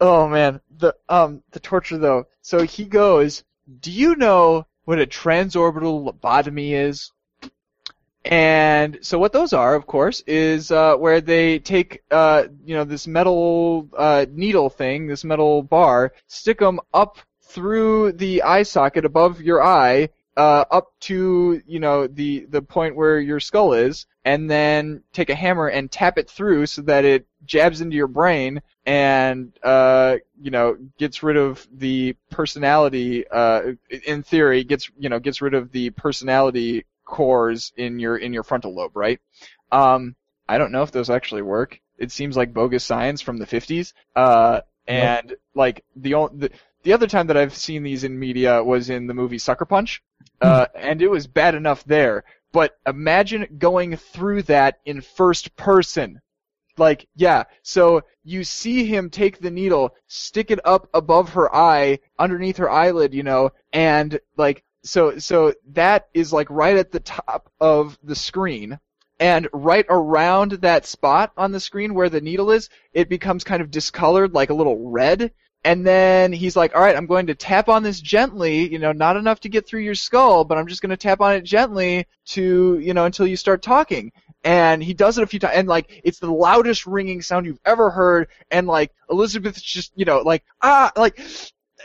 Oh 0.00 0.28
man, 0.28 0.60
the 0.78 0.94
um 1.08 1.42
the 1.50 1.60
torture 1.60 1.98
though. 1.98 2.26
So 2.42 2.62
he 2.62 2.84
goes, 2.84 3.42
"Do 3.80 3.90
you 3.90 4.14
know 4.14 4.66
what 4.84 5.00
a 5.00 5.06
transorbital 5.06 6.10
lobotomy 6.12 6.72
is?" 6.72 7.12
And 8.24 8.98
so 9.00 9.18
what 9.18 9.32
those 9.32 9.52
are, 9.52 9.74
of 9.74 9.86
course, 9.86 10.20
is 10.26 10.70
uh, 10.70 10.96
where 10.96 11.20
they 11.20 11.58
take 11.58 12.02
uh, 12.10 12.44
you 12.64 12.74
know 12.74 12.84
this 12.84 13.06
metal 13.06 13.88
uh, 13.96 14.26
needle 14.30 14.68
thing, 14.68 15.06
this 15.06 15.24
metal 15.24 15.62
bar, 15.62 16.12
stick 16.26 16.58
them 16.58 16.80
up 16.92 17.16
through 17.42 18.12
the 18.12 18.42
eye 18.42 18.62
socket 18.62 19.04
above 19.04 19.40
your 19.40 19.62
eye, 19.62 20.10
uh, 20.36 20.64
up 20.70 20.92
to 21.00 21.62
you 21.66 21.80
know 21.80 22.06
the 22.06 22.46
the 22.50 22.62
point 22.62 22.94
where 22.94 23.18
your 23.20 23.40
skull 23.40 23.72
is, 23.72 24.06
and 24.24 24.50
then 24.50 25.02
take 25.12 25.30
a 25.30 25.34
hammer 25.34 25.68
and 25.68 25.90
tap 25.90 26.18
it 26.18 26.28
through 26.28 26.66
so 26.66 26.82
that 26.82 27.04
it 27.04 27.26
jabs 27.46 27.80
into 27.80 27.96
your 27.96 28.06
brain 28.06 28.60
and 28.86 29.52
uh, 29.62 30.16
you 30.40 30.50
know 30.50 30.76
gets 30.98 31.22
rid 31.22 31.36
of 31.36 31.66
the 31.72 32.14
personality. 32.30 33.26
Uh, 33.28 33.72
in 34.06 34.22
theory, 34.22 34.62
gets 34.62 34.90
you 34.98 35.08
know 35.08 35.18
gets 35.18 35.40
rid 35.40 35.54
of 35.54 35.72
the 35.72 35.90
personality 35.90 36.84
cores 37.10 37.72
in 37.76 37.98
your 37.98 38.16
in 38.16 38.32
your 38.32 38.42
frontal 38.42 38.74
lobe, 38.74 38.96
right? 38.96 39.20
Um, 39.70 40.16
I 40.48 40.58
don't 40.58 40.72
know 40.72 40.82
if 40.82 40.92
those 40.92 41.10
actually 41.10 41.42
work. 41.42 41.80
It 41.98 42.10
seems 42.10 42.36
like 42.36 42.54
bogus 42.54 42.84
science 42.84 43.20
from 43.20 43.38
the 43.38 43.46
50s. 43.46 43.92
Uh, 44.16 44.62
and 44.86 45.36
like 45.54 45.84
the, 45.94 46.12
the 46.32 46.50
the 46.82 46.92
other 46.92 47.06
time 47.06 47.26
that 47.26 47.36
I've 47.36 47.54
seen 47.54 47.82
these 47.82 48.04
in 48.04 48.18
media 48.18 48.64
was 48.64 48.90
in 48.90 49.06
the 49.06 49.14
movie 49.14 49.38
Sucker 49.38 49.66
Punch, 49.66 50.02
uh, 50.40 50.66
and 50.74 51.02
it 51.02 51.10
was 51.10 51.26
bad 51.26 51.54
enough 51.54 51.84
there. 51.84 52.24
But 52.52 52.76
imagine 52.86 53.56
going 53.58 53.96
through 53.96 54.42
that 54.44 54.80
in 54.84 55.02
first 55.02 55.54
person. 55.56 56.20
Like, 56.76 57.06
yeah, 57.14 57.44
so 57.62 58.02
you 58.24 58.42
see 58.42 58.86
him 58.86 59.10
take 59.10 59.38
the 59.38 59.50
needle, 59.50 59.94
stick 60.06 60.50
it 60.50 60.60
up 60.64 60.88
above 60.94 61.30
her 61.34 61.54
eye, 61.54 61.98
underneath 62.18 62.56
her 62.56 62.70
eyelid, 62.70 63.12
you 63.12 63.22
know, 63.22 63.50
and 63.72 64.18
like, 64.36 64.64
so, 64.82 65.18
so 65.18 65.54
that 65.72 66.08
is 66.14 66.32
like 66.32 66.48
right 66.50 66.76
at 66.76 66.92
the 66.92 67.00
top 67.00 67.50
of 67.60 67.98
the 68.02 68.14
screen, 68.14 68.78
and 69.18 69.48
right 69.52 69.86
around 69.88 70.52
that 70.52 70.86
spot 70.86 71.32
on 71.36 71.52
the 71.52 71.60
screen 71.60 71.94
where 71.94 72.08
the 72.08 72.22
needle 72.22 72.50
is, 72.50 72.70
it 72.94 73.08
becomes 73.08 73.44
kind 73.44 73.60
of 73.60 73.70
discolored, 73.70 74.32
like 74.32 74.50
a 74.50 74.54
little 74.54 74.90
red. 74.90 75.32
And 75.62 75.86
then 75.86 76.32
he's 76.32 76.56
like, 76.56 76.74
all 76.74 76.80
right, 76.80 76.96
I'm 76.96 77.04
going 77.04 77.26
to 77.26 77.34
tap 77.34 77.68
on 77.68 77.82
this 77.82 78.00
gently, 78.00 78.66
you 78.72 78.78
know, 78.78 78.92
not 78.92 79.18
enough 79.18 79.40
to 79.40 79.50
get 79.50 79.66
through 79.66 79.82
your 79.82 79.94
skull, 79.94 80.42
but 80.42 80.56
I'm 80.56 80.66
just 80.66 80.80
going 80.80 80.88
to 80.88 80.96
tap 80.96 81.20
on 81.20 81.34
it 81.34 81.42
gently 81.44 82.06
to, 82.28 82.78
you 82.78 82.94
know, 82.94 83.04
until 83.04 83.26
you 83.26 83.36
start 83.36 83.60
talking. 83.60 84.10
And 84.42 84.82
he 84.82 84.94
does 84.94 85.18
it 85.18 85.22
a 85.22 85.26
few 85.26 85.38
times, 85.38 85.52
and 85.54 85.68
like, 85.68 86.00
it's 86.02 86.18
the 86.18 86.32
loudest 86.32 86.86
ringing 86.86 87.20
sound 87.20 87.44
you've 87.44 87.60
ever 87.66 87.90
heard, 87.90 88.28
and 88.50 88.66
like, 88.66 88.90
Elizabeth's 89.10 89.60
just, 89.60 89.92
you 89.96 90.06
know, 90.06 90.20
like, 90.20 90.44
ah, 90.62 90.90
like, 90.96 91.20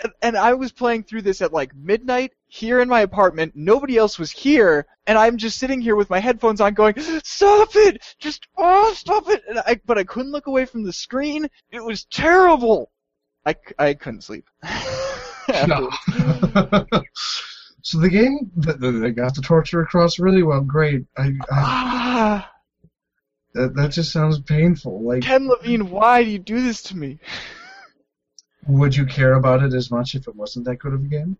and- 0.04 0.14
and 0.22 0.38
I 0.38 0.54
was 0.54 0.72
playing 0.72 1.04
through 1.04 1.22
this 1.24 1.42
at 1.42 1.54
like 1.54 1.76
midnight 1.76 2.32
here 2.48 2.80
in 2.82 2.90
my 2.90 3.02
apartment. 3.02 3.54
Nobody 3.56 3.98
else 3.98 4.18
was 4.20 4.32
here, 4.32 4.86
and 5.08 5.18
I'm 5.18 5.38
just 5.38 5.58
sitting 5.58 5.82
here 5.82 5.96
with 5.96 6.10
my 6.10 6.20
headphones 6.20 6.62
on, 6.62 6.74
going, 6.74 6.96
"Stop 7.24 7.70
it! 7.76 8.02
Just 8.20 8.48
oh, 8.58 8.94
stop 8.94 9.30
it!" 9.30 9.44
And 9.48 9.60
I, 9.60 9.80
but 9.86 9.98
I 9.98 10.04
couldn't 10.04 10.32
look 10.32 10.48
away 10.48 10.66
from 10.66 10.84
the 10.84 10.94
screen. 10.94 11.48
It 11.72 11.84
was 11.84 12.06
terrible. 12.06 12.92
I, 13.46 13.56
I 13.78 13.94
couldn't 13.94 14.24
sleep. 14.24 14.46
No. 15.68 15.92
so 17.84 18.00
the 18.00 18.10
game, 18.10 18.50
th- 18.64 18.80
th- 18.80 18.96
they 18.96 19.12
got 19.12 19.36
the 19.36 19.44
torture 19.44 19.82
across 19.82 20.18
really 20.18 20.42
well. 20.42 20.62
Great. 20.62 21.06
I, 21.16 21.28
I, 21.28 21.34
Ah, 21.52 22.52
that, 23.54 23.76
that 23.76 23.92
just 23.92 24.12
sounds 24.12 24.40
painful. 24.40 25.04
Like, 25.04 25.22
Ken 25.22 25.48
Levine, 25.48 25.92
why 25.92 26.24
do 26.24 26.32
you 26.32 26.40
do 26.40 26.64
this 26.64 26.82
to 26.84 26.98
me? 26.98 27.20
would 28.68 28.96
you 28.96 29.06
care 29.06 29.34
about 29.34 29.64
it 29.64 29.74
as 29.74 29.92
much 29.92 30.16
if 30.16 30.28
it 30.28 30.36
wasn't 30.36 30.66
that 30.66 30.78
good 30.78 30.94
of 30.94 31.02
a 31.02 31.08
game? 31.08 31.38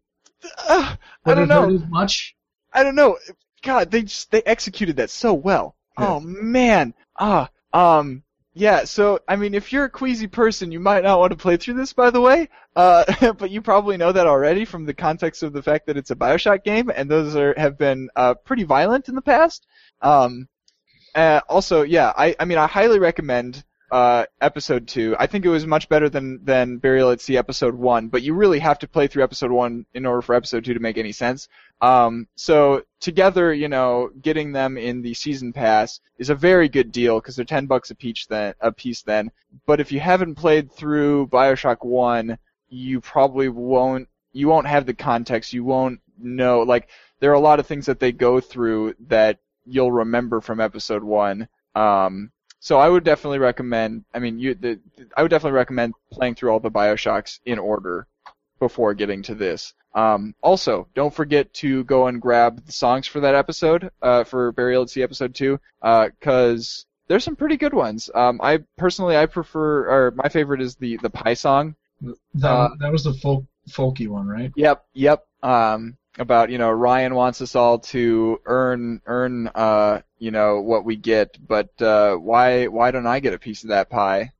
Ah, 0.60 0.98
I 1.26 1.34
don't 1.34 1.48
know. 1.48 1.70
much? 1.90 2.36
I 2.74 2.84
don't 2.84 2.96
know. 2.96 3.18
God, 3.64 3.90
they 3.90 4.04
just 4.04 4.30
they 4.32 4.44
executed 4.44 4.98
that 4.98 5.10
so 5.10 5.34
well. 5.34 5.76
Yeah. 6.00 6.14
Oh 6.14 6.20
man. 6.20 6.94
Ah, 7.18 7.50
um, 7.74 8.24
yeah. 8.54 8.84
So 8.84 9.20
I 9.28 9.36
mean, 9.38 9.54
if 9.54 9.74
you're 9.74 9.86
a 9.86 9.90
queasy 9.90 10.28
person, 10.28 10.72
you 10.72 10.80
might 10.80 11.04
not 11.04 11.20
want 11.20 11.32
to 11.32 11.38
play 11.38 11.58
through 11.58 11.76
this, 11.76 11.94
by 11.94 12.10
the 12.10 12.22
way. 12.22 12.50
Uh, 12.76 13.34
but 13.40 13.50
you 13.50 13.62
probably 13.62 13.98
know 13.98 14.12
that 14.12 14.28
already 14.28 14.66
from 14.66 14.86
the 14.86 14.94
context 14.94 15.42
of 15.42 15.54
the 15.54 15.64
fact 15.64 15.88
that 15.88 15.98
it's 15.98 16.12
a 16.12 16.16
Bioshock 16.16 16.64
game, 16.64 16.92
and 16.94 17.10
those 17.10 17.36
are 17.36 17.56
have 17.58 17.78
been 17.78 18.10
uh, 18.16 18.36
pretty 18.36 18.64
violent 18.64 19.10
in 19.10 19.16
the 19.16 19.22
past. 19.22 19.66
Um, 20.02 20.48
uh, 21.16 21.42
also, 21.50 21.82
yeah, 21.82 22.14
I 22.16 22.36
I 22.40 22.46
mean, 22.46 22.58
I 22.58 22.68
highly 22.68 23.00
recommend 23.00 23.64
uh, 23.96 24.26
episode 24.42 24.90
two. 24.90 25.16
I 25.18 25.26
think 25.26 25.46
it 25.46 25.50
was 25.50 25.66
much 25.66 25.88
better 25.88 26.10
than 26.10 26.44
than 26.44 26.80
Burial 26.80 27.12
at 27.12 27.22
Sea 27.22 27.38
episode 27.38 27.76
one, 27.76 28.10
but 28.10 28.24
you 28.24 28.34
really 28.34 28.60
have 28.60 28.78
to 28.80 28.90
play 28.90 29.08
through 29.08 29.24
episode 29.24 29.52
one 29.52 29.86
in 29.94 30.06
order 30.06 30.22
for 30.22 30.36
episode 30.36 30.66
two 30.66 30.74
to 30.74 30.82
make 30.82 30.98
any 30.98 31.14
sense. 31.14 31.48
Um, 31.80 32.28
so 32.36 32.84
together, 33.00 33.54
you 33.54 33.70
know, 33.70 34.10
getting 34.22 34.52
them 34.52 34.78
in 34.78 35.02
the 35.02 35.14
season 35.14 35.54
pass 35.54 36.02
is 36.18 36.30
a 36.30 36.36
very 36.36 36.68
good 36.68 36.92
deal 36.92 37.22
because 37.22 37.38
they're 37.38 37.46
ten 37.46 37.68
bucks 37.68 37.90
a 37.90 37.96
piece 37.96 38.26
then. 38.26 38.54
A 38.60 38.70
piece 38.70 39.02
then. 39.02 39.32
But 39.66 39.80
if 39.80 39.94
you 39.94 40.02
haven't 40.02 40.36
played 40.36 40.74
through 40.74 41.28
Bioshock 41.28 41.86
One, 41.86 42.38
you 42.68 43.00
probably 43.00 43.48
won't. 43.48 44.10
You 44.34 44.50
won't 44.50 44.68
have 44.68 44.86
the 44.86 44.94
context. 44.94 45.54
You 45.54 45.64
won't 45.64 46.02
know. 46.18 46.64
Like 46.64 46.90
there 47.22 47.32
are 47.32 47.36
a 47.36 47.40
lot 47.40 47.62
of 47.62 47.66
things 47.66 47.86
that 47.86 48.02
they 48.02 48.12
go 48.12 48.42
through 48.42 48.96
that 49.08 49.40
you'll 49.66 49.94
remember 49.94 50.42
from 50.42 50.60
episode 50.60 51.06
one. 51.06 51.48
Um, 51.76 52.32
so 52.66 52.80
I 52.80 52.90
would 52.90 53.04
definitely 53.04 53.38
recommend. 53.38 54.06
I 54.12 54.18
mean, 54.18 54.40
you. 54.40 54.56
The, 54.56 54.80
I 55.16 55.22
would 55.22 55.30
definitely 55.30 55.56
recommend 55.56 55.94
playing 56.12 56.34
through 56.34 56.50
all 56.50 56.60
the 56.60 56.72
Bioshocks 56.72 57.40
in 57.46 57.60
order 57.60 58.08
before 58.58 58.96
getting 58.96 59.22
to 59.22 59.36
this. 59.36 59.76
Um, 59.94 60.34
also, 60.42 60.88
don't 60.96 61.14
forget 61.14 61.54
to 61.62 61.84
go 61.84 62.08
and 62.08 62.20
grab 62.20 62.66
the 62.66 62.72
songs 62.72 63.06
for 63.06 63.20
that 63.20 63.36
episode, 63.36 63.92
uh, 64.02 64.24
for 64.24 64.52
Burial 64.52 64.82
at 64.82 64.90
Sea 64.90 65.04
episode 65.04 65.36
two, 65.36 65.60
because 65.80 66.88
there's 67.08 67.24
some 67.24 67.36
pretty 67.36 67.58
good 67.58 67.76
ones. 67.76 68.10
Um, 68.16 68.42
I 68.42 68.64
personally, 68.78 69.16
I 69.16 69.28
prefer, 69.28 69.88
or 69.88 70.12
my 70.16 70.30
favorite 70.30 70.60
is 70.60 70.76
the 70.76 70.98
the 70.98 71.12
Pie 71.12 71.36
song. 71.36 71.76
That, 72.02 72.50
Uh, 72.50 72.70
that 72.80 72.92
was 72.92 73.04
the 73.04 73.14
folk, 73.14 73.46
folky 73.70 74.08
one, 74.08 74.28
right? 74.28 74.52
Yep, 74.56 74.84
yep. 74.96 75.24
Um, 75.44 75.98
about 76.18 76.50
you 76.50 76.58
know 76.58 76.72
Ryan 76.72 77.16
wants 77.16 77.42
us 77.42 77.56
all 77.56 77.80
to 77.80 78.40
earn 78.46 79.02
earn 79.06 79.48
uh 79.54 80.02
you 80.20 80.32
know 80.32 80.62
what 80.62 80.86
we 80.86 80.96
get, 80.96 81.38
but 81.46 81.70
uh, 81.82 82.16
why 82.16 82.68
why 82.68 82.92
don't 82.92 83.08
I 83.08 83.20
get 83.20 83.34
a 83.34 83.40
piece 83.40 83.64
of 83.64 83.70
that 83.70 83.90
pie? 83.90 84.32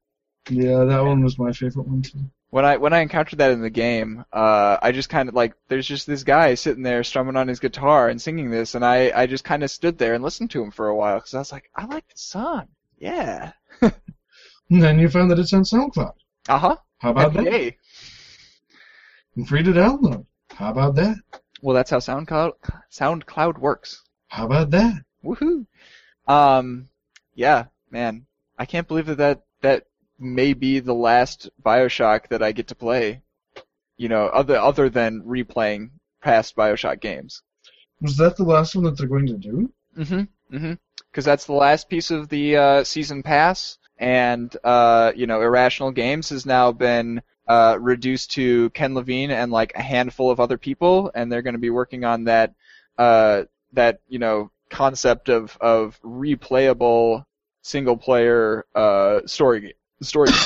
Yeah, 0.50 0.84
that 0.86 1.02
one 1.04 1.24
was 1.24 1.38
my 1.40 1.52
favorite 1.52 1.88
one 1.88 2.02
too. 2.02 2.20
when 2.50 2.64
I 2.66 2.78
when 2.78 2.94
I 2.94 3.00
encountered 3.02 3.40
that 3.40 3.52
in 3.52 3.62
the 3.62 3.70
game, 3.70 4.24
uh, 4.32 4.78
I 4.82 4.92
just 4.94 5.10
kind 5.10 5.28
of 5.28 5.36
like 5.36 5.54
there's 5.68 5.88
just 5.88 6.08
this 6.08 6.24
guy 6.24 6.56
sitting 6.56 6.84
there 6.84 7.04
strumming 7.04 7.36
on 7.36 7.48
his 7.48 7.60
guitar 7.60 8.10
and 8.10 8.22
singing 8.22 8.50
this, 8.52 8.76
and 8.76 8.86
I 8.86 9.12
I 9.14 9.26
just 9.28 9.44
kind 9.44 9.64
of 9.64 9.70
stood 9.72 9.98
there 9.98 10.14
and 10.14 10.24
listened 10.24 10.52
to 10.52 10.64
him 10.64 10.72
for 10.72 10.88
a 10.88 10.96
while 10.96 11.18
because 11.18 11.34
I 11.34 11.40
was 11.40 11.52
like, 11.52 11.70
I 11.76 11.86
like 11.86 12.08
the 12.08 12.18
song, 12.18 12.68
yeah, 12.98 13.52
And 13.82 14.82
then 14.82 14.98
you 15.00 15.10
found 15.10 15.30
that 15.32 15.40
it's 15.40 15.54
on 15.54 15.64
SoundCloud. 15.64 16.14
uh 16.50 16.58
huh, 16.58 16.78
How 17.00 17.12
about 17.12 17.34
that? 17.34 17.44
yay. 17.44 17.78
And 19.36 19.48
free 19.48 19.64
to 19.64 19.72
download. 19.72 20.26
How 20.52 20.72
about 20.72 20.96
that? 20.96 21.18
Well, 21.62 21.76
that's 21.76 21.90
how 21.90 21.98
SoundCloud 21.98 22.54
SoundCloud 22.92 23.58
works. 23.58 24.04
How 24.28 24.46
about 24.46 24.72
that? 24.72 25.04
Woohoo! 25.24 25.66
Um, 26.28 26.90
yeah, 27.34 27.66
man, 27.90 28.26
I 28.58 28.66
can't 28.66 28.88
believe 28.88 29.08
that 29.08 29.18
that 29.18 29.44
that 29.62 29.86
may 30.20 30.54
be 30.54 30.80
the 30.80 30.94
last 30.94 31.50
Bioshock 31.64 32.30
that 32.30 32.44
I 32.44 32.52
get 32.52 32.68
to 32.68 32.76
play. 32.76 33.22
You 33.98 34.10
know, 34.10 34.26
other 34.28 34.58
other 34.58 34.90
than 34.90 35.22
replaying 35.22 35.92
past 36.22 36.56
Bioshock 36.56 37.00
games. 37.00 37.42
Was 38.02 38.18
that 38.18 38.36
the 38.36 38.44
last 38.44 38.76
one 38.76 38.84
that 38.84 38.98
they're 38.98 39.08
going 39.08 39.28
to 39.28 39.38
do? 39.38 39.72
Mm-hmm. 39.98 40.56
Mm-hmm. 40.56 40.74
Because 41.12 41.26
that's 41.26 41.46
the 41.46 41.54
last 41.54 41.90
piece 41.90 42.12
of 42.12 42.28
the 42.28 42.58
uh, 42.58 42.84
season 42.84 43.24
pass, 43.24 43.78
and 43.98 44.56
uh, 44.64 45.14
you 45.16 45.28
know, 45.28 45.42
Irrational 45.42 45.92
Games 45.92 46.30
has 46.30 46.46
now 46.46 46.74
been 46.74 47.22
uh, 47.48 47.78
reduced 47.80 48.32
to 48.32 48.70
Ken 48.72 48.96
Levine 48.96 49.32
and 49.32 49.52
like 49.52 49.74
a 49.76 49.82
handful 49.82 50.32
of 50.32 50.40
other 50.40 50.58
people, 50.58 51.12
and 51.14 51.32
they're 51.32 51.42
going 51.42 51.56
to 51.56 51.60
be 51.60 51.70
working 51.70 52.04
on 52.04 52.26
that 52.26 52.54
uh, 52.98 53.44
that 53.74 54.00
you 54.08 54.20
know 54.20 54.52
concept 54.70 55.30
of 55.30 55.58
of 55.62 56.00
replayable 56.02 57.26
single 57.62 57.98
player 57.98 58.66
uh, 58.76 59.22
story 59.26 59.76
story. 60.02 60.32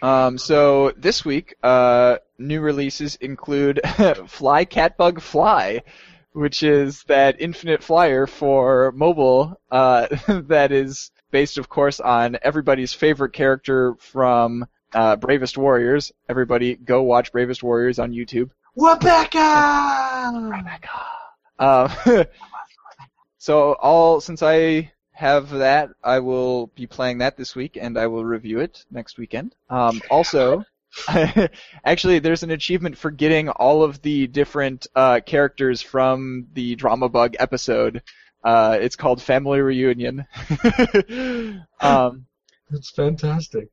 Um, 0.00 0.38
so 0.38 0.92
this 0.96 1.24
week, 1.24 1.56
uh, 1.60 2.18
new 2.38 2.60
releases 2.60 3.16
include 3.16 3.80
Fly 4.28 4.64
Catbug 4.64 5.20
Fly, 5.20 5.82
which 6.32 6.62
is 6.62 7.02
that 7.08 7.40
infinite 7.40 7.82
flyer 7.82 8.28
for 8.28 8.92
mobile, 8.92 9.60
uh, 9.72 10.06
that 10.46 10.70
is 10.70 11.10
based, 11.30 11.58
of 11.58 11.68
course, 11.68 12.00
on 12.00 12.38
everybody's 12.42 12.92
favorite 12.92 13.32
character 13.32 13.94
from, 13.98 14.66
uh, 14.92 15.16
Bravest 15.16 15.58
Warriors. 15.58 16.12
Everybody 16.28 16.76
go 16.76 17.02
watch 17.02 17.32
Bravest 17.32 17.62
Warriors 17.62 17.98
on 17.98 18.12
YouTube. 18.12 18.50
Rebecca! 20.50 20.90
Um, 21.58 22.24
so 23.38 23.72
all, 23.74 24.20
since 24.20 24.42
I 24.42 24.92
have 25.12 25.50
that, 25.50 25.90
I 26.04 26.20
will 26.20 26.68
be 26.68 26.86
playing 26.86 27.18
that 27.18 27.36
this 27.36 27.56
week, 27.56 27.76
and 27.80 27.98
I 27.98 28.06
will 28.06 28.24
review 28.24 28.60
it 28.60 28.84
next 28.90 29.18
weekend. 29.18 29.54
Um, 29.68 30.00
also, 30.10 30.64
actually, 31.84 32.20
there's 32.20 32.44
an 32.44 32.52
achievement 32.52 32.96
for 32.96 33.10
getting 33.10 33.48
all 33.48 33.82
of 33.82 34.00
the 34.02 34.28
different 34.28 34.86
uh, 34.94 35.20
characters 35.26 35.82
from 35.82 36.46
the 36.54 36.76
Drama 36.76 37.08
Bug 37.08 37.34
episode. 37.40 38.02
Uh, 38.42 38.78
it's 38.80 38.96
called 38.96 39.20
Family 39.20 39.60
Reunion. 39.60 40.26
um, 41.80 42.26
That's 42.70 42.90
fantastic. 42.90 43.68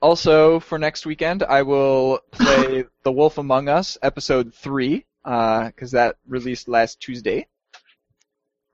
also, 0.00 0.60
for 0.60 0.78
next 0.78 1.06
weekend, 1.06 1.42
I 1.42 1.62
will 1.62 2.20
play 2.30 2.84
The 3.02 3.12
Wolf 3.12 3.38
Among 3.38 3.68
Us, 3.68 3.98
episode 4.02 4.54
3. 4.54 5.04
because 5.24 5.90
that 5.92 6.16
released 6.26 6.68
last 6.68 7.00
Tuesday. 7.00 7.46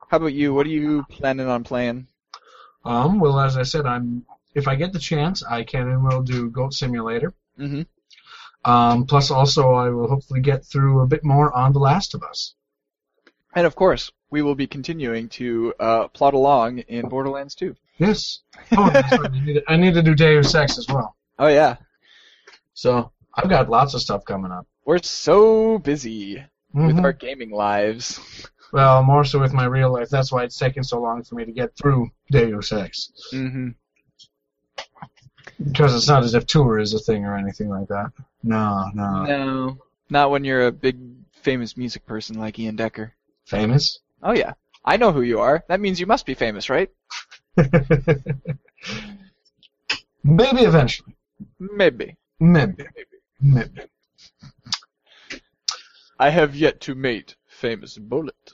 How 0.09 0.19
about 0.19 0.35
you? 0.35 0.55
What 0.55 0.67
are 0.67 0.71
you 0.71 1.05
planning 1.11 1.49
on 1.49 1.65
playing? 1.65 2.07
Um, 2.85 3.19
well, 3.19 3.41
as 3.41 3.57
I 3.57 3.63
said, 3.63 3.87
I'm 3.87 4.27
if 4.55 4.69
I 4.69 4.77
get 4.77 4.93
the 4.93 4.99
chance, 4.99 5.43
I 5.43 5.65
can 5.65 5.89
and 5.89 6.05
will 6.05 6.23
do 6.23 6.51
Goat 6.51 6.75
Simulator. 6.75 7.33
Mm-hmm. 7.59 7.83
Um, 8.71 9.05
plus, 9.07 9.31
also, 9.31 9.73
I 9.73 9.91
will 9.91 10.09
hopefully 10.09 10.41
get 10.41 10.65
through 10.65 11.01
a 11.01 11.07
bit 11.07 11.25
more 11.25 11.53
on 11.53 11.73
The 11.73 11.81
Last 11.81 12.15
of 12.15 12.23
Us. 12.23 12.55
And 13.55 13.67
of 13.67 13.75
course, 13.75 14.11
we 14.35 14.43
will 14.43 14.57
be 14.57 14.67
continuing 14.67 15.29
to 15.29 15.73
uh, 15.79 16.09
plot 16.09 16.35
along 16.35 16.81
in 16.81 17.09
Borderlands 17.09 17.55
2. 17.55 17.77
Yes. 17.99 18.41
Oh, 18.77 18.91
right. 18.91 19.05
I, 19.13 19.29
need 19.29 19.55
to, 19.55 19.63
I 19.69 19.77
need 19.77 19.95
to 19.95 20.03
do 20.03 20.13
Deus 20.17 20.53
Ex 20.57 20.77
as 20.77 20.89
well. 20.89 21.15
Oh 21.39 21.47
yeah, 21.47 21.77
So 22.73 23.13
I've 23.33 23.49
got 23.49 23.69
lots 23.71 23.95
of 23.95 24.01
stuff 24.03 24.25
coming 24.25 24.51
up. 24.51 24.67
we're 24.85 24.99
so 24.99 25.79
busy 25.79 26.45
with 26.73 26.97
Mhm. 26.97 27.05
our 27.05 27.13
gaming 27.13 27.51
lives. 27.53 28.19
Well, 28.73 29.05
more 29.05 29.25
so 29.25 29.39
with 29.39 29.53
my 29.53 29.67
real 29.67 29.93
life. 29.93 30.09
That's 30.11 30.33
why 30.33 30.43
it's 30.43 30.59
taken 30.59 30.83
so 30.83 31.01
long 31.01 31.23
for 31.23 31.37
me 31.37 31.45
to 31.45 31.53
get 31.53 31.77
through 31.77 32.11
Deus 32.33 32.73
Ex. 32.73 33.13
Mm-hmm. 33.33 33.69
Because 35.65 35.95
it's 35.95 36.09
not 36.09 36.25
as 36.25 36.35
if 36.35 36.45
tour 36.47 36.81
is 36.81 36.93
a 36.93 36.99
thing 36.99 37.25
or 37.25 37.37
anything 37.37 37.69
like 37.69 37.87
that. 37.87 38.11
No, 38.43 38.91
no. 38.95 39.25
No, 39.27 39.79
not 40.11 40.33
when 40.33 40.43
you're 40.43 40.67
a 40.67 40.73
big 40.73 40.97
famous 41.31 41.77
music 41.77 42.05
person 42.05 42.37
like 42.41 42.59
Ian 42.59 42.75
Decker. 42.75 43.13
Famous? 43.45 44.01
Oh 44.25 44.33
yeah, 44.33 44.55
I 44.85 44.97
know 44.97 45.13
who 45.13 45.21
you 45.21 45.41
are. 45.41 45.63
That 45.69 45.81
means 45.81 46.01
you 46.01 46.07
must 46.07 46.25
be 46.25 46.33
famous, 46.33 46.71
right? 46.71 46.89
Maybe 50.25 50.63
eventually. 50.63 51.15
Maybe. 51.59 52.17
Maybe. 52.41 52.85
Maybe. 52.97 53.19
Maybe. 53.41 53.83
I 56.19 56.31
have 56.31 56.57
yet 56.57 56.81
to 56.83 56.95
mate 56.95 57.37
famous 57.47 57.99
Bullet. 57.99 58.53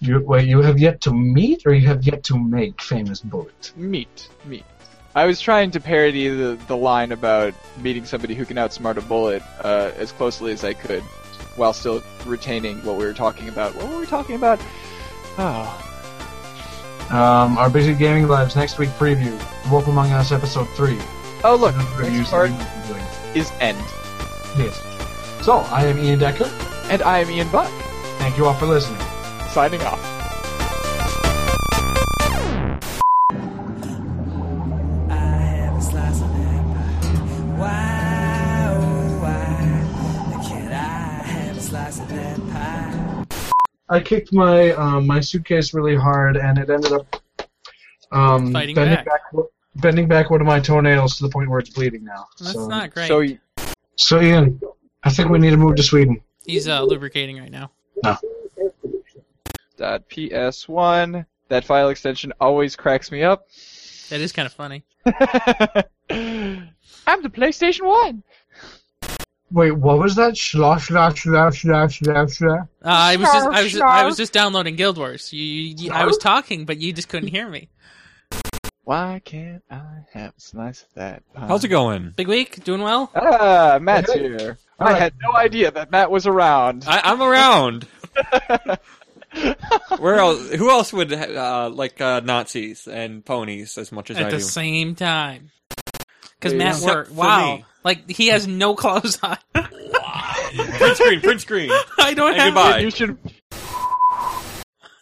You, 0.00 0.20
wait, 0.24 0.48
you 0.48 0.62
have 0.62 0.78
yet 0.78 1.02
to 1.02 1.12
meet 1.12 1.66
or 1.66 1.74
you 1.74 1.86
have 1.86 2.04
yet 2.04 2.22
to 2.24 2.38
make 2.38 2.80
Famous 2.80 3.20
Bullet? 3.20 3.72
Meet. 3.76 4.28
Meet. 4.44 4.64
I 5.14 5.26
was 5.26 5.40
trying 5.40 5.72
to 5.72 5.80
parody 5.80 6.28
the, 6.28 6.58
the 6.68 6.76
line 6.76 7.12
about 7.12 7.52
meeting 7.82 8.04
somebody 8.04 8.34
who 8.34 8.46
can 8.46 8.56
outsmart 8.56 8.96
a 8.96 9.00
bullet 9.02 9.42
uh, 9.64 9.90
as 9.96 10.12
closely 10.12 10.52
as 10.52 10.62
I 10.62 10.72
could, 10.74 11.02
while 11.56 11.72
still 11.72 12.02
retaining 12.26 12.78
what 12.84 12.96
we 12.96 13.04
were 13.04 13.14
talking 13.14 13.48
about. 13.48 13.74
What 13.74 13.88
were 13.88 13.98
we 13.98 14.06
talking 14.06 14.36
about? 14.36 14.60
Oh, 15.38 15.84
Um, 17.10 17.56
our 17.58 17.70
Busy 17.70 17.94
Gaming 17.94 18.28
Lives 18.28 18.54
next 18.56 18.78
week 18.78 18.90
preview. 18.90 19.32
Wolf 19.70 19.86
Among 19.86 20.12
Us 20.12 20.30
episode 20.32 20.68
3. 20.76 20.98
oh 21.44 21.56
look, 21.56 21.74
next 21.76 22.30
part 22.30 22.50
that 22.50 22.58
we've 22.58 22.86
been 22.86 22.96
doing. 22.96 23.06
is 23.34 23.50
end. 23.60 23.78
Yes. 24.58 24.76
So, 25.44 25.58
I 25.70 25.84
am 25.86 25.98
Ian 25.98 26.18
Decker. 26.18 26.44
And 26.90 27.02
I 27.02 27.18
am 27.20 27.30
Ian 27.30 27.48
Buck, 27.50 27.70
Thank 28.18 28.36
you 28.36 28.46
all 28.46 28.54
for 28.54 28.66
listening. 28.66 29.00
signing 29.50 29.80
off. 29.82 30.17
I 43.90 44.00
kicked 44.00 44.32
my 44.32 44.72
um, 44.72 45.06
my 45.06 45.20
suitcase 45.20 45.72
really 45.72 45.96
hard, 45.96 46.36
and 46.36 46.58
it 46.58 46.70
ended 46.70 46.92
up 46.92 47.22
um, 48.12 48.52
bending 48.52 48.74
back. 48.74 49.06
bending 49.76 50.08
back 50.08 50.30
one 50.30 50.40
of 50.40 50.46
my 50.46 50.60
toenails 50.60 51.16
to 51.18 51.24
the 51.24 51.30
point 51.30 51.48
where 51.48 51.58
it's 51.58 51.70
bleeding 51.70 52.04
now. 52.04 52.26
That's 52.38 52.52
so, 52.52 52.68
not 52.68 52.90
great. 52.92 53.08
So 53.08 53.24
So 53.96 54.20
Ian, 54.20 54.60
I 55.04 55.10
think 55.10 55.30
we 55.30 55.38
need 55.38 55.50
to 55.50 55.56
move 55.56 55.76
to 55.76 55.82
Sweden. 55.82 56.20
He's 56.44 56.68
uh, 56.68 56.82
lubricating 56.82 57.38
right 57.38 57.50
now. 57.50 57.70
No. 58.04 58.16
dot 59.76 60.08
ps1. 60.08 61.26
That 61.48 61.64
file 61.64 61.88
extension 61.88 62.32
always 62.40 62.76
cracks 62.76 63.10
me 63.10 63.22
up. 63.22 63.48
That 64.10 64.20
is 64.20 64.32
kind 64.32 64.46
of 64.46 64.52
funny. 64.52 64.84
I'm 67.06 67.22
the 67.22 67.30
PlayStation 67.30 67.86
One. 67.86 68.22
Wait, 69.50 69.72
what 69.72 69.98
was 69.98 70.14
that? 70.16 70.34
Schla 70.34 70.76
schla 70.76 71.10
schla 71.12 71.50
schla 71.50 71.86
schla 71.88 72.26
schla. 72.26 72.60
Uh, 72.62 72.66
I 72.84 73.16
was 73.16 73.28
just, 73.28 73.46
I 73.46 73.62
was, 73.62 73.72
just, 73.72 73.82
I 73.82 74.04
was 74.04 74.16
just 74.16 74.32
downloading 74.32 74.76
Guild 74.76 74.98
Wars. 74.98 75.32
You, 75.32 75.42
you, 75.42 75.74
you, 75.78 75.92
I 75.92 76.04
was 76.04 76.18
talking, 76.18 76.66
but 76.66 76.78
you 76.78 76.92
just 76.92 77.08
couldn't 77.08 77.28
hear 77.28 77.48
me. 77.48 77.68
Why 78.84 79.20
can't 79.24 79.62
I 79.70 79.82
have 80.12 80.32
a 80.36 80.40
slice 80.40 80.82
of 80.82 80.88
that? 80.94 81.22
Pie? 81.34 81.46
How's 81.46 81.64
it 81.64 81.68
going? 81.68 82.12
Big 82.16 82.28
week, 82.28 82.62
doing 82.64 82.82
well. 82.82 83.10
Ah, 83.14 83.78
Matt's 83.80 84.12
Good. 84.12 84.40
here. 84.40 84.58
All 84.78 84.88
I 84.88 84.92
right. 84.92 85.02
had 85.02 85.14
no 85.22 85.36
idea 85.36 85.70
that 85.70 85.90
Matt 85.90 86.10
was 86.10 86.26
around. 86.26 86.84
I, 86.86 87.00
I'm 87.04 87.22
around. 87.22 87.86
Where 89.98 90.16
else? 90.16 90.50
Who 90.54 90.70
else 90.70 90.92
would 90.92 91.12
uh, 91.12 91.70
like 91.72 92.00
uh, 92.00 92.20
Nazis 92.20 92.86
and 92.88 93.24
ponies 93.24 93.76
as 93.76 93.92
much 93.92 94.10
as 94.10 94.16
At 94.16 94.26
I 94.26 94.30
do? 94.30 94.36
At 94.36 94.38
the 94.38 94.44
same 94.44 94.94
time. 94.94 95.50
Because 96.38 96.54
masks 96.54 96.86
are 96.86 97.06
wow, 97.12 97.56
me. 97.56 97.64
like 97.84 98.08
he 98.08 98.28
has 98.28 98.46
no 98.46 98.74
clothes 98.76 99.18
on. 99.22 99.38
print 99.52 100.96
screen, 100.96 101.20
print 101.20 101.40
screen. 101.40 101.70
I 101.98 102.14
don't 102.14 102.32
and 102.32 102.40
have. 102.40 102.54
Goodbye. 102.54 102.78
You 102.78 102.90
should. 102.90 103.18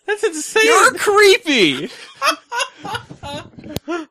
That's 0.06 0.24
insane. 0.24 0.64
You're 0.64 0.94
creepy. 0.94 1.90